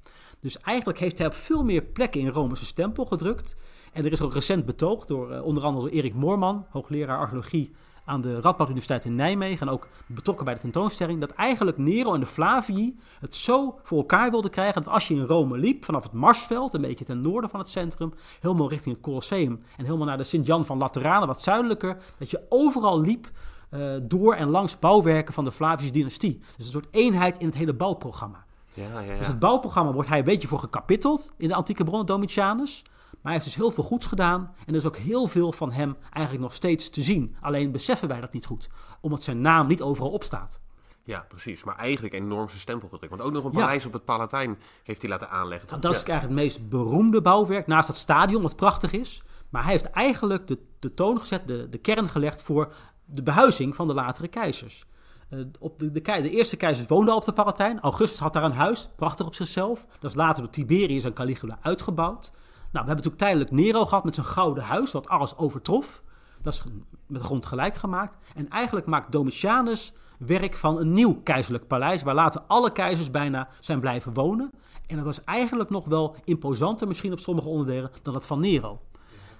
Dus 0.40 0.58
eigenlijk 0.58 0.98
heeft 0.98 1.18
hij 1.18 1.26
op 1.26 1.34
veel 1.34 1.64
meer 1.64 1.82
plekken 1.82 2.20
in 2.20 2.28
Rome 2.28 2.54
zijn 2.54 2.66
stempel 2.66 3.04
gedrukt. 3.04 3.56
En 3.92 4.04
er 4.04 4.12
is 4.12 4.20
ook 4.20 4.34
recent 4.34 4.66
betoogd 4.66 5.08
door 5.08 5.32
eh, 5.32 5.44
onder 5.44 5.62
andere 5.64 5.86
door 5.86 5.96
Erik 5.96 6.14
Moorman, 6.14 6.66
hoogleraar 6.70 7.18
archeologie 7.18 7.72
aan 8.10 8.20
de 8.20 8.40
Radboud 8.40 8.68
Universiteit 8.68 9.04
in 9.04 9.14
Nijmegen 9.14 9.66
en 9.66 9.72
ook 9.72 9.88
betrokken 10.06 10.44
bij 10.44 10.54
de 10.54 10.60
tentoonstelling, 10.60 11.20
dat 11.20 11.30
eigenlijk 11.30 11.78
Nero 11.78 12.14
en 12.14 12.20
de 12.20 12.26
Flavii 12.26 12.98
het 13.20 13.34
zo 13.34 13.78
voor 13.82 13.98
elkaar 13.98 14.30
wilden 14.30 14.50
krijgen 14.50 14.82
dat 14.82 14.92
als 14.92 15.08
je 15.08 15.14
in 15.14 15.24
Rome 15.24 15.58
liep, 15.58 15.84
vanaf 15.84 16.02
het 16.02 16.12
Marsveld, 16.12 16.74
een 16.74 16.80
beetje 16.80 17.04
ten 17.04 17.20
noorden 17.20 17.50
van 17.50 17.60
het 17.60 17.68
centrum, 17.68 18.12
helemaal 18.40 18.68
richting 18.68 18.94
het 18.94 19.04
Colosseum 19.04 19.62
en 19.76 19.84
helemaal 19.84 20.06
naar 20.06 20.16
de 20.16 20.24
Sint-Jan 20.24 20.66
van 20.66 20.78
Lateranen, 20.78 21.26
wat 21.26 21.42
zuidelijker, 21.42 21.96
dat 22.18 22.30
je 22.30 22.40
overal 22.48 23.00
liep 23.00 23.30
eh, 23.70 23.80
door 24.02 24.34
en 24.34 24.48
langs 24.48 24.78
bouwwerken 24.78 25.34
van 25.34 25.44
de 25.44 25.52
Flavische 25.52 25.92
dynastie. 25.92 26.40
Dus 26.56 26.66
een 26.66 26.72
soort 26.72 26.88
eenheid 26.90 27.38
in 27.38 27.46
het 27.46 27.56
hele 27.56 27.74
bouwprogramma. 27.74 28.44
Ja, 28.74 28.84
ja, 28.84 29.00
ja. 29.00 29.18
Dus 29.18 29.26
het 29.26 29.38
bouwprogramma 29.38 29.92
wordt 29.92 30.08
hij 30.08 30.18
een 30.18 30.24
beetje 30.24 30.48
voor 30.48 30.58
gekapitteld 30.58 31.32
in 31.36 31.48
de 31.48 31.54
antieke 31.54 31.84
bronnen 31.84 32.06
Domitianus. 32.06 32.82
Maar 33.22 33.32
hij 33.32 33.42
heeft 33.42 33.44
dus 33.44 33.54
heel 33.54 33.70
veel 33.70 33.84
goeds 33.84 34.06
gedaan. 34.06 34.54
En 34.58 34.66
er 34.66 34.74
is 34.74 34.86
ook 34.86 34.96
heel 34.96 35.26
veel 35.26 35.52
van 35.52 35.72
hem 35.72 35.96
eigenlijk 36.10 36.44
nog 36.44 36.54
steeds 36.54 36.90
te 36.90 37.02
zien. 37.02 37.36
Alleen 37.40 37.72
beseffen 37.72 38.08
wij 38.08 38.20
dat 38.20 38.32
niet 38.32 38.46
goed. 38.46 38.68
Omdat 39.00 39.22
zijn 39.22 39.40
naam 39.40 39.66
niet 39.66 39.82
overal 39.82 40.10
opstaat. 40.10 40.60
Ja, 41.04 41.24
precies. 41.28 41.64
Maar 41.64 41.76
eigenlijk 41.76 42.14
enorm 42.14 42.48
zijn 42.48 42.60
stempel 42.60 42.88
gedrukt. 42.88 43.10
Want 43.16 43.22
ook 43.22 43.32
nog 43.32 43.44
een 43.44 43.52
Ja. 43.52 43.58
paleis 43.58 43.86
op 43.86 43.92
het 43.92 44.04
Palatijn 44.04 44.58
heeft 44.82 45.00
hij 45.00 45.10
laten 45.10 45.30
aanleggen. 45.30 45.68
Nou, 45.68 45.80
dat 45.80 45.94
is 45.94 46.00
Ja. 46.00 46.06
eigenlijk 46.06 46.40
het 46.40 46.46
meest 46.48 46.68
beroemde 46.68 47.20
bouwwerk. 47.20 47.66
Naast 47.66 47.86
dat 47.86 47.96
stadion, 47.96 48.42
wat 48.42 48.56
prachtig 48.56 48.92
is. 48.92 49.22
Maar 49.48 49.62
hij 49.62 49.72
heeft 49.72 49.90
eigenlijk 49.90 50.46
de, 50.46 50.58
de 50.78 50.94
toon 50.94 51.18
gezet, 51.20 51.46
de, 51.46 51.68
de 51.68 51.78
kern 51.78 52.08
gelegd 52.08 52.42
voor 52.42 52.74
de 53.04 53.22
behuizing 53.22 53.74
van 53.74 53.86
de 53.86 53.94
latere 53.94 54.28
keizers. 54.28 54.86
Eh, 55.28 55.40
op 55.58 55.78
de, 55.78 55.90
de, 55.92 56.00
de 56.00 56.30
eerste 56.30 56.56
keizers 56.56 56.88
woonden 56.88 57.12
al 57.12 57.18
op 57.20 57.24
de 57.26 57.32
Palatijn. 57.32 57.80
Augustus 57.80 58.18
had 58.20 58.32
daar 58.32 58.44
een 58.44 58.52
huis, 58.52 58.88
prachtig 58.96 59.26
op 59.26 59.34
zichzelf. 59.34 59.86
Dat 59.98 60.10
is 60.10 60.16
later 60.16 60.42
door 60.42 60.52
Tiberius 60.52 61.04
en 61.04 61.12
Caligula 61.12 61.58
uitgebouwd. 61.62 62.32
Nou, 62.72 62.84
we 62.84 62.92
hebben 62.92 63.10
natuurlijk 63.10 63.22
tijdelijk 63.22 63.50
Nero 63.50 63.86
gehad 63.86 64.04
met 64.04 64.14
zijn 64.14 64.26
gouden 64.26 64.64
huis, 64.64 64.92
wat 64.92 65.08
alles 65.08 65.36
overtrof. 65.36 66.02
Dat 66.42 66.52
is 66.52 66.62
met 67.06 67.20
de 67.20 67.24
grond 67.26 67.46
gelijk 67.46 67.74
gemaakt. 67.74 68.16
En 68.34 68.48
eigenlijk 68.48 68.86
maakt 68.86 69.12
Domitianus 69.12 69.92
werk 70.18 70.56
van 70.56 70.78
een 70.78 70.92
nieuw 70.92 71.20
keizerlijk 71.22 71.66
paleis, 71.66 72.02
waar 72.02 72.14
later 72.14 72.40
alle 72.46 72.72
keizers 72.72 73.10
bijna 73.10 73.48
zijn 73.60 73.80
blijven 73.80 74.12
wonen. 74.12 74.50
En 74.86 74.96
dat 74.96 75.04
was 75.04 75.24
eigenlijk 75.24 75.70
nog 75.70 75.84
wel 75.84 76.16
imposanter, 76.24 76.86
misschien 76.86 77.12
op 77.12 77.18
sommige 77.20 77.48
onderdelen, 77.48 77.90
dan 78.02 78.12
dat 78.12 78.26
van 78.26 78.40
Nero. 78.40 78.80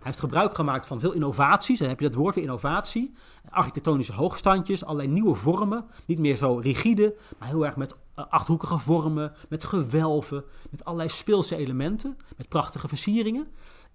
Hij 0.01 0.09
heeft 0.09 0.20
gebruik 0.20 0.55
gemaakt 0.55 0.86
van 0.86 1.01
veel 1.01 1.12
innovaties. 1.12 1.78
Dan 1.78 1.88
heb 1.88 2.01
je 2.01 2.07
dat 2.07 2.14
woord 2.14 2.34
weer 2.34 2.44
innovatie. 2.44 3.12
Architectonische 3.51 4.12
hoogstandjes, 4.12 4.84
allerlei 4.84 5.09
nieuwe 5.09 5.34
vormen. 5.34 5.84
Niet 6.07 6.18
meer 6.18 6.36
zo 6.36 6.55
rigide, 6.55 7.16
maar 7.38 7.48
heel 7.48 7.66
erg 7.66 7.76
met 7.76 7.94
eh, 8.14 8.24
achthoekige 8.28 8.78
vormen, 8.78 9.32
met 9.48 9.64
gewelven, 9.64 10.44
met 10.70 10.84
allerlei 10.84 11.09
speelse 11.09 11.57
elementen, 11.57 12.16
met 12.36 12.48
prachtige 12.48 12.88
versieringen. 12.88 13.46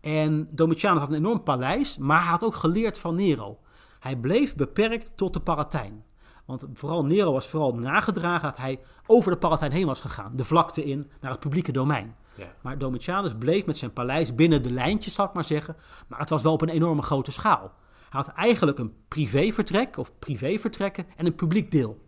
En 0.02 0.48
Domitianus 0.52 1.00
had 1.00 1.10
een 1.10 1.16
enorm 1.16 1.44
paleis, 1.44 1.98
maar 1.98 2.22
hij 2.22 2.30
had 2.30 2.44
ook 2.44 2.56
geleerd 2.56 2.98
van 2.98 3.16
Nero. 3.16 3.60
Hij 4.00 4.16
bleef 4.16 4.56
beperkt 4.56 5.18
tot 5.18 5.34
de 5.34 5.40
Palatijn. 5.40 6.04
Want 6.46 6.66
vooral 6.74 7.06
Nero 7.06 7.32
was 7.32 7.48
vooral 7.48 7.76
nagedragen 7.76 8.50
dat 8.50 8.58
hij 8.58 8.80
over 9.06 9.32
de 9.32 9.38
Palatijn 9.38 9.72
heen 9.72 9.86
was 9.86 10.02
gegaan. 10.02 10.36
De 10.36 10.46
vlakte 10.46 10.84
in, 10.84 11.12
naar 11.22 11.32
het 11.32 11.40
publieke 11.40 11.72
domein. 11.72 12.16
Ja. 12.36 12.54
Maar 12.62 12.78
Domitianus 12.78 13.36
bleef 13.40 13.66
met 13.66 13.78
zijn 13.78 13.94
paleis 13.94 14.36
binnen 14.36 14.64
de 14.64 14.72
lijntjes, 14.72 15.14
zal 15.14 15.26
ik 15.26 15.34
maar 15.34 15.44
zeggen. 15.44 15.76
Maar 16.08 16.20
het 16.20 16.30
was 16.30 16.42
wel 16.42 16.54
op 16.54 16.62
een 16.62 16.70
enorme 16.70 17.02
grote 17.02 17.32
schaal. 17.32 17.74
Hij 18.10 18.24
had 18.24 18.28
eigenlijk 18.28 18.80
een 18.80 18.94
privévertrek 19.08 19.98
of 19.98 20.12
privévertrekken 20.20 21.06
en 21.16 21.26
een 21.26 21.36
publiek 21.36 21.72
deel. 21.72 22.04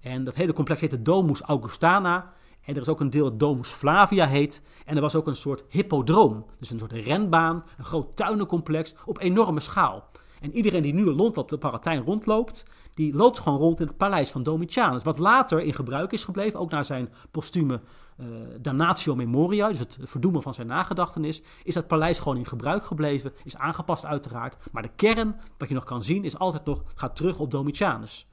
En 0.00 0.24
dat 0.24 0.34
hele 0.34 0.52
complex 0.52 0.80
heette 0.80 1.02
Domus 1.02 1.40
Augustana. 1.40 2.32
En 2.62 2.74
er 2.74 2.80
is 2.80 2.88
ook 2.88 3.00
een 3.00 3.10
deel 3.10 3.24
dat 3.24 3.38
Domus 3.38 3.68
Flavia 3.68 4.26
heet. 4.26 4.62
En 4.84 4.96
er 4.96 5.02
was 5.02 5.14
ook 5.14 5.26
een 5.26 5.36
soort 5.36 5.64
hippodroom. 5.68 6.46
Dus 6.58 6.70
een 6.70 6.78
soort 6.78 6.92
renbaan, 6.92 7.64
een 7.78 7.84
groot 7.84 8.16
tuinencomplex 8.16 8.94
op 9.04 9.20
enorme 9.20 9.60
schaal. 9.60 10.10
En 10.40 10.56
iedereen 10.56 10.82
die 10.82 10.94
nu 10.94 11.04
rondloopt, 11.04 11.36
op 11.36 11.48
de 11.48 11.58
Palatijn 11.58 12.04
rondloopt, 12.04 12.64
die 12.94 13.14
loopt 13.14 13.38
gewoon 13.38 13.58
rond 13.58 13.80
in 13.80 13.86
het 13.86 13.96
paleis 13.96 14.30
van 14.30 14.42
Domitianus. 14.42 15.02
Wat 15.02 15.18
later 15.18 15.60
in 15.60 15.74
gebruik 15.74 16.12
is 16.12 16.24
gebleven, 16.24 16.60
ook 16.60 16.70
na 16.70 16.82
zijn 16.82 17.12
postume 17.30 17.80
eh, 18.16 18.26
damnatio 18.60 19.14
memoria, 19.14 19.68
dus 19.68 19.78
het 19.78 19.98
verdoemen 20.00 20.42
van 20.42 20.54
zijn 20.54 20.66
nagedachtenis, 20.66 21.42
is 21.62 21.74
dat 21.74 21.86
paleis 21.86 22.18
gewoon 22.18 22.36
in 22.36 22.46
gebruik 22.46 22.84
gebleven, 22.84 23.32
is 23.44 23.56
aangepast 23.56 24.04
uiteraard. 24.04 24.56
Maar 24.72 24.82
de 24.82 24.90
kern, 24.96 25.40
wat 25.58 25.68
je 25.68 25.74
nog 25.74 25.84
kan 25.84 26.02
zien, 26.02 26.24
is 26.24 26.38
altijd 26.38 26.64
nog, 26.64 26.82
gaat 26.94 27.16
terug 27.16 27.38
op 27.38 27.50
Domitianus. 27.50 28.28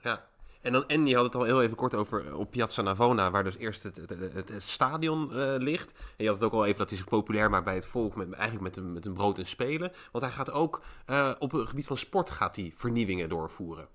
Ja. 0.00 0.26
En, 0.60 0.72
dan, 0.72 0.88
en 0.88 1.06
je 1.06 1.14
had 1.14 1.24
het 1.24 1.34
al 1.34 1.42
heel 1.42 1.62
even 1.62 1.76
kort 1.76 1.94
over 1.94 2.26
eh, 2.26 2.38
op 2.38 2.50
Piazza 2.50 2.82
Navona, 2.82 3.30
waar 3.30 3.44
dus 3.44 3.56
eerst 3.56 3.82
het, 3.82 3.96
het, 3.96 4.10
het, 4.10 4.48
het 4.48 4.62
stadion 4.62 5.32
eh, 5.32 5.54
ligt. 5.56 5.92
En 5.92 6.24
je 6.24 6.26
had 6.26 6.34
het 6.34 6.44
ook 6.44 6.52
al 6.52 6.66
even 6.66 6.78
dat 6.78 6.88
hij 6.88 6.98
zich 6.98 7.08
populair 7.08 7.50
maakt 7.50 7.64
bij 7.64 7.74
het 7.74 7.86
volk, 7.86 8.16
met, 8.16 8.32
eigenlijk 8.32 8.62
met 8.62 8.76
een, 8.76 8.92
met 8.92 9.06
een 9.06 9.14
brood 9.14 9.38
en 9.38 9.46
spelen. 9.46 9.92
Want 10.12 10.24
hij 10.24 10.32
gaat 10.32 10.50
ook 10.50 10.82
op 11.38 11.50
het 11.52 11.68
gebied 11.68 11.86
van 11.86 11.96
sport 11.96 12.30
gaat 12.30 12.56
hij 12.56 12.72
vernieuwingen 12.76 13.28
doorvoeren. 13.28 13.88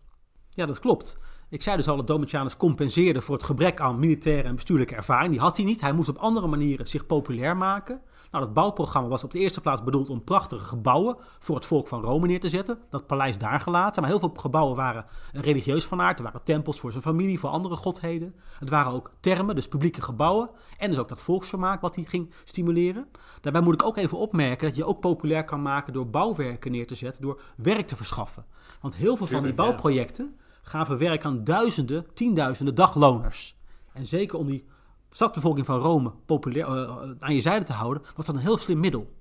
Ja, 0.50 0.66
dat 0.66 0.80
klopt. 0.80 1.18
Ik 1.54 1.62
zei 1.62 1.78
dus 1.78 1.88
al 1.88 1.96
dat 1.96 2.08
Domitianus 2.08 2.58
compenseerde 2.58 3.22
voor 3.22 3.36
het 3.36 3.44
gebrek 3.44 3.80
aan 3.82 4.00
militaire 4.00 4.48
en 4.48 4.56
bestuurlijke 4.56 4.96
ervaring. 4.96 5.32
Die 5.32 5.40
had 5.40 5.58
hij 5.58 5.66
niet. 5.66 5.82
Hij 5.82 5.94
moest 5.94 6.10
op 6.10 6.18
andere 6.18 6.48
manieren 6.48 6.88
zich 6.88 7.06
populair 7.06 7.58
maken. 7.58 8.02
Nou, 8.32 8.46
dat 8.46 8.54
bouwprogramma 8.54 9.10
was 9.10 9.24
op 9.24 9.32
de 9.32 9.40
eerste 9.40 9.62
plaats 9.62 9.84
bedoeld 9.84 10.10
om 10.10 10.24
prachtige 10.24 10.64
gebouwen 10.64 11.18
voor 11.40 11.56
het 11.56 11.66
volk 11.66 11.88
van 11.88 12.02
Rome 12.02 12.28
neer 12.28 12.40
te 12.40 12.50
zetten. 12.50 12.80
Dat 12.90 13.08
paleis 13.08 13.38
daar 13.38 13.60
gelaten. 13.60 14.02
Maar 14.02 14.12
heel 14.12 14.20
veel 14.20 14.34
gebouwen 14.36 14.76
waren 14.76 15.06
religieus 15.32 15.86
van 15.86 16.02
aard. 16.02 16.18
Er 16.18 16.24
waren 16.24 16.44
tempels 16.44 16.80
voor 16.80 16.92
zijn 16.92 17.04
familie, 17.04 17.40
voor 17.40 17.50
andere 17.50 17.76
godheden. 17.76 18.36
Het 18.60 18.70
waren 18.70 18.92
ook 18.92 19.12
termen, 19.20 19.56
dus 19.56 19.68
publieke 19.68 20.02
gebouwen. 20.02 20.50
En 20.78 20.90
dus 20.90 21.00
ook 21.00 21.10
dat 21.10 21.24
volksvermaak 21.24 21.82
wat 21.82 21.96
hij 21.96 22.04
ging 22.04 22.34
stimuleren. 22.44 23.08
Daarbij 23.42 23.62
moet 23.62 23.74
ik 23.74 23.84
ook 23.84 23.98
even 23.98 24.18
opmerken 24.18 24.68
dat 24.68 24.76
je 24.76 24.86
ook 24.86 25.00
populair 25.00 25.44
kan 25.44 25.62
maken 25.62 25.94
door 25.94 26.10
bouwwerken 26.10 26.72
neer 26.72 26.88
te 26.88 26.96
zetten, 26.96 27.22
door 27.22 27.42
werk 27.58 27.88
te 27.88 27.96
verschaffen. 27.96 28.46
Want 28.82 28.96
heel 28.96 29.18
veel 29.18 29.28
van 29.28 29.44
die 29.44 29.54
bouwprojecten 29.54 30.36
gaven 30.64 30.98
werk 30.98 31.26
aan 31.26 31.44
duizenden, 31.44 32.06
tienduizenden 32.14 32.76
dagloners. 32.76 33.56
En 33.94 34.06
zeker 34.06 34.38
om 34.38 34.48
die 34.48 34.66
stadsbevolking 35.10 35.66
van 35.66 35.80
Rome 35.80 36.12
populair, 36.26 36.66
eh, 36.68 37.10
aan 37.20 37.36
je 37.36 37.42
zijde 37.42 37.66
te 37.66 37.74
houden, 37.74 38.04
was 38.16 38.26
dat 38.26 38.36
een 38.36 38.42
heel 38.42 38.58
slim 38.58 38.80
middel. 38.80 39.14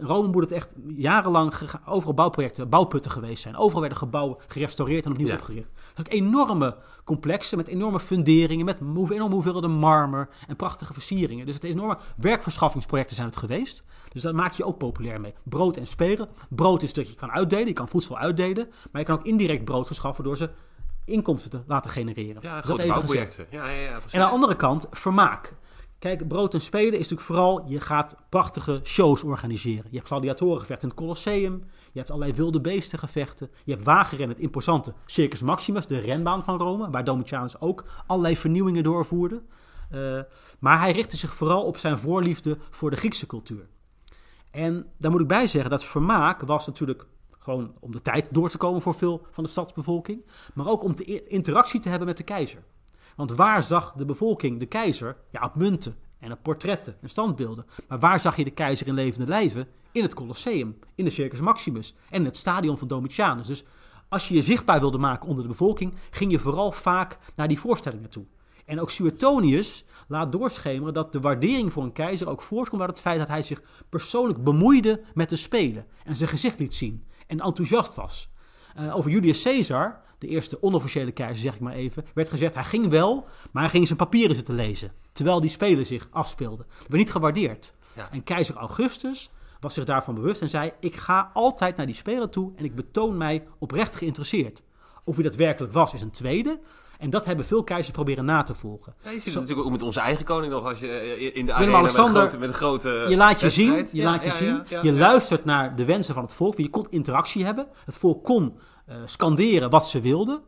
Rome 0.00 0.28
moet 0.28 0.42
het 0.42 0.52
echt 0.52 0.74
jarenlang 0.96 1.52
overal 1.86 2.14
bouwprojecten, 2.14 2.68
bouwputten 2.68 3.10
geweest 3.10 3.42
zijn. 3.42 3.56
Overal 3.56 3.80
werden 3.80 3.98
gebouwen 3.98 4.36
gerestaureerd 4.46 5.04
en 5.04 5.10
opnieuw 5.10 5.26
Ja. 5.26 5.34
opgericht. 5.34 5.68
Dat 5.94 6.06
ook 6.06 6.12
enorme 6.12 6.76
complexen 7.04 7.56
met 7.58 7.66
enorme 7.66 8.00
funderingen, 8.00 8.64
met 8.64 8.78
enorme 8.80 9.34
hoeveelheden 9.34 9.70
marmer 9.70 10.28
en 10.48 10.56
prachtige 10.56 10.92
versieringen. 10.92 11.46
Dus 11.46 11.54
het 11.54 11.64
enorme 11.64 11.98
werkverschaffingsprojecten 12.16 13.16
zijn 13.16 13.28
het 13.28 13.36
geweest. 13.36 13.84
Dus 14.12 14.22
daar 14.22 14.34
maak 14.34 14.52
je 14.52 14.64
ook 14.64 14.78
populair 14.78 15.20
mee. 15.20 15.34
Brood 15.42 15.76
en 15.76 15.86
spelen. 15.86 16.28
Brood 16.48 16.82
is 16.82 16.92
dat 16.94 17.08
je 17.10 17.14
kan 17.16 17.30
uitdelen, 17.30 17.66
je 17.66 17.72
kan 17.72 17.88
voedsel 17.88 18.18
uitdelen. 18.18 18.68
Maar 18.92 19.00
je 19.00 19.06
kan 19.06 19.18
ook 19.18 19.24
indirect 19.24 19.64
brood 19.64 19.86
verschaffen 19.86 20.24
door 20.24 20.36
ze 20.36 20.50
inkomsten 21.04 21.50
te 21.50 21.60
laten 21.66 21.90
genereren. 21.90 22.42
Ja, 22.42 22.60
Dus 22.60 22.70
even 22.70 22.88
bouwprojecten. 22.88 23.46
Ja, 23.50 23.68
ja, 23.68 23.80
ja, 23.80 23.92
precies. 23.92 24.12
En 24.12 24.20
aan 24.20 24.26
de 24.28 24.34
andere 24.34 24.56
kant, 24.56 24.86
vermaak. 24.90 25.54
Kijk, 26.04 26.28
brood 26.28 26.54
en 26.54 26.60
spelen 26.60 26.92
is 26.92 26.98
natuurlijk 26.98 27.20
vooral, 27.20 27.64
je 27.66 27.80
gaat 27.80 28.16
prachtige 28.28 28.80
shows 28.82 29.22
organiseren. 29.22 29.84
Je 29.90 29.96
hebt 29.96 30.06
gladiatorengevechten 30.06 30.82
in 30.82 30.88
het 30.88 30.98
Colosseum, 30.98 31.64
je 31.92 31.98
hebt 31.98 32.10
allerlei 32.10 32.36
wilde 32.36 32.60
beestengevechten, 32.60 33.50
je 33.64 33.72
hebt 33.72 33.84
wagenrennen, 33.84 34.36
het 34.36 34.44
imposante 34.44 34.94
Circus 35.06 35.42
Maximus, 35.42 35.86
de 35.86 35.98
renbaan 35.98 36.44
van 36.44 36.58
Rome, 36.58 36.90
waar 36.90 37.04
Domitianus 37.04 37.60
ook 37.60 37.84
allerlei 38.06 38.36
vernieuwingen 38.36 38.82
doorvoerde. 38.82 39.42
Uh, 39.92 40.20
maar 40.60 40.80
hij 40.80 40.92
richtte 40.92 41.16
zich 41.16 41.34
vooral 41.34 41.62
op 41.62 41.76
zijn 41.76 41.98
voorliefde 41.98 42.58
voor 42.70 42.90
de 42.90 42.96
Griekse 42.96 43.26
cultuur. 43.26 43.68
En 44.50 44.86
daar 44.98 45.10
moet 45.10 45.20
ik 45.20 45.28
bij 45.28 45.46
zeggen 45.46 45.70
dat 45.70 45.84
vermaak 45.84 46.40
was 46.40 46.66
natuurlijk 46.66 47.06
gewoon 47.38 47.74
om 47.80 47.92
de 47.92 48.02
tijd 48.02 48.28
door 48.30 48.50
te 48.50 48.58
komen 48.58 48.82
voor 48.82 48.94
veel 48.94 49.26
van 49.30 49.44
de 49.44 49.50
stadsbevolking, 49.50 50.24
maar 50.54 50.68
ook 50.68 50.82
om 50.82 50.94
te 50.94 51.26
interactie 51.28 51.80
te 51.80 51.88
hebben 51.88 52.08
met 52.08 52.16
de 52.16 52.22
keizer. 52.22 52.62
Want 53.16 53.32
waar 53.32 53.62
zag 53.62 53.92
de 53.92 54.04
bevolking 54.04 54.58
de 54.58 54.66
keizer? 54.66 55.16
Ja, 55.30 55.40
op 55.44 55.54
munten 55.54 55.96
en 56.18 56.32
op 56.32 56.38
portretten 56.42 56.96
en 57.00 57.08
standbeelden. 57.08 57.66
Maar 57.88 57.98
waar 57.98 58.20
zag 58.20 58.36
je 58.36 58.44
de 58.44 58.50
keizer 58.50 58.86
in 58.86 58.94
levende 58.94 59.26
lijven? 59.26 59.68
In 59.92 60.02
het 60.02 60.14
Colosseum, 60.14 60.78
in 60.94 61.04
de 61.04 61.10
Circus 61.10 61.40
Maximus 61.40 61.94
en 62.10 62.18
in 62.20 62.24
het 62.24 62.36
stadion 62.36 62.78
van 62.78 62.88
Domitianus. 62.88 63.46
Dus 63.46 63.64
als 64.08 64.28
je 64.28 64.34
je 64.34 64.42
zichtbaar 64.42 64.80
wilde 64.80 64.98
maken 64.98 65.28
onder 65.28 65.42
de 65.42 65.48
bevolking, 65.48 65.94
ging 66.10 66.30
je 66.30 66.38
vooral 66.38 66.72
vaak 66.72 67.18
naar 67.34 67.48
die 67.48 67.60
voorstellingen 67.60 68.10
toe. 68.10 68.24
En 68.64 68.80
ook 68.80 68.90
Suetonius 68.90 69.84
laat 70.08 70.32
doorschemeren 70.32 70.94
dat 70.94 71.12
de 71.12 71.20
waardering 71.20 71.72
voor 71.72 71.82
een 71.82 71.92
keizer 71.92 72.28
ook 72.28 72.42
voortkomt 72.42 72.80
uit 72.80 72.90
het 72.90 73.00
feit 73.00 73.18
dat 73.18 73.28
hij 73.28 73.42
zich 73.42 73.62
persoonlijk 73.88 74.44
bemoeide 74.44 75.02
met 75.14 75.28
de 75.28 75.36
spelen 75.36 75.86
en 76.04 76.16
zijn 76.16 76.28
gezicht 76.28 76.58
liet 76.58 76.74
zien 76.74 77.04
en 77.26 77.40
enthousiast 77.40 77.94
was. 77.94 78.32
Uh, 78.78 78.96
over 78.96 79.10
Julius 79.10 79.42
Caesar 79.42 80.03
de 80.24 80.30
eerste 80.30 80.62
onofficiële 80.62 81.12
keizer, 81.12 81.42
zeg 81.42 81.54
ik 81.54 81.60
maar 81.60 81.72
even, 81.72 82.04
werd 82.14 82.28
gezegd 82.28 82.54
hij 82.54 82.64
ging 82.64 82.88
wel, 82.88 83.26
maar 83.52 83.62
hij 83.62 83.70
ging 83.70 83.86
zijn 83.86 83.98
papieren 83.98 84.36
zitten 84.36 84.54
lezen. 84.54 84.92
Terwijl 85.12 85.40
die 85.40 85.50
spelen 85.50 85.86
zich 85.86 86.08
afspeelden. 86.10 86.66
Dat 86.68 86.88
werd 86.88 87.02
niet 87.02 87.10
gewaardeerd. 87.10 87.74
En 88.10 88.24
keizer 88.24 88.56
Augustus 88.56 89.30
was 89.60 89.74
zich 89.74 89.84
daarvan 89.84 90.14
bewust 90.14 90.40
en 90.40 90.48
zei: 90.48 90.72
Ik 90.80 90.96
ga 90.96 91.30
altijd 91.32 91.76
naar 91.76 91.86
die 91.86 91.94
spelen 91.94 92.30
toe 92.30 92.52
en 92.56 92.64
ik 92.64 92.74
betoon 92.74 93.16
mij 93.16 93.46
oprecht 93.58 93.96
geïnteresseerd. 93.96 94.62
Of 95.04 95.16
wie 95.16 95.24
dat 95.24 95.34
werkelijk 95.34 95.72
was, 95.72 95.94
is 95.94 96.02
een 96.02 96.10
tweede. 96.10 96.60
En 96.98 97.10
dat 97.10 97.24
hebben 97.24 97.44
veel 97.44 97.64
keizers 97.64 97.92
proberen 97.92 98.24
na 98.24 98.42
te 98.42 98.54
volgen. 98.54 98.94
Ja, 99.02 99.10
je 99.10 99.16
ziet 99.16 99.24
het 99.24 99.34
natuurlijk 99.34 99.66
ook 99.66 99.72
met 99.72 99.82
onze 99.82 100.00
eigen 100.00 100.24
koning 100.24 100.52
nog 100.52 100.68
als 100.68 100.78
je 100.78 100.88
eh, 100.88 101.36
in 101.36 101.46
de 101.46 101.52
arena 101.52 101.80
met 101.80 101.94
een, 101.94 102.08
grote, 102.08 102.38
met 102.38 102.48
een 102.48 102.54
grote 102.54 103.06
Je 103.08 103.16
laat 103.16 103.40
je 103.40 103.50
zien, 103.50 103.88
je, 103.92 104.02
laat 104.02 104.24
je, 104.24 104.30
zien, 104.30 104.62
je 104.82 104.92
luistert 104.92 105.44
naar 105.44 105.76
de 105.76 105.84
wensen 105.84 106.14
van 106.14 106.22
het 106.22 106.34
volk. 106.34 106.56
Je 106.56 106.70
kon 106.70 106.86
interactie 106.90 107.44
hebben. 107.44 107.66
Het 107.84 107.96
volk 107.96 108.24
kon 108.24 108.58
uh, 108.88 108.96
scanderen 109.04 109.70
wat 109.70 109.88
ze 109.88 110.00
wilden. 110.00 110.42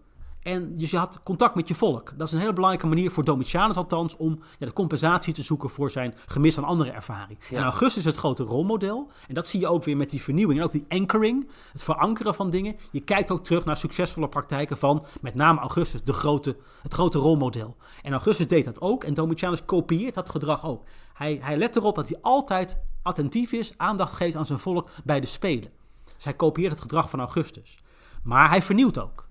En 0.47 0.77
dus 0.77 0.91
je 0.91 0.97
had 0.97 1.21
contact 1.23 1.55
met 1.55 1.69
je 1.69 1.75
volk. 1.75 2.13
Dat 2.17 2.27
is 2.27 2.33
een 2.33 2.41
hele 2.41 2.53
belangrijke 2.53 2.87
manier 2.87 3.11
voor 3.11 3.25
Domitianus 3.25 3.77
althans 3.77 4.17
om 4.17 4.41
ja, 4.59 4.67
de 4.67 4.73
compensatie 4.73 5.35
te 5.35 5.43
zoeken 5.43 5.71
voor 5.71 5.91
zijn 5.91 6.15
gemis 6.27 6.59
aan 6.59 6.65
andere 6.65 6.91
ervaring. 6.91 7.39
En 7.51 7.63
Augustus 7.63 7.97
is 7.97 8.05
het 8.05 8.17
grote 8.17 8.43
rolmodel. 8.43 9.11
En 9.29 9.35
dat 9.35 9.49
zie 9.49 9.61
je 9.61 9.67
ook 9.67 9.85
weer 9.85 9.97
met 9.97 10.11
die 10.11 10.23
vernieuwing 10.23 10.59
en 10.59 10.65
ook 10.65 10.73
die 10.73 10.85
anchoring, 10.89 11.51
het 11.73 11.83
verankeren 11.83 12.35
van 12.35 12.51
dingen. 12.51 12.77
Je 12.91 13.01
kijkt 13.01 13.31
ook 13.31 13.45
terug 13.45 13.65
naar 13.65 13.77
succesvolle 13.77 14.29
praktijken 14.29 14.79
van 14.79 15.05
met 15.21 15.35
name 15.35 15.61
Augustus, 15.61 16.03
de 16.03 16.13
grote, 16.13 16.57
het 16.83 16.95
grote 16.95 17.19
rolmodel. 17.19 17.77
En 18.03 18.13
Augustus 18.13 18.47
deed 18.47 18.65
dat 18.65 18.81
ook 18.81 19.05
en 19.05 19.15
Domitianus 19.15 19.65
kopieert 19.65 20.15
dat 20.15 20.31
gedrag 20.31 20.65
ook. 20.65 20.85
Hij, 21.15 21.39
hij 21.43 21.57
let 21.57 21.77
erop 21.77 21.95
dat 21.95 22.09
hij 22.09 22.19
altijd 22.23 22.79
attentief 23.03 23.53
is, 23.53 23.73
aandacht 23.77 24.13
geeft 24.13 24.37
aan 24.37 24.47
zijn 24.47 24.59
volk 24.59 24.89
bij 25.05 25.21
de 25.21 25.27
spelen. 25.27 25.71
Dus 26.15 26.25
hij 26.25 26.35
kopieert 26.35 26.73
het 26.73 26.81
gedrag 26.81 27.11
van 27.11 27.19
Augustus. 27.19 27.79
Maar 28.27 28.49
hij 28.49 28.63
vernieuwt 28.63 28.99
ook. 28.99 29.29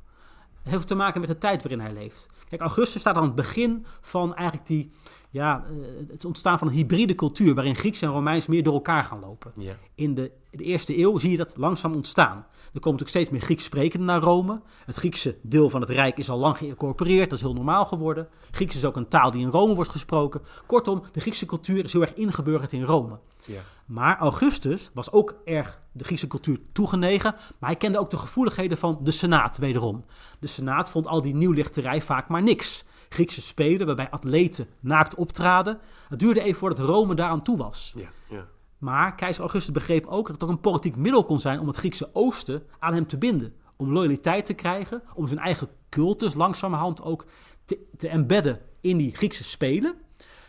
Het 0.64 0.74
heeft 0.74 0.88
te 0.88 0.96
maken 0.96 1.20
met 1.20 1.30
de 1.30 1.38
tijd 1.38 1.62
waarin 1.62 1.80
hij 1.80 1.94
leeft. 1.94 2.28
Kijk, 2.50 2.62
Augustus 2.62 3.02
staat 3.02 3.16
aan 3.16 3.24
het 3.24 3.36
begin 3.36 3.86
van 4.02 4.36
eigenlijk 4.36 4.68
die, 4.68 4.92
ja, 5.30 5.66
eh, 5.70 5.76
het 6.12 6.26
ontstaan 6.26 6.58
van 6.58 6.68
een 6.68 6.74
hybride 6.74 7.16
cultuur 7.16 7.56
waarin 7.56 7.76
Grieks 7.76 8.02
en 8.02 8.10
Romeins 8.10 8.48
meer 8.48 8.64
door 8.64 8.74
elkaar 8.74 9.04
gaan 9.04 9.20
lopen. 9.20 9.52
Ja. 9.56 9.76
In 9.96 10.16
de, 10.16 10.32
de, 10.52 10.64
eerste 10.64 10.98
eeuw 10.98 11.18
zie 11.18 11.32
je 11.32 11.38
dat 11.38 11.58
langzaam 11.58 11.94
ontstaan. 11.94 12.46
Er 12.74 12.80
komt 12.80 13.02
ook 13.02 13.08
steeds 13.08 13.30
meer 13.30 13.42
Grieks 13.42 13.64
sprekenden 13.64 14.08
naar 14.08 14.22
Rome. 14.22 14.62
Het 14.86 14.96
Griekse 14.96 15.36
deel 15.42 15.70
van 15.70 15.82
het 15.82 15.90
Rijk 15.90 16.18
is 16.18 16.30
al 16.30 16.38
lang 16.38 16.58
geïncorporeerd, 16.58 17.30
dat 17.30 17.40
is 17.40 17.46
heel 17.46 17.54
normaal 17.54 17.86
geworden. 17.86 18.28
Grieks 18.52 18.76
is 18.76 18.86
ook 18.86 18.96
een 18.96 19.08
taal 19.08 19.32
die 19.32 19.42
in 19.42 19.50
Rome 19.50 19.76
wordt 19.76 19.92
gesproken. 19.92 20.42
Kortom, 20.66 21.04
de 21.12 21.22
Griekse 21.22 21.46
cultuur 21.46 21.84
is 21.84 21.94
heel 21.94 22.02
erg 22.02 22.14
ingeburgerd 22.14 22.74
in 22.74 22.84
Rome. 22.84 23.20
Ja. 23.46 23.62
Maar 23.86 24.18
Augustus 24.18 24.90
was 24.94 25.12
ook 25.12 25.36
erg 25.46 25.82
de 25.92 26.04
Griekse 26.04 26.28
cultuur 26.28 26.60
toegenegen, 26.72 27.36
maar 27.60 27.70
hij 27.70 27.78
kende 27.78 28.00
ook 28.00 28.10
de 28.10 28.18
gevoeligheden 28.18 28.78
van 28.78 29.00
de 29.02 29.12
Senaat 29.12 29.58
wederom. 29.58 30.06
De 30.40 30.48
Senaat 30.48 30.90
vond 30.90 31.08
al 31.08 31.22
die 31.22 31.36
nieuwlichterij 31.36 32.02
vaak 32.02 32.28
maar 32.28 32.44
niks. 32.44 32.84
Griekse 33.10 33.42
spelen 33.42 33.86
waarbij 33.86 34.10
atleten 34.10 34.68
naakt 34.80 35.16
optraden. 35.16 35.80
Het 36.10 36.20
duurde 36.20 36.42
even 36.42 36.60
voordat 36.60 36.80
Rome 36.80 37.16
daaraan 37.16 37.42
toe 37.42 37.58
was. 37.58 37.94
Ja, 37.96 38.10
ja. 38.30 38.48
Maar 38.78 39.16
keizer 39.16 39.42
Augustus 39.42 39.74
begreep 39.74 40.06
ook 40.06 40.28
dat 40.28 40.36
het 40.36 40.44
ook 40.44 40.50
een 40.50 40.60
politiek 40.60 40.96
middel 40.96 41.24
kon 41.24 41.40
zijn 41.40 41.60
om 41.60 41.68
het 41.68 41.78
Griekse 41.78 42.10
oosten 42.14 42.64
aan 42.80 42.94
hem 42.94 43.08
te 43.08 43.18
binden. 43.18 43.54
Om 43.76 43.92
loyaliteit 43.92 44.46
te 44.46 44.54
krijgen, 44.54 45.02
om 45.14 45.28
zijn 45.28 45.40
eigen 45.40 45.70
cultus 45.90 46.34
langzamerhand 46.34 47.02
ook 47.02 47.26
te, 47.66 47.80
te 47.98 48.08
embedden 48.08 48.62
in 48.82 48.98
die 48.98 49.16
Griekse 49.16 49.44
spelen. 49.44 49.96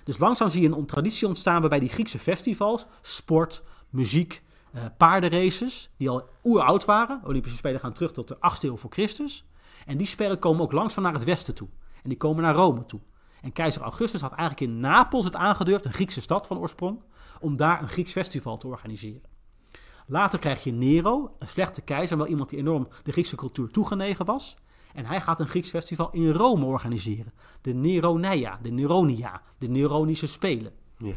Dus 0.07 0.19
langzaam 0.19 0.49
zie 0.49 0.63
je 0.63 0.77
een 0.77 0.87
traditie 0.87 1.29
ontstaan 1.29 1.61
waarbij 1.61 1.81
die 1.81 1.89
Griekse 1.89 2.19
festivals, 2.19 2.87
sport, 3.03 3.63
muziek, 3.91 4.43
uh, 4.75 4.83
paardenraces, 4.97 5.91
die 5.97 6.11
al 6.11 6.29
oeroud 6.45 6.85
waren. 6.85 7.21
Olympische 7.25 7.57
Spelen 7.57 7.81
gaan 7.81 7.93
terug 7.93 8.13
tot 8.13 8.29
de 8.29 8.37
8e 8.37 8.61
eeuw 8.61 8.77
voor 8.77 8.91
Christus. 8.91 9.45
En 9.87 9.97
die 9.97 10.07
spelen 10.07 10.39
komen 10.39 10.63
ook 10.63 10.73
langzaam 10.73 11.03
naar 11.03 11.13
het 11.13 11.25
westen 11.25 11.55
toe. 11.55 11.69
En 12.03 12.09
die 12.09 12.19
komen 12.19 12.43
naar 12.43 12.55
Rome 12.55 12.85
toe. 12.85 13.01
En 13.43 13.53
keizer 13.53 13.83
Augustus 13.83 14.21
had 14.21 14.33
eigenlijk 14.33 14.73
in 14.73 14.81
Napels 14.81 15.25
het 15.25 15.37
aangedurfd, 15.37 15.85
een 15.85 15.93
Griekse 15.93 16.21
stad 16.21 16.47
van 16.47 16.59
oorsprong, 16.59 17.03
om 17.41 17.57
daar 17.57 17.83
een 17.83 17.89
Grieks 17.89 18.13
festival 18.13 18.57
te 18.57 18.67
organiseren. 18.67 19.23
Later 20.07 20.39
krijg 20.39 20.65
je 20.65 20.73
Nero, 20.73 21.35
een 21.39 21.49
slechte 21.49 21.81
keizer, 21.81 22.17
wel 22.17 22.27
iemand 22.27 22.49
die 22.49 22.59
enorm 22.59 22.89
de 23.03 23.13
Griekse 23.13 23.37
cultuur 23.37 23.71
toegenegen 23.71 24.25
was. 24.25 24.57
En 24.97 25.07
hij 25.07 25.20
gaat 25.20 25.40
een 25.40 25.49
Grieks 25.49 25.70
festival 25.70 26.11
in 26.12 26.30
Rome 26.30 26.64
organiseren. 26.64 27.32
De 27.61 27.72
Neroneia, 27.72 28.59
de 28.62 28.70
Neronia, 28.70 29.42
de 29.59 29.68
Neronische 29.68 30.26
Spelen. 30.26 30.72
Ja. 30.97 31.14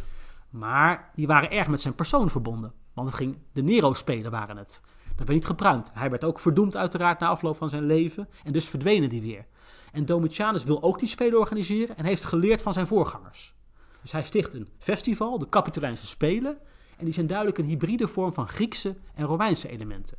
Maar 0.49 1.11
die 1.15 1.27
waren 1.27 1.51
erg 1.51 1.67
met 1.67 1.81
zijn 1.81 1.95
persoon 1.95 2.29
verbonden. 2.29 2.73
Want 2.93 3.07
het 3.07 3.17
ging, 3.17 3.37
de 3.53 3.61
Nero-spelen 3.61 4.31
waren 4.31 4.57
het. 4.57 4.81
Dat 5.07 5.27
werd 5.27 5.29
niet 5.29 5.45
gepruimd. 5.45 5.91
Hij 5.93 6.09
werd 6.09 6.23
ook 6.23 6.39
verdoemd 6.39 6.75
uiteraard 6.75 7.19
na 7.19 7.27
afloop 7.27 7.57
van 7.57 7.69
zijn 7.69 7.85
leven. 7.85 8.29
En 8.43 8.51
dus 8.51 8.67
verdwenen 8.67 9.09
die 9.09 9.21
weer. 9.21 9.45
En 9.91 10.05
Domitianus 10.05 10.63
wil 10.63 10.83
ook 10.83 10.99
die 10.99 11.07
spelen 11.07 11.39
organiseren 11.39 11.97
en 11.97 12.05
heeft 12.05 12.25
geleerd 12.25 12.61
van 12.61 12.73
zijn 12.73 12.87
voorgangers. 12.87 13.55
Dus 14.01 14.11
hij 14.11 14.23
sticht 14.23 14.53
een 14.53 14.67
festival, 14.79 15.39
de 15.39 15.49
Capitolijnse 15.49 16.05
Spelen. 16.05 16.57
En 16.97 17.05
die 17.05 17.13
zijn 17.13 17.27
duidelijk 17.27 17.57
een 17.57 17.65
hybride 17.65 18.07
vorm 18.07 18.33
van 18.33 18.47
Griekse 18.47 18.95
en 19.13 19.25
Romeinse 19.25 19.69
elementen. 19.69 20.17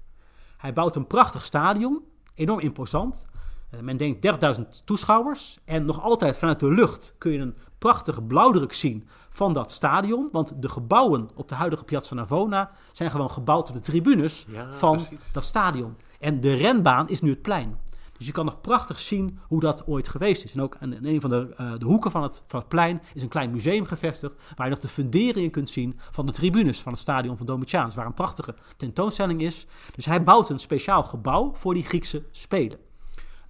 Hij 0.57 0.73
bouwt 0.73 0.97
een 0.97 1.07
prachtig 1.07 1.45
stadion, 1.45 2.03
enorm 2.35 2.61
imposant. 2.61 3.27
Eh, 3.71 3.81
men 3.81 3.97
denkt 3.97 4.23
30.000 4.23 4.83
toeschouwers. 4.85 5.59
En 5.65 5.85
nog 5.85 6.03
altijd 6.03 6.37
vanuit 6.37 6.61
de 6.61 6.71
lucht 6.71 7.15
kun 7.19 7.33
je 7.33 7.39
een 7.39 7.55
prachtige 7.79 8.23
blauwdruk 8.23 8.73
zien 8.73 9.09
van 9.31 9.53
dat 9.53 9.71
stadion. 9.71 10.29
Want 10.33 10.63
de 10.63 10.69
gebouwen 10.69 11.31
op 11.35 11.49
de 11.49 11.55
huidige 11.55 11.85
Piazza 11.85 12.15
Navona 12.15 12.71
zijn 12.93 13.11
gewoon 13.11 13.31
gebouwd 13.31 13.69
op 13.69 13.75
de 13.75 13.81
tribunes 13.81 14.47
van 14.71 15.01
dat 15.33 15.45
stadion. 15.45 15.97
En 16.21 16.41
de 16.41 16.55
renbaan 16.55 17.09
is 17.09 17.21
nu 17.21 17.31
het 17.31 17.43
plein. 17.43 17.79
Dus 18.21 18.29
je 18.29 18.35
kan 18.35 18.45
nog 18.45 18.61
prachtig 18.61 18.99
zien 18.99 19.39
hoe 19.43 19.61
dat 19.61 19.87
ooit 19.87 20.09
geweest 20.09 20.45
is. 20.45 20.55
En 20.55 20.61
ook 20.63 20.77
aan 20.81 21.05
een 21.05 21.21
van 21.21 21.31
de, 21.31 21.55
uh, 21.61 21.73
de 21.79 21.85
hoeken 21.85 22.11
van 22.11 22.23
het, 22.23 22.43
van 22.47 22.61
het 22.61 22.69
plein 22.69 23.03
is 23.15 23.23
een 23.23 23.29
klein 23.29 23.51
museum 23.51 23.85
gevestigd. 23.85 24.35
Waar 24.57 24.67
je 24.67 24.73
nog 24.73 24.83
de 24.83 24.89
funderingen 24.89 25.51
kunt 25.51 25.71
zien 25.71 25.99
van 26.11 26.27
de 26.27 26.33
tribunes 26.33 26.81
van 26.81 26.93
het 26.93 27.01
stadion 27.01 27.37
van 27.37 27.47
Domitianus. 27.47 27.95
Waar 27.95 28.07
een 28.07 28.15
prachtige 28.15 28.55
tentoonstelling 28.77 29.43
is. 29.43 29.67
Dus 29.95 30.05
hij 30.05 30.23
bouwt 30.23 30.51
een 30.51 30.59
speciaal 30.59 31.03
gebouw 31.03 31.53
voor 31.55 31.75
die 31.75 31.85
Griekse 31.85 32.23
spelen. 32.31 32.90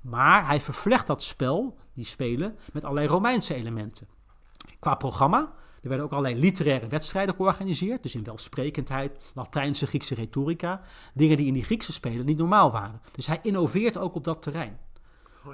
Maar 0.00 0.46
hij 0.46 0.60
vervlecht 0.60 1.06
dat 1.06 1.22
spel, 1.22 1.78
die 1.94 2.04
spelen, 2.04 2.58
met 2.72 2.84
allerlei 2.84 3.06
Romeinse 3.06 3.54
elementen. 3.54 4.08
Qua 4.78 4.94
programma, 4.94 5.52
er 5.82 5.88
werden 5.88 6.06
ook 6.06 6.12
allerlei 6.12 6.40
literaire 6.40 6.86
wedstrijden 6.86 7.34
georganiseerd. 7.34 8.02
Dus 8.02 8.14
in 8.14 8.24
welsprekendheid, 8.24 9.32
Latijnse, 9.34 9.86
Griekse 9.86 10.14
retorica. 10.14 10.80
Dingen 11.14 11.36
die 11.36 11.46
in 11.46 11.52
die 11.52 11.64
Griekse 11.64 11.92
spelen 11.92 12.26
niet 12.26 12.38
normaal 12.38 12.70
waren. 12.70 13.00
Dus 13.12 13.26
hij 13.26 13.38
innoveert 13.42 13.98
ook 13.98 14.14
op 14.14 14.24
dat 14.24 14.42
terrein. 14.42 14.78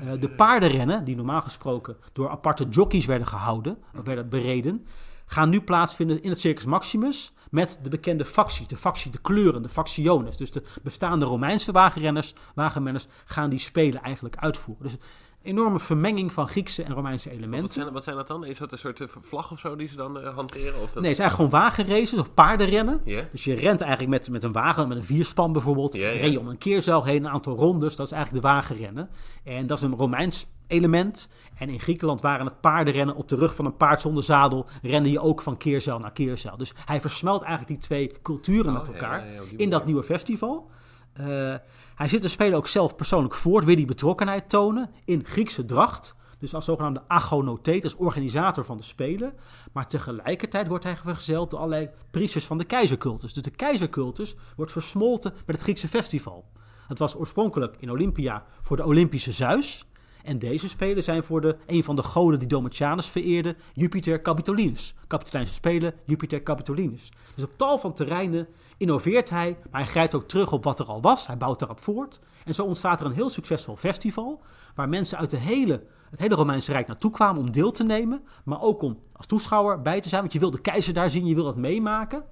Uh, 0.02 0.20
de 0.20 0.30
paardenrennen, 0.30 1.04
die 1.04 1.16
normaal 1.16 1.42
gesproken 1.42 1.96
door 2.12 2.30
aparte 2.30 2.68
jockeys 2.68 3.06
werden 3.06 3.26
gehouden, 3.26 3.78
werden 4.04 4.28
bereden, 4.28 4.86
gaan 5.26 5.48
nu 5.48 5.60
plaatsvinden 5.60 6.22
in 6.22 6.30
het 6.30 6.40
Circus 6.40 6.64
Maximus 6.64 7.32
met 7.56 7.78
de 7.82 7.88
bekende 7.88 8.24
facties, 8.24 8.66
de 8.66 8.76
factie, 8.76 9.10
de 9.10 9.18
kleuren, 9.18 9.62
de 9.62 9.68
factiones. 9.68 10.36
Dus 10.36 10.50
de 10.50 10.62
bestaande 10.82 11.24
Romeinse 11.24 11.72
wagenrenners, 11.72 12.34
wagenrenners 12.54 13.06
gaan 13.24 13.50
die 13.50 13.58
spelen 13.58 14.02
eigenlijk 14.02 14.36
uitvoeren. 14.36 14.82
Dus 14.82 14.96
enorme 15.42 15.80
vermenging 15.80 16.32
van 16.32 16.48
Griekse 16.48 16.82
en 16.82 16.92
Romeinse 16.92 17.30
elementen. 17.30 17.62
Wat 17.62 17.72
zijn, 17.72 17.92
wat 17.92 18.04
zijn 18.04 18.16
dat 18.16 18.26
dan? 18.26 18.44
Is 18.44 18.58
dat 18.58 18.72
een 18.72 18.78
soort 18.78 19.00
eh, 19.00 19.06
vlag 19.20 19.52
of 19.52 19.58
zo 19.58 19.76
die 19.76 19.88
ze 19.88 19.96
dan 19.96 20.18
uh, 20.18 20.34
hanteren? 20.34 20.82
Of 20.82 20.94
nee, 20.94 21.06
het 21.06 21.16
zijn 21.16 21.30
gewoon 21.30 21.50
wagenraces 21.50 22.18
of 22.18 22.34
paardenrennen. 22.34 23.00
Dus 23.32 23.44
je 23.44 23.54
rent 23.54 23.80
eigenlijk 23.80 24.10
met, 24.10 24.30
met 24.30 24.42
een 24.42 24.52
wagen, 24.52 24.88
met 24.88 24.96
een 24.96 25.04
vierspan 25.04 25.52
bijvoorbeeld. 25.52 25.92
Yeah, 25.92 26.20
Ren 26.20 26.30
je 26.30 26.40
om 26.40 26.48
een 26.48 26.58
keerzuil 26.58 27.04
heen, 27.04 27.24
een 27.24 27.30
aantal 27.30 27.56
rondes. 27.56 27.96
Dat 27.96 28.06
is 28.06 28.12
eigenlijk 28.12 28.44
de 28.44 28.48
wagenrennen. 28.48 29.10
En 29.44 29.66
dat 29.66 29.78
is 29.78 29.84
een 29.84 29.94
Romeins 29.94 30.46
element. 30.66 31.28
En 31.56 31.68
in 31.68 31.80
Griekenland 31.80 32.20
waren 32.20 32.46
het 32.46 32.60
paardenrennen 32.60 33.14
op 33.14 33.28
de 33.28 33.36
rug 33.36 33.54
van 33.54 33.64
een 33.64 33.76
paard 33.76 34.00
zonder 34.00 34.22
zadel. 34.22 34.66
Rende 34.82 35.10
je 35.10 35.20
ook 35.20 35.42
van 35.42 35.56
keerzeil 35.56 35.98
naar 35.98 36.12
keerzeil. 36.12 36.56
Dus 36.56 36.72
hij 36.84 37.00
versmelt 37.00 37.42
eigenlijk 37.42 37.72
die 37.72 37.88
twee 37.88 38.12
culturen 38.22 38.66
Oh, 38.66 38.78
met 38.78 38.86
ja, 38.86 38.92
elkaar 38.92 39.26
ja, 39.26 39.32
ja, 39.32 39.40
in 39.56 39.70
dat 39.70 39.84
nieuwe 39.84 40.02
festival. 40.02 40.70
Eh, 41.12 41.54
hij 41.94 42.08
zit 42.08 42.22
de 42.22 42.28
speler 42.28 42.56
ook 42.56 42.66
zelf 42.66 42.96
persoonlijk 42.96 43.34
voor. 43.34 43.64
Wil 43.64 43.76
die 43.76 43.86
betrokkenheid 43.86 44.48
tonen 44.48 44.90
in 45.04 45.24
Griekse 45.24 45.64
dracht. 45.64 46.14
Dus 46.38 46.54
als 46.54 46.64
zogenaamde 46.64 47.02
agonotheet, 47.06 47.84
als 47.84 47.96
organisator 47.96 48.64
van 48.64 48.76
de 48.76 48.82
Spelen. 48.82 49.32
Maar 49.72 49.88
tegelijkertijd 49.88 50.68
wordt 50.68 50.84
hij 50.84 50.96
vergezeld 50.96 51.50
door 51.50 51.58
allerlei 51.58 51.90
priesters 52.10 52.46
van 52.46 52.58
de 52.58 52.64
keizercultus. 52.64 53.32
Dus 53.32 53.42
de 53.42 53.50
keizercultus 53.50 54.36
wordt 54.56 54.72
versmolten 54.72 55.32
met 55.32 55.56
het 55.56 55.60
Griekse 55.60 55.88
festival. 55.88 56.44
Het 56.88 56.98
was 56.98 57.16
oorspronkelijk 57.16 57.76
in 57.78 57.90
Olympia 57.90 58.44
voor 58.62 58.76
de 58.76 58.84
Olympische 58.84 59.32
Zeus. 59.32 59.86
En 60.26 60.38
deze 60.38 60.68
spelen 60.68 61.02
zijn 61.02 61.22
voor 61.22 61.40
de, 61.40 61.56
een 61.66 61.84
van 61.84 61.96
de 61.96 62.02
goden 62.02 62.38
die 62.38 62.48
Domitianus 62.48 63.06
vereerde, 63.06 63.56
Jupiter 63.72 64.22
Capitolinus. 64.22 64.94
Capitolijnse 65.06 65.54
spelen, 65.54 65.94
Jupiter 66.04 66.42
Capitolinus. 66.42 67.12
Dus 67.34 67.44
op 67.44 67.50
tal 67.56 67.78
van 67.78 67.92
terreinen 67.92 68.46
innoveert 68.76 69.30
hij, 69.30 69.56
maar 69.70 69.80
hij 69.80 69.90
grijpt 69.90 70.14
ook 70.14 70.28
terug 70.28 70.52
op 70.52 70.64
wat 70.64 70.78
er 70.78 70.86
al 70.86 71.00
was. 71.00 71.26
Hij 71.26 71.36
bouwt 71.36 71.58
daarop 71.58 71.82
voort. 71.82 72.20
En 72.44 72.54
zo 72.54 72.62
ontstaat 72.62 73.00
er 73.00 73.06
een 73.06 73.12
heel 73.12 73.30
succesvol 73.30 73.76
festival, 73.76 74.40
waar 74.74 74.88
mensen 74.88 75.18
uit 75.18 75.30
de 75.30 75.36
hele, 75.36 75.82
het 76.10 76.18
hele 76.18 76.34
Romeinse 76.34 76.72
Rijk 76.72 76.86
naartoe 76.86 77.10
kwamen 77.10 77.40
om 77.40 77.50
deel 77.50 77.70
te 77.70 77.84
nemen. 77.84 78.22
Maar 78.44 78.60
ook 78.60 78.82
om 78.82 78.98
als 79.12 79.26
toeschouwer 79.26 79.82
bij 79.82 80.00
te 80.00 80.08
zijn, 80.08 80.20
want 80.20 80.32
je 80.32 80.38
wil 80.38 80.50
de 80.50 80.60
keizer 80.60 80.94
daar 80.94 81.10
zien, 81.10 81.26
je 81.26 81.34
wil 81.34 81.44
dat 81.44 81.56
meemaken. 81.56 82.24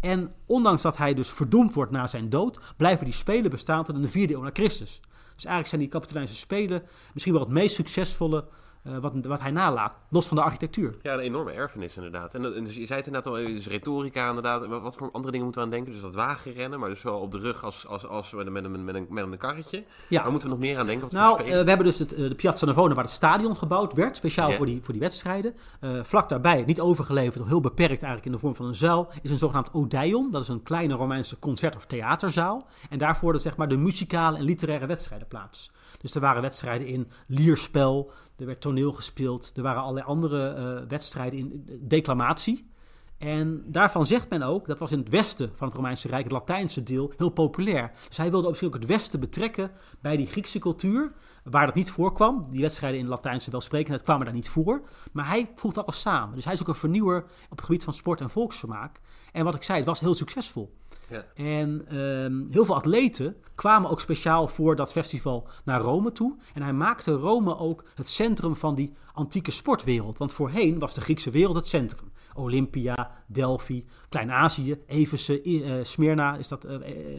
En 0.00 0.32
ondanks 0.46 0.82
dat 0.82 0.96
hij 0.96 1.14
dus 1.14 1.28
verdoemd 1.28 1.74
wordt 1.74 1.90
na 1.90 2.06
zijn 2.06 2.30
dood, 2.30 2.58
blijven 2.76 3.04
die 3.04 3.14
spelen 3.14 3.50
bestaan 3.50 3.84
tot 3.84 3.94
in 3.94 4.02
de 4.02 4.08
vierde 4.08 4.34
eeuw 4.34 4.42
na 4.42 4.50
Christus. 4.52 5.00
Dus 5.34 5.44
eigenlijk 5.44 5.68
zijn 5.68 5.80
die 5.80 5.90
Capitolijnse 5.90 6.34
spelen 6.34 6.82
misschien 7.12 7.34
wel 7.34 7.42
het 7.42 7.52
meest 7.52 7.74
succesvolle 7.74 8.44
eh, 8.84 8.98
wat, 8.98 9.12
wat 9.26 9.40
hij 9.40 9.50
nalaat, 9.50 9.94
los 10.08 10.26
van 10.26 10.36
de 10.36 10.42
architectuur. 10.42 10.96
Ja, 11.02 11.12
een 11.12 11.18
enorme 11.18 11.50
erfenis 11.52 11.96
inderdaad. 11.96 12.34
En, 12.34 12.42
dat- 12.42 12.54
en 12.54 12.64
dus 12.64 12.74
je 12.74 12.86
zei 12.86 12.98
het 12.98 13.06
inderdaad 13.06 13.32
al, 13.32 13.38
dus 13.38 13.66
retorica 13.66 14.28
inderdaad. 14.28 14.66
Wat, 14.66 14.82
wat 14.82 14.96
voor 14.96 15.10
andere 15.12 15.30
dingen 15.30 15.44
moeten 15.46 15.60
we 15.62 15.66
aan 15.68 15.74
denken? 15.74 15.92
Dus 15.92 16.02
dat 16.02 16.14
wagenrennen, 16.14 16.80
maar 16.80 16.88
dus 16.88 17.02
wel 17.02 17.18
op 17.18 17.32
de 17.32 17.38
rug 17.38 17.64
als, 17.64 17.86
als, 17.86 18.06
als 18.06 18.32
met, 18.32 18.46
een, 18.46 18.52
met, 18.52 18.64
een, 18.64 18.84
met, 18.84 18.94
een, 18.94 19.06
met 19.08 19.24
een 19.24 19.38
karretje. 19.38 19.84
Ja. 20.08 20.22
Waar 20.22 20.30
moeten 20.30 20.48
we 20.48 20.54
nog 20.54 20.64
meer 20.64 20.78
aan 20.78 20.86
denken? 20.86 21.08
Nou, 21.10 21.38
eh, 21.42 21.44
we 21.46 21.54
hebben 21.68 21.86
dus 21.86 21.98
het, 21.98 22.08
de 22.08 22.34
Piazza 22.34 22.66
Navona 22.66 22.94
waar 22.94 23.04
het 23.04 23.12
stadion 23.12 23.56
gebouwd 23.56 23.92
werd, 23.92 24.16
speciaal 24.16 24.52
voor, 24.52 24.66
die, 24.66 24.80
voor 24.82 24.92
die 24.92 25.02
wedstrijden. 25.02 25.54
Vlak 26.02 26.28
daarbij, 26.28 26.62
niet 26.66 26.80
overgeleverd, 26.80 27.42
of 27.42 27.48
heel 27.48 27.60
beperkt 27.60 28.02
eigenlijk 28.02 28.24
in 28.26 28.32
de 28.32 28.38
vorm 28.38 28.54
van 28.54 28.66
een 28.66 28.74
zuil, 28.74 29.08
is 29.22 29.30
een 29.30 29.38
zogenaamd 29.38 29.72
Odeon. 29.72 30.30
Dat 30.30 30.42
is 30.42 30.48
een 30.48 30.62
kleine 30.62 30.94
Romeinse 30.94 31.38
concert- 31.38 31.76
of 31.76 31.86
theaterzaal. 31.86 32.66
En 32.90 32.98
daar 32.98 33.16
vonden 33.16 33.40
zeg 33.40 33.56
maar 33.56 33.68
de 33.68 33.76
muzikale 33.76 34.36
en 34.36 34.42
literaire 34.44 34.86
wedstrijden 34.86 35.28
plaats. 35.28 35.70
Dus 36.00 36.14
er 36.14 36.20
waren 36.20 36.42
wedstrijden 36.42 36.86
in 36.86 37.10
lierspel, 37.26 38.10
er 38.36 38.46
werd 38.46 38.60
toneel 38.60 38.92
gespeeld, 38.92 39.52
er 39.54 39.62
waren 39.62 39.82
allerlei 39.82 40.06
andere 40.06 40.48
eh, 40.48 40.88
wedstrijden 40.88 41.38
in 41.38 41.64
eh, 41.66 41.74
declamatie. 41.80 42.72
En 43.18 43.64
daarvan 43.66 44.06
zegt 44.06 44.28
men 44.28 44.42
ook, 44.42 44.66
dat 44.66 44.78
was 44.78 44.92
in 44.92 44.98
het 44.98 45.08
westen 45.08 45.50
van 45.54 45.66
het 45.66 45.76
Romeinse 45.76 46.08
Rijk, 46.08 46.22
het 46.22 46.32
Latijnse 46.32 46.82
deel, 46.82 47.12
heel 47.16 47.30
populair. 47.30 47.92
Dus 48.08 48.16
hij 48.16 48.30
wilde 48.30 48.48
ook 48.48 48.74
het 48.74 48.86
westen 48.86 49.20
betrekken 49.20 49.70
bij 50.00 50.16
die 50.16 50.26
Griekse 50.26 50.58
cultuur, 50.58 51.12
waar 51.44 51.66
dat 51.66 51.74
niet 51.74 51.90
voorkwam. 51.90 52.46
Die 52.50 52.60
wedstrijden 52.60 53.00
in 53.00 53.06
Latijnse 53.06 53.50
welsprekendheid 53.50 54.02
kwamen 54.02 54.24
daar 54.24 54.34
niet 54.34 54.48
voor. 54.48 54.82
Maar 55.12 55.28
hij 55.28 55.50
voegt 55.54 55.78
alles 55.78 56.00
samen. 56.00 56.34
Dus 56.34 56.44
hij 56.44 56.54
is 56.54 56.60
ook 56.60 56.68
een 56.68 56.74
vernieuwer 56.74 57.22
op 57.22 57.56
het 57.56 57.62
gebied 57.62 57.84
van 57.84 57.92
sport 57.92 58.20
en 58.20 58.30
volksvermaak. 58.30 59.00
En 59.32 59.44
wat 59.44 59.54
ik 59.54 59.62
zei, 59.62 59.78
het 59.78 59.86
was 59.86 60.00
heel 60.00 60.14
succesvol. 60.14 60.74
Ja. 61.08 61.24
En 61.34 61.84
ehm, 61.88 62.42
heel 62.48 62.64
veel 62.64 62.74
atleten 62.74 63.36
kwamen 63.54 63.90
ook 63.90 64.00
speciaal 64.00 64.48
voor 64.48 64.76
dat 64.76 64.92
festival 64.92 65.48
naar 65.64 65.80
Rome 65.80 66.12
toe. 66.12 66.36
En 66.54 66.62
hij 66.62 66.72
maakte 66.72 67.12
Rome 67.12 67.58
ook 67.58 67.84
het 67.94 68.08
centrum 68.08 68.56
van 68.56 68.74
die 68.74 68.94
antieke 69.12 69.50
sportwereld. 69.50 70.18
Want 70.18 70.32
voorheen 70.32 70.78
was 70.78 70.94
de 70.94 71.00
Griekse 71.00 71.30
wereld 71.30 71.56
het 71.56 71.66
centrum. 71.66 72.12
Olympia, 72.34 73.10
Delphi, 73.26 73.84
Klein-Azië, 74.08 74.76
I- 74.92 75.62
eh, 75.62 75.74
Smyrna, 75.82 76.36
is 76.36 76.48
dat, 76.48 76.64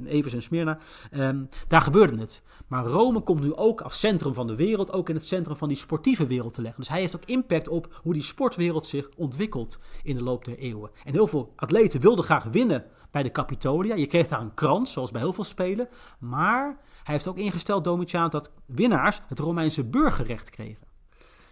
Efeze 0.05 0.35
en 0.35 0.41
Smyrna. 0.41 0.77
Ehm, 1.11 1.43
daar 1.67 1.81
gebeurde 1.81 2.17
het. 2.17 2.41
Maar 2.67 2.85
Rome 2.85 3.19
komt 3.19 3.41
nu 3.41 3.55
ook 3.55 3.81
als 3.81 3.99
centrum 3.99 4.33
van 4.33 4.47
de 4.47 4.55
wereld, 4.55 4.91
ook 4.91 5.09
in 5.09 5.15
het 5.15 5.25
centrum 5.25 5.55
van 5.55 5.67
die 5.67 5.77
sportieve 5.77 6.25
wereld 6.27 6.53
te 6.53 6.61
leggen. 6.61 6.79
Dus 6.79 6.89
hij 6.89 6.99
heeft 6.99 7.15
ook 7.15 7.25
impact 7.25 7.67
op 7.67 7.99
hoe 8.03 8.13
die 8.13 8.21
sportwereld 8.21 8.85
zich 8.85 9.09
ontwikkelt 9.17 9.79
in 10.03 10.15
de 10.15 10.23
loop 10.23 10.45
der 10.45 10.57
eeuwen. 10.57 10.89
En 11.03 11.13
heel 11.13 11.27
veel 11.27 11.53
atleten 11.55 12.01
wilden 12.01 12.25
graag 12.25 12.43
winnen 12.43 12.85
bij 13.11 13.23
de 13.23 13.31
Capitolia. 13.31 13.95
Je 13.95 14.05
kreeg 14.07 14.27
daar 14.27 14.41
een 14.41 14.53
krans, 14.53 14.91
zoals 14.93 15.11
bij 15.11 15.21
heel 15.21 15.33
veel 15.33 15.43
spelen. 15.43 15.87
Maar 16.19 16.65
hij 17.03 17.13
heeft 17.13 17.27
ook 17.27 17.37
ingesteld, 17.37 17.83
Domitiaan, 17.83 18.29
dat 18.29 18.51
winnaars 18.65 19.21
het 19.27 19.39
Romeinse 19.39 19.83
burgerrecht 19.83 20.49
kregen. 20.49 20.83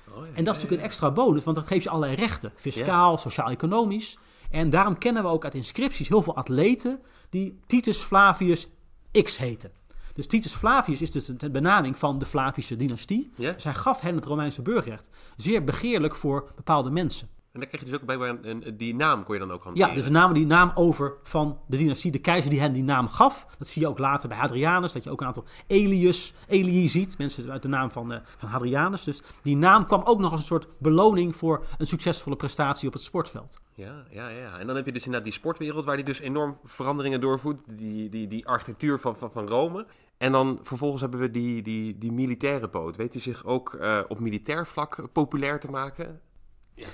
Oh, 0.09 0.15
ja, 0.15 0.33
En 0.33 0.43
dat 0.43 0.55
is 0.55 0.61
natuurlijk 0.61 0.81
een 0.81 0.87
extra 0.87 1.11
bonus, 1.11 1.43
want 1.43 1.55
dat 1.55 1.67
geeft 1.67 1.83
je 1.83 1.89
allerlei 1.89 2.15
rechten. 2.15 2.53
Fiscaal, 2.55 3.17
sociaal-economisch. 3.17 4.17
En 4.49 4.69
daarom 4.69 4.97
kennen 4.97 5.23
we 5.23 5.29
ook 5.29 5.43
uit 5.43 5.55
inscripties 5.55 6.07
heel 6.07 6.21
veel 6.21 6.35
atleten 6.35 7.01
die 7.29 7.59
Titus 7.67 7.97
Flavius 7.97 8.67
X 9.23 9.37
heten. 9.37 9.71
Dus 10.13 10.27
Titus 10.27 10.53
Flavius 10.53 11.01
is 11.01 11.11
dus 11.11 11.25
de 11.25 11.51
benaming 11.51 11.97
van 11.97 12.19
de 12.19 12.25
Flavische 12.25 12.75
dynastie. 12.75 13.31
Ja? 13.35 13.51
Dus 13.51 13.63
hij 13.63 13.73
gaf 13.73 14.01
hen 14.01 14.15
het 14.15 14.25
Romeinse 14.25 14.61
burgerrecht. 14.61 15.09
Zeer 15.35 15.63
begeerlijk 15.63 16.15
voor 16.15 16.51
bepaalde 16.55 16.89
mensen. 16.89 17.29
En 17.53 17.59
dan 17.59 17.67
krijg 17.69 17.83
je 17.83 17.89
dus 17.91 17.99
ook 17.99 18.05
bij 18.05 18.29
een, 18.29 18.49
een- 18.67 18.77
die 18.77 18.95
naam 18.95 19.23
kon 19.23 19.33
je 19.33 19.39
dan 19.39 19.51
ook 19.51 19.63
hanteren. 19.63 19.89
Ja, 19.89 19.95
dus 19.95 20.03
we 20.03 20.09
namen 20.11 20.33
die 20.35 20.45
naam 20.45 20.71
over 20.73 21.13
van 21.23 21.59
de 21.67 21.77
dynastie. 21.77 22.11
De 22.11 22.19
keizer 22.19 22.49
die 22.49 22.59
hen 22.59 22.73
die 22.73 22.83
naam 22.83 23.07
gaf. 23.07 23.45
Dat 23.57 23.67
zie 23.67 23.81
je 23.81 23.87
ook 23.87 23.97
later 23.97 24.29
bij 24.29 24.37
Hadrianus. 24.37 24.93
Dat 24.93 25.03
je 25.03 25.09
ook 25.09 25.21
een 25.21 25.27
aantal 25.27 25.45
Elius, 25.67 26.33
Elii 26.47 26.89
ziet. 26.89 27.17
Mensen 27.17 27.51
uit 27.51 27.61
de 27.61 27.67
naam 27.67 27.91
van, 27.91 28.11
eh, 28.13 28.19
van 28.37 28.49
Hadrianus. 28.49 29.03
Dus 29.03 29.21
die 29.41 29.55
naam 29.57 29.85
kwam 29.85 30.01
ook 30.03 30.19
nog 30.19 30.31
als 30.31 30.39
een 30.39 30.45
soort 30.45 30.67
beloning 30.77 31.35
voor 31.35 31.65
een 31.77 31.87
succesvolle 31.87 32.35
prestatie 32.35 32.87
op 32.87 32.93
het 32.93 33.03
sportveld. 33.03 33.61
Ja, 33.75 34.03
ja, 34.09 34.27
ja. 34.29 34.59
En 34.59 34.67
dan 34.67 34.75
heb 34.75 34.85
je 34.85 34.91
dus 34.91 35.01
inderdaad 35.05 35.29
die 35.29 35.37
sportwereld 35.39 35.85
waar 35.85 35.95
die 35.95 36.05
dus 36.05 36.19
enorm 36.19 36.57
veranderingen 36.63 37.21
doorvoert. 37.21 37.61
Die, 37.77 38.09
die, 38.09 38.27
die 38.27 38.47
architectuur 38.47 38.99
van, 38.99 39.15
van, 39.15 39.31
van 39.31 39.47
Rome. 39.47 39.85
En 40.17 40.31
dan 40.31 40.59
vervolgens 40.63 41.01
hebben 41.01 41.19
we 41.19 41.31
die, 41.31 41.61
die, 41.61 41.97
die 41.97 42.11
militaire 42.11 42.69
poot. 42.69 42.95
Weet 42.95 43.13
hij 43.13 43.21
zich 43.21 43.45
ook 43.45 43.73
eh, 43.73 43.99
op 44.07 44.19
militair 44.19 44.67
vlak 44.67 45.07
populair 45.11 45.59
te 45.59 45.69
maken? 45.69 46.21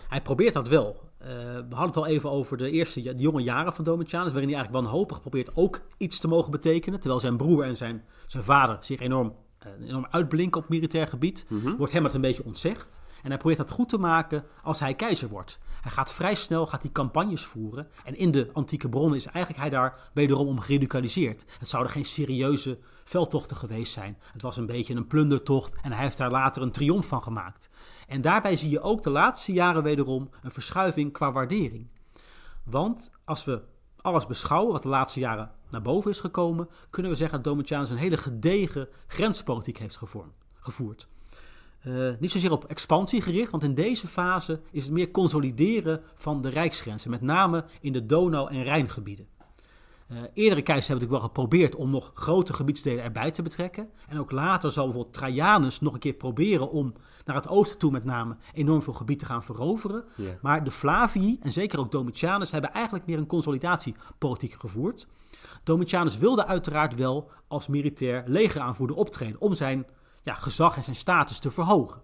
Hij 0.07 0.21
probeert 0.21 0.53
dat 0.53 0.67
wel. 0.67 1.09
Eh, 1.17 1.27
we 1.29 1.75
hadden 1.75 1.87
het 1.87 1.97
al 1.97 2.07
even 2.07 2.31
over 2.31 2.57
de 2.57 2.71
eerste 2.71 3.01
de 3.01 3.15
jonge 3.15 3.41
jaren 3.41 3.73
van 3.73 3.83
Domitianus, 3.83 4.31
waarin 4.31 4.49
hij 4.49 4.57
eigenlijk 4.57 4.85
wanhopig 4.85 5.21
probeert 5.21 5.55
ook 5.55 5.81
iets 5.97 6.19
te 6.19 6.27
mogen 6.27 6.51
betekenen. 6.51 6.99
Terwijl 6.99 7.21
zijn 7.21 7.37
broer 7.37 7.63
en 7.63 7.77
zijn, 7.77 8.03
zijn 8.27 8.43
vader 8.43 8.77
zich 8.79 8.99
enorm, 8.99 9.33
eh, 9.57 9.71
enorm 9.87 10.07
uitblinken 10.09 10.61
op 10.61 10.69
militair 10.69 11.07
gebied, 11.07 11.45
wordt 11.77 11.93
hem 11.93 12.03
het 12.03 12.13
een 12.13 12.21
beetje 12.21 12.45
ontzegd. 12.45 12.99
En 13.23 13.29
hij 13.29 13.37
probeert 13.37 13.59
dat 13.59 13.71
goed 13.71 13.89
te 13.89 13.97
maken 13.97 14.43
als 14.63 14.79
hij 14.79 14.93
keizer 14.93 15.29
wordt. 15.29 15.59
Hij 15.81 15.91
gaat 15.91 16.13
vrij 16.13 16.35
snel 16.35 16.67
gaat 16.67 16.81
die 16.81 16.91
campagnes 16.91 17.45
voeren. 17.45 17.87
En 18.03 18.17
in 18.17 18.31
de 18.31 18.49
antieke 18.53 18.89
bronnen 18.89 19.17
is 19.17 19.25
eigenlijk 19.25 19.63
hij 19.63 19.69
daar 19.69 20.09
wederom 20.13 20.47
om 20.47 20.59
geradicaliseerd. 20.59 21.45
Het 21.59 21.67
zouden 21.67 21.91
geen 21.91 22.05
serieuze 22.05 22.77
veldtochten 23.03 23.57
geweest 23.57 23.93
zijn. 23.93 24.17
Het 24.33 24.41
was 24.41 24.57
een 24.57 24.65
beetje 24.65 24.95
een 24.95 25.07
plundertocht 25.07 25.75
en 25.81 25.91
hij 25.91 26.03
heeft 26.03 26.17
daar 26.17 26.31
later 26.31 26.61
een 26.61 26.71
triomf 26.71 27.07
van 27.07 27.21
gemaakt. 27.21 27.69
En 28.09 28.21
daarbij 28.21 28.55
zie 28.55 28.69
je 28.69 28.81
ook 28.81 29.03
de 29.03 29.09
laatste 29.09 29.53
jaren 29.53 29.83
wederom 29.83 30.29
een 30.41 30.51
verschuiving 30.51 31.13
qua 31.13 31.31
waardering. 31.31 31.87
Want 32.63 33.11
als 33.25 33.45
we 33.45 33.61
alles 34.01 34.25
beschouwen 34.25 34.71
wat 34.71 34.83
de 34.83 34.89
laatste 34.89 35.19
jaren 35.19 35.51
naar 35.69 35.81
boven 35.81 36.11
is 36.11 36.19
gekomen, 36.19 36.69
kunnen 36.89 37.11
we 37.11 37.17
zeggen 37.17 37.35
dat 37.41 37.51
Domitianus 37.51 37.89
een 37.89 37.97
hele 37.97 38.17
gedegen 38.17 38.87
grenspolitiek 39.07 39.77
heeft 39.77 39.97
gevormd, 39.97 40.33
gevoerd. 40.59 41.07
Eh, 41.79 42.09
niet 42.19 42.31
zozeer 42.31 42.51
op 42.51 42.65
expansie 42.65 43.21
gericht, 43.21 43.51
want 43.51 43.63
in 43.63 43.73
deze 43.73 44.07
fase 44.07 44.61
is 44.71 44.83
het 44.83 44.91
meer 44.91 45.11
consolideren 45.11 46.01
van 46.15 46.41
de 46.41 46.49
rijksgrenzen, 46.49 47.09
met 47.09 47.21
name 47.21 47.65
in 47.81 47.93
de 47.93 48.05
Donau- 48.05 48.49
en 48.49 48.63
Rijngebieden. 48.63 49.27
Eh, 50.09 50.17
eerdere 50.33 50.61
keizers 50.61 50.87
hebben 50.87 51.07
natuurlijk 51.07 51.11
wel 51.11 51.45
geprobeerd 51.45 51.75
om 51.75 51.89
nog 51.89 52.11
grote 52.13 52.53
gebiedsdelen 52.53 53.03
erbij 53.03 53.31
te 53.31 53.41
betrekken. 53.41 53.89
En 54.07 54.19
ook 54.19 54.31
later 54.31 54.71
zal 54.71 54.83
bijvoorbeeld 54.83 55.13
Trajanus 55.13 55.79
nog 55.79 55.93
een 55.93 55.99
keer 55.99 56.13
proberen 56.13 56.71
om 56.71 56.93
naar 57.25 57.35
het 57.35 57.47
oosten 57.47 57.77
toe 57.77 57.91
met 57.91 58.03
name 58.03 58.35
enorm 58.53 58.81
veel 58.81 58.93
gebied 58.93 59.19
te 59.19 59.25
gaan 59.25 59.43
veroveren. 59.43 60.03
Maar 60.41 60.63
de 60.63 60.71
Flavii 60.71 61.37
en 61.41 61.51
zeker 61.51 61.79
ook 61.79 61.91
Domitianus 61.91 62.51
hebben 62.51 62.71
eigenlijk 62.71 63.05
meer 63.05 63.17
een 63.17 63.25
consolidatiepolitiek 63.25 64.53
gevoerd. 64.53 65.07
Domitianus 65.63 66.17
wilde 66.17 66.45
uiteraard 66.45 66.95
wel 66.95 67.31
als 67.47 67.67
militair 67.67 68.23
legeraanvoerder 68.25 68.95
optreden 68.95 69.41
om 69.41 69.53
zijn 69.53 69.85
ja, 70.23 70.33
gezag 70.33 70.75
en 70.75 70.83
zijn 70.83 70.95
status 70.95 71.39
te 71.39 71.51
verhogen. 71.51 72.01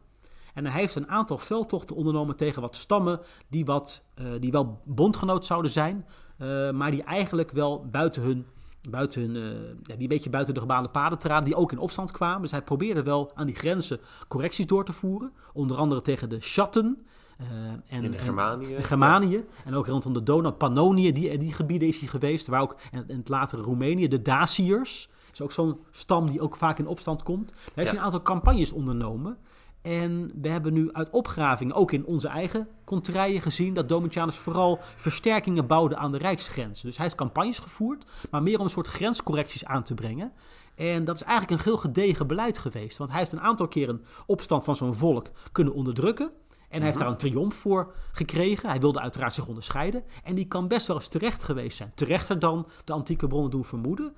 En 0.53 0.65
hij 0.65 0.79
heeft 0.81 0.95
een 0.95 1.09
aantal 1.09 1.37
veldtochten 1.37 1.95
ondernomen 1.95 2.35
tegen 2.35 2.61
wat 2.61 2.75
stammen 2.75 3.19
die, 3.47 3.65
wat, 3.65 4.03
eh, 4.15 4.25
die 4.39 4.51
wel 4.51 4.81
bondgenoot 4.83 5.45
zouden 5.45 5.71
zijn, 5.71 6.05
eh, 6.37 6.71
maar 6.71 6.91
die 6.91 7.03
eigenlijk 7.03 7.51
wel 7.51 7.85
buiten 7.91 8.21
hun, 8.21 8.45
buiten 8.89 9.21
hun 9.21 9.35
eh, 9.35 9.43
ja, 9.83 9.93
die 9.93 10.01
een 10.01 10.07
beetje 10.07 10.29
buiten 10.29 10.53
de 10.53 10.59
gebaande 10.59 10.89
paden 10.89 11.17
traden, 11.17 11.45
die 11.45 11.55
ook 11.55 11.71
in 11.71 11.77
opstand 11.77 12.11
kwamen. 12.11 12.41
Dus 12.41 12.51
hij 12.51 12.61
probeerde 12.61 13.03
wel 13.03 13.31
aan 13.35 13.45
die 13.45 13.55
grenzen 13.55 13.99
correcties 14.27 14.65
door 14.67 14.85
te 14.85 14.93
voeren, 14.93 15.31
onder 15.53 15.77
andere 15.77 16.01
tegen 16.01 16.29
de 16.29 16.37
Chatten. 16.39 17.05
eh, 17.37 17.47
en, 17.87 18.03
In 18.03 18.11
de 18.11 18.17
en- 18.17 18.23
Germanië. 18.23 18.75
de 18.75 18.83
Germanië 18.83 19.45
en 19.65 19.73
ook 19.73 19.87
rondom 19.87 20.13
de 20.13 20.23
Donau, 20.23 20.53
Pannonië, 20.53 21.11
die, 21.11 21.37
die 21.37 21.53
gebieden 21.53 21.87
is 21.87 21.97
hij 21.99 22.07
geweest. 22.07 22.47
Waar 22.47 22.61
ook 22.61 22.75
in, 22.91 23.03
in 23.07 23.17
het 23.17 23.29
latere 23.29 23.61
Roemenië, 23.61 24.07
de 24.07 24.21
Daciërs, 24.21 25.09
is 25.33 25.41
ook 25.41 25.51
zo'n 25.51 25.77
stam 25.91 26.27
die 26.27 26.41
ook 26.41 26.55
vaak 26.55 26.79
in 26.79 26.87
opstand 26.87 27.23
komt. 27.23 27.47
Daar 27.47 27.57
heeft 27.73 27.89
hij 27.89 27.97
een 27.97 28.03
aantal 28.05 28.21
campagnes 28.21 28.71
ondernomen. 28.71 29.37
En 29.85 30.31
we 30.41 30.49
hebben 30.49 30.73
nu 30.73 30.93
uit 30.93 31.09
opgravingen, 31.09 31.75
ook 31.75 31.91
in 31.91 32.05
onze 32.05 32.27
eigen 32.27 32.67
contraien, 32.83 33.41
gezien 33.41 33.73
dat 33.73 33.89
Domitianus 33.89 34.35
vooral 34.35 34.79
versterkingen 34.95 35.67
bouwde 35.67 35.95
aan 35.95 36.11
de 36.11 36.17
rijksgrenzen. 36.17 36.85
Dus 36.85 36.95
hij 36.95 37.05
heeft 37.05 37.17
campagnes 37.17 37.59
gevoerd, 37.59 38.05
maar 38.31 38.43
meer 38.43 38.57
om 38.57 38.63
een 38.63 38.69
soort 38.69 38.87
grenscorrecties 38.87 39.65
aan 39.65 39.83
te 39.83 39.93
brengen. 39.93 40.31
En 40.75 41.03
dat 41.03 41.15
is 41.15 41.23
eigenlijk 41.23 41.59
een 41.59 41.65
heel 41.71 41.77
gedegen 41.77 42.27
beleid 42.27 42.57
geweest. 42.57 42.97
Want 42.97 43.09
hij 43.09 43.19
heeft 43.19 43.31
een 43.31 43.41
aantal 43.41 43.67
keren 43.67 44.05
opstand 44.25 44.63
van 44.63 44.75
zo'n 44.75 44.95
volk 44.95 45.31
kunnen 45.51 45.73
onderdrukken. 45.73 46.31
En 46.69 46.77
hij 46.77 46.85
heeft 46.85 46.97
daar 46.97 47.07
een 47.07 47.17
triomf 47.17 47.55
voor 47.55 47.93
gekregen. 48.11 48.69
Hij 48.69 48.79
wilde 48.79 48.99
uiteraard 48.99 49.33
zich 49.33 49.47
onderscheiden. 49.47 50.03
En 50.23 50.35
die 50.35 50.47
kan 50.47 50.67
best 50.67 50.87
wel 50.87 50.95
eens 50.95 51.07
terecht 51.07 51.43
geweest 51.43 51.77
zijn. 51.77 51.91
Terechter 51.95 52.39
dan 52.39 52.67
de 52.83 52.93
antieke 52.93 53.27
bronnen 53.27 53.51
doen 53.51 53.65
vermoeden. 53.65 54.15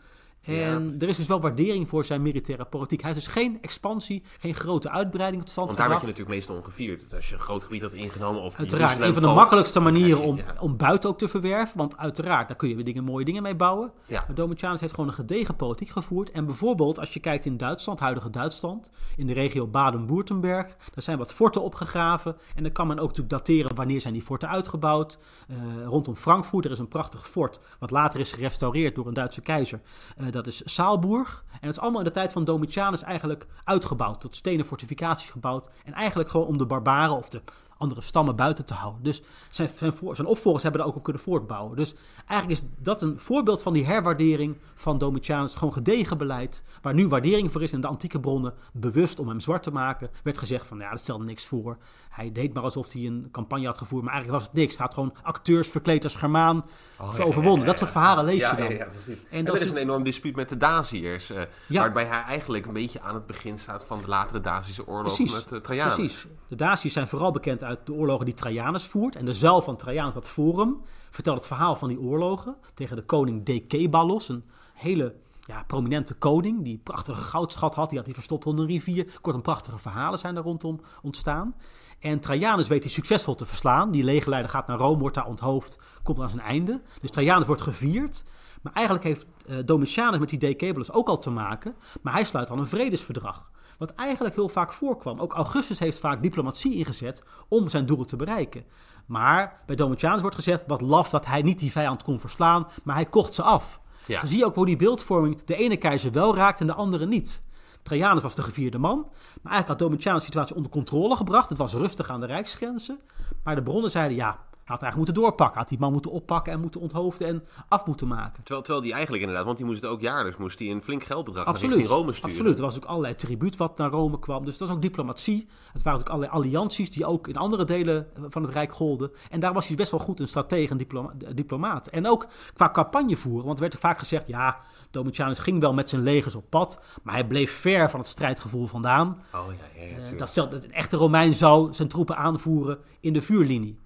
En 0.48 0.96
er 1.00 1.08
is 1.08 1.18
dus 1.18 1.28
wel 1.28 1.42
waardering 1.42 1.90
voor 1.90 2.06
zijn 2.06 2.22
militaire 2.22 2.66
politiek. 2.66 3.02
Hij 3.02 3.12
heeft 3.14 3.26
dus 3.26 3.34
geen 3.34 3.58
expansie, 3.62 4.24
geen 4.40 4.54
grote 4.56 4.90
uitbreiding 4.90 5.42
tot 5.42 5.52
stand 5.52 5.68
Want 5.68 5.80
daar 5.80 5.90
werd 5.90 6.00
gebracht. 6.00 6.18
je 6.18 6.24
natuurlijk 6.24 6.48
meestal 6.48 6.72
ongevierd. 6.72 7.16
Als 7.16 7.30
je 7.30 7.34
een 7.36 7.42
groot 7.42 7.64
gebied 7.64 7.82
had 7.82 7.94
ingenomen 7.94 8.42
of 8.42 8.58
Uiteraard, 8.58 9.00
een 9.00 9.14
van 9.14 9.22
de 9.24 9.30
makkelijkste 9.30 9.80
manieren 9.80 10.22
om, 10.22 10.36
Ja. 10.38 10.44
om 10.60 10.78
buiten 10.78 11.10
ook 11.10 11.18
te 11.18 11.28
verwerven. 11.28 11.78
Want 11.78 11.98
uiteraard, 11.98 12.48
daar 12.48 12.58
kun 12.58 12.70
je 12.70 12.76
weer 12.76 12.84
dingen, 12.86 13.04
mooie 13.04 13.26
dingen 13.26 13.44
mee 13.44 13.56
bouwen. 13.56 13.92
Ja. 14.06 14.24
Maar 14.28 14.36
Domitianus 14.36 14.80
heeft 14.80 14.94
gewoon 14.94 15.10
een 15.10 15.16
gedegen 15.16 15.56
politiek 15.56 15.90
gevoerd. 15.90 16.32
En 16.32 16.46
bijvoorbeeld, 16.46 17.00
als 17.00 17.14
je 17.14 17.20
kijkt 17.20 17.46
in 17.46 17.58
Duitsland, 17.58 18.00
huidige 18.00 18.30
Duitsland, 18.30 18.90
in 19.16 19.28
de 19.28 19.34
regio 19.34 19.68
Baden-Württemberg, 19.68 20.66
daar 20.68 21.04
zijn 21.04 21.18
wat 21.18 21.34
forten 21.34 21.62
opgegraven. 21.62 22.36
En 22.56 22.64
dan 22.64 22.72
kan 22.72 22.88
men 22.88 23.00
ook 23.00 23.08
natuurlijk 23.08 23.30
dateren 23.30 23.76
wanneer 23.76 24.02
zijn 24.02 24.14
die 24.14 24.22
forten 24.24 24.50
uitgebouwd. 24.50 25.18
Eh, 25.48 25.56
rondom 25.86 26.16
Frankfurt, 26.16 26.66
er 26.66 26.72
is 26.72 26.80
een 26.80 26.88
prachtig 26.88 27.30
fort, 27.30 27.60
wat 27.80 27.92
later 27.92 28.20
is 28.20 28.32
gerestaureerd 28.32 28.96
door 28.96 29.08
een 29.08 29.14
Duitse 29.14 29.42
keizer. 29.42 29.82
Eh, 30.18 30.26
dat 30.38 30.48
is 30.48 30.62
Saalburg. 30.66 31.44
En 31.52 31.60
dat 31.62 31.72
is 31.72 31.80
allemaal 31.80 32.00
in 32.00 32.08
de 32.08 32.14
tijd 32.14 32.32
van 32.32 32.44
Domitianus 32.44 33.04
eigenlijk 33.04 33.48
uitgebouwd, 33.64 34.20
tot 34.20 34.36
stenen 34.36 34.66
fortificaties 34.66 35.30
gebouwd. 35.30 35.70
En 35.84 35.94
eigenlijk 35.94 36.30
gewoon 36.30 36.48
om 36.48 36.58
de 36.58 36.66
barbaren 36.66 37.16
of 37.16 37.30
de 37.30 37.42
andere 37.78 38.02
stammen 38.02 38.36
buiten 38.36 38.66
te 38.66 38.74
houden. 38.74 39.04
Dus 39.04 39.22
zijn, 39.50 39.70
zijn, 39.76 39.94
voor- 39.94 40.16
zijn 40.16 40.28
opvolgers 40.28 40.64
hebben 40.64 40.82
daar 40.82 40.90
ook 40.90 40.96
op 40.98 41.04
kunnen 41.04 41.22
voortbouwen. 41.22 41.76
Dus 41.78 41.94
eigenlijk 42.28 42.62
is 42.62 42.68
dat 42.80 43.02
een 43.02 43.20
voorbeeld 43.20 43.62
van 43.62 43.74
die 43.74 43.86
herwaardering 43.86 44.58
van 44.76 44.98
Domitianus. 44.98 45.54
Gewoon 45.54 45.74
gedegen 45.74 46.18
beleid, 46.18 46.64
waar 46.82 46.94
nu 46.94 47.08
waardering 47.08 47.52
voor 47.52 47.64
is 47.64 47.72
in 47.72 47.82
de 47.82 47.88
antieke 47.88 48.20
bronnen. 48.20 48.54
Bewust 48.74 49.20
om 49.20 49.28
hem 49.28 49.40
zwart 49.40 49.64
te 49.64 49.72
maken, 49.72 50.10
werd 50.24 50.38
gezegd 50.38 50.66
van 50.66 50.80
ja, 50.80 50.90
dat 50.90 51.00
stelde 51.00 51.24
niks 51.24 51.46
voor. 51.46 51.78
Hij 52.10 52.32
deed 52.32 52.54
maar 52.54 52.64
alsof 52.64 52.92
hij 52.92 53.06
een 53.06 53.28
campagne 53.32 53.66
had 53.66 53.78
gevoerd, 53.78 54.04
maar 54.04 54.14
eigenlijk 54.14 54.42
was 54.42 54.50
het 54.52 54.58
niks. 54.60 54.76
Hij 54.78 54.86
had 54.86 54.94
gewoon 54.94 55.14
acteurs 55.24 55.68
verkleed 55.68 56.04
als 56.04 56.16
Germaan 56.16 56.66
Oh, 57.00 57.14
ja, 57.18 57.24
overwonnen. 57.24 57.54
ja, 57.60 57.60
ja, 57.60 57.66
Dat 57.66 57.78
soort 57.78 57.92
verhalen 57.92 58.26
lees 58.26 58.50
je 58.50 58.56
dan. 58.56 58.70
Ja, 58.70 58.76
ja, 58.78 58.86
precies. 58.86 59.26
En, 59.30 59.46
dat 59.46 59.56
er 59.56 59.62
is 59.62 59.70
een 59.70 59.78
enorm 59.78 60.04
dispuut 60.04 60.36
met 60.36 60.50
de 60.50 60.58
Daciërs. 60.58 61.30
eh, 61.30 61.42
Ja. 61.68 61.80
Waarbij 61.82 62.06
hij 62.06 62.22
eigenlijk 62.22 62.66
een 62.66 62.74
beetje 62.74 63.02
aan 63.02 63.14
het 63.16 63.26
begin 63.26 63.60
staat 63.60 63.86
van 63.86 64.00
de 64.02 64.08
latere 64.08 64.42
Dacische 64.42 64.88
oorlog 64.88 65.16
Precies, 65.16 65.34
met 65.34 65.52
uh, 65.52 65.60
Trajanus. 65.60 65.94
precies. 65.96 66.26
De 66.48 66.56
Daciërs 66.56 66.94
zijn 66.94 67.08
vooral 67.08 67.32
bekend 67.32 67.64
uit 67.68 67.86
de 67.86 67.94
oorlogen 67.94 68.26
die 68.26 68.34
Trajanus 68.34 68.86
voert. 68.86 69.16
En 69.16 69.26
de 69.26 69.34
zuil 69.34 69.62
van 69.62 69.78
Trajanus, 69.78 70.14
dat 70.14 70.30
forum, 70.30 70.82
vertelt 71.10 71.38
het 71.38 71.48
verhaal 71.48 71.76
van 71.76 71.88
die 71.88 72.00
oorlogen 72.00 72.56
tegen 72.74 72.96
de 72.96 73.04
koning 73.04 73.46
Decebalus. 73.46 74.30
Een 74.30 74.44
hele 74.74 75.16
ja, 75.42 75.64
prominente 75.68 76.14
koning 76.14 76.64
die 76.64 76.74
een 76.74 76.84
prachtige 76.84 77.22
goudschat 77.22 77.76
had. 77.76 77.88
Die 77.90 77.98
had 77.98 78.08
hij 78.08 78.16
verstopt 78.16 78.46
onder 78.46 78.66
een 78.66 78.72
rivier. 78.72 79.18
Kortom, 79.22 79.42
prachtige 79.42 79.78
verhalen 79.80 80.20
zijn 80.20 80.36
daar 80.36 80.44
rondom 80.44 80.82
ontstaan. 81.02 81.56
En 82.00 82.20
Trajanus 82.20 82.68
weet 82.68 82.84
hij 82.84 82.92
succesvol 82.92 83.36
te 83.36 83.46
verslaan. 83.46 83.92
Die 83.92 84.04
legerleider 84.04 84.52
gaat 84.52 84.68
naar 84.68 84.78
Rome, 84.78 85.00
wordt 85.00 85.16
daar 85.16 85.26
onthoofd, 85.26 85.80
komt 86.04 86.20
aan 86.20 86.30
zijn 86.30 86.42
einde. 86.42 86.82
Dus 87.02 87.12
Trajanus 87.12 87.48
wordt 87.48 87.62
gevierd. 87.62 88.24
Maar 88.62 88.74
eigenlijk 88.74 89.06
heeft 89.06 89.26
eh, 89.48 89.58
Domitianus 89.66 90.20
met 90.20 90.30
die 90.30 90.40
Decebalus 90.40 90.92
ook 90.92 91.08
al 91.08 91.18
te 91.18 91.30
maken. 91.30 91.76
Maar 92.02 92.14
hij 92.14 92.24
sluit 92.24 92.48
dan 92.48 92.60
een 92.60 92.68
vredesverdrag. 92.68 93.50
Wat 93.78 93.94
eigenlijk 93.96 94.36
heel 94.36 94.50
vaak 94.50 94.74
voorkwam. 94.74 95.20
Ook 95.20 95.34
Augustus 95.34 95.80
heeft 95.80 96.00
vaak 96.00 96.22
diplomatie 96.22 96.76
ingezet 96.76 97.24
om 97.48 97.70
zijn 97.70 97.86
doelen 97.86 98.08
te 98.08 98.16
bereiken. 98.16 98.66
Maar 99.06 99.62
bij 99.66 99.76
Domitianus 99.76 100.22
wordt 100.22 100.36
gezegd, 100.36 100.64
wat 100.68 100.82
laf 100.82 101.10
dat 101.10 101.26
hij 101.26 101.42
niet 101.42 101.60
die 101.60 101.72
vijand 101.72 102.04
kon 102.04 102.20
verslaan, 102.20 102.68
maar 102.84 102.96
hij 102.96 103.06
kocht 103.06 103.34
ze 103.34 103.42
af. 103.42 103.80
Ja. 104.06 104.20
Dan 104.20 104.30
zie 104.30 104.38
je 104.38 104.46
ook 104.46 104.56
hoe 104.56 104.66
die 104.66 104.76
beeldvorming 104.76 105.44
de 105.44 105.56
ene 105.56 105.78
keizer 105.78 106.12
wel 106.12 106.36
raakt 106.36 106.60
en 106.60 106.68
de 106.68 106.74
andere 106.74 107.06
niet. 107.06 107.46
Trajanus 107.84 108.22
was 108.22 108.36
de 108.36 108.42
gevierde 108.42 108.78
man, 108.78 108.98
maar 109.42 109.52
eigenlijk 109.54 109.68
had 109.68 109.80
Domitianus 109.80 110.20
de 110.20 110.26
situatie 110.26 110.56
onder 110.56 110.72
controle 110.72 111.16
gebracht. 111.16 111.50
Het 111.50 111.58
was 111.58 111.74
rustig 111.74 112.10
aan 112.10 112.20
de 112.20 112.26
rijksgrenzen. 112.26 113.00
Maar 113.44 113.56
de 113.56 113.64
bronnen 113.64 113.92
zeiden, 113.92 114.18
ja, 114.18 114.40
had 114.68 114.82
eigenlijk 114.82 114.96
moeten 114.96 115.14
doorpakken. 115.14 115.60
Had 115.60 115.70
die 115.70 115.80
man 115.80 115.92
moeten 115.92 116.12
oppakken 116.12 116.54
en 116.54 116.60
moeten 116.60 116.82
onthoofden 116.82 117.28
en 117.28 117.44
af 117.68 117.86
moeten 117.86 118.08
maken. 118.08 118.44
Terwijl, 118.44 118.62
terwijl 118.62 118.84
die 118.84 118.94
eigenlijk 118.94 119.22
inderdaad, 119.22 119.46
want 119.46 119.58
die 119.58 119.66
moest 119.66 119.82
het 119.82 119.92
ook 119.92 120.02
jaarlijks, 120.02 120.38
moest 120.38 120.60
hij 120.60 120.72
een 120.72 120.84
flink 120.84 121.04
geldbedrag 121.04 121.46
naar 121.46 121.54
Absoluut. 121.54 121.76
richting 121.76 121.98
Rome 121.98 122.12
sturen. 122.12 122.30
Absoluut. 122.32 122.58
Er 122.58 122.64
was 122.64 122.76
ook 122.76 122.86
allerlei 122.86 123.16
tribuut 123.16 123.58
wat 123.58 123.78
naar 123.78 123.90
Rome 123.90 124.20
kwam. 124.20 124.46
Dus 124.46 124.58
dat 124.58 124.68
was 124.68 124.78
ook 124.78 124.82
diplomatie. 124.84 125.48
Het 125.74 125.84
waren 125.84 126.00
ook 126.00 126.10
allerlei 126.10 126.32
allianties 126.32 126.90
die 126.92 127.06
ook 127.06 127.28
in 127.28 127.38
andere 127.38 127.66
delen 127.66 128.08
van 128.30 128.42
het 128.44 128.52
Rijk 128.52 128.72
golden. 128.74 129.12
En 129.30 129.40
daar 129.40 129.54
was 129.54 129.68
hij 129.68 129.76
best 129.76 129.92
wel 129.92 130.00
goed 130.00 130.20
een 130.20 130.28
stratege 130.28 130.72
en 130.72 130.78
diploma- 130.78 131.14
diplomaat. 131.34 131.88
En 131.88 132.08
ook 132.08 132.28
qua 132.54 132.70
campagne 132.72 133.18
voeren. 133.18 133.46
Want 133.46 133.56
er 133.56 133.62
werd 133.62 133.74
er 133.74 133.80
vaak 133.80 134.00
gezegd, 134.00 134.28
ja, 134.28 134.60
Domitianus 134.92 135.40
ging 135.40 135.60
wel 135.62 135.74
met 135.74 135.90
zijn 135.90 136.02
legers 136.04 136.36
op 136.36 136.50
pad. 136.50 136.80
Maar 137.04 137.14
hij 137.14 137.28
bleef 137.28 137.52
ver 137.52 137.90
van 137.90 138.00
het 138.00 138.10
strijdgevoel 138.10 138.68
vandaan. 138.68 139.22
Oh 139.34 139.46
ja, 139.60 139.82
ja, 139.82 139.88
ja. 139.98 139.98
Eh, 140.12 140.18
dat 140.18 140.30
stelt 140.30 140.52
dat 140.52 140.64
een 140.64 140.72
echte 140.72 140.98
Romein 140.98 141.34
zou 141.34 141.74
zijn 141.74 141.88
troepen 141.88 142.18
aanvoeren 142.18 142.78
in 143.00 143.14
de 143.14 143.22
vuurlinie. 143.22 143.80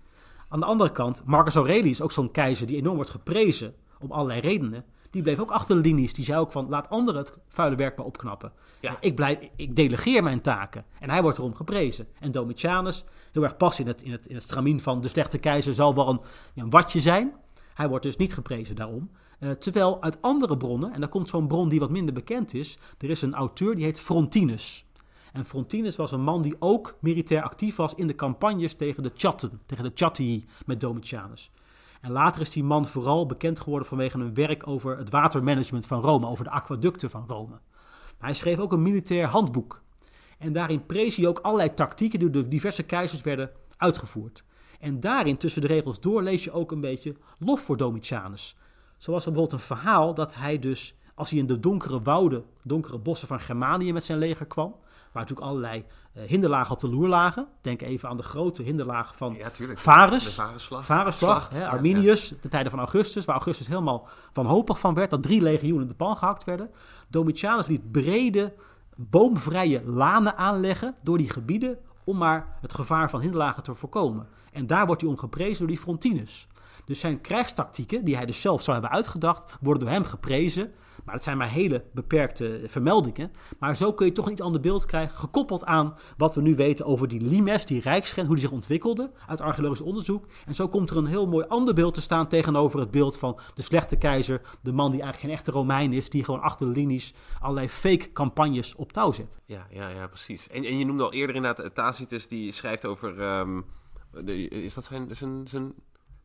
Aan 0.51 0.59
de 0.59 0.65
andere 0.65 0.91
kant, 0.91 1.21
Marcus 1.25 1.55
Aurelius, 1.55 2.01
ook 2.01 2.11
zo'n 2.11 2.31
keizer 2.31 2.67
die 2.67 2.77
enorm 2.77 2.95
wordt 2.95 3.09
geprezen 3.09 3.73
om 3.99 4.11
allerlei 4.11 4.39
redenen. 4.39 4.85
Die 5.09 5.21
bleef 5.21 5.39
ook 5.39 5.51
achter 5.51 5.75
de 5.75 5.81
linies. 5.81 6.13
Die 6.13 6.25
zei 6.25 6.39
ook 6.39 6.51
van, 6.51 6.69
laat 6.69 6.89
anderen 6.89 7.21
het 7.21 7.33
vuile 7.49 7.75
werk 7.75 7.97
maar 7.97 8.05
opknappen. 8.05 8.51
Ja. 8.79 8.97
Ik, 8.99 9.15
blijf, 9.15 9.39
ik 9.55 9.75
delegeer 9.75 10.23
mijn 10.23 10.41
taken. 10.41 10.85
En 10.99 11.09
hij 11.09 11.21
wordt 11.21 11.37
erom 11.37 11.55
geprezen. 11.55 12.07
En 12.19 12.31
Domitianus, 12.31 13.05
heel 13.31 13.43
erg 13.43 13.57
pas 13.57 13.79
in 13.79 13.87
het, 13.87 14.01
in 14.01 14.11
het, 14.11 14.27
in 14.27 14.35
het 14.35 14.43
stramien 14.43 14.79
van 14.79 15.01
de 15.01 15.07
slechte 15.07 15.37
keizer, 15.37 15.73
zal 15.73 15.95
wel 15.95 16.23
een 16.55 16.69
watje 16.69 16.99
zijn. 16.99 17.33
Hij 17.73 17.89
wordt 17.89 18.03
dus 18.03 18.17
niet 18.17 18.33
geprezen 18.33 18.75
daarom. 18.75 19.11
Eh, 19.39 19.49
terwijl 19.49 20.01
uit 20.01 20.21
andere 20.21 20.57
bronnen, 20.57 20.93
en 20.93 20.99
daar 20.99 21.09
komt 21.09 21.29
zo'n 21.29 21.47
bron 21.47 21.69
die 21.69 21.79
wat 21.79 21.89
minder 21.89 22.13
bekend 22.13 22.53
is. 22.53 22.77
Er 22.97 23.09
is 23.09 23.21
een 23.21 23.33
auteur 23.33 23.75
die 23.75 23.83
heet 23.83 23.99
Frontinus. 23.99 24.85
En 25.31 25.45
Frontinus 25.45 25.95
was 25.95 26.11
een 26.11 26.21
man 26.21 26.41
die 26.41 26.55
ook 26.59 26.97
militair 26.99 27.43
actief 27.43 27.75
was 27.75 27.93
in 27.95 28.07
de 28.07 28.15
campagnes 28.15 28.73
tegen 28.73 29.03
de 29.03 29.11
Chatten, 29.15 29.61
tegen 29.65 29.83
de 29.83 29.91
Chatti 29.93 30.45
met 30.65 30.79
Domitianus. 30.79 31.51
En 32.01 32.11
later 32.11 32.41
is 32.41 32.49
die 32.49 32.63
man 32.63 32.85
vooral 32.85 33.25
bekend 33.25 33.59
geworden 33.59 33.87
vanwege 33.87 34.17
een 34.17 34.33
werk 34.33 34.67
over 34.67 34.97
het 34.97 35.09
watermanagement 35.09 35.87
van 35.87 36.01
Rome, 36.01 36.27
over 36.27 36.43
de 36.43 36.49
aquaducten 36.49 37.09
van 37.09 37.23
Rome. 37.27 37.59
Hij 38.17 38.33
schreef 38.33 38.57
ook 38.57 38.71
een 38.71 38.81
militair 38.81 39.27
handboek. 39.27 39.81
En 40.37 40.53
daarin 40.53 40.85
prees 40.85 41.15
hij 41.15 41.27
ook 41.27 41.39
allerlei 41.39 41.73
tactieken 41.73 42.19
die 42.19 42.29
door 42.29 42.43
de 42.43 42.47
diverse 42.47 42.83
keizers 42.83 43.21
werden 43.21 43.51
uitgevoerd. 43.77 44.43
En 44.79 44.99
daarin, 44.99 45.37
tussen 45.37 45.61
de 45.61 45.67
regels 45.67 45.99
door, 45.99 46.23
lees 46.23 46.43
je 46.43 46.51
ook 46.51 46.71
een 46.71 46.81
beetje 46.81 47.15
lof 47.39 47.61
voor 47.61 47.77
Domitianus. 47.77 48.55
Zo 48.97 49.11
was 49.11 49.25
er 49.25 49.31
bijvoorbeeld 49.31 49.61
een 49.61 49.67
verhaal 49.67 50.13
dat 50.13 50.35
hij 50.35 50.59
dus, 50.59 50.95
als 51.15 51.29
hij 51.29 51.39
in 51.39 51.47
de 51.47 51.59
donkere 51.59 52.01
wouden, 52.01 52.45
donkere 52.63 52.97
bossen 52.97 53.27
van 53.27 53.39
Germanië 53.39 53.93
met 53.93 54.03
zijn 54.03 54.17
leger 54.17 54.45
kwam, 54.45 54.75
waar 55.11 55.21
natuurlijk 55.23 55.47
allerlei 55.47 55.85
eh, 56.13 56.23
hinderlagen 56.23 56.73
op 56.73 56.79
de 56.79 56.89
loer 56.89 57.07
lagen. 57.07 57.47
Denk 57.61 57.81
even 57.81 58.09
aan 58.09 58.17
de 58.17 58.23
grote 58.23 58.61
hinderlagen 58.63 59.17
van 59.17 59.33
Ja. 59.37 59.49
Varus. 59.75 60.23
Varusslag. 60.85 61.49
Hè, 61.49 61.59
Ja, 61.59 61.69
Arminius, 61.69 62.33
de 62.41 62.49
tijden 62.49 62.71
van 62.71 62.79
Augustus, 62.79 63.25
waar 63.25 63.35
Augustus 63.35 63.67
helemaal 63.67 64.07
wanhopig 64.33 64.79
van 64.79 64.93
werd, 64.93 65.09
dat 65.09 65.23
drie 65.23 65.41
legioenen 65.41 65.81
in 65.81 65.87
de 65.87 65.93
pan 65.93 66.17
gehakt 66.17 66.43
werden. 66.43 66.69
Domitianus 67.07 67.65
liet 67.65 67.91
brede, 67.91 68.53
boomvrije 68.95 69.81
lanen 69.85 70.37
aanleggen 70.37 70.95
door 71.03 71.17
die 71.17 71.29
gebieden 71.29 71.77
om 72.03 72.17
maar 72.17 72.57
het 72.61 72.73
gevaar 72.73 73.09
van 73.09 73.19
hinderlagen 73.21 73.63
te 73.63 73.73
voorkomen. 73.75 74.27
En 74.51 74.67
daar 74.67 74.85
wordt 74.85 75.01
hij 75.01 75.09
om 75.09 75.17
geprezen 75.17 75.57
door 75.57 75.67
die 75.67 75.77
Frontinus. 75.77 76.47
Dus 76.85 76.99
zijn 76.99 77.21
krijgstactieken, 77.21 78.03
die 78.05 78.15
hij 78.15 78.25
dus 78.25 78.41
zelf 78.41 78.61
zou 78.61 78.77
hebben 78.79 78.95
uitgedacht, 78.97 79.57
worden 79.61 79.83
door 79.83 79.91
hem 79.93 80.03
geprezen. 80.03 80.71
Maar 81.05 81.15
het 81.15 81.23
zijn 81.23 81.37
maar 81.37 81.49
hele 81.49 81.83
beperkte 81.93 82.61
vermeldingen. 82.67 83.31
Maar 83.59 83.75
zo 83.75 83.93
kun 83.93 84.05
je 84.05 84.11
toch 84.11 84.25
een 84.25 84.31
iets 84.31 84.41
ander 84.41 84.61
beeld 84.61 84.85
krijgen, 84.85 85.17
gekoppeld 85.17 85.65
aan 85.65 85.95
wat 86.17 86.35
we 86.35 86.41
nu 86.41 86.55
weten 86.55 86.85
over 86.85 87.07
die 87.07 87.21
limes, 87.21 87.65
die 87.65 87.81
rijksgrens, 87.81 88.27
hoe 88.27 88.35
die 88.35 88.45
zich 88.45 88.55
ontwikkelde 88.55 89.11
uit 89.27 89.41
archeologisch 89.41 89.81
onderzoek. 89.81 90.25
En 90.45 90.55
zo 90.55 90.67
komt 90.67 90.89
er 90.89 90.97
een 90.97 91.05
heel 91.05 91.27
mooi 91.27 91.45
ander 91.47 91.73
beeld 91.73 91.93
te 91.93 92.01
staan 92.01 92.27
tegenover 92.27 92.79
het 92.79 92.91
beeld 92.91 93.17
van 93.17 93.39
de 93.53 93.61
slechte 93.61 93.95
keizer, 93.95 94.41
de 94.61 94.71
man 94.71 94.91
die 94.91 95.01
eigenlijk 95.01 95.19
geen 95.19 95.39
echte 95.39 95.51
Romein 95.51 95.93
is, 95.93 96.09
die 96.09 96.23
gewoon 96.23 96.41
achter 96.41 96.67
de 96.67 96.79
linies 96.79 97.13
allerlei 97.39 97.69
fake 97.69 98.11
campagnes 98.11 98.75
op 98.75 98.93
touw 98.93 99.11
zet. 99.11 99.39
Ja, 99.45 99.67
ja, 99.69 99.89
ja, 99.89 100.07
precies. 100.07 100.47
En, 100.47 100.63
en 100.63 100.77
je 100.77 100.85
noemde 100.85 101.03
al 101.03 101.13
eerder 101.13 101.35
inderdaad 101.35 101.75
Tacitus, 101.75 102.27
die 102.27 102.51
schrijft 102.51 102.85
over... 102.85 103.21
ehm, 103.21 103.61
is 104.49 104.73
dat 104.73 104.83
zijn... 104.83 105.15
zijn, 105.15 105.47
zijn 105.47 105.73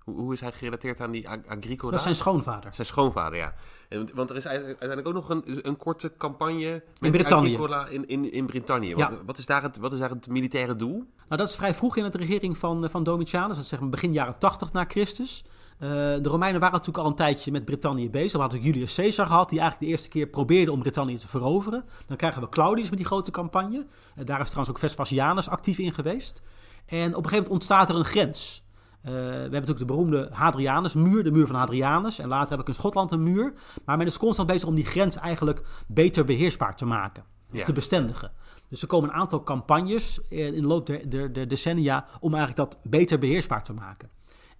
hoe, 0.07 0.21
hoe 0.21 0.33
is 0.33 0.41
hij 0.41 0.53
gerelateerd 0.53 1.01
aan 1.01 1.11
die 1.11 1.29
Ag- 1.29 1.47
Agricola? 1.47 1.91
Dat 1.91 1.99
is 1.99 2.03
zijn 2.03 2.15
schoonvader. 2.15 2.75
Zijn 2.75 2.87
schoonvader, 2.87 3.39
ja. 3.39 3.55
En, 3.89 4.09
want 4.15 4.31
er 4.31 4.37
is 4.37 4.47
uite- 4.47 4.65
uiteindelijk 4.67 5.09
ook 5.09 5.15
nog 5.15 5.29
een, 5.29 5.69
een 5.69 5.77
korte 5.77 6.13
campagne 6.19 6.83
met 7.01 7.11
Brittannië. 7.11 7.55
Agricola 7.55 7.87
in, 7.87 8.09
in, 8.09 8.33
in 8.33 8.47
Brittannië. 8.47 8.89
Ja. 8.89 9.11
Wat, 9.11 9.21
wat, 9.27 9.39
is 9.39 9.47
daar 9.47 9.63
het, 9.63 9.79
wat 9.79 9.93
is 9.93 9.99
daar 9.99 10.11
het 10.11 10.29
militaire 10.29 10.77
doel? 10.77 10.97
Nou, 11.29 11.41
dat 11.41 11.49
is 11.49 11.57
vrij 11.57 11.75
vroeg 11.75 11.97
in 11.97 12.11
de 12.11 12.19
regering 12.19 12.59
van, 12.59 12.91
van 12.91 13.05
Domitianus. 13.05 13.55
Dat 13.55 13.65
is 13.65 13.69
zeg 13.69 13.81
maar 13.81 13.89
begin 13.89 14.13
jaren 14.13 14.39
80 14.39 14.73
na 14.73 14.85
Christus. 14.89 15.45
Uh, 15.81 15.89
de 15.91 16.21
Romeinen 16.23 16.61
waren 16.61 16.77
natuurlijk 16.77 17.05
al 17.05 17.11
een 17.11 17.17
tijdje 17.17 17.53
met 17.53 17.65
Brittannië 17.65 18.11
bezig. 18.11 18.33
We 18.33 18.39
hadden 18.39 18.61
Julius 18.61 18.95
Caesar 18.95 19.27
gehad, 19.27 19.49
die 19.49 19.61
eigenlijk 19.61 19.91
de 19.91 19.97
eerste 19.97 20.13
keer 20.13 20.27
probeerde 20.27 20.73
om 20.73 20.81
Brittannië 20.81 21.19
te 21.19 21.29
veroveren. 21.29 21.85
Dan 22.07 22.17
krijgen 22.17 22.43
we 22.43 22.49
Claudius 22.49 22.89
met 22.89 22.99
die 22.99 23.07
grote 23.07 23.31
campagne. 23.31 23.77
Uh, 23.79 24.25
daar 24.25 24.41
is 24.41 24.47
trouwens 24.47 24.77
ook 24.77 24.79
Vespasianus 24.83 25.49
actief 25.49 25.79
in 25.79 25.93
geweest. 25.93 26.43
En 26.87 26.97
op 26.97 27.05
een 27.07 27.13
gegeven 27.15 27.33
moment 27.33 27.49
ontstaat 27.49 27.89
er 27.89 27.97
een 27.97 28.05
grens. 28.05 28.65
Uh, 29.07 29.13
we 29.13 29.19
hebben 29.21 29.51
natuurlijk 29.51 29.79
de 29.79 29.85
beroemde 29.85 30.29
Hadrianusmuur, 30.33 31.25
de 31.25 31.31
muur 31.31 31.47
van 31.47 31.57
Hadrianus. 31.57 32.19
En 32.19 32.29
later 32.29 32.51
heb 32.51 32.61
ik 32.61 32.69
in 32.69 32.75
Schotland 32.75 33.11
een 33.11 33.23
muur. 33.23 33.53
Maar 33.85 33.97
men 33.97 34.07
is 34.07 34.19
constant 34.19 34.49
bezig 34.49 34.69
om 34.69 34.75
die 34.75 34.85
grens 34.85 35.17
eigenlijk 35.17 35.63
beter 35.87 36.25
beheersbaar 36.25 36.77
te 36.77 36.85
maken. 36.85 37.25
Ja. 37.51 37.65
Te 37.65 37.73
bestendigen. 37.73 38.33
Dus 38.69 38.83
er 38.83 38.89
komen 38.89 39.09
een 39.09 39.15
aantal 39.15 39.43
campagnes 39.43 40.21
in 40.29 40.53
de 40.53 40.67
loop 40.67 40.87
der, 40.87 41.11
der, 41.11 41.33
der 41.33 41.49
decennia 41.49 42.07
om 42.21 42.35
eigenlijk 42.35 42.71
dat 42.71 42.81
beter 42.83 43.19
beheersbaar 43.19 43.63
te 43.63 43.73
maken. 43.73 44.11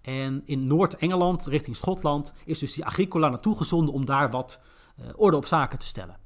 En 0.01 0.41
in 0.45 0.67
Noord-Engeland, 0.67 1.45
richting 1.45 1.75
Schotland, 1.75 2.33
is 2.45 2.59
dus 2.59 2.73
die 2.73 2.85
Agricola 2.85 3.29
naartoe 3.29 3.57
gezonden 3.57 3.93
om 3.93 4.05
daar 4.05 4.31
wat 4.31 4.61
uh, 4.99 5.05
orde 5.15 5.37
op 5.37 5.45
zaken 5.45 5.79
te 5.79 5.85
stellen. 5.85 6.17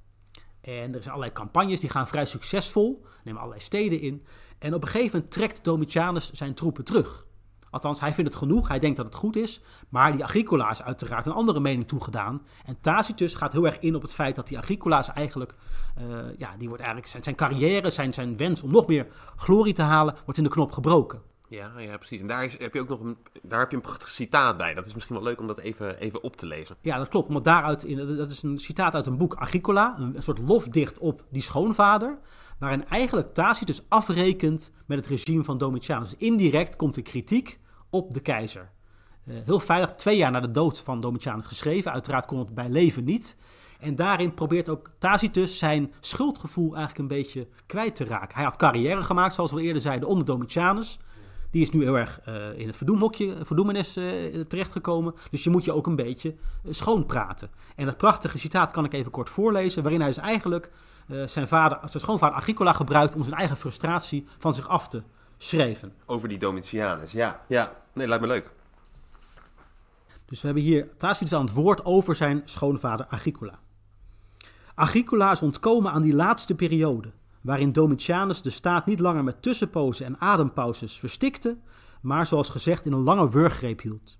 En 0.62 0.94
er 0.94 1.02
zijn 1.02 1.16
allerlei 1.16 1.32
campagnes, 1.32 1.80
die 1.80 1.90
gaan 1.90 2.08
vrij 2.08 2.26
succesvol, 2.26 3.06
nemen 3.24 3.40
allerlei 3.42 3.64
steden 3.64 4.02
in. 4.02 4.26
En 4.60 4.74
op 4.74 4.82
een 4.82 4.88
gegeven 4.88 5.12
moment 5.14 5.32
trekt 5.32 5.64
Domitianus 5.64 6.32
zijn 6.32 6.54
troepen 6.54 6.84
terug. 6.84 7.26
Althans, 7.72 8.00
hij 8.00 8.14
vindt 8.14 8.30
het 8.30 8.40
genoeg, 8.40 8.68
hij 8.68 8.80
denkt 8.80 8.98
dat 8.98 9.06
het 9.06 9.16
goed 9.16 9.36
is. 9.36 9.62
Maar 9.90 10.12
die 10.12 10.24
Agricola 10.24 10.72
is 10.72 10.84
uiteraard 10.84 11.26
een 11.26 11.32
andere 11.32 11.60
mening 11.60 11.88
toegedaan. 11.88 12.42
En 12.66 12.78
Tacitus 12.82 13.34
gaat 13.34 13.52
heel 13.52 13.66
erg 13.66 13.80
in 13.80 13.96
op 13.96 14.02
het 14.02 14.14
feit 14.14 14.36
dat 14.36 14.48
die 14.48 14.58
Agricola's 14.58 15.10
eigenlijk... 15.10 15.56
Uh, 16.00 16.06
ja, 16.38 16.50
die 16.58 16.68
wordt 16.68 16.84
eigenlijk 16.84 17.08
zijn, 17.12 17.24
zijn 17.24 17.36
carrière, 17.36 17.90
zijn, 17.90 18.14
zijn 18.14 18.38
wens 18.38 18.64
om 18.64 18.72
nog 18.72 18.88
meer 18.88 19.08
glorie 19.36 19.74
te 19.74 19.82
halen... 19.82 20.16
wordt 20.24 20.38
in 20.38 20.44
de 20.44 20.50
knop 20.50 20.72
gebroken. 20.72 21.22
Ja, 21.52 21.72
ja, 21.78 21.98
precies. 21.98 22.22
En 22.22 22.28
daar 22.28 22.46
is, 22.46 22.58
heb 22.58 22.74
je 22.74 22.80
ook 22.80 22.88
nog 22.88 23.00
een, 23.00 23.18
daar 23.42 23.60
heb 23.60 23.70
je 23.70 23.76
een 23.76 23.82
prachtig 23.82 24.10
citaat 24.10 24.58
bij. 24.58 24.74
Dat 24.74 24.88
is 24.88 24.94
misschien 24.94 25.16
wel 25.16 25.24
leuk 25.24 25.40
om 25.40 25.48
dat 25.48 25.58
even, 25.58 26.00
even 26.00 26.24
op 26.24 26.36
te 26.36 26.46
lezen. 26.46 26.76
Ja, 26.82 26.98
dat 26.98 27.08
klopt. 27.08 27.32
Want 27.32 27.46
daaruit, 27.46 27.84
in, 27.84 28.18
dat 28.18 28.32
is 28.32 28.44
een 28.44 28.60
citaat 28.60 28.94
uit 28.94 29.06
een 29.06 29.18
boek 29.18 29.36
Agricola, 29.36 29.96
een, 29.98 30.16
een 30.16 30.24
soort 30.24 30.40
lofdicht 30.40 31.00
op 31.00 31.24
die 31.30 31.42
schoonvader, 31.42 32.20
waarin 32.60 32.88
eigenlijk 32.88 33.34
Tacitus 33.34 33.82
afrekent 33.88 34.72
met 34.86 34.98
het 34.98 35.08
regime 35.08 35.44
van 35.44 35.58
Domitianus. 35.58 36.10
Dus 36.10 36.20
indirect 36.20 36.76
komt 36.76 36.96
de 36.96 37.02
kritiek 37.02 37.60
op 37.92 38.14
de 38.14 38.20
keizer. 38.20 38.70
Uh, 39.26 39.36
heel 39.46 39.60
veilig, 39.60 39.92
twee 39.92 40.18
jaar 40.18 40.32
na 40.32 40.40
de 40.40 40.52
dood 40.52 40.80
van 40.80 41.02
Domitianus 41.02 41.46
geschreven. 41.46 41.92
Uiteraard 41.92 42.26
kon 42.26 42.40
het 42.40 42.54
bij 42.54 42.70
leven 42.70 43.04
niet. 43.04 43.38
En 43.80 43.96
daarin 43.96 44.34
probeert 44.34 44.70
ook 44.70 44.90
Tacitus 44.98 45.58
zijn 45.58 45.94
schuldgevoel 46.00 46.76
eigenlijk 46.76 46.98
een 46.98 47.18
beetje 47.18 47.48
kwijt 47.66 47.96
te 47.96 48.06
raken. 48.06 48.36
Hij 48.36 48.44
had 48.44 48.56
carrière 48.56 49.04
gemaakt, 49.04 49.34
zoals 49.34 49.52
we 49.52 49.62
eerder 49.62 49.82
zeiden, 49.82 50.08
onder 50.08 50.26
Domitianus. 50.26 51.00
Die 51.52 51.62
is 51.62 51.70
nu 51.70 51.84
heel 51.84 51.98
erg 51.98 52.22
uh, 52.28 52.60
in 52.60 52.68
het 52.68 52.76
verdoemhokje, 52.76 53.36
verdoemenis 53.44 53.98
uh, 53.98 54.42
terechtgekomen. 54.48 55.14
Dus 55.32 55.44
je 55.44 55.50
moet 55.50 55.66
je 55.66 55.74
ook 55.74 55.88
een 55.88 55.96
beetje 55.96 56.36
schoon 56.70 57.06
praten. 57.06 57.50
En 57.76 57.86
dat 57.86 57.98
prachtige 57.98 58.38
citaat 58.38 58.72
kan 58.72 58.86
ik 58.86 58.94
even 58.94 59.12
kort 59.12 59.30
voorlezen. 59.30 59.82
Waarin 59.84 60.00
hij 60.02 60.10
dus 60.10 60.18
eigenlijk 60.18 60.72
zijn, 61.26 61.48
vader, 61.48 61.78
zijn 61.86 62.04
schoonvader 62.04 62.36
Agricola 62.36 62.74
gebruikt 62.74 63.16
om 63.16 63.24
zijn 63.24 63.40
eigen 63.40 63.58
frustratie 63.58 64.26
van 64.38 64.54
zich 64.54 64.68
af 64.68 64.88
te 64.88 65.04
schrijven. 65.44 65.94
Over 66.06 66.28
die 66.28 66.38
Domitianus, 66.38 67.12
ja. 67.12 67.42
ja. 67.48 67.76
Nee, 67.94 68.08
lijkt 68.08 68.24
me 68.24 68.30
leuk. 68.30 68.52
Dus 70.26 70.42
we 70.42 70.46
hebben 70.46 70.64
hier 70.64 70.90
Tacitus 70.98 71.34
aan 71.34 71.46
het 71.46 71.54
woord 71.54 71.86
over 71.86 72.16
zijn 72.16 72.42
schoonvader 72.46 73.06
Agricola. 73.06 73.60
Agricola 74.76 75.32
is 75.32 75.42
ontkomen 75.42 75.92
aan 75.92 76.02
die 76.02 76.16
laatste 76.16 76.56
periode 76.56 77.12
waarin 77.42 77.72
Domitianus 77.72 78.42
de 78.42 78.50
staat 78.50 78.86
niet 78.86 79.00
langer 79.00 79.24
met 79.24 79.42
tussenpozen 79.42 80.06
en 80.06 80.20
adempauzes 80.20 81.00
verstikte, 81.00 81.58
maar 82.02 82.26
zoals 82.26 82.50
gezegd 82.50 82.86
in 82.86 82.94
een 82.94 83.04
lange 83.04 83.30
wurggreep 83.30 83.82
hield. 83.82 84.18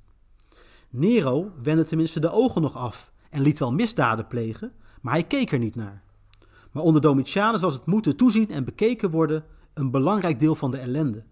Nero 0.90 1.52
wendde 1.64 1.86
tenminste 1.86 2.20
de 2.20 2.32
ogen 2.32 2.62
nog 2.62 2.76
af 2.76 3.12
en 3.30 3.42
liet 3.42 3.60
wel 3.60 3.72
misdaden 3.72 4.28
plegen, 4.28 4.72
maar 5.02 5.14
hij 5.14 5.24
keek 5.24 5.52
er 5.52 5.60
niet 5.60 5.76
naar. 5.76 6.04
Maar 6.72 6.84
onder 6.84 7.02
Domitianus 7.02 7.62
was 7.62 7.74
het 7.74 7.86
moeten 7.86 8.18
toezien 8.18 8.50
en 8.50 8.64
bekeken 8.64 9.10
worden 9.10 9.46
een 9.74 9.92
belangrijk 9.92 10.40
deel 10.40 10.56
van 10.56 10.72
de 10.72 10.78
ellende. 10.78 11.24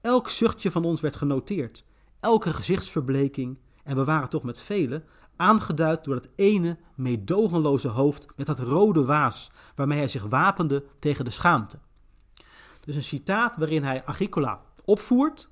Elk 0.00 0.28
zuchtje 0.28 0.70
van 0.70 0.84
ons 0.84 1.00
werd 1.00 1.16
genoteerd, 1.16 1.84
elke 2.20 2.52
gezichtsverbleking, 2.52 3.58
en 3.84 3.96
we 3.96 4.04
waren 4.04 4.28
toch 4.28 4.42
met 4.42 4.60
velen, 4.60 5.04
aangeduid 5.36 6.04
door 6.04 6.14
dat 6.14 6.28
ene 6.36 6.78
meedogenloze 6.94 7.88
hoofd 7.88 8.26
met 8.36 8.46
dat 8.46 8.58
rode 8.58 9.04
waas 9.04 9.50
waarmee 9.74 9.98
hij 9.98 10.08
zich 10.08 10.24
wapende 10.24 10.84
tegen 10.98 11.24
de 11.24 11.30
schaamte. 11.30 11.78
Dus 12.80 12.96
een 12.96 13.02
citaat 13.02 13.56
waarin 13.56 13.84
hij 13.84 14.04
Agricola 14.04 14.60
opvoert 14.84 15.48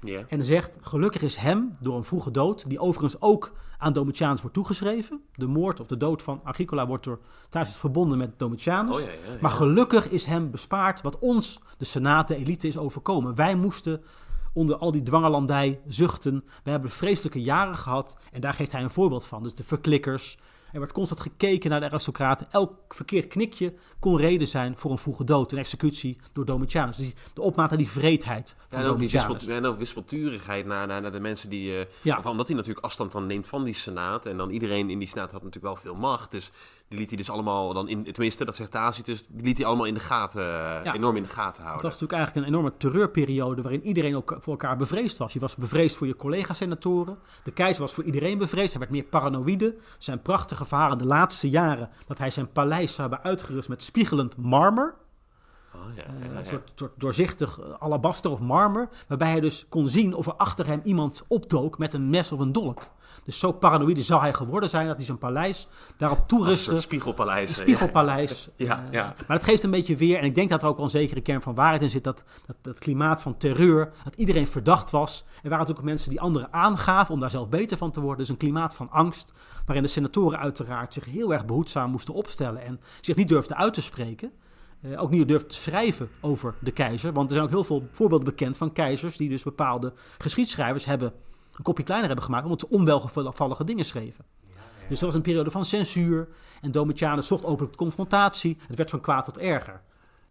yeah. 0.00 0.24
en 0.28 0.44
zegt: 0.44 0.76
Gelukkig 0.80 1.22
is 1.22 1.36
hem 1.36 1.76
door 1.80 1.96
een 1.96 2.04
vroege 2.04 2.30
dood, 2.30 2.68
die 2.68 2.78
overigens 2.78 3.20
ook 3.20 3.52
aan 3.78 3.92
Domitianus 3.92 4.40
wordt 4.40 4.54
toegeschreven. 4.54 5.20
De 5.34 5.46
moord 5.46 5.80
of 5.80 5.86
de 5.86 5.96
dood 5.96 6.22
van 6.22 6.40
Agricola 6.44 6.86
wordt 6.86 7.04
door 7.04 7.18
Tacitus 7.48 7.80
verbonden 7.80 8.18
met 8.18 8.38
Domitianus. 8.38 8.96
Oh, 8.96 9.00
ja, 9.00 9.06
ja, 9.06 9.32
ja. 9.32 9.38
Maar 9.40 9.50
gelukkig 9.50 10.08
is 10.08 10.24
hem 10.24 10.50
bespaard 10.50 11.00
wat 11.02 11.18
ons, 11.18 11.60
de 11.76 11.84
Senaat, 11.84 12.28
de 12.28 12.36
elite, 12.36 12.66
is 12.66 12.78
overkomen. 12.78 13.34
Wij 13.34 13.54
moesten 13.54 14.02
onder 14.52 14.76
al 14.76 14.90
die 14.90 15.02
dwangelandij 15.02 15.80
zuchten. 15.86 16.44
We 16.64 16.70
hebben 16.70 16.90
vreselijke 16.90 17.42
jaren 17.42 17.76
gehad 17.76 18.16
en 18.32 18.40
daar 18.40 18.54
geeft 18.54 18.72
hij 18.72 18.82
een 18.82 18.90
voorbeeld 18.90 19.26
van. 19.26 19.42
Dus 19.42 19.54
de 19.54 19.64
verklikkers. 19.64 20.38
Er 20.76 20.82
werd 20.82 20.94
constant 20.94 21.20
gekeken 21.20 21.70
naar 21.70 21.80
de 21.80 21.86
aristocraten. 21.86 22.46
Elk 22.50 22.94
verkeerd 22.94 23.26
knikje 23.26 23.74
kon 23.98 24.16
reden 24.16 24.46
zijn 24.46 24.74
voor 24.76 24.90
een 24.90 24.98
vroege 24.98 25.24
dood, 25.24 25.52
een 25.52 25.58
executie 25.58 26.18
door 26.32 26.44
Domitianus. 26.44 26.96
Dus 26.96 27.12
de 27.34 27.40
opmaat 27.40 27.68
naar 27.68 27.78
die 27.78 27.88
vreedheid 27.88 28.56
van 28.68 28.78
en 28.78 28.86
ook. 28.86 28.98
Die 28.98 29.54
en 29.54 29.64
ook 29.64 29.78
wispelturigheid 29.78 30.66
naar, 30.66 30.86
naar, 30.86 31.00
naar 31.00 31.12
de 31.12 31.20
mensen 31.20 31.50
die... 31.50 31.78
Uh, 31.78 31.84
ja. 32.02 32.20
Omdat 32.24 32.46
hij 32.46 32.56
natuurlijk 32.56 32.84
afstand 32.84 33.12
dan 33.12 33.26
neemt 33.26 33.48
van 33.48 33.64
die 33.64 33.74
senaat. 33.74 34.26
En 34.26 34.36
dan 34.36 34.50
iedereen 34.50 34.90
in 34.90 34.98
die 34.98 35.08
senaat 35.08 35.32
had 35.32 35.42
natuurlijk 35.42 35.74
wel 35.74 35.82
veel 35.82 36.00
macht. 36.00 36.30
Dus 36.30 36.50
die 36.88 36.98
liet 36.98 37.08
hij 37.08 37.16
dus 37.16 37.30
allemaal 37.30 37.72
dan 37.72 37.88
in, 37.88 38.02
tenminste, 38.02 38.44
dat 38.44 38.56
zegt 38.56 38.70
Tacitus, 38.70 39.26
die 39.26 39.44
liet 39.44 39.56
hij 39.56 39.66
allemaal 39.66 39.86
in 39.86 39.94
de 39.94 40.00
gaten, 40.00 40.42
ja. 40.42 40.94
enorm 40.94 41.16
in 41.16 41.22
de 41.22 41.28
gaten 41.28 41.62
houden. 41.62 41.72
Het 41.72 41.92
was 41.92 42.00
natuurlijk 42.00 42.12
eigenlijk 42.12 42.46
een 42.46 42.52
enorme 42.52 42.76
terreurperiode 42.76 43.62
waarin 43.62 43.82
iedereen 43.82 44.16
ook 44.16 44.36
voor 44.40 44.52
elkaar 44.52 44.76
bevreesd 44.76 45.18
was. 45.18 45.32
Je 45.32 45.40
was 45.40 45.56
bevreesd 45.56 45.96
voor 45.96 46.06
je 46.06 46.16
collega-senatoren. 46.16 47.18
De 47.42 47.52
keizer 47.52 47.82
was 47.82 47.94
voor 47.94 48.04
iedereen 48.04 48.38
bevreesd. 48.38 48.70
Hij 48.70 48.80
werd 48.80 48.92
meer 48.92 49.04
paranoïde. 49.04 49.76
Zijn 49.98 50.22
prachtige 50.22 50.64
verhalen 50.64 50.98
de 50.98 51.06
laatste 51.06 51.50
jaren 51.50 51.90
dat 52.06 52.18
hij 52.18 52.30
zijn 52.30 52.52
paleis 52.52 52.94
zou 52.94 53.08
hebben 53.08 53.26
uitgerust 53.28 53.68
met 53.68 53.82
spiegelend 53.82 54.36
marmer. 54.36 54.94
Oh, 55.76 55.96
ja, 55.96 56.02
ja, 56.20 56.32
ja. 56.32 56.38
Een 56.38 56.44
soort, 56.44 56.72
soort, 56.74 56.92
doorzichtig 56.96 57.60
alabaster 57.78 58.30
of 58.30 58.40
marmer. 58.40 58.88
Waarbij 59.08 59.30
hij 59.30 59.40
dus 59.40 59.66
kon 59.68 59.88
zien 59.88 60.14
of 60.14 60.26
er 60.26 60.34
achter 60.34 60.66
hem 60.66 60.80
iemand 60.84 61.24
opdook 61.28 61.78
met 61.78 61.94
een 61.94 62.10
mes 62.10 62.32
of 62.32 62.40
een 62.40 62.52
dolk. 62.52 62.90
Dus 63.26 63.38
zo 63.38 63.52
paranoïde 63.52 64.02
zou 64.02 64.20
hij 64.20 64.32
geworden 64.32 64.68
zijn 64.68 64.86
dat 64.86 64.96
hij 64.96 65.04
zijn 65.04 65.18
paleis 65.18 65.68
daarop 65.96 66.28
toerustte. 66.28 66.70
Een 66.70 66.78
spiegelpaleis. 66.78 67.48
Een 67.48 67.54
spiegelpaleis. 67.54 68.48
ja, 68.56 68.84
ja. 68.90 69.14
Maar 69.26 69.36
dat 69.36 69.46
geeft 69.46 69.62
een 69.62 69.70
beetje 69.70 69.96
weer, 69.96 70.18
en 70.18 70.24
ik 70.24 70.34
denk 70.34 70.48
dat 70.48 70.62
er 70.62 70.68
ook 70.68 70.76
wel 70.76 70.84
een 70.84 70.90
zekere 70.90 71.20
kern 71.20 71.42
van 71.42 71.54
waarheid 71.54 71.82
in 71.82 71.90
zit, 71.90 72.04
dat, 72.04 72.24
dat, 72.46 72.56
dat 72.62 72.78
klimaat 72.78 73.22
van 73.22 73.36
terreur, 73.36 73.92
dat 74.04 74.14
iedereen 74.14 74.46
verdacht 74.46 74.90
was. 74.90 75.24
Er 75.26 75.42
waren 75.42 75.58
natuurlijk 75.58 75.86
mensen 75.86 76.10
die 76.10 76.20
anderen 76.20 76.52
aangaven 76.52 77.14
om 77.14 77.20
daar 77.20 77.30
zelf 77.30 77.48
beter 77.48 77.76
van 77.76 77.90
te 77.90 78.00
worden. 78.00 78.18
Dus 78.18 78.28
een 78.28 78.36
klimaat 78.36 78.74
van 78.74 78.90
angst, 78.90 79.32
waarin 79.64 79.84
de 79.84 79.90
senatoren 79.90 80.38
uiteraard 80.38 80.92
zich 80.92 81.04
heel 81.04 81.32
erg 81.32 81.44
behoedzaam 81.44 81.90
moesten 81.90 82.14
opstellen 82.14 82.62
en 82.62 82.80
zich 83.00 83.16
niet 83.16 83.28
durfden 83.28 83.56
uit 83.56 83.74
te 83.74 83.82
spreken. 83.82 84.32
Uh, 84.80 85.02
ook 85.02 85.10
niet 85.10 85.28
durfden 85.28 85.48
te 85.48 85.56
schrijven 85.56 86.08
over 86.20 86.54
de 86.60 86.70
keizer. 86.70 87.12
Want 87.12 87.26
er 87.26 87.32
zijn 87.32 87.46
ook 87.46 87.52
heel 87.52 87.64
veel 87.64 87.88
voorbeelden 87.90 88.28
bekend 88.28 88.56
van 88.56 88.72
keizers 88.72 89.16
die 89.16 89.28
dus 89.28 89.42
bepaalde 89.42 89.92
geschiedschrijvers 90.18 90.84
hebben 90.84 91.12
een 91.52 91.64
kopje 91.64 91.84
kleiner 91.84 92.06
hebben 92.06 92.24
gemaakt, 92.24 92.44
omdat 92.44 92.60
ze 92.60 92.68
onwelgevallige 92.68 93.64
dingen 93.64 93.84
schreven. 93.84 94.24
Dus 94.88 94.98
dat 94.98 95.08
was 95.08 95.14
een 95.14 95.22
periode 95.22 95.50
van 95.50 95.64
censuur. 95.64 96.28
En 96.60 96.70
Domitianus 96.70 97.26
zocht 97.26 97.44
openlijk 97.44 97.76
confrontatie. 97.76 98.56
Het 98.66 98.76
werd 98.76 98.90
van 98.90 99.00
kwaad 99.00 99.24
tot 99.24 99.38
erger. 99.38 99.82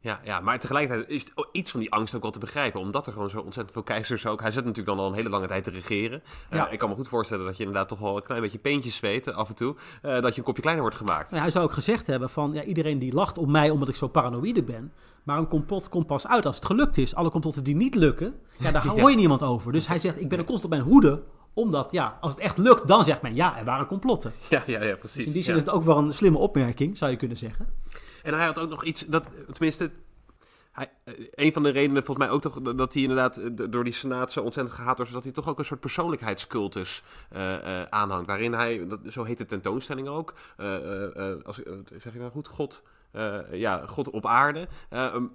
Ja, 0.05 0.19
ja, 0.23 0.39
maar 0.39 0.59
tegelijkertijd 0.59 1.09
is 1.09 1.25
iets 1.51 1.71
van 1.71 1.79
die 1.79 1.91
angst 1.91 2.15
ook 2.15 2.21
wel 2.21 2.31
te 2.31 2.39
begrijpen. 2.39 2.79
Omdat 2.79 3.07
er 3.07 3.13
gewoon 3.13 3.29
zo 3.29 3.37
ontzettend 3.37 3.71
veel 3.71 3.83
keizers 3.83 4.25
ook... 4.25 4.41
Hij 4.41 4.51
zit 4.51 4.65
natuurlijk 4.65 4.97
dan 4.97 5.05
al 5.05 5.09
een 5.09 5.15
hele 5.15 5.29
lange 5.29 5.47
tijd 5.47 5.63
te 5.63 5.69
regeren. 5.69 6.23
Eh, 6.49 6.57
ja. 6.57 6.69
ik 6.69 6.79
kan 6.79 6.89
me 6.89 6.95
goed 6.95 7.07
voorstellen 7.07 7.45
dat 7.45 7.57
je 7.57 7.63
inderdaad 7.63 7.87
toch 7.87 7.99
wel 7.99 8.15
een 8.15 8.23
klein 8.23 8.41
beetje 8.41 8.57
peentjes 8.57 8.95
zweet 8.95 9.33
af 9.33 9.49
en 9.49 9.55
toe. 9.55 9.75
Uh, 10.03 10.21
dat 10.21 10.31
je 10.31 10.37
een 10.37 10.43
kopje 10.43 10.61
kleiner 10.61 10.83
wordt 10.83 10.99
gemaakt. 10.99 11.29
hij 11.29 11.49
zou 11.49 11.65
ook 11.65 11.71
gezegd 11.71 12.07
hebben 12.07 12.29
van... 12.29 12.53
Ja, 12.53 12.63
iedereen 12.63 12.99
die 12.99 13.13
lacht 13.13 13.37
op 13.37 13.47
mij 13.47 13.69
omdat 13.69 13.89
ik 13.89 13.95
zo 13.95 14.07
paranoïde 14.07 14.63
ben... 14.63 14.93
Maar 15.23 15.37
een 15.37 15.47
complot 15.47 15.89
komt 15.89 16.07
pas 16.07 16.27
uit 16.27 16.45
als 16.45 16.55
het 16.55 16.65
gelukt 16.65 16.97
is. 16.97 17.15
Alle 17.15 17.29
complotten 17.29 17.63
die 17.63 17.75
niet 17.75 17.95
lukken, 17.95 18.33
ja, 18.57 18.71
daar 18.71 18.87
hoor 18.99 19.09
je 19.09 19.15
niemand 19.15 19.43
over. 19.43 19.71
Dus 19.71 19.87
hij 19.87 19.99
zegt, 19.99 20.21
ik 20.21 20.29
ben 20.29 20.37
er 20.37 20.45
constant 20.45 20.73
op 20.73 20.79
mijn 20.79 20.91
hoede 20.91 21.23
omdat, 21.53 21.91
ja, 21.91 22.17
als 22.21 22.33
het 22.33 22.41
echt 22.41 22.57
lukt, 22.57 22.87
dan 22.87 23.03
zegt 23.03 23.21
men, 23.21 23.35
ja, 23.35 23.57
er 23.57 23.65
waren 23.65 23.87
complotten. 23.87 24.31
Ja, 24.49 24.63
ja, 24.65 24.83
ja 24.83 24.95
precies. 24.95 25.15
Dus 25.15 25.25
in 25.25 25.31
die 25.31 25.43
zin 25.43 25.55
is 25.55 25.61
het 25.61 25.69
ook 25.69 25.83
wel 25.83 25.97
een 25.97 26.13
slimme 26.13 26.37
opmerking, 26.37 26.97
zou 26.97 27.11
je 27.11 27.17
kunnen 27.17 27.37
zeggen. 27.37 27.67
En 28.26 28.34
hij 28.34 28.45
had 28.45 28.59
ook 28.59 28.69
nog 28.69 28.84
iets, 28.84 29.05
dat, 29.05 29.23
tenminste, 29.51 29.91
hij, 30.71 30.91
eh, 31.03 31.13
een 31.32 31.53
van 31.53 31.63
de 31.63 31.69
redenen 31.69 32.03
volgens 32.03 32.26
mij 32.26 32.36
ook 32.36 32.41
toch 32.41 32.61
dat 32.61 32.93
hij 32.93 33.01
inderdaad 33.01 33.38
eh, 33.38 33.49
door 33.69 33.84
die 33.84 33.93
senaat 33.93 34.32
zo 34.32 34.41
ontzettend 34.41 34.76
gehaat 34.76 34.97
was, 34.97 35.11
dat 35.11 35.23
hij 35.23 35.34
toch 35.34 35.47
ook 35.47 35.59
een 35.59 35.65
soort 35.65 35.80
persoonlijkheidscultus 35.80 37.03
uh, 37.36 37.84
aanhangt. 37.84 38.28
Waarin 38.28 38.53
hij, 38.53 38.88
dat, 38.88 38.99
zo 39.09 39.23
heet 39.23 39.38
de 39.38 39.45
tentoonstelling 39.45 40.07
ook, 40.07 40.34
als, 41.43 41.61
zeg 41.97 42.13
je 42.13 42.19
nou 42.19 42.32
goed, 42.32 42.47
God, 42.47 42.84
ja, 43.51 43.86
God 43.86 44.09
op 44.09 44.26
aarde. 44.26 44.67
Um, 44.89 45.32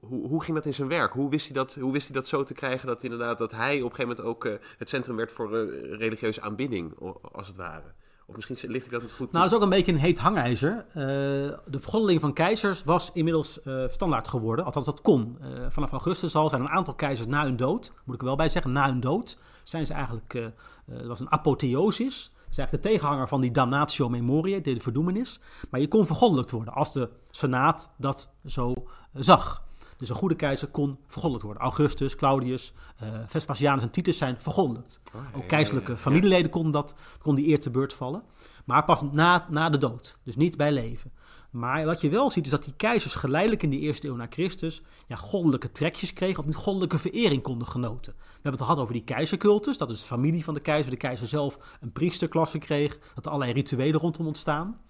hoe, 0.00 0.28
hoe 0.28 0.42
ging 0.44 0.56
dat 0.56 0.66
in 0.66 0.74
zijn 0.74 0.88
werk? 0.88 1.12
Hoe 1.12 1.30
wist, 1.30 1.46
hij 1.46 1.54
dat, 1.54 1.74
hoe 1.74 1.92
wist 1.92 2.06
hij 2.06 2.16
dat 2.16 2.26
zo 2.26 2.44
te 2.44 2.54
krijgen 2.54 2.86
dat, 2.86 3.02
inderdaad, 3.02 3.38
dat 3.38 3.50
hij 3.50 3.76
op 3.82 3.90
een 3.90 3.96
gegeven 3.96 4.08
moment 4.08 4.26
ook 4.26 4.44
eh, 4.44 4.52
het 4.78 4.88
centrum 4.88 5.16
werd 5.16 5.32
voor 5.32 5.70
religieuze 5.96 6.40
aanbidding, 6.40 6.94
als 7.32 7.46
het 7.46 7.56
ware? 7.56 7.92
Misschien 8.34 8.70
ligt 8.70 8.86
ik 8.86 8.92
dat 8.92 9.02
niet 9.02 9.12
goed 9.12 9.32
Nou, 9.32 9.44
dat 9.44 9.52
is 9.52 9.56
ook 9.58 9.62
een 9.62 9.76
beetje 9.76 9.92
een 9.92 9.98
heet 9.98 10.18
hangijzer. 10.18 10.84
Uh, 10.88 10.94
de 10.94 11.78
vergoddeling 11.80 12.20
van 12.20 12.32
keizers 12.32 12.82
was 12.84 13.10
inmiddels 13.12 13.60
standaard 13.86 14.28
geworden. 14.28 14.64
Althans, 14.64 14.86
dat 14.86 15.00
kon. 15.00 15.38
vanaf 15.68 15.90
augustus 15.90 16.34
al 16.34 16.48
zijn 16.48 16.60
een 16.60 16.68
aantal 16.68 16.94
keizers 16.94 17.28
na 17.28 17.42
hun 17.42 17.56
dood, 17.56 17.92
moet 18.04 18.14
ik 18.14 18.20
er 18.20 18.26
wel 18.26 18.36
bij 18.36 18.48
zeggen, 18.48 18.72
na 18.72 18.86
hun 18.86 19.00
dood, 19.00 19.38
zijn 19.62 19.86
ze 19.86 19.92
eigenlijk, 19.92 20.52
dat 20.86 21.06
was 21.06 21.20
een 21.20 21.32
apotheosis 21.32 22.32
is 22.50 22.58
eigenlijk 22.58 22.84
de 22.84 22.90
tegenhanger 22.90 23.28
van 23.28 23.40
die 23.40 23.50
damnatio 23.50 24.08
memoriae, 24.08 24.60
de 24.60 24.80
verdoemenis. 24.80 25.40
Maar 25.70 25.80
je 25.80 25.88
kon 25.88 26.06
vergoddelijkt 26.06 26.50
worden 26.50 26.74
als 26.74 26.92
de 26.92 27.10
Senaat 27.30 27.94
dat 27.96 28.30
zo 28.46 28.72
eh, 28.72 28.82
zag. 29.22 29.62
Dus 30.00 30.08
een 30.08 30.14
goede 30.14 30.34
keizer 30.34 30.68
kon 30.68 30.98
vergoddelijkt 31.06 31.42
worden. 31.42 31.62
Augustus, 31.62 32.16
Claudius, 32.16 32.72
uh, 33.02 33.08
Vespasianus 33.26 33.82
en 33.82 33.90
Titus 33.90 34.18
zijn 34.18 34.40
vergoddelijkt. 34.40 35.00
Oh, 35.14 35.20
Ook 35.36 35.48
keizerlijke 35.48 35.96
familieleden 35.96 36.50
konden 36.50 36.72
dat, 36.72 36.94
kon 37.18 37.34
die 37.34 37.48
eer 37.48 37.60
te 37.60 37.70
beurt 37.70 37.94
vallen. 37.94 38.22
Maar 38.64 38.84
pas 38.84 39.02
na, 39.12 39.46
na 39.50 39.70
de 39.70 39.78
dood, 39.78 40.18
dus 40.24 40.36
niet 40.36 40.56
bij 40.56 40.72
leven. 40.72 41.12
Maar 41.50 41.84
wat 41.84 42.00
je 42.00 42.08
wel 42.08 42.30
ziet 42.30 42.44
is 42.44 42.50
dat 42.50 42.64
die 42.64 42.74
keizers 42.76 43.14
geleidelijk 43.14 43.62
in 43.62 43.70
de 43.70 43.78
eerste 43.78 44.08
eeuw 44.08 44.16
na 44.16 44.26
Christus 44.30 44.82
ja, 45.06 45.16
goddelijke 45.16 45.72
trekjes 45.72 46.12
kregen 46.12 46.44
of 46.46 46.54
goddelijke 46.54 46.98
verering 46.98 47.42
konden 47.42 47.66
genoten. 47.66 48.12
We 48.16 48.28
hebben 48.32 48.52
het 48.52 48.60
gehad 48.60 48.78
over 48.78 48.92
die 48.92 49.04
keizercultus, 49.04 49.78
dat 49.78 49.90
is 49.90 50.00
de 50.00 50.06
familie 50.06 50.44
van 50.44 50.54
de 50.54 50.60
keizer, 50.60 50.90
de 50.90 50.96
keizer 50.96 51.26
zelf 51.26 51.58
een 51.80 51.92
priesterklasse 51.92 52.58
kreeg, 52.58 52.98
dat 53.14 53.24
er 53.24 53.32
allerlei 53.32 53.52
rituelen 53.52 54.00
rondom 54.00 54.26
ontstaan. 54.26 54.80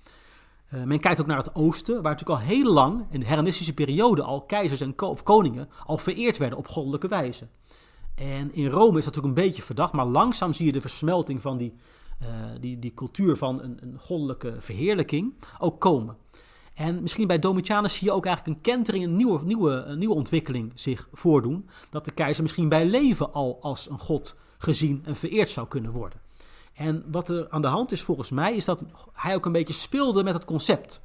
Uh, 0.75 0.83
men 0.83 1.01
kijkt 1.01 1.21
ook 1.21 1.27
naar 1.27 1.37
het 1.37 1.55
oosten, 1.55 2.03
waar 2.03 2.13
natuurlijk 2.13 2.41
al 2.41 2.47
heel 2.47 2.73
lang, 2.73 3.07
in 3.11 3.21
de 3.21 3.27
Hellenistische 3.27 3.75
periode 3.75 4.23
al, 4.23 4.43
keizers 4.43 4.81
en 4.81 5.01
of 5.03 5.23
koningen 5.23 5.69
al 5.87 5.99
vereerd 5.99 6.37
werden 6.37 6.59
op 6.59 6.69
goddelijke 6.69 7.09
wijze. 7.09 7.47
En 8.15 8.55
in 8.55 8.67
Rome 8.67 8.99
is 8.99 9.05
dat 9.05 9.15
natuurlijk 9.15 9.39
een 9.39 9.47
beetje 9.47 9.63
verdacht, 9.63 9.93
maar 9.93 10.07
langzaam 10.07 10.53
zie 10.53 10.67
je 10.67 10.73
de 10.73 10.81
versmelting 10.81 11.43
van 11.43 11.57
die, 11.57 11.75
uh, 12.23 12.29
die, 12.61 12.79
die 12.79 12.95
cultuur 12.95 13.37
van 13.37 13.63
een, 13.63 13.79
een 13.83 13.99
goddelijke 13.99 14.57
verheerlijking 14.59 15.35
ook 15.59 15.81
komen. 15.81 16.17
En 16.75 17.03
misschien 17.03 17.27
bij 17.27 17.39
Domitianus 17.39 17.95
zie 17.95 18.07
je 18.07 18.13
ook 18.13 18.27
eigenlijk 18.27 18.57
een 18.57 18.63
kentering, 18.63 19.05
een 19.05 19.17
nieuwe, 19.17 19.45
nieuwe, 19.45 19.71
een 19.71 19.99
nieuwe 19.99 20.15
ontwikkeling 20.15 20.73
zich 20.75 21.09
voordoen. 21.13 21.69
Dat 21.91 22.05
de 22.05 22.11
keizer 22.11 22.43
misschien 22.43 22.69
bij 22.69 22.87
leven 22.87 23.33
al 23.33 23.59
als 23.61 23.91
een 23.91 23.99
god 23.99 24.37
gezien 24.59 25.03
en 25.05 25.17
vereerd 25.17 25.51
zou 25.51 25.69
kunnen 25.69 25.91
worden. 25.91 26.21
En 26.81 27.05
wat 27.11 27.29
er 27.29 27.47
aan 27.51 27.63
de 27.63 27.69
hand 27.69 27.93
is 27.93 28.03
volgens 28.03 28.31
mij, 28.31 28.57
is 28.57 28.65
dat 28.65 28.85
hij 29.13 29.35
ook 29.35 29.47
een 29.47 29.53
beetje 29.53 29.75
speelde 29.75 30.23
met 30.23 30.35
het 30.35 30.45
concept. 30.45 31.03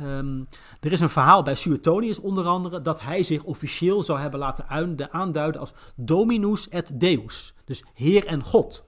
Um, 0.00 0.48
er 0.80 0.92
is 0.92 1.00
een 1.00 1.10
verhaal 1.10 1.42
bij 1.42 1.54
Suetonius 1.54 2.20
onder 2.20 2.46
andere 2.46 2.82
dat 2.82 3.00
hij 3.00 3.22
zich 3.22 3.42
officieel 3.42 4.02
zou 4.02 4.18
hebben 4.20 4.40
laten 4.40 4.68
aanduiden 5.10 5.60
als 5.60 5.72
Dominus 5.96 6.68
et 6.68 7.00
Deus. 7.00 7.54
Dus 7.64 7.84
Heer 7.94 8.26
en 8.26 8.42
God. 8.42 8.84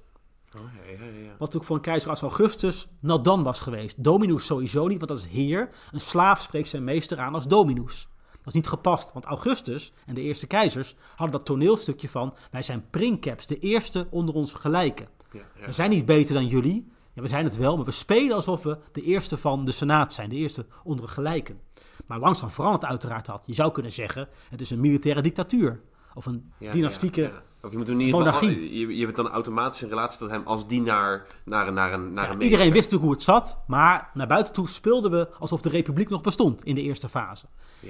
Oh, 0.56 0.62
ja, 0.62 0.92
ja, 0.92 1.04
ja. 1.04 1.28
Wat 1.28 1.38
natuurlijk 1.38 1.64
voor 1.64 1.76
een 1.76 1.82
keizer 1.82 2.10
als 2.10 2.20
Augustus 2.20 2.88
nadan 3.00 3.42
was 3.42 3.60
geweest. 3.60 4.04
Dominus 4.04 4.46
sowieso 4.46 4.86
niet, 4.86 4.98
want 4.98 5.10
dat 5.10 5.18
is 5.18 5.26
heer. 5.26 5.70
Een 5.92 6.00
slaaf 6.00 6.40
spreekt 6.40 6.68
zijn 6.68 6.84
meester 6.84 7.18
aan 7.18 7.34
als 7.34 7.48
dominus. 7.48 8.08
Dat 8.30 8.46
is 8.46 8.52
niet 8.52 8.68
gepast, 8.68 9.12
want 9.12 9.24
Augustus 9.24 9.92
en 10.06 10.14
de 10.14 10.20
eerste 10.20 10.46
keizers 10.46 10.94
hadden 11.16 11.36
dat 11.36 11.46
toneelstukje 11.46 12.08
van... 12.08 12.34
wij 12.50 12.62
zijn 12.62 12.90
princeps, 12.90 13.46
de 13.46 13.58
eerste 13.58 14.06
onder 14.10 14.34
ons 14.34 14.52
gelijken. 14.52 15.15
We 15.66 15.72
zijn 15.72 15.90
niet 15.90 16.04
beter 16.04 16.34
dan 16.34 16.46
jullie. 16.46 16.92
Ja, 17.12 17.22
we 17.22 17.28
zijn 17.28 17.44
het 17.44 17.56
wel, 17.56 17.76
maar 17.76 17.84
we 17.84 17.90
spelen 17.90 18.36
alsof 18.36 18.62
we 18.62 18.78
de 18.92 19.00
eerste 19.00 19.36
van 19.36 19.64
de 19.64 19.70
senaat 19.70 20.12
zijn. 20.12 20.28
De 20.28 20.36
eerste 20.36 20.66
onder 20.84 21.08
gelijken. 21.08 21.60
Maar 22.06 22.18
langzaam 22.18 22.50
verandert 22.50 22.84
uiteraard 22.84 23.26
dat. 23.26 23.42
Je 23.46 23.54
zou 23.54 23.72
kunnen 23.72 23.92
zeggen, 23.92 24.28
het 24.50 24.60
is 24.60 24.70
een 24.70 24.80
militaire 24.80 25.22
dictatuur. 25.22 25.80
Of 26.14 26.26
een 26.26 26.52
dynastieke 26.58 27.32
of 27.66 27.72
je 27.72 27.78
moet 27.78 27.88
in 27.88 28.00
ieder 28.00 28.26
geval, 28.26 28.48
je, 28.48 28.96
je 28.96 29.04
hebt 29.04 29.16
dan 29.16 29.28
automatisch 29.28 29.82
een 29.82 29.88
relatie 29.88 30.18
tot 30.18 30.30
hem 30.30 30.42
als 30.44 30.66
dienaar 30.66 31.26
naar, 31.44 31.72
naar 31.72 31.92
een 31.92 32.12
naar 32.12 32.30
een 32.30 32.42
Iedereen 32.42 32.72
wist 32.72 32.90
natuurlijk 32.90 33.02
hoe 33.02 33.12
het 33.12 33.22
zat, 33.22 33.58
maar 33.66 34.10
naar 34.14 34.26
buiten 34.26 34.52
toe 34.52 34.68
speelden 34.68 35.10
we 35.10 35.28
alsof 35.38 35.60
de 35.60 35.68
republiek 35.68 36.08
nog 36.08 36.20
bestond 36.20 36.64
in 36.64 36.74
de 36.74 36.82
eerste 36.82 37.08
fase. 37.08 37.46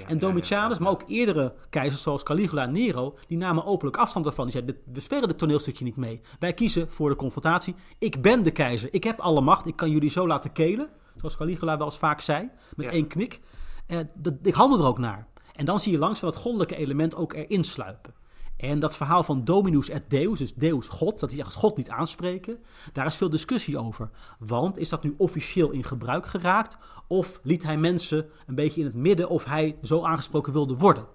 en 0.07 0.17
Domitianus, 0.17 0.77
maar 0.77 0.91
ook 0.91 1.03
eerdere 1.07 1.53
keizers 1.69 2.01
zoals 2.01 2.23
Caligula 2.23 2.63
en 2.63 2.71
Nero, 2.71 3.17
die 3.27 3.37
namen 3.37 3.65
openlijk 3.65 3.97
afstand 3.97 4.25
daarvan. 4.25 4.45
Die 4.45 4.53
zeiden, 4.53 4.77
we 4.93 4.99
spelen 4.99 5.27
dit 5.27 5.37
toneelstukje 5.37 5.83
niet 5.83 5.95
mee. 5.95 6.21
Wij 6.39 6.53
kiezen 6.53 6.91
voor 6.91 7.09
de 7.09 7.15
confrontatie. 7.15 7.75
Ik 7.97 8.21
ben 8.21 8.43
de 8.43 8.51
keizer, 8.51 8.93
ik 8.93 9.03
heb 9.03 9.19
alle 9.19 9.41
macht, 9.41 9.65
ik 9.65 9.75
kan 9.75 9.91
jullie 9.91 10.09
zo 10.09 10.27
laten 10.27 10.51
kelen. 10.51 10.89
Zoals 11.17 11.37
Caligula 11.37 11.77
wel 11.77 11.85
eens 11.85 11.97
vaak 11.97 12.21
zei, 12.21 12.49
met 12.75 12.87
één 12.87 13.07
knik. 13.07 13.39
Eh, 13.87 13.99
dat, 14.13 14.33
ik 14.41 14.53
handel 14.53 14.79
er 14.79 14.85
ook 14.85 14.97
naar. 14.97 15.27
En 15.55 15.65
dan 15.65 15.79
zie 15.79 15.91
je 15.91 15.97
langzaam 15.97 16.29
dat 16.29 16.39
goddelijke 16.39 16.75
element 16.75 17.15
ook 17.15 17.33
erin 17.33 17.63
sluipen. 17.63 18.13
En 18.57 18.79
dat 18.79 18.97
verhaal 18.97 19.23
van 19.23 19.43
Dominus 19.43 19.89
et 19.89 20.09
Deus, 20.09 20.39
dus 20.39 20.53
Deus 20.53 20.87
God, 20.87 21.19
dat 21.19 21.31
hij 21.31 21.43
als 21.43 21.55
God 21.55 21.77
niet 21.77 21.89
aanspreken, 21.89 22.57
daar 22.93 23.05
is 23.05 23.15
veel 23.15 23.29
discussie 23.29 23.77
over. 23.77 24.09
Want 24.39 24.77
is 24.77 24.89
dat 24.89 25.03
nu 25.03 25.13
officieel 25.17 25.71
in 25.71 25.83
gebruik 25.83 26.25
geraakt? 26.25 26.77
Of 27.07 27.39
liet 27.43 27.63
hij 27.63 27.77
mensen 27.77 28.25
een 28.47 28.55
beetje 28.55 28.79
in 28.79 28.85
het 28.85 28.95
midden 28.95 29.29
of 29.29 29.45
hij 29.45 29.77
zo 29.83 30.03
aangesproken 30.03 30.53
wilde 30.53 30.75
worden? 30.75 31.05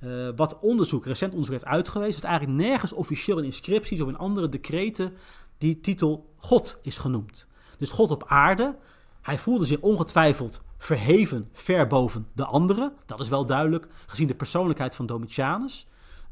Uh, 0.00 0.28
wat 0.36 0.58
onderzoek, 0.60 1.04
recent 1.04 1.30
onderzoek 1.32 1.54
heeft 1.54 1.72
uitgewezen, 1.72 2.16
is 2.16 2.28
eigenlijk 2.28 2.58
nergens 2.58 2.92
officieel 2.92 3.38
in 3.38 3.44
inscripties 3.44 4.00
of 4.00 4.08
in 4.08 4.18
andere 4.18 4.48
decreten 4.48 5.12
die 5.58 5.80
titel 5.80 6.32
God 6.36 6.78
is 6.82 6.98
genoemd. 6.98 7.46
Dus 7.78 7.90
God 7.90 8.10
op 8.10 8.24
aarde, 8.26 8.76
hij 9.22 9.38
voelde 9.38 9.66
zich 9.66 9.80
ongetwijfeld 9.80 10.62
verheven 10.78 11.48
ver 11.52 11.86
boven 11.86 12.26
de 12.32 12.44
anderen. 12.44 12.92
Dat 13.06 13.20
is 13.20 13.28
wel 13.28 13.46
duidelijk, 13.46 13.88
gezien 14.06 14.26
de 14.26 14.34
persoonlijkheid 14.34 14.96
van 14.96 15.06
Domitianus. 15.06 15.86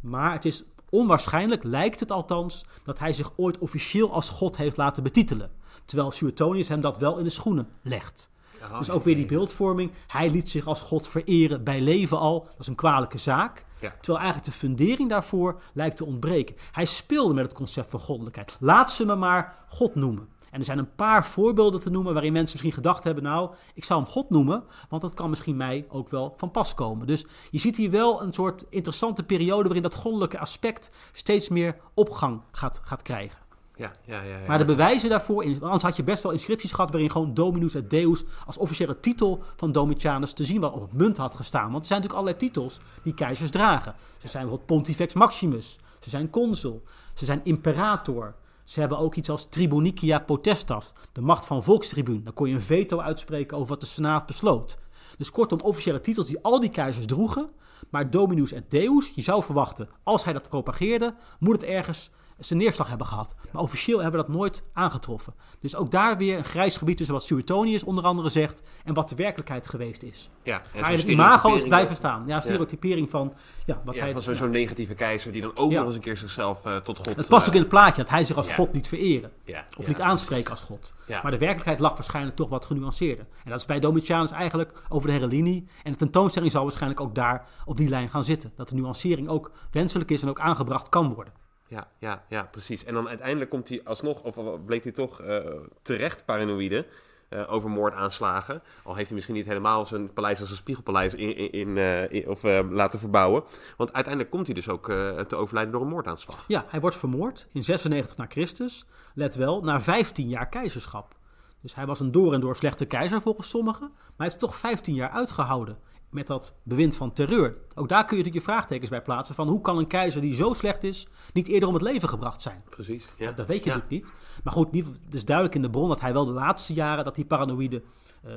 Maar 0.04 0.32
het 0.32 0.44
is 0.44 0.64
onwaarschijnlijk, 0.90 1.64
lijkt 1.64 2.00
het 2.00 2.10
althans, 2.10 2.64
dat 2.84 2.98
hij 2.98 3.12
zich 3.12 3.32
ooit 3.36 3.58
officieel 3.58 4.12
als 4.12 4.30
God 4.30 4.56
heeft 4.56 4.76
laten 4.76 5.02
betitelen. 5.02 5.50
Terwijl 5.84 6.10
Suetonius 6.10 6.68
hem 6.68 6.80
dat 6.80 6.98
wel 6.98 7.18
in 7.18 7.24
de 7.24 7.30
schoenen 7.30 7.68
legt. 7.82 8.30
dus 8.78 8.90
ook 8.90 9.04
weer 9.04 9.14
die 9.16 9.26
beeldvorming. 9.26 9.92
Hij 10.06 10.30
liet 10.30 10.50
zich 10.50 10.66
als 10.66 10.80
God 10.80 11.08
vereren 11.08 11.64
bij 11.64 11.80
leven 11.80 12.18
al. 12.18 12.42
Dat 12.42 12.58
is 12.58 12.66
een 12.66 12.74
kwalijke 12.74 13.18
zaak. 13.18 13.64
Terwijl 14.00 14.24
eigenlijk 14.24 14.44
de 14.44 14.58
fundering 14.58 15.08
daarvoor 15.08 15.60
lijkt 15.72 15.96
te 15.96 16.04
ontbreken. 16.04 16.56
Hij 16.72 16.84
speelde 16.84 17.34
met 17.34 17.44
het 17.44 17.54
concept 17.54 17.90
van 17.90 18.00
goddelijkheid. 18.00 18.56
Laat 18.60 18.92
ze 18.92 19.06
me 19.06 19.14
maar 19.14 19.64
God 19.68 19.94
noemen. 19.94 20.28
En 20.54 20.60
er 20.60 20.66
zijn 20.66 20.78
een 20.78 20.94
paar 20.94 21.26
voorbeelden 21.26 21.80
te 21.80 21.90
noemen 21.90 22.12
waarin 22.12 22.32
mensen 22.32 22.52
misschien 22.52 22.82
gedacht 22.82 23.04
hebben: 23.04 23.22
nou, 23.22 23.50
ik 23.74 23.84
zou 23.84 24.02
hem 24.02 24.10
God 24.10 24.30
noemen, 24.30 24.64
want 24.88 25.02
dat 25.02 25.14
kan 25.14 25.30
misschien 25.30 25.56
mij 25.56 25.86
ook 25.88 26.08
wel 26.08 26.34
van 26.36 26.50
pas 26.50 26.74
komen. 26.74 27.06
Dus 27.06 27.26
je 27.50 27.58
ziet 27.58 27.76
hier 27.76 27.90
wel 27.90 28.22
een 28.22 28.32
soort 28.32 28.64
interessante 28.68 29.22
periode 29.22 29.62
waarin 29.62 29.82
dat 29.82 29.94
goddelijke 29.94 30.38
aspect 30.38 30.90
steeds 31.12 31.48
meer 31.48 31.76
opgang 31.94 32.40
gaat, 32.52 32.80
gaat 32.84 33.02
krijgen. 33.02 33.38
Ja, 33.76 33.90
ja, 34.04 34.22
ja, 34.22 34.38
ja, 34.38 34.46
Maar 34.46 34.58
de 34.58 34.64
bewijzen 34.64 35.08
daarvoor, 35.08 35.44
anders 35.60 35.82
had 35.82 35.96
je 35.96 36.04
best 36.04 36.22
wel 36.22 36.32
inscripties 36.32 36.72
gehad 36.72 36.90
waarin 36.90 37.10
gewoon 37.10 37.34
Dominus 37.34 37.74
et 37.74 37.90
Deus 37.90 38.24
als 38.46 38.56
officiële 38.56 39.00
titel 39.00 39.42
van 39.56 39.72
Domitianus 39.72 40.32
te 40.32 40.44
zien 40.44 40.60
wat 40.60 40.72
op 40.72 40.80
het 40.80 40.92
munt 40.92 41.16
had 41.16 41.34
gestaan. 41.34 41.70
Want 41.70 41.80
er 41.80 41.86
zijn 41.86 42.00
natuurlijk 42.00 42.26
allerlei 42.26 42.48
titels 42.48 42.80
die 43.02 43.14
keizers 43.14 43.50
dragen. 43.50 43.94
Ze 44.18 44.28
zijn 44.28 44.42
bijvoorbeeld 44.42 44.66
Pontifex 44.66 45.14
Maximus, 45.14 45.78
ze 46.00 46.10
zijn 46.10 46.30
consul, 46.30 46.82
ze 47.14 47.24
zijn 47.24 47.40
imperator, 47.44 48.34
ze 48.64 48.80
hebben 48.80 48.98
ook 48.98 49.14
iets 49.14 49.28
als 49.28 49.48
tribunicia 49.48 50.18
potestas, 50.18 50.92
de 51.12 51.20
macht 51.20 51.46
van 51.46 51.62
volkstribuun. 51.62 52.24
Dan 52.24 52.32
kon 52.32 52.48
je 52.48 52.54
een 52.54 52.62
veto 52.62 53.00
uitspreken 53.00 53.56
over 53.56 53.68
wat 53.68 53.80
de 53.80 53.86
Senaat 53.86 54.26
besloot. 54.26 54.78
Dus 55.16 55.30
kortom, 55.30 55.60
officiële 55.60 56.00
titels 56.00 56.26
die 56.26 56.42
al 56.42 56.60
die 56.60 56.70
keizers 56.70 57.06
droegen. 57.06 57.50
Maar 57.90 58.10
Dominus 58.10 58.52
et 58.52 58.70
Deus, 58.70 59.12
je 59.14 59.22
zou 59.22 59.42
verwachten, 59.42 59.88
als 60.02 60.24
hij 60.24 60.32
dat 60.32 60.48
propageerde, 60.48 61.14
moet 61.38 61.60
het 61.60 61.64
ergens 61.64 62.10
zijn 62.38 62.58
neerslag 62.58 62.88
hebben 62.88 63.06
gehad. 63.06 63.34
Maar 63.50 63.62
officieel 63.62 64.02
hebben 64.02 64.20
we 64.20 64.26
dat 64.26 64.36
nooit 64.36 64.62
aangetroffen. 64.72 65.34
Dus 65.60 65.76
ook 65.76 65.90
daar 65.90 66.16
weer 66.16 66.38
een 66.38 66.44
grijs 66.44 66.76
gebied 66.76 66.96
tussen 66.96 67.14
wat 67.14 67.24
Suetonius 67.24 67.84
onder 67.84 68.04
andere 68.04 68.28
zegt 68.28 68.62
en 68.84 68.94
wat 68.94 69.08
de 69.08 69.14
werkelijkheid 69.14 69.66
geweest 69.66 70.02
is. 70.02 70.30
Ja, 70.42 70.62
en 70.72 70.80
maar 70.80 70.90
het 70.90 71.02
imago 71.02 71.54
is 71.54 71.62
blijven 71.62 71.96
staan. 71.96 72.24
Ja, 72.26 72.40
stereotypering 72.40 73.10
van... 73.10 73.32
Ja, 73.66 73.80
wat 73.84 73.98
hij, 73.98 74.12
van 74.12 74.22
zo'n 74.22 74.34
zo 74.34 74.46
negatieve 74.46 74.94
keizer 74.94 75.32
die 75.32 75.42
dan 75.42 75.56
ook 75.56 75.72
nog 75.72 75.86
eens 75.86 75.94
een 75.94 76.00
keer 76.00 76.16
zichzelf 76.16 76.66
uh, 76.66 76.76
tot 76.76 76.96
God... 76.96 77.16
Het 77.16 77.28
past 77.28 77.48
ook 77.48 77.54
in 77.54 77.60
het 77.60 77.68
plaatje 77.68 78.02
dat 78.02 78.10
hij 78.10 78.24
zich 78.24 78.36
als 78.36 78.52
God 78.52 78.72
niet 78.72 78.88
vereren. 78.88 79.32
of 79.76 79.86
niet 79.86 80.00
aanspreken 80.00 80.50
als 80.50 80.60
God. 80.60 80.92
Maar 81.08 81.30
de 81.30 81.38
werkelijkheid 81.38 81.78
lag 81.78 81.92
waarschijnlijk 81.92 82.36
toch 82.36 82.48
wat 82.48 82.64
genuanceerder. 82.64 83.26
En 83.44 83.50
dat 83.50 83.60
is 83.60 83.66
bij 83.66 83.80
Domitianus 83.80 84.30
eigenlijk 84.30 84.82
over 84.88 85.06
de 85.06 85.14
hele 85.14 85.26
linie. 85.26 85.66
En 85.82 85.92
de 85.92 85.98
tentoonstelling 85.98 86.52
zal 86.52 86.62
waarschijnlijk 86.62 87.00
ook 87.00 87.14
daar 87.14 87.46
op 87.64 87.76
die 87.76 87.88
lijn 87.88 88.10
gaan 88.10 88.24
zitten. 88.24 88.52
Dat 88.56 88.68
de 88.68 88.74
nuancering 88.74 89.28
ook 89.28 89.50
wenselijk 89.70 90.10
is 90.10 90.22
en 90.22 90.28
ook 90.28 90.40
aangebracht 90.40 90.88
kan 90.88 91.14
worden 91.14 91.43
ja, 91.68 91.88
ja, 91.98 92.24
ja, 92.28 92.48
precies. 92.50 92.84
En 92.84 92.94
dan 92.94 93.08
uiteindelijk 93.08 93.50
komt 93.50 93.68
hij 93.68 93.80
alsnog, 93.84 94.22
of 94.22 94.64
bleek 94.64 94.82
hij 94.82 94.92
toch 94.92 95.20
uh, 95.20 95.38
terecht 95.82 96.24
paranoïde 96.24 96.86
uh, 97.30 97.52
over 97.52 97.70
moordaanslagen. 97.70 98.62
Al 98.82 98.94
heeft 98.94 99.06
hij 99.06 99.14
misschien 99.14 99.36
niet 99.36 99.46
helemaal 99.46 99.86
zijn 99.86 100.12
paleis 100.12 100.40
als 100.40 100.50
een 100.50 100.56
spiegelpaleis 100.56 101.14
in, 101.14 101.52
in, 101.52 101.76
in 102.10 102.28
of 102.28 102.42
laten 102.70 102.98
verbouwen. 102.98 103.42
Want 103.76 103.92
uiteindelijk 103.92 104.32
komt 104.32 104.46
hij 104.46 104.54
dus 104.54 104.68
ook 104.68 104.86
te 105.28 105.36
overlijden 105.36 105.72
door 105.72 105.82
een 105.82 105.88
moordaanslag. 105.88 106.44
Ja, 106.48 106.64
hij 106.68 106.80
wordt 106.80 106.96
vermoord 106.96 107.46
in 107.52 107.62
96 107.62 108.16
na 108.16 108.26
Christus. 108.28 108.84
Let 109.14 109.34
wel, 109.34 109.62
na 109.62 109.80
15 109.80 110.28
jaar 110.28 110.48
keizerschap. 110.48 111.14
Dus 111.60 111.74
hij 111.74 111.86
was 111.86 112.00
een 112.00 112.12
door 112.12 112.34
en 112.34 112.40
door 112.40 112.56
slechte 112.56 112.84
keizer 112.84 113.20
volgens 113.20 113.48
sommigen. 113.48 113.90
Maar 113.90 114.12
hij 114.16 114.26
heeft 114.26 114.38
toch 114.38 114.56
15 114.56 114.94
jaar 114.94 115.10
uitgehouden 115.10 115.78
met 116.14 116.26
dat 116.26 116.54
bewind 116.62 116.96
van 116.96 117.12
terreur. 117.12 117.56
Ook 117.74 117.88
daar 117.88 118.04
kun 118.04 118.16
je 118.16 118.22
natuurlijk 118.22 118.46
je 118.46 118.52
vraagtekens 118.52 118.90
bij 118.90 119.02
plaatsen 119.02 119.34
van 119.34 119.48
hoe 119.48 119.60
kan 119.60 119.78
een 119.78 119.86
keizer 119.86 120.20
die 120.20 120.34
zo 120.34 120.52
slecht 120.52 120.84
is 120.84 121.06
niet 121.32 121.48
eerder 121.48 121.68
om 121.68 121.74
het 121.74 121.82
leven 121.82 122.08
gebracht 122.08 122.42
zijn? 122.42 122.62
Precies. 122.70 123.08
Ja. 123.18 123.32
Dat 123.32 123.46
weet 123.46 123.64
je 123.64 123.70
Ja. 123.70 123.76
natuurlijk 123.76 124.04
niet. 124.04 124.12
Maar 124.44 124.52
goed, 124.52 124.74
het 125.04 125.14
is 125.14 125.24
duidelijk 125.24 125.56
in 125.56 125.62
de 125.62 125.70
bron 125.70 125.88
dat 125.88 126.00
hij 126.00 126.12
wel 126.12 126.24
de 126.24 126.32
laatste 126.32 126.72
jaren 126.72 127.04
dat 127.04 127.14
die 127.14 127.24
paranoïde 127.24 127.82
eh, 128.22 128.32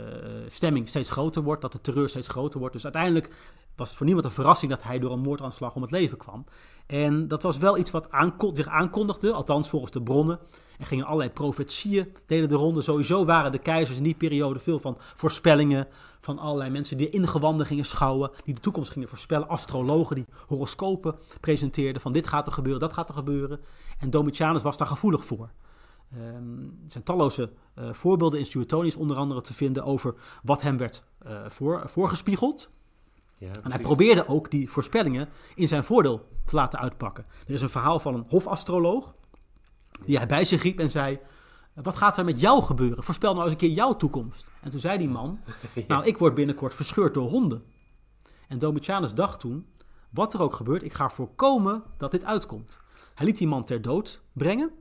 stemming 0.48 0.90
steeds 0.90 1.10
groter 1.10 1.42
wordt, 1.44 1.62
dat 1.62 1.72
de 1.72 1.82
terreur 1.82 2.10
steeds 2.10 2.28
groter 2.28 2.60
wordt. 2.60 2.74
Dus 2.74 2.84
uiteindelijk 2.84 3.36
was 3.76 3.88
het 3.88 3.98
voor 3.98 4.06
niemand 4.06 4.26
een 4.28 4.32
verrassing 4.34 4.72
dat 4.72 4.84
hij 4.84 5.00
door 5.00 5.12
een 5.12 5.20
moordaanslag 5.20 5.76
om 5.76 5.82
het 5.82 5.92
leven 5.92 6.18
kwam. 6.18 6.46
En 6.88 7.28
dat 7.28 7.44
was 7.44 7.58
wel 7.58 7.78
iets 7.78 7.92
wat 7.92 8.08
zich 8.54 8.68
aankondigde, 8.68 9.32
althans 9.32 9.70
volgens 9.70 9.92
de 9.92 10.02
bronnen. 10.02 10.40
Er 10.80 10.86
gingen 10.86 11.06
allerlei 11.06 11.30
profetieën, 11.30 12.14
deden 12.26 12.50
de 12.50 12.56
ronde. 12.56 12.82
Sowieso 12.82 13.26
waren 13.26 13.52
de 13.52 13.58
keizers 13.58 13.98
in 13.98 14.04
die 14.04 14.16
periode 14.16 14.60
veel 14.60 14.80
van 14.80 14.98
voorspellingen. 15.16 15.88
Van 16.22 16.40
allerlei 16.40 16.70
mensen 16.70 16.98
die 16.98 17.10
ingewanden 17.10 17.66
gingen 17.66 17.86
schouwen. 17.86 18.32
Die 18.44 18.54
de 18.54 18.62
toekomst 18.62 18.92
gingen 18.92 19.08
voorspellen. 19.08 19.48
Astrologen 19.48 20.16
die 20.16 20.26
horoscopen 20.48 21.16
presenteerden. 21.42 22.02
Van 22.02 22.12
dit 22.12 22.28
gaat 22.28 22.48
er 22.48 22.54
gebeuren, 22.54 22.82
dat 22.82 22.94
gaat 22.94 23.10
er 23.10 23.16
gebeuren. 23.16 23.60
En 24.00 24.10
Domitianus 24.10 24.62
was 24.62 24.78
daar 24.78 24.88
gevoelig 24.88 25.26
voor. 25.26 25.50
Ehm, 26.12 26.60
er 26.84 26.92
zijn 26.92 27.04
talloze 27.04 27.50
eh, 27.74 27.94
voorbeelden 27.94 28.40
in 28.40 28.46
Suetonius 28.46 28.96
onder 28.96 29.18
andere 29.18 29.42
te 29.42 29.54
vinden 29.54 29.84
over 29.84 30.14
wat 30.44 30.62
hem 30.62 30.78
werd 30.78 31.04
eh, 31.20 31.42
voor, 31.48 31.84
voorgespiegeld. 31.86 32.70
Ja, 33.38 33.52
En 33.64 33.72
hij 33.72 33.80
probeerde 33.82 34.28
ook 34.28 34.52
die 34.52 34.70
voorspellingen 34.70 35.30
in 35.56 35.68
zijn 35.68 35.84
voordeel 35.84 36.28
te 36.46 36.56
laten 36.56 36.80
uitpakken. 36.80 37.26
Er 37.48 37.54
is 37.54 37.62
een 37.62 37.70
verhaal 37.70 38.00
van 38.00 38.14
een 38.14 38.26
hofastroloog 38.28 39.16
die 40.06 40.18
hij 40.18 40.28
bij 40.28 40.46
zich 40.46 40.64
riep 40.64 40.80
en 40.80 40.90
zei... 40.90 41.20
Wat 41.84 41.98
gaat 41.98 42.18
er 42.18 42.26
met 42.26 42.42
jou 42.42 42.64
gebeuren? 42.64 43.04
Voorspel 43.04 43.32
nou 43.32 43.44
eens 43.44 43.54
een 43.54 43.60
keer 43.60 43.70
jouw 43.70 43.96
toekomst. 43.96 44.52
En 44.62 44.70
toen 44.70 44.80
zei 44.80 44.98
die 44.98 45.10
man, 45.10 45.40
nou 45.88 46.06
ik 46.06 46.18
word 46.18 46.34
binnenkort 46.34 46.74
verscheurd 46.74 47.14
door 47.14 47.30
honden. 47.30 47.64
En 48.48 48.60
Domitianus 48.60 49.14
dacht 49.14 49.40
toen, 49.40 49.68
wat 50.10 50.34
er 50.34 50.42
ook 50.42 50.54
gebeurt, 50.54 50.84
ik 50.84 50.94
ga 50.94 51.10
voorkomen 51.10 51.84
dat 51.98 52.12
dit 52.12 52.24
uitkomt. 52.24 52.80
Hij 53.16 53.26
liet 53.26 53.38
die 53.38 53.48
man 53.48 53.64
ter 53.64 53.82
dood 53.82 54.22
brengen 54.34 54.72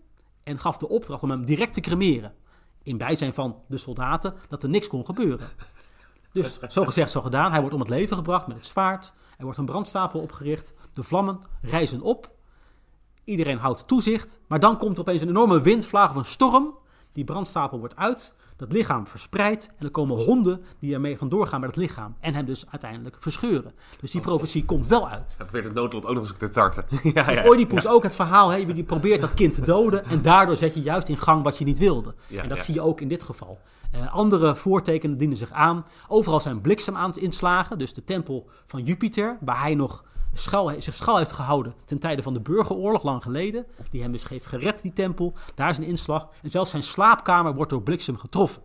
en 0.42 0.58
gaf 0.58 0.78
de 0.78 0.88
opdracht 0.88 1.22
om 1.22 1.30
hem 1.30 1.44
direct 1.44 1.72
te 1.72 1.80
cremeren. 1.80 2.34
In 2.82 2.98
bijzijn 2.98 3.34
van 3.34 3.62
de 3.68 3.76
soldaten, 3.76 4.34
dat 4.48 4.62
er 4.62 4.68
niks 4.68 4.88
kon 4.88 5.04
gebeuren. 5.04 5.48
Dus 6.32 6.58
zo 6.68 6.84
gezegd, 6.84 7.10
zo 7.10 7.20
gedaan. 7.20 7.50
Hij 7.50 7.60
wordt 7.60 7.74
om 7.74 7.80
het 7.80 7.88
leven 7.88 8.16
gebracht 8.16 8.46
met 8.46 8.56
het 8.56 8.66
zwaard. 8.66 9.12
Er 9.38 9.44
wordt 9.44 9.58
een 9.58 9.66
brandstapel 9.66 10.20
opgericht. 10.20 10.72
De 10.92 11.02
vlammen 11.02 11.40
rijzen 11.62 12.00
op. 12.00 12.30
Iedereen 13.24 13.58
houdt 13.58 13.88
toezicht. 13.88 14.38
Maar 14.46 14.60
dan 14.60 14.78
komt 14.78 14.94
er 14.94 15.00
opeens 15.00 15.20
een 15.20 15.28
enorme 15.28 15.60
windvlaag 15.60 16.10
of 16.10 16.16
een 16.16 16.24
storm. 16.24 16.74
Die 17.16 17.24
brandstapel 17.24 17.78
wordt 17.78 17.96
uit. 17.96 18.34
Dat 18.56 18.72
lichaam 18.72 19.06
verspreidt. 19.06 19.68
En 19.78 19.84
er 19.84 19.90
komen 19.90 20.24
honden 20.24 20.62
die 20.78 20.94
ermee 20.94 21.18
vandoor 21.18 21.46
gaan 21.46 21.60
met 21.60 21.68
het 21.68 21.78
lichaam. 21.78 22.16
En 22.20 22.34
hem 22.34 22.44
dus 22.44 22.64
uiteindelijk 22.70 23.16
verscheuren. 23.20 23.72
Dus 24.00 24.10
die 24.10 24.20
profetie 24.20 24.64
komt 24.64 24.88
wel 24.88 25.08
uit. 25.08 25.34
Hij 25.36 25.46
probeert 25.46 25.64
het 25.64 25.74
noodlot 25.74 26.06
ook 26.06 26.14
nog 26.14 26.28
eens 26.28 26.38
te 26.38 26.48
tarten. 26.48 26.84
ja, 27.14 27.30
ja. 27.30 27.48
Oedipus 27.48 27.86
ook 27.86 28.02
het 28.02 28.14
verhaal, 28.14 28.48
hè, 28.48 28.72
die 28.72 28.84
probeert 28.84 29.20
dat 29.20 29.34
kind 29.34 29.52
te 29.52 29.60
doden 29.60 30.04
en 30.04 30.22
daardoor 30.22 30.56
zet 30.56 30.74
je 30.74 30.82
juist 30.82 31.08
in 31.08 31.18
gang 31.18 31.42
wat 31.42 31.58
je 31.58 31.64
niet 31.64 31.78
wilde. 31.78 32.14
Ja, 32.26 32.42
en 32.42 32.48
dat 32.48 32.58
ja. 32.58 32.64
zie 32.64 32.74
je 32.74 32.80
ook 32.80 33.00
in 33.00 33.08
dit 33.08 33.22
geval. 33.22 33.58
Eh, 33.90 34.14
andere 34.14 34.56
voortekenen 34.56 35.16
dienen 35.16 35.36
zich 35.36 35.50
aan. 35.50 35.86
Overal 36.08 36.40
zijn 36.40 36.60
bliksemaanslagen, 36.60 37.78
dus 37.78 37.92
de 37.92 38.04
tempel 38.04 38.48
van 38.66 38.82
Jupiter, 38.82 39.38
waar 39.40 39.60
hij 39.60 39.74
nog 39.74 40.04
schuil, 40.38 40.80
zich 40.80 40.94
schuil 40.94 41.16
heeft 41.18 41.32
gehouden 41.32 41.74
ten 41.84 41.98
tijde 41.98 42.22
van 42.22 42.34
de 42.34 42.40
burgeroorlog, 42.40 43.02
lang 43.02 43.22
geleden. 43.22 43.66
Die 43.90 44.02
hem 44.02 44.12
dus 44.12 44.28
heeft 44.28 44.46
gered, 44.46 44.82
die 44.82 44.92
tempel. 44.92 45.34
Daar 45.54 45.70
is 45.70 45.78
een 45.78 45.84
inslag. 45.84 46.28
En 46.42 46.50
zelfs 46.50 46.70
zijn 46.70 46.82
slaapkamer 46.82 47.54
wordt 47.54 47.70
door 47.70 47.82
bliksem 47.82 48.16
getroffen. 48.16 48.62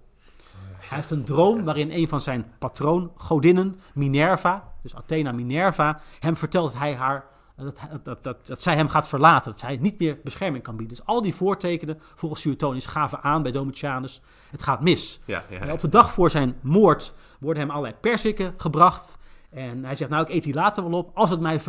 Hij 0.78 0.98
heeft 0.98 1.12
een 1.12 1.24
droom 1.24 1.64
waarin 1.64 1.92
een 1.92 2.08
van 2.08 2.20
zijn 2.20 2.46
patroongodinnen, 2.60 3.80
Minerva, 3.94 4.74
dus 4.82 4.96
Athena 4.96 5.32
Minerva, 5.32 6.02
hem 6.20 6.38
vertelt 6.38 6.72
dat 6.72 6.82
hij 6.82 6.96
haar 6.96 7.30
dat, 7.64 7.80
dat, 8.04 8.24
dat, 8.24 8.48
dat 8.48 8.62
zij 8.62 8.76
hem 8.76 8.88
gaat 8.88 9.08
verlaten, 9.08 9.52
dat 9.52 9.60
zij 9.60 9.78
niet 9.78 10.00
meer 10.00 10.18
bescherming 10.24 10.64
kan 10.64 10.76
bieden. 10.76 10.96
Dus 10.96 11.06
al 11.06 11.22
die 11.22 11.36
voortekenen 11.36 12.00
volgens 12.16 12.42
Suetonius 12.42 12.86
gaven 12.86 13.24
aan 13.24 13.44
bij 13.44 13.52
Domitianus, 13.52 14.22
het 14.50 14.64
gaat 14.64 14.82
mis. 14.82 15.20
Ja, 15.26 15.44
ja, 15.50 15.60
En 15.60 15.72
op 15.72 15.80
de 15.80 15.90
dag 15.90 16.12
voor 16.12 16.30
zijn 16.30 16.58
moord 16.62 17.14
worden 17.40 17.62
hem 17.62 17.72
allerlei 17.72 17.96
perziken 18.02 18.54
gebracht. 18.58 19.18
En 19.52 19.86
hij 19.86 19.96
zegt, 19.96 20.12
nou 20.12 20.24
ik 20.24 20.30
eet 20.30 20.44
die 20.44 20.54
later 20.54 20.90
wel 20.90 21.00
op 21.00 21.12
als 21.14 21.30
het 21.30 21.40
mij 21.40 21.60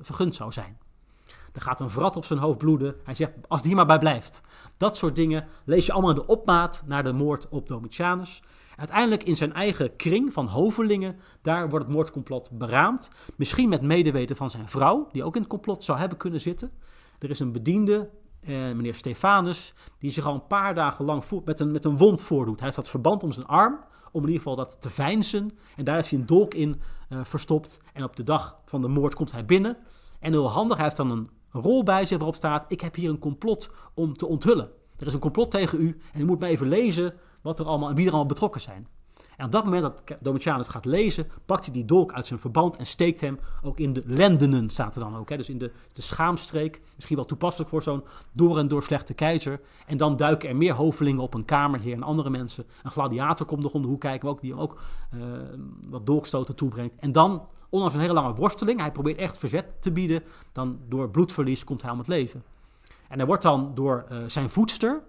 vergund 0.00 0.34
zou 0.34 0.52
zijn. 0.52 0.78
Er 1.52 1.60
gaat 1.60 1.80
een 1.80 1.90
vrat 1.90 2.16
op 2.16 2.24
zijn 2.24 2.38
hoofd 2.38 2.58
bloeden. 2.58 2.94
Hij 3.04 3.14
zegt, 3.14 3.32
als 3.48 3.62
die 3.62 3.74
maar 3.74 3.86
bij 3.86 3.98
blijft. 3.98 4.40
Dat 4.76 4.96
soort 4.96 5.16
dingen 5.16 5.46
lees 5.64 5.86
je 5.86 5.92
allemaal 5.92 6.10
in 6.10 6.16
de 6.16 6.26
opmaat 6.26 6.82
naar 6.86 7.04
de 7.04 7.12
moord 7.12 7.48
op 7.48 7.68
Domitianus. 7.68 8.42
Uiteindelijk 8.76 9.22
in 9.22 9.36
zijn 9.36 9.52
eigen 9.52 9.96
kring 9.96 10.32
van 10.32 10.46
hovelingen, 10.46 11.16
daar 11.42 11.68
wordt 11.68 11.84
het 11.84 11.94
moordcomplot 11.94 12.50
beraamd. 12.50 13.10
Misschien 13.36 13.68
met 13.68 13.82
medeweten 13.82 14.36
van 14.36 14.50
zijn 14.50 14.68
vrouw, 14.68 15.08
die 15.12 15.24
ook 15.24 15.34
in 15.34 15.40
het 15.40 15.50
complot 15.50 15.84
zou 15.84 15.98
hebben 15.98 16.18
kunnen 16.18 16.40
zitten. 16.40 16.72
Er 17.18 17.30
is 17.30 17.40
een 17.40 17.52
bediende, 17.52 18.10
eh, 18.40 18.52
meneer 18.52 18.94
Stefanus, 18.94 19.74
die 19.98 20.10
zich 20.10 20.26
al 20.26 20.34
een 20.34 20.46
paar 20.46 20.74
dagen 20.74 21.04
lang 21.04 21.24
met, 21.44 21.60
een, 21.60 21.70
met 21.70 21.84
een 21.84 21.96
wond 21.96 22.22
voordoet. 22.22 22.56
Hij 22.56 22.64
heeft 22.64 22.76
dat 22.76 22.88
verband 22.88 23.22
om 23.22 23.32
zijn 23.32 23.46
arm, 23.46 23.78
om 24.12 24.20
in 24.20 24.28
ieder 24.28 24.42
geval 24.42 24.56
dat 24.56 24.76
te 24.80 24.90
veinzen. 24.90 25.50
En 25.76 25.84
daar 25.84 25.94
heeft 25.94 26.10
hij 26.10 26.18
een 26.18 26.26
dolk 26.26 26.54
in 26.54 26.80
eh, 27.08 27.20
verstopt. 27.24 27.78
En 27.92 28.04
op 28.04 28.16
de 28.16 28.24
dag 28.24 28.60
van 28.64 28.80
de 28.80 28.88
moord 28.88 29.14
komt 29.14 29.32
hij 29.32 29.44
binnen. 29.44 29.76
En 30.20 30.32
heel 30.32 30.50
handig, 30.50 30.76
hij 30.76 30.84
heeft 30.84 30.96
dan 30.96 31.10
een 31.10 31.30
rol 31.50 31.82
bij 31.82 32.04
zich 32.04 32.16
waarop 32.16 32.36
staat: 32.36 32.64
Ik 32.68 32.80
heb 32.80 32.94
hier 32.94 33.10
een 33.10 33.18
complot 33.18 33.70
om 33.94 34.16
te 34.16 34.26
onthullen. 34.26 34.70
Er 34.96 35.06
is 35.06 35.14
een 35.14 35.20
complot 35.20 35.50
tegen 35.50 35.80
u 35.80 36.00
en 36.12 36.20
u 36.20 36.24
moet 36.24 36.40
me 36.40 36.46
even 36.46 36.68
lezen 36.68 37.14
wat 37.40 37.58
er 37.58 37.66
allemaal 37.66 37.88
en 37.88 37.94
wie 37.94 38.04
er 38.04 38.10
allemaal 38.10 38.28
betrokken 38.28 38.60
zijn. 38.60 38.86
En 39.36 39.44
op 39.44 39.52
dat 39.52 39.64
moment 39.64 39.82
dat 39.82 40.18
Domitianus 40.20 40.68
gaat 40.68 40.84
lezen, 40.84 41.26
pakt 41.46 41.64
hij 41.64 41.74
die 41.74 41.84
dolk 41.84 42.12
uit 42.12 42.26
zijn 42.26 42.40
verband 42.40 42.76
en 42.76 42.86
steekt 42.86 43.20
hem 43.20 43.38
ook 43.62 43.78
in 43.78 43.92
de 43.92 44.02
lendenen, 44.06 44.70
staat 44.70 44.94
er 44.94 45.00
dan 45.00 45.16
ook. 45.16 45.28
Hè? 45.28 45.36
Dus 45.36 45.48
in 45.48 45.58
de, 45.58 45.70
de 45.92 46.02
schaamstreek. 46.02 46.80
Misschien 46.94 47.16
wel 47.16 47.24
toepasselijk 47.24 47.70
voor 47.70 47.82
zo'n 47.82 48.04
door 48.32 48.58
en 48.58 48.68
door 48.68 48.82
slechte 48.82 49.14
keizer. 49.14 49.60
En 49.86 49.96
dan 49.96 50.16
duiken 50.16 50.48
er 50.48 50.56
meer 50.56 50.74
hovelingen 50.74 51.22
op 51.22 51.34
een 51.34 51.44
kamerheer 51.44 51.94
en 51.94 52.02
andere 52.02 52.30
mensen. 52.30 52.64
Een 52.82 52.90
gladiator 52.90 53.46
komt 53.46 53.62
nog 53.62 53.72
om 53.72 53.82
de 53.82 53.88
hoek 53.88 54.00
kijken, 54.00 54.28
ook, 54.28 54.40
die 54.40 54.50
hem 54.50 54.60
ook 54.60 54.80
eh, 55.10 55.18
wat 55.88 56.06
dolkstoten 56.06 56.54
toebrengt. 56.54 56.94
En 56.98 57.12
dan, 57.12 57.46
ondanks 57.68 57.94
een 57.94 58.00
hele 58.00 58.12
lange 58.12 58.34
worsteling, 58.34 58.80
hij 58.80 58.92
probeert 58.92 59.18
echt 59.18 59.38
verzet 59.38 59.66
te 59.80 59.90
bieden, 59.90 60.22
dan 60.52 60.78
door 60.88 61.10
bloedverlies 61.10 61.64
komt 61.64 61.82
hij 61.82 61.90
om 61.90 61.98
het 61.98 62.08
leven. 62.08 62.42
En 63.08 63.18
hij 63.18 63.26
wordt 63.26 63.42
dan 63.42 63.72
door 63.74 64.04
eh, 64.08 64.18
zijn 64.26 64.50
voedster, 64.50 65.02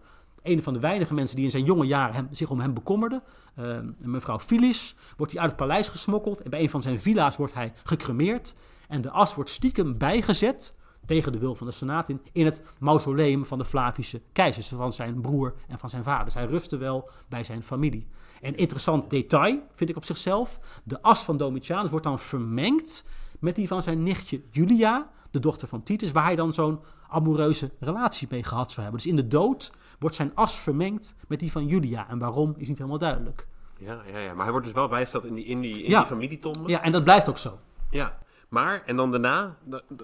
een 0.44 0.64
van 0.64 0.74
de 0.74 0.80
weinige 0.80 1.14
mensen 1.14 1.36
die 1.36 1.46
in 1.46 1.52
zijn 1.52 1.64
jonge 1.64 1.86
jaren 1.86 2.16
hem, 2.16 2.28
zich 2.32 2.50
om 2.50 2.60
hem 2.60 2.74
bekommerde, 2.74 3.22
eh, 3.56 3.78
mevrouw 3.98 4.40
Phyllis, 4.40 4.96
wordt 5.18 5.32
hij 5.32 5.42
uit 5.42 5.52
het 5.52 5.60
paleis 5.60 5.90
gesmokkeld. 5.90 6.42
En 6.42 6.50
bij 6.50 6.62
een 6.62 6.70
van 6.70 6.82
zijn 6.82 7.02
villa's 7.02 7.36
wordt 7.36 7.54
hij 7.54 7.74
gecremeerd. 7.84 8.56
En 8.88 9.02
de 9.02 9.10
as 9.10 9.36
wordt 9.36 9.50
stiekem 9.50 9.98
bijgezet, 9.98 10.74
tegen 11.06 11.32
de 11.32 11.38
wil 11.38 11.56
van 11.56 11.68
de 11.68 11.74
Senaat 11.74 12.10
in, 12.10 12.22
in 12.32 12.46
het 12.46 12.64
mausoleum 12.80 13.46
van 13.46 13.58
de 13.58 13.66
Flavische 13.66 14.22
keizers, 14.32 14.68
van 14.68 14.92
zijn 14.92 15.22
broer 15.22 15.54
en 15.68 15.80
van 15.80 15.90
zijn 15.90 16.04
vader. 16.04 16.34
Hij 16.34 16.46
rustte 16.46 16.78
wel 16.78 17.10
bij 17.30 17.44
zijn 17.44 17.64
familie. 17.64 18.08
En 18.42 18.56
interessant 18.56 19.10
detail, 19.10 19.60
vind 19.76 19.90
ik 19.90 19.96
op 19.96 20.06
zichzelf, 20.06 20.60
de 20.84 21.02
as 21.02 21.24
van 21.24 21.38
Domitianus 21.38 21.90
wordt 21.90 22.06
dan 22.06 22.20
vermengd 22.20 23.06
met 23.40 23.56
die 23.56 23.68
van 23.68 23.82
zijn 23.82 24.04
nichtje 24.04 24.42
Julia, 24.52 25.10
de 25.32 25.40
dochter 25.40 25.68
van 25.68 25.84
Titus, 25.84 26.12
waar 26.12 26.24
hij 26.24 26.36
dan 26.36 26.54
zo'n 26.54 26.80
amoureuze 27.10 27.72
relatie 27.80 28.28
mee 28.32 28.44
gehad 28.44 28.72
zou 28.72 28.82
hebben. 28.82 29.02
Dus 29.02 29.10
in 29.10 29.16
de 29.16 29.28
dood 29.28 29.72
wordt 30.04 30.16
zijn 30.18 30.32
as 30.36 30.56
vermengd 30.60 31.16
met 31.28 31.40
die 31.40 31.52
van 31.52 31.66
Julia. 31.68 32.10
En 32.10 32.20
waarom 32.20 32.54
is 32.58 32.68
niet 32.68 32.78
helemaal 32.78 32.98
duidelijk. 33.00 33.48
Ja, 33.78 34.02
ja, 34.12 34.18
ja. 34.18 34.34
Maar 34.34 34.42
hij 34.44 34.52
wordt 34.52 34.66
dus 34.66 34.76
wel 34.76 34.88
bijgesteld 34.88 35.26
in 35.26 35.34
die, 35.34 35.46
in 35.46 35.62
die, 35.62 35.84
in 35.84 35.90
Ja. 35.90 36.00
die 36.00 36.08
familietombe. 36.08 36.70
Ja, 36.70 36.82
en 36.82 36.92
dat 36.92 37.04
blijft 37.04 37.30
ook 37.30 37.38
zo. 37.38 37.60
Ja, 37.90 38.18
maar 38.50 38.82
en 38.86 38.96
dan 38.96 39.12
daarna, 39.12 39.58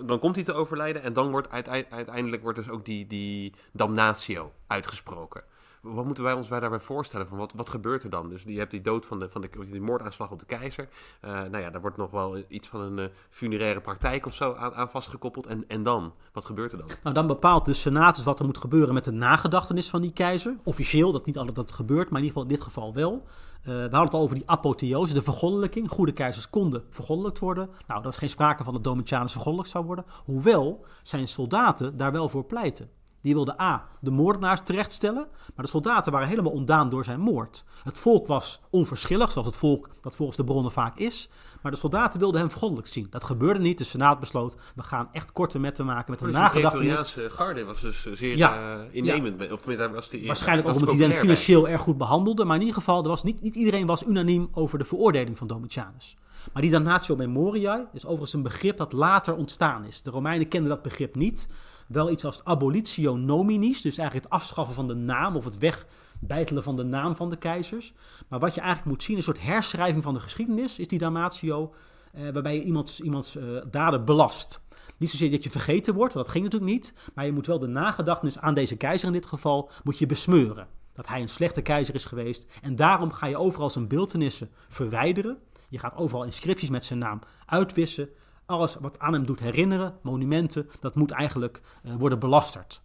dan, 0.05 0.19
komt 0.19 0.35
hij 0.35 0.43
te 0.45 0.53
overlijden 0.53 1.01
en 1.03 1.13
dan 1.13 1.31
wordt 1.31 1.49
uitei- 1.49 1.85
uiteindelijk 1.89 2.41
wordt 2.41 2.57
dus 2.57 2.69
ook 2.69 2.85
die, 2.85 3.07
die 3.07 3.53
damnatio 3.73 4.51
uitgesproken. 4.67 5.43
Wat 5.81 6.05
moeten 6.05 6.23
wij 6.23 6.33
ons 6.33 6.47
bij 6.47 6.59
daarbij 6.59 6.79
voorstellen? 6.79 7.27
Van 7.27 7.37
wat, 7.37 7.53
wat 7.55 7.69
gebeurt 7.69 8.03
er 8.03 8.09
dan? 8.09 8.29
Dus 8.29 8.43
je 8.43 8.57
hebt 8.57 8.71
die 8.71 8.81
dood 8.81 9.05
van 9.05 9.19
de, 9.19 9.29
van 9.29 9.41
de 9.41 9.79
moordaanslag 9.79 10.31
op 10.31 10.39
de 10.39 10.45
keizer. 10.45 10.89
Eh, 11.21 11.31
nou 11.31 11.57
ja, 11.57 11.69
daar 11.69 11.81
wordt 11.81 11.97
nog 11.97 12.11
wel 12.11 12.43
iets 12.47 12.67
van 12.67 12.81
een 12.81 12.99
eh, 12.99 13.05
funeraire 13.29 13.81
praktijk 13.81 14.25
of 14.25 14.33
zo 14.33 14.53
aan, 14.53 14.73
aan 14.73 14.89
vastgekoppeld. 14.89 15.47
En, 15.47 15.63
en 15.67 15.83
dan? 15.83 16.13
Wat 16.33 16.45
gebeurt 16.45 16.71
er 16.71 16.77
dan? 16.77 16.87
Nou, 17.03 17.15
dan 17.15 17.27
bepaalt 17.27 17.65
de 17.65 17.73
Senaat 17.73 18.15
dus 18.15 18.23
wat 18.23 18.39
er 18.39 18.45
moet 18.45 18.57
gebeuren 18.57 18.93
met 18.93 19.03
de 19.03 19.11
nagedachtenis 19.11 19.89
van 19.89 20.01
die 20.01 20.13
keizer. 20.13 20.55
Officieel, 20.63 21.11
dat 21.11 21.25
niet 21.25 21.37
altijd 21.37 21.55
dat 21.55 21.71
gebeurt, 21.71 22.09
maar 22.09 22.19
in 22.19 22.25
ieder 22.25 22.37
geval 22.37 22.43
in 22.43 22.55
dit 22.55 22.61
geval 22.61 22.93
wel. 22.93 23.23
Eh, 23.61 23.65
we 23.65 23.79
hadden 23.81 24.01
het 24.01 24.13
al 24.13 24.21
over 24.21 24.35
die 24.35 24.49
apotheose, 24.49 25.13
de 25.13 25.21
vergoddelijking. 25.21 25.89
Goede 25.89 26.11
keizers 26.11 26.49
konden 26.49 26.83
vergoddelijkt 26.89 27.39
worden. 27.39 27.69
Nou, 27.87 28.01
er 28.01 28.07
is 28.07 28.17
geen 28.17 28.29
sprake 28.29 28.63
van 28.63 28.73
dat 28.73 28.83
Domitianus 28.83 29.31
vergoddelijkt 29.31 29.71
zou 29.71 29.85
worden. 29.85 30.05
Hoewel 30.25 30.85
zijn 31.03 31.27
soldaten 31.27 31.97
daar 31.97 32.11
wel 32.11 32.29
voor 32.29 32.45
pleiten. 32.45 32.89
Die 33.21 33.33
wilden 33.33 33.61
A, 33.61 33.87
de 34.01 34.11
moordenaars 34.11 34.59
terechtstellen, 34.63 35.27
maar 35.55 35.65
de 35.65 35.71
soldaten 35.71 36.11
waren 36.11 36.27
helemaal 36.27 36.51
ontdaan 36.51 36.89
door 36.89 37.03
zijn 37.03 37.19
moord. 37.19 37.63
Het 37.83 37.99
volk 37.99 38.27
was 38.27 38.61
onverschillig, 38.69 39.31
zoals 39.31 39.47
het 39.47 39.57
volk 39.57 39.89
dat 40.01 40.15
volgens 40.15 40.37
de 40.37 40.43
bronnen 40.43 40.71
vaak 40.71 40.97
is, 40.97 41.29
maar 41.61 41.71
de 41.71 41.77
soldaten 41.77 42.19
wilden 42.19 42.39
hem 42.39 42.49
vergoddelijk 42.49 42.87
zien. 42.87 43.07
Dat 43.09 43.23
gebeurde 43.23 43.59
niet, 43.59 43.77
de 43.77 43.83
senaat 43.83 44.19
besloot, 44.19 44.55
we 44.75 44.83
gaan 44.83 45.09
echt 45.11 45.31
korte 45.31 45.59
metten 45.59 45.85
maken 45.85 46.11
met 46.11 46.19
Dus 46.19 46.31
de 46.31 46.37
nagedachtenis. 46.37 46.93
Praetoriaanse 46.93 47.35
garde 47.35 47.65
was 47.65 47.81
dus 47.81 48.07
zeer 48.11 48.37
Ja. 48.37 48.55
eh, 48.79 48.79
innemend. 48.95 49.51
Of 49.51 49.59
tenminste, 49.61 49.91
was 49.91 50.09
die, 50.09 50.27
Waarschijnlijk 50.27 50.67
ook 50.67 50.73
omdat 50.73 50.89
hij 50.89 50.99
hen 50.99 51.09
bij. 51.09 51.19
financieel 51.19 51.67
erg 51.67 51.81
goed 51.81 51.97
behandelde. 51.97 52.45
Maar 52.45 52.55
in 52.55 52.61
ieder 52.61 52.75
geval, 52.77 53.01
er 53.03 53.09
was 53.09 53.23
niet, 53.23 53.41
niet 53.41 53.55
iedereen 53.55 53.85
was 53.85 54.05
unaniem 54.05 54.49
over 54.51 54.77
de 54.79 54.85
veroordeling 54.85 55.37
van 55.37 55.47
Domitianus. 55.47 56.17
Maar 56.53 56.61
die 56.61 56.71
damnatio 56.71 57.15
memoriae 57.15 57.85
is 57.93 58.03
overigens 58.05 58.33
een 58.33 58.43
begrip 58.43 58.77
dat 58.77 58.93
later 58.93 59.35
ontstaan 59.35 59.83
is. 59.85 60.01
De 60.01 60.09
Romeinen 60.09 60.47
kenden 60.47 60.69
dat 60.69 60.81
begrip 60.81 61.15
niet. 61.15 61.47
Wel 61.89 62.09
iets 62.09 62.25
als 62.25 62.43
abolitio 62.43 63.15
nominis, 63.15 63.81
dus 63.81 63.97
eigenlijk 63.97 64.25
het 64.31 64.41
afschaffen 64.41 64.75
van 64.75 64.87
de 64.87 64.93
naam 64.93 65.35
of 65.35 65.45
het 65.45 65.57
wegbijtelen 65.57 66.63
van 66.63 66.75
de 66.75 66.83
naam 66.83 67.15
van 67.15 67.29
de 67.29 67.37
keizers. 67.37 67.93
Maar 68.27 68.39
wat 68.39 68.55
je 68.55 68.61
eigenlijk 68.61 68.89
moet 68.91 69.03
zien, 69.03 69.15
een 69.15 69.23
soort 69.23 69.41
herschrijving 69.41 70.03
van 70.03 70.13
de 70.13 70.19
geschiedenis, 70.19 70.79
is 70.79 70.87
die 70.87 70.99
damnatio, 70.99 71.73
eh, 72.11 72.29
waarbij 72.29 72.55
je 72.55 72.63
iemands, 72.63 72.99
iemands 72.99 73.35
eh, 73.35 73.43
daden 73.71 74.05
belast. 74.05 74.61
Niet 74.97 75.09
zozeer 75.09 75.31
dat 75.31 75.43
je 75.43 75.49
vergeten 75.49 75.93
wordt, 75.93 76.13
dat 76.13 76.29
ging 76.29 76.43
natuurlijk 76.43 76.71
niet. 76.71 76.93
Maar 77.13 77.25
je 77.25 77.31
moet 77.31 77.47
wel 77.47 77.59
de 77.59 77.67
nagedachtenis 77.67 78.39
aan 78.39 78.53
deze 78.53 78.75
keizer 78.77 79.07
in 79.07 79.13
dit 79.13 79.25
geval 79.25 79.69
moet 79.83 79.97
je 79.97 80.05
besmeuren. 80.05 80.67
Dat 80.93 81.07
hij 81.07 81.21
een 81.21 81.29
slechte 81.29 81.61
keizer 81.61 81.95
is 81.95 82.05
geweest. 82.05 82.45
En 82.61 82.75
daarom 82.75 83.11
ga 83.11 83.25
je 83.25 83.37
overal 83.37 83.69
zijn 83.69 83.87
beeldenissen 83.87 84.49
verwijderen. 84.67 85.37
Je 85.69 85.79
gaat 85.79 85.95
overal 85.95 86.23
inscripties 86.23 86.69
met 86.69 86.85
zijn 86.85 86.99
naam 86.99 87.19
uitwissen. 87.45 88.09
Alles 88.49 88.75
wat 88.75 88.99
aan 88.99 89.13
hem 89.13 89.25
doet 89.25 89.39
herinneren, 89.39 89.97
monumenten, 90.01 90.69
dat 90.79 90.95
moet 90.95 91.11
eigenlijk 91.11 91.61
uh, 91.83 91.93
worden 91.95 92.19
belasterd. 92.19 92.81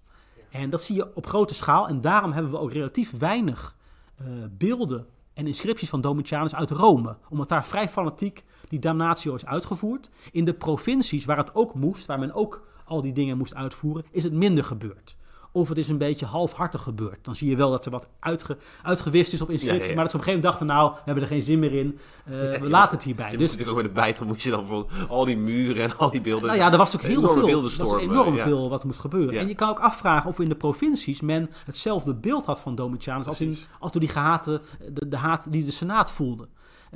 En 0.50 0.70
dat 0.70 0.82
zie 0.82 0.94
je 0.94 1.16
op 1.16 1.26
grote 1.26 1.54
schaal. 1.54 1.88
En 1.88 2.00
daarom 2.00 2.32
hebben 2.32 2.52
we 2.52 2.58
ook 2.58 2.72
relatief 2.72 3.18
weinig 3.18 3.76
uh, 4.20 4.26
beelden 4.50 5.06
en 5.34 5.46
inscripties 5.46 5.88
van 5.88 6.00
Domitianus 6.00 6.54
uit 6.54 6.70
Rome. 6.70 7.16
Omdat 7.28 7.48
daar 7.48 7.64
vrij 7.64 7.88
fanatiek 7.88 8.44
die 8.68 8.78
damnatio 8.78 9.34
is 9.34 9.46
uitgevoerd. 9.46 10.10
In 10.32 10.44
de 10.44 10.54
provincies 10.54 11.24
waar 11.24 11.36
het 11.36 11.54
ook 11.54 11.74
moest, 11.74 12.06
waar 12.06 12.18
men 12.18 12.34
ook 12.34 12.66
al 12.84 13.02
die 13.02 13.12
dingen 13.12 13.38
moest 13.38 13.54
uitvoeren, 13.54 14.04
is 14.10 14.24
het 14.24 14.32
minder 14.32 14.64
gebeurd. 14.64 15.16
Of 15.56 15.68
het 15.68 15.78
is 15.78 15.88
een 15.88 15.98
beetje 15.98 16.26
halfhartig 16.26 16.82
gebeurd. 16.82 17.18
Dan 17.22 17.36
zie 17.36 17.50
je 17.50 17.56
wel 17.56 17.70
dat 17.70 17.84
er 17.84 17.90
wat 17.90 18.06
uitge, 18.18 18.56
uitgewist 18.82 19.32
is 19.32 19.40
op 19.40 19.50
inscripties. 19.50 19.80
Ja, 19.80 19.84
ja, 19.84 19.90
ja. 19.90 19.94
Maar 19.94 20.04
dat 20.04 20.12
ze 20.12 20.18
op 20.18 20.22
een 20.22 20.28
gegeven 20.28 20.50
moment 20.50 20.66
dachten, 20.66 20.66
nou, 20.66 20.90
we 20.92 21.02
hebben 21.04 21.22
er 21.22 21.28
geen 21.28 21.42
zin 21.42 21.58
meer 21.58 21.72
in. 21.72 21.98
Uh, 22.30 22.60
we 22.60 22.68
laten 22.68 22.94
het 22.94 23.04
hierbij. 23.04 23.30
dus 23.30 23.40
natuurlijk 23.40 23.68
ook 23.68 23.76
met 23.76 23.84
het 23.84 23.94
bijtel 23.94 24.26
moet 24.26 24.42
je 24.42 24.50
dan 24.50 24.60
bijvoorbeeld 24.60 25.08
al 25.08 25.24
die 25.24 25.36
muren 25.36 25.82
en 25.82 25.98
al 25.98 26.10
die 26.10 26.20
beelden. 26.20 26.46
Nou 26.46 26.58
ja, 26.58 26.72
er 26.72 26.78
was 26.78 26.92
natuurlijk 26.92 27.20
heel 27.20 27.32
veel. 27.32 27.64
Er 27.64 27.76
was 27.78 28.00
enorm 28.00 28.36
veel 28.36 28.68
wat 28.68 28.84
moest 28.84 29.00
gebeuren. 29.00 29.38
En 29.38 29.48
je 29.48 29.54
kan 29.54 29.68
ook 29.68 29.80
afvragen 29.80 30.30
of 30.30 30.40
in 30.40 30.48
de 30.48 30.54
provincies 30.54 31.20
men 31.20 31.50
hetzelfde 31.64 32.14
beeld 32.14 32.44
had 32.44 32.60
van 32.60 32.74
Domitianus 32.74 33.26
als, 33.26 33.40
in, 33.40 33.58
als 33.78 33.92
door 33.92 34.00
die 34.00 34.10
gehate, 34.10 34.60
de, 34.92 35.08
de 35.08 35.16
haat 35.16 35.52
die 35.52 35.64
de 35.64 35.70
Senaat 35.70 36.10
voelde. 36.10 36.48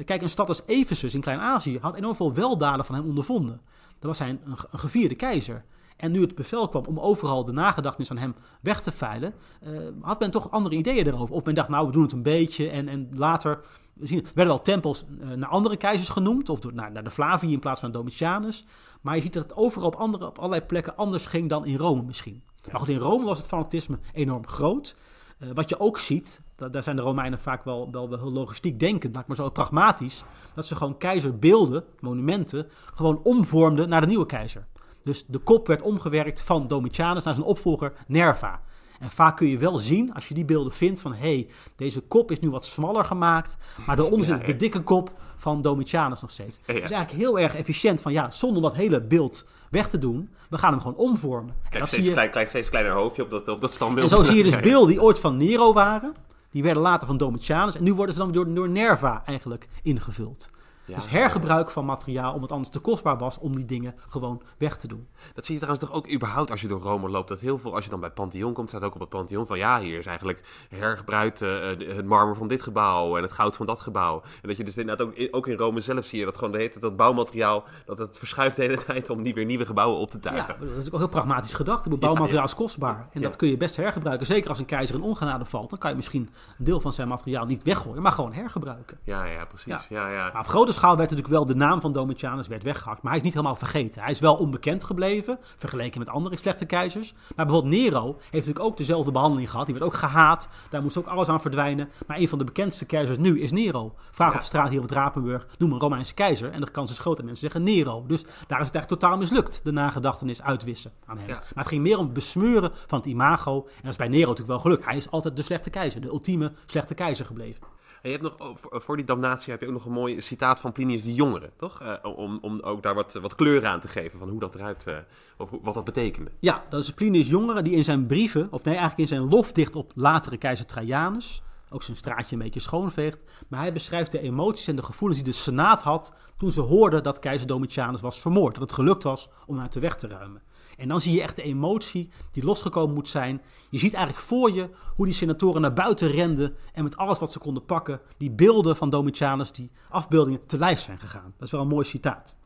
Kijk, 0.04 0.22
een 0.22 0.30
stad 0.30 0.48
als 0.48 0.62
Ephesus 0.66 1.14
in 1.14 1.20
Klein-Azië 1.20 1.78
had 1.80 1.94
enorm 1.94 2.16
veel 2.16 2.34
weldaden 2.34 2.84
van 2.84 2.94
hem 2.94 3.04
ondervonden. 3.04 3.60
Dat 3.98 4.08
was 4.10 4.18
hij 4.18 4.28
een, 4.28 4.40
een 4.44 4.78
gevierde 4.78 5.14
keizer. 5.14 5.64
En 5.98 6.12
nu 6.12 6.20
het 6.20 6.34
bevel 6.34 6.68
kwam 6.68 6.84
om 6.84 7.00
overal 7.00 7.44
de 7.44 7.52
nagedachtenis 7.52 8.10
aan 8.10 8.18
hem 8.18 8.34
weg 8.60 8.82
te 8.82 8.92
veilen, 8.92 9.34
uh, 9.62 9.78
had 10.00 10.20
men 10.20 10.30
toch 10.30 10.50
andere 10.50 10.76
ideeën 10.76 11.06
erover. 11.06 11.34
Of 11.34 11.44
men 11.44 11.54
dacht, 11.54 11.68
nou, 11.68 11.86
we 11.86 11.92
doen 11.92 12.02
het 12.02 12.12
een 12.12 12.22
beetje. 12.22 12.68
En, 12.68 12.88
en 12.88 13.08
later 13.14 13.60
we 13.94 14.06
zien, 14.06 14.22
werden 14.22 14.54
wel 14.54 14.62
tempels 14.62 15.04
uh, 15.20 15.28
naar 15.32 15.48
andere 15.48 15.76
keizers 15.76 16.08
genoemd, 16.08 16.48
of 16.48 16.60
door, 16.60 16.74
naar, 16.74 16.92
naar 16.92 17.04
de 17.04 17.10
Flavii 17.10 17.52
in 17.52 17.58
plaats 17.58 17.80
van 17.80 17.92
Domitianus. 17.92 18.64
Maar 19.00 19.14
je 19.16 19.22
ziet 19.22 19.32
dat 19.32 19.42
het 19.42 19.56
overal 19.56 19.88
op, 19.88 19.94
andere, 19.94 20.26
op 20.26 20.38
allerlei 20.38 20.62
plekken 20.62 20.96
anders 20.96 21.26
ging 21.26 21.48
dan 21.48 21.66
in 21.66 21.76
Rome 21.76 22.02
misschien. 22.02 22.42
Ja. 22.54 22.70
Maar 22.70 22.80
goed, 22.80 22.88
in 22.88 22.98
Rome 22.98 23.24
was 23.24 23.38
het 23.38 23.46
fanatisme 23.46 23.98
enorm 24.12 24.46
groot. 24.46 24.96
Uh, 25.38 25.48
wat 25.54 25.68
je 25.68 25.80
ook 25.80 25.98
ziet, 25.98 26.40
daar 26.70 26.82
zijn 26.82 26.96
de 26.96 27.02
Romeinen 27.02 27.38
vaak 27.38 27.64
wel, 27.64 27.88
wel, 27.90 28.08
wel 28.08 28.18
heel 28.18 28.32
logistiek 28.32 28.80
denkend, 28.80 29.26
maar 29.26 29.36
zo 29.36 29.50
pragmatisch, 29.50 30.24
dat 30.54 30.66
ze 30.66 30.76
gewoon 30.76 30.98
keizerbeelden, 30.98 31.84
monumenten, 32.00 32.68
gewoon 32.94 33.20
omvormden 33.22 33.88
naar 33.88 34.00
de 34.00 34.06
nieuwe 34.06 34.26
keizer. 34.26 34.66
Dus 35.08 35.24
de 35.26 35.38
kop 35.38 35.66
werd 35.66 35.82
omgewerkt 35.82 36.42
van 36.42 36.66
Domitianus 36.66 37.24
naar 37.24 37.34
zijn 37.34 37.46
opvolger 37.46 37.92
Nerva. 38.06 38.60
En 39.00 39.10
vaak 39.10 39.36
kun 39.36 39.48
je 39.48 39.58
wel 39.58 39.78
zien, 39.78 40.14
als 40.14 40.28
je 40.28 40.34
die 40.34 40.44
beelden 40.44 40.72
vindt, 40.72 41.00
van 41.00 41.12
hé, 41.12 41.18
hey, 41.18 41.48
deze 41.76 42.00
kop 42.00 42.30
is 42.30 42.40
nu 42.40 42.50
wat 42.50 42.66
smaller 42.66 43.04
gemaakt, 43.04 43.56
maar 43.86 43.96
daaronder 43.96 44.26
zit 44.26 44.40
ja, 44.40 44.46
de 44.46 44.56
dikke 44.56 44.82
kop 44.82 45.12
van 45.36 45.62
Domitianus 45.62 46.20
nog 46.20 46.30
steeds. 46.30 46.58
Ja, 46.66 46.74
is 46.74 46.80
eigenlijk 46.80 47.10
heel 47.10 47.38
erg 47.38 47.54
efficiënt 47.54 48.00
van 48.00 48.12
ja, 48.12 48.30
zonder 48.30 48.62
dat 48.62 48.74
hele 48.74 49.00
beeld 49.00 49.46
weg 49.70 49.88
te 49.90 49.98
doen, 49.98 50.30
we 50.50 50.58
gaan 50.58 50.72
hem 50.72 50.80
gewoon 50.80 50.96
omvormen. 50.96 51.54
Kijk, 51.70 51.86
steeds, 51.86 52.06
je... 52.06 52.12
klein, 52.12 52.30
klein, 52.30 52.48
steeds 52.48 52.68
kleiner 52.68 52.92
hoofdje 52.92 53.22
op 53.22 53.30
dat, 53.30 53.48
op 53.48 53.60
dat 53.60 53.72
standbeeld. 53.72 54.10
En 54.10 54.16
zo 54.16 54.22
zie 54.22 54.36
je 54.36 54.42
dus 54.42 54.60
beelden 54.70 54.88
die 54.88 55.02
ooit 55.02 55.18
van 55.18 55.36
Nero 55.36 55.72
waren, 55.72 56.12
die 56.50 56.62
werden 56.62 56.82
later 56.82 57.06
van 57.06 57.16
Domitianus 57.16 57.76
en 57.76 57.84
nu 57.84 57.94
worden 57.94 58.14
ze 58.14 58.20
dan 58.20 58.32
door, 58.32 58.54
door 58.54 58.68
Nerva 58.68 59.22
eigenlijk 59.26 59.68
ingevuld. 59.82 60.50
Ja, 60.88 60.94
dus 60.94 61.08
hergebruik 61.08 61.70
van 61.70 61.84
materiaal, 61.84 62.26
omdat 62.26 62.42
het 62.42 62.52
anders 62.52 62.70
te 62.70 62.78
kostbaar 62.78 63.18
was 63.18 63.38
om 63.38 63.56
die 63.56 63.64
dingen 63.64 63.94
gewoon 64.08 64.42
weg 64.58 64.78
te 64.78 64.88
doen. 64.88 65.08
Dat 65.34 65.44
zie 65.44 65.54
je 65.54 65.60
trouwens 65.60 65.88
toch 65.88 65.96
ook 65.96 66.12
überhaupt 66.12 66.50
als 66.50 66.60
je 66.60 66.68
door 66.68 66.80
Rome 66.80 67.08
loopt. 67.08 67.28
Dat 67.28 67.40
heel 67.40 67.58
veel, 67.58 67.74
als 67.74 67.84
je 67.84 67.90
dan 67.90 68.00
bij 68.00 68.08
het 68.08 68.18
Pantheon 68.18 68.52
komt, 68.52 68.68
staat 68.68 68.82
ook 68.82 68.94
op 68.94 69.00
het 69.00 69.08
Pantheon 69.08 69.46
van 69.46 69.58
ja, 69.58 69.80
hier 69.80 69.98
is 69.98 70.06
eigenlijk 70.06 70.66
hergebruikt 70.68 71.42
uh, 71.42 71.66
het 71.78 72.06
marmer 72.06 72.36
van 72.36 72.48
dit 72.48 72.62
gebouw 72.62 73.16
en 73.16 73.22
het 73.22 73.32
goud 73.32 73.56
van 73.56 73.66
dat 73.66 73.80
gebouw. 73.80 74.22
En 74.42 74.48
dat 74.48 74.56
je 74.56 74.64
dus 74.64 74.76
inderdaad 74.76 75.06
ook, 75.06 75.28
ook 75.30 75.46
in 75.46 75.56
Rome 75.56 75.80
zelf 75.80 76.04
zie 76.04 76.18
je 76.18 76.24
dat 76.24 76.36
gewoon 76.36 76.52
de 76.52 76.58
hele 76.58 76.72
dat 76.80 76.96
bouwmateriaal, 76.96 77.64
dat 77.84 77.98
het 77.98 78.18
verschuift 78.18 78.56
de 78.56 78.62
hele 78.62 78.84
tijd 78.84 79.10
om 79.10 79.22
niet 79.22 79.34
weer 79.34 79.44
nieuwe 79.44 79.66
gebouwen 79.66 79.98
op 79.98 80.10
te 80.10 80.18
tuigen. 80.18 80.56
Ja, 80.60 80.66
dat 80.66 80.76
is 80.76 80.92
ook 80.92 80.98
heel 80.98 81.08
pragmatisch 81.08 81.54
gedacht. 81.54 81.98
Bouwmateriaal 81.98 82.44
is 82.44 82.54
kostbaar 82.54 83.08
en 83.12 83.20
dat 83.22 83.36
kun 83.36 83.48
je 83.48 83.56
best 83.56 83.76
hergebruiken. 83.76 84.26
Zeker 84.26 84.50
als 84.50 84.58
een 84.58 84.64
keizer 84.64 84.96
in 84.96 85.02
ongenade 85.02 85.44
valt, 85.44 85.70
dan 85.70 85.78
kan 85.78 85.90
je 85.90 85.96
misschien 85.96 86.30
een 86.58 86.64
deel 86.64 86.80
van 86.80 86.92
zijn 86.92 87.08
materiaal 87.08 87.46
niet 87.46 87.62
weggooien, 87.62 88.02
maar 88.02 88.12
gewoon 88.12 88.32
hergebruiken. 88.32 88.98
Ja, 89.04 89.24
ja, 89.24 89.44
precies. 89.44 89.86
Ja. 89.88 90.08
Ja, 90.08 90.30
Maar 90.32 90.40
op 90.40 90.48
grote 90.48 90.72
schaal 90.78 90.96
werd 90.96 91.10
natuurlijk 91.10 91.36
wel 91.36 91.44
de 91.44 91.54
naam 91.54 91.80
van 91.80 91.92
Domitianus 91.92 92.46
werd 92.46 92.62
weggehakt. 92.62 93.02
Maar 93.02 93.10
hij 93.10 93.20
is 93.20 93.24
niet 93.24 93.34
helemaal 93.34 93.56
vergeten. 93.56 94.02
Hij 94.02 94.10
is 94.10 94.20
wel 94.20 94.34
onbekend 94.34 94.84
gebleven, 94.84 95.38
vergeleken 95.56 95.98
met 95.98 96.08
andere 96.08 96.36
slechte 96.36 96.64
keizers. 96.64 97.12
Maar 97.36 97.46
bijvoorbeeld 97.46 97.74
Nero 97.74 98.06
heeft 98.06 98.32
natuurlijk 98.32 98.64
ook 98.64 98.76
dezelfde 98.76 99.12
behandeling 99.12 99.50
gehad. 99.50 99.66
Die 99.66 99.74
werd 99.74 99.86
ook 99.86 99.98
gehaat. 99.98 100.48
Daar 100.70 100.82
moest 100.82 100.96
ook 100.96 101.06
alles 101.06 101.28
aan 101.28 101.40
verdwijnen. 101.40 101.88
Maar 102.06 102.18
een 102.18 102.28
van 102.28 102.38
de 102.38 102.44
bekendste 102.44 102.84
keizers 102.84 103.18
nu 103.18 103.40
is 103.40 103.52
Nero. 103.52 103.94
Vraag 104.10 104.32
ja. 104.32 104.38
op 104.38 104.44
straat 104.44 104.68
hier 104.68 104.82
op 104.82 104.90
Rapenburg, 104.90 105.46
noem 105.58 105.72
een 105.72 105.80
Romeinse 105.80 106.14
keizer. 106.14 106.50
En 106.50 106.60
de 106.60 106.70
kans 106.70 106.90
is 106.90 106.98
groot 106.98 107.16
dat 107.16 107.24
mensen 107.24 107.50
zeggen 107.50 107.62
Nero. 107.74 108.04
Dus 108.06 108.22
daar 108.22 108.60
is 108.60 108.66
het 108.66 108.74
eigenlijk 108.74 108.88
totaal 108.88 109.16
mislukt, 109.16 109.60
de 109.64 109.72
nagedachtenis 109.72 110.42
uitwissen 110.42 110.92
aan 111.06 111.18
hem. 111.18 111.28
Ja. 111.28 111.34
Maar 111.34 111.64
het 111.64 111.68
ging 111.68 111.82
meer 111.82 111.98
om 111.98 112.04
het 112.04 112.14
besmeuren 112.14 112.70
van 112.86 112.98
het 112.98 113.06
imago. 113.06 113.56
En 113.66 113.82
dat 113.82 113.90
is 113.90 113.96
bij 113.96 114.08
Nero 114.08 114.28
natuurlijk 114.28 114.48
wel 114.48 114.58
gelukt. 114.58 114.84
Hij 114.84 114.96
is 114.96 115.10
altijd 115.10 115.36
de 115.36 115.42
slechte 115.42 115.70
keizer, 115.70 116.00
de 116.00 116.08
ultieme 116.08 116.52
slechte 116.66 116.94
keizer 116.94 117.26
gebleven. 117.26 117.62
Je 118.02 118.10
hebt 118.10 118.22
nog, 118.22 118.36
voor 118.70 118.96
die 118.96 119.04
damnatie 119.04 119.52
heb 119.52 119.60
je 119.60 119.66
ook 119.66 119.72
nog 119.72 119.84
een 119.84 119.92
mooi 119.92 120.20
citaat 120.20 120.60
van 120.60 120.72
Plinius 120.72 121.02
de 121.02 121.14
Jongere, 121.14 121.50
toch? 121.56 121.82
Uh, 121.82 121.94
om, 122.02 122.38
om 122.42 122.60
ook 122.60 122.82
daar 122.82 122.94
wat, 122.94 123.12
wat 123.12 123.34
kleur 123.34 123.66
aan 123.66 123.80
te 123.80 123.88
geven 123.88 124.18
van 124.18 124.28
hoe 124.28 124.40
dat 124.40 124.54
eruit, 124.54 124.84
uh, 124.88 124.96
of 125.36 125.50
wat 125.62 125.74
dat 125.74 125.84
betekende. 125.84 126.30
Ja, 126.38 126.64
dat 126.68 126.82
is 126.82 126.92
Plinius 126.92 127.28
Jongere 127.28 127.62
die 127.62 127.74
in 127.74 127.84
zijn 127.84 128.06
brieven, 128.06 128.48
of 128.50 128.64
nee, 128.64 128.76
eigenlijk 128.76 129.10
in 129.10 129.16
zijn 129.16 129.28
lofdicht 129.28 129.76
op 129.76 129.92
latere 129.94 130.36
keizer 130.36 130.66
Trajanus, 130.66 131.42
ook 131.70 131.82
zijn 131.82 131.96
straatje 131.96 132.36
een 132.36 132.42
beetje 132.42 132.60
schoonveegt. 132.60 133.18
Maar 133.48 133.60
hij 133.60 133.72
beschrijft 133.72 134.12
de 134.12 134.20
emoties 134.20 134.66
en 134.66 134.76
de 134.76 134.82
gevoelens 134.82 135.22
die 135.22 135.32
de 135.32 135.38
Senaat 135.38 135.82
had 135.82 136.12
toen 136.36 136.50
ze 136.50 136.60
hoorden 136.60 137.02
dat 137.02 137.18
keizer 137.18 137.46
Domitianus 137.46 138.00
was 138.00 138.20
vermoord. 138.20 138.54
Dat 138.54 138.62
het 138.62 138.72
gelukt 138.72 139.02
was 139.02 139.28
om 139.46 139.60
uit 139.60 139.72
de 139.72 139.80
weg 139.80 139.96
te 139.96 140.08
ruimen. 140.08 140.42
En 140.78 140.88
dan 140.88 141.00
zie 141.00 141.14
je 141.14 141.22
echt 141.22 141.36
de 141.36 141.42
emotie 141.42 142.08
die 142.32 142.44
losgekomen 142.44 142.94
moet 142.94 143.08
zijn. 143.08 143.42
Je 143.70 143.78
ziet 143.78 143.94
eigenlijk 143.94 144.26
voor 144.26 144.52
je 144.52 144.68
hoe 144.96 145.06
die 145.06 145.14
senatoren 145.14 145.60
naar 145.60 145.72
buiten 145.72 146.08
renden 146.08 146.56
en 146.72 146.82
met 146.82 146.96
alles 146.96 147.18
wat 147.18 147.32
ze 147.32 147.38
konden 147.38 147.64
pakken, 147.64 148.00
die 148.16 148.30
beelden 148.30 148.76
van 148.76 148.90
Domitianus, 148.90 149.52
die 149.52 149.70
afbeeldingen, 149.88 150.46
te 150.46 150.58
lijf 150.58 150.80
zijn 150.80 150.98
gegaan. 150.98 151.34
Dat 151.36 151.46
is 151.46 151.50
wel 151.50 151.60
een 151.60 151.68
mooi 151.68 151.84
citaat. 151.84 152.36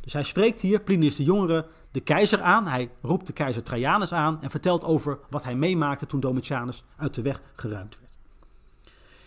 Dus 0.00 0.12
hij 0.12 0.22
spreekt 0.22 0.60
hier, 0.60 0.80
Plinius 0.80 1.16
de 1.16 1.22
Jongere, 1.22 1.66
de 1.90 2.00
keizer 2.00 2.42
aan. 2.42 2.66
Hij 2.66 2.90
roept 3.02 3.26
de 3.26 3.32
keizer 3.32 3.62
Trajanus 3.62 4.12
aan 4.12 4.42
en 4.42 4.50
vertelt 4.50 4.84
over 4.84 5.18
wat 5.30 5.44
hij 5.44 5.54
meemaakte 5.54 6.06
toen 6.06 6.20
Domitianus 6.20 6.84
uit 6.96 7.14
de 7.14 7.22
weg 7.22 7.42
geruimd 7.54 7.98
werd. 8.00 8.16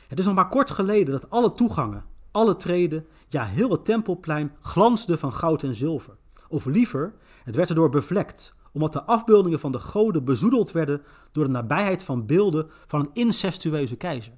Het 0.07 0.19
is 0.19 0.25
nog 0.25 0.35
maar 0.35 0.49
kort 0.49 0.71
geleden 0.71 1.13
dat 1.13 1.29
alle 1.29 1.53
toegangen, 1.53 2.05
alle 2.31 2.55
treden, 2.55 3.05
ja 3.29 3.45
heel 3.45 3.71
het 3.71 3.85
tempelplein 3.85 4.51
glansde 4.61 5.17
van 5.17 5.33
goud 5.33 5.63
en 5.63 5.75
zilver. 5.75 6.15
Of 6.47 6.65
liever, 6.65 7.13
het 7.43 7.55
werd 7.55 7.69
erdoor 7.69 7.89
bevlekt, 7.89 8.55
omdat 8.71 8.93
de 8.93 9.03
afbeeldingen 9.03 9.59
van 9.59 9.71
de 9.71 9.79
goden 9.79 10.25
bezoedeld 10.25 10.71
werden 10.71 11.01
door 11.31 11.43
de 11.43 11.51
nabijheid 11.51 12.03
van 12.03 12.25
beelden 12.25 12.69
van 12.87 12.99
een 12.99 13.09
incestueuze 13.13 13.95
keizer. 13.95 14.33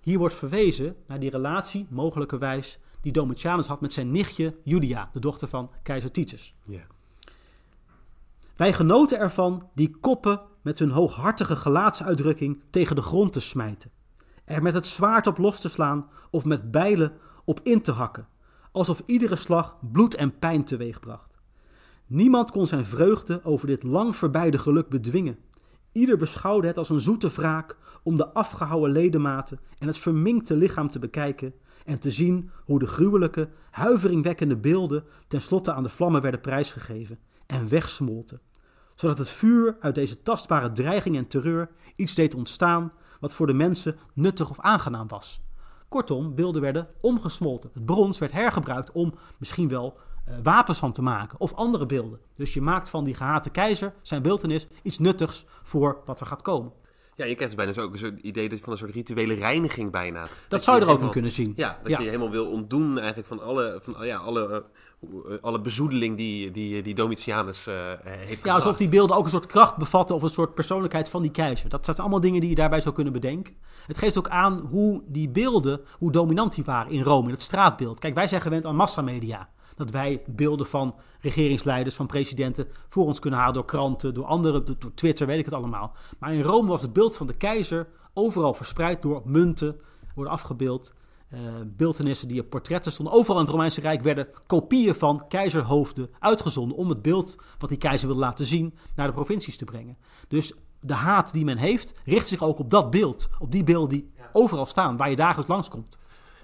Hier 0.00 0.18
wordt 0.18 0.34
verwezen 0.34 0.96
naar 1.06 1.20
die 1.20 1.30
relatie, 1.30 1.86
mogelijkerwijs, 1.90 2.78
die 3.00 3.12
Domitianus 3.12 3.66
had 3.66 3.80
met 3.80 3.92
zijn 3.92 4.10
nichtje 4.10 4.56
Julia, 4.64 5.10
de 5.12 5.20
dochter 5.20 5.48
van 5.48 5.70
keizer 5.82 6.10
Titus. 6.10 6.54
Yeah. 6.62 6.82
Wij 8.56 8.72
genoten 8.72 9.18
ervan 9.18 9.68
die 9.74 9.96
koppen 10.00 10.40
met 10.62 10.78
hun 10.78 10.90
hooghartige 10.90 11.56
gelaatsuitdrukking 11.56 12.62
tegen 12.70 12.96
de 12.96 13.02
grond 13.02 13.32
te 13.32 13.40
smijten, 13.40 13.90
er 14.44 14.62
met 14.62 14.74
het 14.74 14.86
zwaard 14.86 15.26
op 15.26 15.38
los 15.38 15.60
te 15.60 15.68
slaan 15.68 16.08
of 16.30 16.44
met 16.44 16.70
bijlen 16.70 17.12
op 17.44 17.60
in 17.62 17.82
te 17.82 17.92
hakken, 17.92 18.28
alsof 18.72 19.02
iedere 19.06 19.36
slag 19.36 19.76
bloed 19.92 20.14
en 20.14 20.38
pijn 20.38 20.64
teweegbracht. 20.64 21.29
Niemand 22.10 22.50
kon 22.50 22.66
zijn 22.66 22.84
vreugde 22.84 23.40
over 23.44 23.66
dit 23.66 23.82
lang 23.82 24.16
voorbijde 24.16 24.58
geluk 24.58 24.88
bedwingen. 24.88 25.38
Ieder 25.92 26.16
beschouwde 26.16 26.66
het 26.66 26.78
als 26.78 26.88
een 26.88 27.00
zoete 27.00 27.28
wraak 27.28 27.76
om 28.02 28.16
de 28.16 28.32
afgehouwen 28.32 28.90
ledematen 28.90 29.60
en 29.78 29.86
het 29.86 29.96
verminkte 29.96 30.56
lichaam 30.56 30.90
te 30.90 30.98
bekijken 30.98 31.54
en 31.84 31.98
te 31.98 32.10
zien 32.10 32.50
hoe 32.64 32.78
de 32.78 32.86
gruwelijke, 32.86 33.48
huiveringwekkende 33.70 34.56
beelden 34.56 35.04
tenslotte 35.28 35.72
aan 35.72 35.82
de 35.82 35.88
vlammen 35.88 36.20
werden 36.20 36.40
prijsgegeven 36.40 37.18
en 37.46 37.68
wegsmolten, 37.68 38.40
zodat 38.94 39.18
het 39.18 39.30
vuur 39.30 39.76
uit 39.80 39.94
deze 39.94 40.22
tastbare 40.22 40.72
dreiging 40.72 41.16
en 41.16 41.26
terreur 41.26 41.70
iets 41.96 42.14
deed 42.14 42.34
ontstaan 42.34 42.92
wat 43.20 43.34
voor 43.34 43.46
de 43.46 43.52
mensen 43.52 43.96
nuttig 44.14 44.50
of 44.50 44.60
aangenaam 44.60 45.08
was. 45.08 45.42
Kortom, 45.88 46.34
beelden 46.34 46.62
werden 46.62 46.88
omgesmolten. 47.00 47.70
Het 47.74 47.84
brons 47.84 48.18
werd 48.18 48.32
hergebruikt 48.32 48.92
om 48.92 49.14
misschien 49.38 49.68
wel 49.68 49.98
wapens 50.42 50.78
van 50.78 50.92
te 50.92 51.02
maken 51.02 51.40
of 51.40 51.54
andere 51.54 51.86
beelden. 51.86 52.20
Dus 52.36 52.54
je 52.54 52.60
maakt 52.60 52.88
van 52.88 53.04
die 53.04 53.14
gehate 53.14 53.50
keizer, 53.50 53.94
zijn 54.02 54.22
beeldenis, 54.22 54.66
iets 54.82 54.98
nuttigs 54.98 55.44
voor 55.62 56.02
wat 56.04 56.20
er 56.20 56.26
gaat 56.26 56.42
komen. 56.42 56.72
Ja, 57.20 57.26
je 57.26 57.34
krijgt 57.34 57.56
dus 57.56 57.64
bijna 57.64 57.82
ook 57.82 58.00
een 58.00 58.26
idee 58.26 58.62
van 58.62 58.72
een 58.72 58.78
soort 58.78 58.90
rituele 58.90 59.34
reiniging 59.34 59.90
bijna. 59.90 60.26
Dat, 60.48 60.64
zou 60.64 60.78
je 60.78 60.84
er 60.84 60.90
ook 60.90 61.00
in 61.00 61.10
kunnen 61.10 61.30
zien. 61.30 61.52
Ja, 61.56 61.78
dat 61.82 61.98
je 61.98 62.04
helemaal 62.04 62.30
wil 62.30 62.46
ontdoen 62.46 62.98
eigenlijk 62.98 63.28
van 63.28 63.42
alle, 63.42 63.80
van, 63.82 64.06
ja, 64.06 64.16
alle, 64.16 64.64
uh, 65.00 65.34
alle 65.40 65.60
bezoedeling 65.60 66.16
die, 66.16 66.50
die, 66.50 66.82
die 66.82 66.94
Domitianus 66.94 67.66
uh, 67.68 67.74
heeft 68.04 68.44
Ja, 68.44 68.54
alsof 68.54 68.76
die 68.76 68.88
beelden 68.88 69.16
ook 69.16 69.24
een 69.24 69.30
soort 69.30 69.46
kracht 69.46 69.76
bevatten 69.76 70.16
of 70.16 70.22
een 70.22 70.30
soort 70.30 70.54
persoonlijkheid 70.54 71.10
van 71.10 71.22
die 71.22 71.30
keizer. 71.30 71.68
Dat 71.68 71.84
zijn 71.84 71.96
allemaal 71.96 72.20
dingen 72.20 72.40
die 72.40 72.48
je 72.50 72.54
daarbij 72.54 72.80
zou 72.80 72.94
kunnen 72.94 73.12
bedenken. 73.12 73.54
Het 73.86 73.98
geeft 73.98 74.18
ook 74.18 74.28
aan 74.28 74.58
hoe 74.70 75.02
die 75.06 75.28
beelden, 75.28 75.80
hoe 75.98 76.12
dominant 76.12 76.54
die 76.54 76.64
waren 76.64 76.92
in 76.92 77.02
Rome, 77.02 77.26
in 77.26 77.34
het 77.34 77.42
straatbeeld. 77.42 77.98
Kijk, 77.98 78.14
wij 78.14 78.26
zijn 78.26 78.40
gewend 78.40 78.64
aan 78.64 78.76
massamedia 78.76 79.48
dat 79.80 79.90
wij 79.90 80.22
beelden 80.26 80.66
van 80.66 80.94
regeringsleiders, 81.20 81.94
van 81.94 82.06
presidenten 82.06 82.68
voor 82.88 83.06
ons 83.06 83.18
kunnen 83.18 83.38
halen 83.38 83.54
door 83.54 83.64
kranten, 83.64 84.14
door 84.14 84.24
anderen, 84.24 84.64
door 84.64 84.94
Twitter, 84.94 85.26
weet 85.26 85.38
ik 85.38 85.44
het 85.44 85.54
allemaal. 85.54 85.92
Maar 86.18 86.34
in 86.34 86.42
Rome 86.42 86.68
was 86.68 86.82
het 86.82 86.92
beeld 86.92 87.16
van 87.16 87.26
de 87.26 87.36
keizer 87.36 87.86
overal 88.14 88.54
verspreid 88.54 89.02
door 89.02 89.22
munten, 89.24 89.80
worden 90.14 90.32
afgebeeld. 90.32 90.92
Uh, 91.34 91.40
beeldenissen 91.66 92.28
die 92.28 92.40
op 92.40 92.50
portretten 92.50 92.92
stonden. 92.92 93.14
Overal 93.14 93.36
in 93.36 93.42
het 93.42 93.50
Romeinse 93.50 93.80
Rijk 93.80 94.02
werden 94.02 94.28
kopieën 94.46 94.94
van 94.94 95.28
keizerhoofden 95.28 96.10
uitgezonden 96.18 96.76
om 96.76 96.88
het 96.88 97.02
beeld 97.02 97.36
wat 97.58 97.68
die 97.68 97.78
keizer 97.78 98.06
wilde 98.06 98.22
laten 98.22 98.46
zien 98.46 98.74
naar 98.94 99.06
de 99.06 99.12
provincies 99.12 99.56
te 99.56 99.64
brengen. 99.64 99.96
Dus 100.28 100.52
de 100.80 100.94
haat 100.94 101.32
die 101.32 101.44
men 101.44 101.56
heeft 101.56 102.00
richt 102.04 102.26
zich 102.26 102.42
ook 102.42 102.58
op 102.58 102.70
dat 102.70 102.90
beeld, 102.90 103.28
op 103.38 103.52
die 103.52 103.64
beelden 103.64 103.88
die 103.88 104.10
overal 104.32 104.66
staan, 104.66 104.96
waar 104.96 105.10
je 105.10 105.16
dagelijks 105.16 105.50
langskomt. 105.50 105.98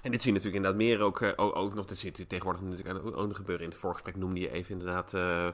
En 0.07 0.13
dit 0.13 0.21
zie 0.21 0.33
je 0.33 0.37
natuurlijk 0.37 0.65
inderdaad 0.65 0.87
meer 0.87 1.01
ook, 1.01 1.21
uh, 1.21 1.57
ook, 1.57 1.73
nog, 1.73 1.85
dat 1.85 1.97
zit 1.97 2.29
tegenwoordig 2.29 2.61
natuurlijk 2.61 3.17
ook 3.17 3.27
nog 3.27 3.35
gebeuren. 3.35 3.63
In 3.63 3.69
het 3.69 3.79
voorgesprek 3.79 4.15
noemde 4.15 4.39
je 4.39 4.51
even 4.51 4.71
inderdaad 4.71 5.13
uh, 5.13 5.47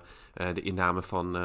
de 0.53 0.61
inname 0.61 1.01
van, 1.01 1.37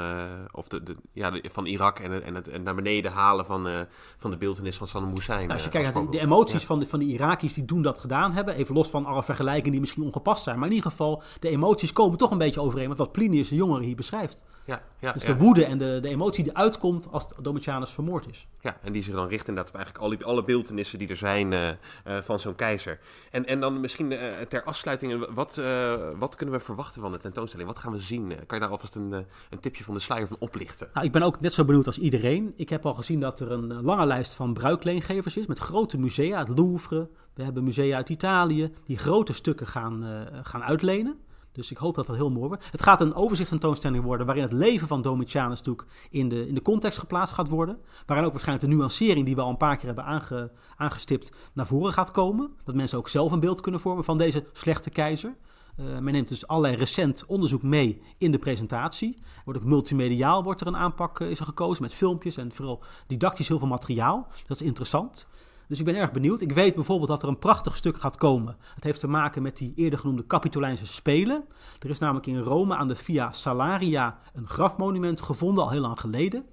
of 0.52 0.68
de, 0.68 0.82
de, 0.82 0.96
ja, 1.12 1.30
de, 1.30 1.44
van 1.52 1.66
Irak 1.66 1.98
en, 1.98 2.22
en 2.22 2.34
het 2.34 2.48
en 2.48 2.62
naar 2.62 2.74
beneden 2.74 3.12
halen 3.12 3.44
van, 3.44 3.86
van 4.16 4.30
de 4.30 4.36
beeldenis 4.36 4.76
van 4.76 4.88
Saddam 4.88 5.10
Hussein. 5.14 5.40
Nou, 5.40 5.52
als 5.52 5.64
je 5.64 5.68
kijkt 5.68 5.94
naar 5.94 6.10
de, 6.10 6.20
emoties 6.20 6.64
van, 6.64 6.78
de, 6.78 6.86
van 6.86 6.98
de 6.98 7.04
Iraki's 7.04 7.54
die 7.54 7.64
toen 7.64 7.82
dat 7.82 7.98
gedaan 7.98 8.32
hebben, 8.32 8.54
even 8.54 8.74
los 8.74 8.90
van 8.90 9.06
alle 9.06 9.22
vergelijkingen 9.22 9.70
die 9.70 9.80
misschien 9.80 10.02
ongepast 10.02 10.42
zijn, 10.42 10.58
maar 10.58 10.68
in 10.68 10.74
ieder 10.74 10.90
geval, 10.90 11.22
de 11.40 11.48
emoties 11.48 11.92
komen 11.92 12.18
toch 12.18 12.30
een 12.30 12.38
beetje 12.38 12.60
overeen 12.60 12.88
met 12.88 12.98
wat 12.98 13.12
Plinius 13.12 13.48
de 13.48 13.54
jongere 13.56 13.84
hier 13.84 13.96
beschrijft. 13.96 14.44
Ja, 14.64 14.82
ja, 14.98 15.12
dus 15.12 15.24
de 15.24 15.36
woede 15.36 15.64
en 15.64 15.78
de, 15.78 15.98
de 16.00 16.08
emotie 16.08 16.44
die 16.44 16.56
uitkomt 16.56 17.08
als 17.10 17.26
Domitianus 17.40 17.90
vermoord 17.90 18.28
is. 18.28 18.46
Ja, 18.60 18.78
en 18.82 18.92
die 18.92 19.02
zich 19.02 19.14
dan 19.14 19.28
richt 19.28 19.48
inderdaad 19.48 19.74
op 19.74 19.80
eigenlijk 19.80 20.04
alle, 20.04 20.24
alle 20.24 20.44
beeldenissen 20.44 20.98
die 20.98 21.08
er 21.08 21.16
zijn 21.16 21.78
van 22.04 22.38
zo'n 22.38 22.54
keizer. 22.54 22.97
En, 23.30 23.46
en 23.46 23.60
dan 23.60 23.80
misschien 23.80 24.10
uh, 24.10 24.18
ter 24.48 24.62
afsluiting, 24.62 25.34
wat, 25.34 25.58
uh, 25.58 25.94
wat 26.18 26.34
kunnen 26.34 26.54
we 26.54 26.60
verwachten 26.60 27.00
van 27.00 27.12
de 27.12 27.18
tentoonstelling? 27.18 27.68
Wat 27.68 27.78
gaan 27.78 27.92
we 27.92 27.98
zien? 27.98 28.28
Kan 28.28 28.58
je 28.58 28.64
daar 28.64 28.68
alvast 28.68 28.94
een, 28.94 29.12
een 29.50 29.60
tipje 29.60 29.84
van 29.84 29.94
de 29.94 30.00
sluier 30.00 30.28
van 30.28 30.36
oplichten? 30.40 30.88
Nou, 30.94 31.06
ik 31.06 31.12
ben 31.12 31.22
ook 31.22 31.40
net 31.40 31.52
zo 31.52 31.64
benieuwd 31.64 31.86
als 31.86 31.98
iedereen. 31.98 32.52
Ik 32.56 32.68
heb 32.68 32.86
al 32.86 32.94
gezien 32.94 33.20
dat 33.20 33.40
er 33.40 33.50
een 33.52 33.82
lange 33.82 34.06
lijst 34.06 34.34
van 34.34 34.52
bruikleengevers 34.52 35.36
is 35.36 35.46
met 35.46 35.58
grote 35.58 35.98
musea. 35.98 36.38
Het 36.38 36.58
Louvre, 36.58 37.08
we 37.34 37.42
hebben 37.42 37.64
musea 37.64 37.96
uit 37.96 38.08
Italië 38.08 38.72
die 38.84 38.98
grote 38.98 39.32
stukken 39.32 39.66
gaan, 39.66 40.26
gaan 40.42 40.62
uitlenen. 40.62 41.18
Dus 41.58 41.70
ik 41.70 41.76
hoop 41.76 41.94
dat 41.94 42.06
dat 42.06 42.16
heel 42.16 42.30
mooi 42.30 42.48
wordt. 42.48 42.70
Het 42.70 42.82
gaat 42.82 43.00
een 43.00 43.14
overzichtstentoonstelling 43.14 44.04
worden 44.04 44.26
waarin 44.26 44.44
het 44.44 44.52
leven 44.52 44.88
van 44.88 45.02
Domitianus 45.02 45.58
natuurlijk 45.58 45.88
in 46.10 46.28
de, 46.28 46.48
in 46.48 46.54
de 46.54 46.62
context 46.62 46.98
geplaatst 46.98 47.34
gaat 47.34 47.48
worden. 47.48 47.78
Waarin 48.06 48.26
ook 48.26 48.32
waarschijnlijk 48.32 48.70
de 48.70 48.76
nuancering 48.76 49.26
die 49.26 49.34
we 49.34 49.40
al 49.40 49.50
een 49.50 49.56
paar 49.56 49.76
keer 49.76 49.86
hebben 49.86 50.04
aange, 50.04 50.50
aangestipt 50.76 51.32
naar 51.52 51.66
voren 51.66 51.92
gaat 51.92 52.10
komen. 52.10 52.50
Dat 52.64 52.74
mensen 52.74 52.98
ook 52.98 53.08
zelf 53.08 53.32
een 53.32 53.40
beeld 53.40 53.60
kunnen 53.60 53.80
vormen 53.80 54.04
van 54.04 54.18
deze 54.18 54.44
slechte 54.52 54.90
keizer. 54.90 55.36
Uh, 55.80 55.98
men 55.98 56.12
neemt 56.12 56.28
dus 56.28 56.46
allerlei 56.46 56.76
recent 56.76 57.26
onderzoek 57.26 57.62
mee 57.62 58.02
in 58.18 58.30
de 58.30 58.38
presentatie. 58.38 59.14
Er 59.16 59.42
wordt 59.44 59.60
ook 59.60 59.66
multimediaal 59.66 60.42
wordt 60.42 60.60
er 60.60 60.66
een 60.66 60.76
aanpak 60.76 61.20
uh, 61.20 61.30
is 61.30 61.38
er 61.38 61.44
gekozen 61.44 61.82
met 61.82 61.94
filmpjes 61.94 62.36
en 62.36 62.52
vooral 62.52 62.82
didactisch 63.06 63.48
heel 63.48 63.58
veel 63.58 63.68
materiaal. 63.68 64.26
Dat 64.46 64.60
is 64.60 64.66
interessant. 64.66 65.28
Dus 65.68 65.78
ik 65.78 65.84
ben 65.84 65.94
erg 65.94 66.12
benieuwd. 66.12 66.40
Ik 66.40 66.52
weet 66.52 66.74
bijvoorbeeld 66.74 67.08
dat 67.08 67.22
er 67.22 67.28
een 67.28 67.38
prachtig 67.38 67.76
stuk 67.76 68.00
gaat 68.00 68.16
komen. 68.16 68.56
Het 68.74 68.84
heeft 68.84 69.00
te 69.00 69.08
maken 69.08 69.42
met 69.42 69.56
die 69.56 69.72
eerder 69.76 69.98
genoemde 69.98 70.26
Capitolijnse 70.26 70.86
Spelen. 70.86 71.44
Er 71.78 71.90
is 71.90 71.98
namelijk 71.98 72.26
in 72.26 72.38
Rome 72.38 72.76
aan 72.76 72.88
de 72.88 72.96
Via 72.96 73.32
Salaria 73.32 74.18
een 74.34 74.48
grafmonument 74.48 75.20
gevonden, 75.20 75.64
al 75.64 75.70
heel 75.70 75.80
lang 75.80 76.00
geleden. 76.00 76.46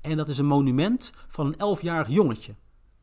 En 0.00 0.16
dat 0.16 0.28
is 0.28 0.38
een 0.38 0.46
monument 0.46 1.12
van 1.28 1.46
een 1.46 1.58
elfjarig 1.58 2.08
jongetje. 2.08 2.54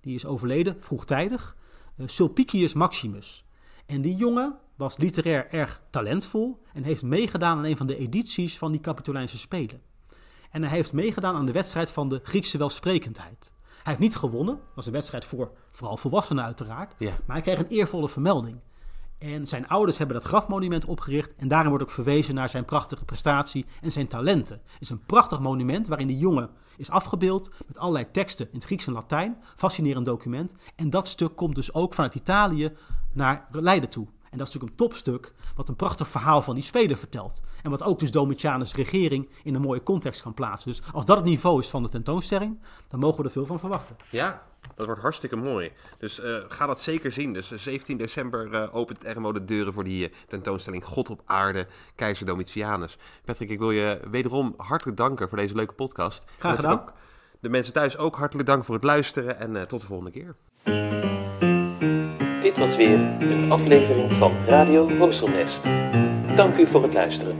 Die 0.02 0.16
is 0.16 0.26
overleden, 0.26 0.78
vroegtijdig. 0.80 1.56
Uh, 1.98 2.08
Sulpicius 2.08 2.74
Maximus. 2.74 3.46
En 3.86 4.02
die 4.02 4.16
jongen 4.16 4.58
was 4.76 4.98
literair 4.98 5.52
erg 5.52 5.82
talentvol 5.90 6.62
en 6.74 6.84
heeft 6.84 7.04
meegedaan 7.04 7.58
aan 7.58 7.64
een 7.64 7.78
van 7.78 7.88
de 7.88 7.98
edities 7.98 8.58
van 8.58 8.72
die 8.72 8.82
Capitolijnse 8.82 9.38
Spelen. 9.38 9.82
En 10.52 10.64
hij 10.64 10.72
heeft 10.72 10.94
meegedaan 10.94 11.36
aan 11.36 11.46
de 11.46 11.52
wedstrijd 11.52 11.92
van 11.92 12.10
de 12.10 12.20
Griekse 12.24 12.58
welsprekendheid. 12.58 13.52
Hij 13.84 13.94
heeft 13.94 14.00
niet 14.00 14.16
gewonnen. 14.16 14.56
Dat 14.56 14.76
was 14.76 14.86
een 14.86 14.92
wedstrijd 14.92 15.26
voor 15.26 15.52
vooral 15.72 15.98
volwassenen 15.98 16.44
uiteraard. 16.44 17.00
Maar 17.00 17.36
hij 17.36 17.42
kreeg 17.42 17.60
een 17.60 17.68
eervolle 17.68 18.10
vermelding. 18.10 18.60
En 19.18 19.48
zijn 19.48 19.68
ouders 19.68 19.98
hebben 19.98 20.16
dat 20.16 20.26
grafmonument 20.26 20.86
opgericht. 20.86 21.36
En 21.36 21.48
daarin 21.48 21.70
wordt 21.70 21.84
ook 21.84 21.92
verwezen 21.92 22.36
naar 22.36 22.50
zijn 22.50 22.66
prachtige 22.66 23.06
prestatie 23.06 23.66
en 23.82 23.92
zijn 23.92 24.08
talenten. 24.08 24.62
Het 24.66 24.82
is 24.82 24.90
een 24.90 25.06
prachtig 25.06 25.40
monument 25.40 25.88
waarin 25.88 26.08
de 26.08 26.18
jongen 26.18 26.50
is 26.78 26.90
afgebeeld 26.90 27.52
met 27.68 27.78
allerlei 27.78 28.12
teksten 28.12 28.48
in 28.48 28.56
het 28.56 28.64
Grieks 28.64 28.88
en 28.88 28.94
Latijn. 28.94 29.38
Fascinerend 29.56 30.06
document. 30.06 30.54
En 30.76 30.90
dat 30.90 31.08
stuk 31.08 31.36
komt 31.36 31.56
dus 31.56 31.74
ook 31.74 31.94
vanuit 31.94 32.16
Italië 32.16 32.74
naar 33.14 33.48
Leiden 33.52 33.90
toe. 33.90 34.08
En 34.30 34.38
dat 34.38 34.48
is 34.48 34.54
natuurlijk 34.54 34.72
een 34.72 34.88
topstuk, 34.88 35.34
wat 35.60 35.70
een 35.70 35.76
prachtig 35.76 36.08
verhaal 36.08 36.42
van 36.42 36.56
die 36.56 36.64
speler 36.64 36.98
vertelt. 36.98 37.42
En 37.64 37.70
wat 37.70 37.84
ook 37.84 38.00
dus 38.00 38.12
Domitianus' 38.12 38.76
regering 38.76 39.30
in 39.44 39.56
een 39.56 39.62
mooie 39.62 39.84
context 39.84 40.22
kan 40.22 40.34
plaatsen. 40.34 40.70
Dus 40.70 40.82
als 40.94 41.06
dat 41.06 41.18
het 41.18 41.26
niveau 41.26 41.60
is 41.60 41.70
van 41.70 41.84
de 41.84 41.90
tentoonstelling, 41.90 42.60
dan 42.88 43.00
mogen 43.00 43.18
we 43.18 43.24
er 43.24 43.32
veel 43.32 43.46
van 43.46 43.60
verwachten. 43.60 43.96
Ja, 44.10 44.44
dat 44.76 44.86
wordt 44.86 45.02
hartstikke 45.02 45.36
mooi. 45.36 45.72
Dus 45.98 46.20
uh, 46.20 46.38
ga 46.48 46.66
dat 46.66 46.82
zeker 46.82 47.12
zien. 47.12 47.34
Dus 47.34 47.52
17 47.52 47.98
december 47.98 48.54
uh, 48.54 48.76
opent 48.76 49.04
RMO 49.04 49.32
de 49.32 49.46
deuren 49.46 49.74
voor 49.74 49.84
die 49.84 50.10
uh, 50.10 50.16
tentoonstelling 50.28 50.86
God 50.86 51.10
op 51.10 51.22
aarde, 51.26 51.68
keizer 51.96 52.26
Domitianus. 52.26 52.98
Patrick, 53.26 53.50
ik 53.50 53.60
wil 53.60 53.72
je 53.72 54.00
wederom 54.12 54.54
hartelijk 54.58 54.98
danken 54.98 55.30
voor 55.30 55.38
deze 55.38 55.56
leuke 55.56 55.74
podcast. 55.74 56.26
Graag 56.38 56.56
gedaan. 56.56 56.84
De 57.40 57.50
mensen 57.50 57.74
thuis 57.74 57.98
ook 57.98 58.16
hartelijk 58.16 58.48
dank 58.48 58.66
voor 58.66 58.76
het 58.76 58.84
luisteren 58.84 59.40
en 59.40 59.68
tot 59.68 59.82
de 59.82 59.88
volgende 59.88 60.12
keer. 60.12 61.59
Dit 62.50 62.58
was 62.58 62.76
weer 62.76 63.00
een 63.20 63.52
aflevering 63.52 64.14
van 64.14 64.34
Radio 64.46 64.98
Horselnest. 64.98 65.64
Dank 66.36 66.58
u 66.58 66.68
voor 66.68 66.84
het 66.84 66.94
luisteren. 66.94 67.36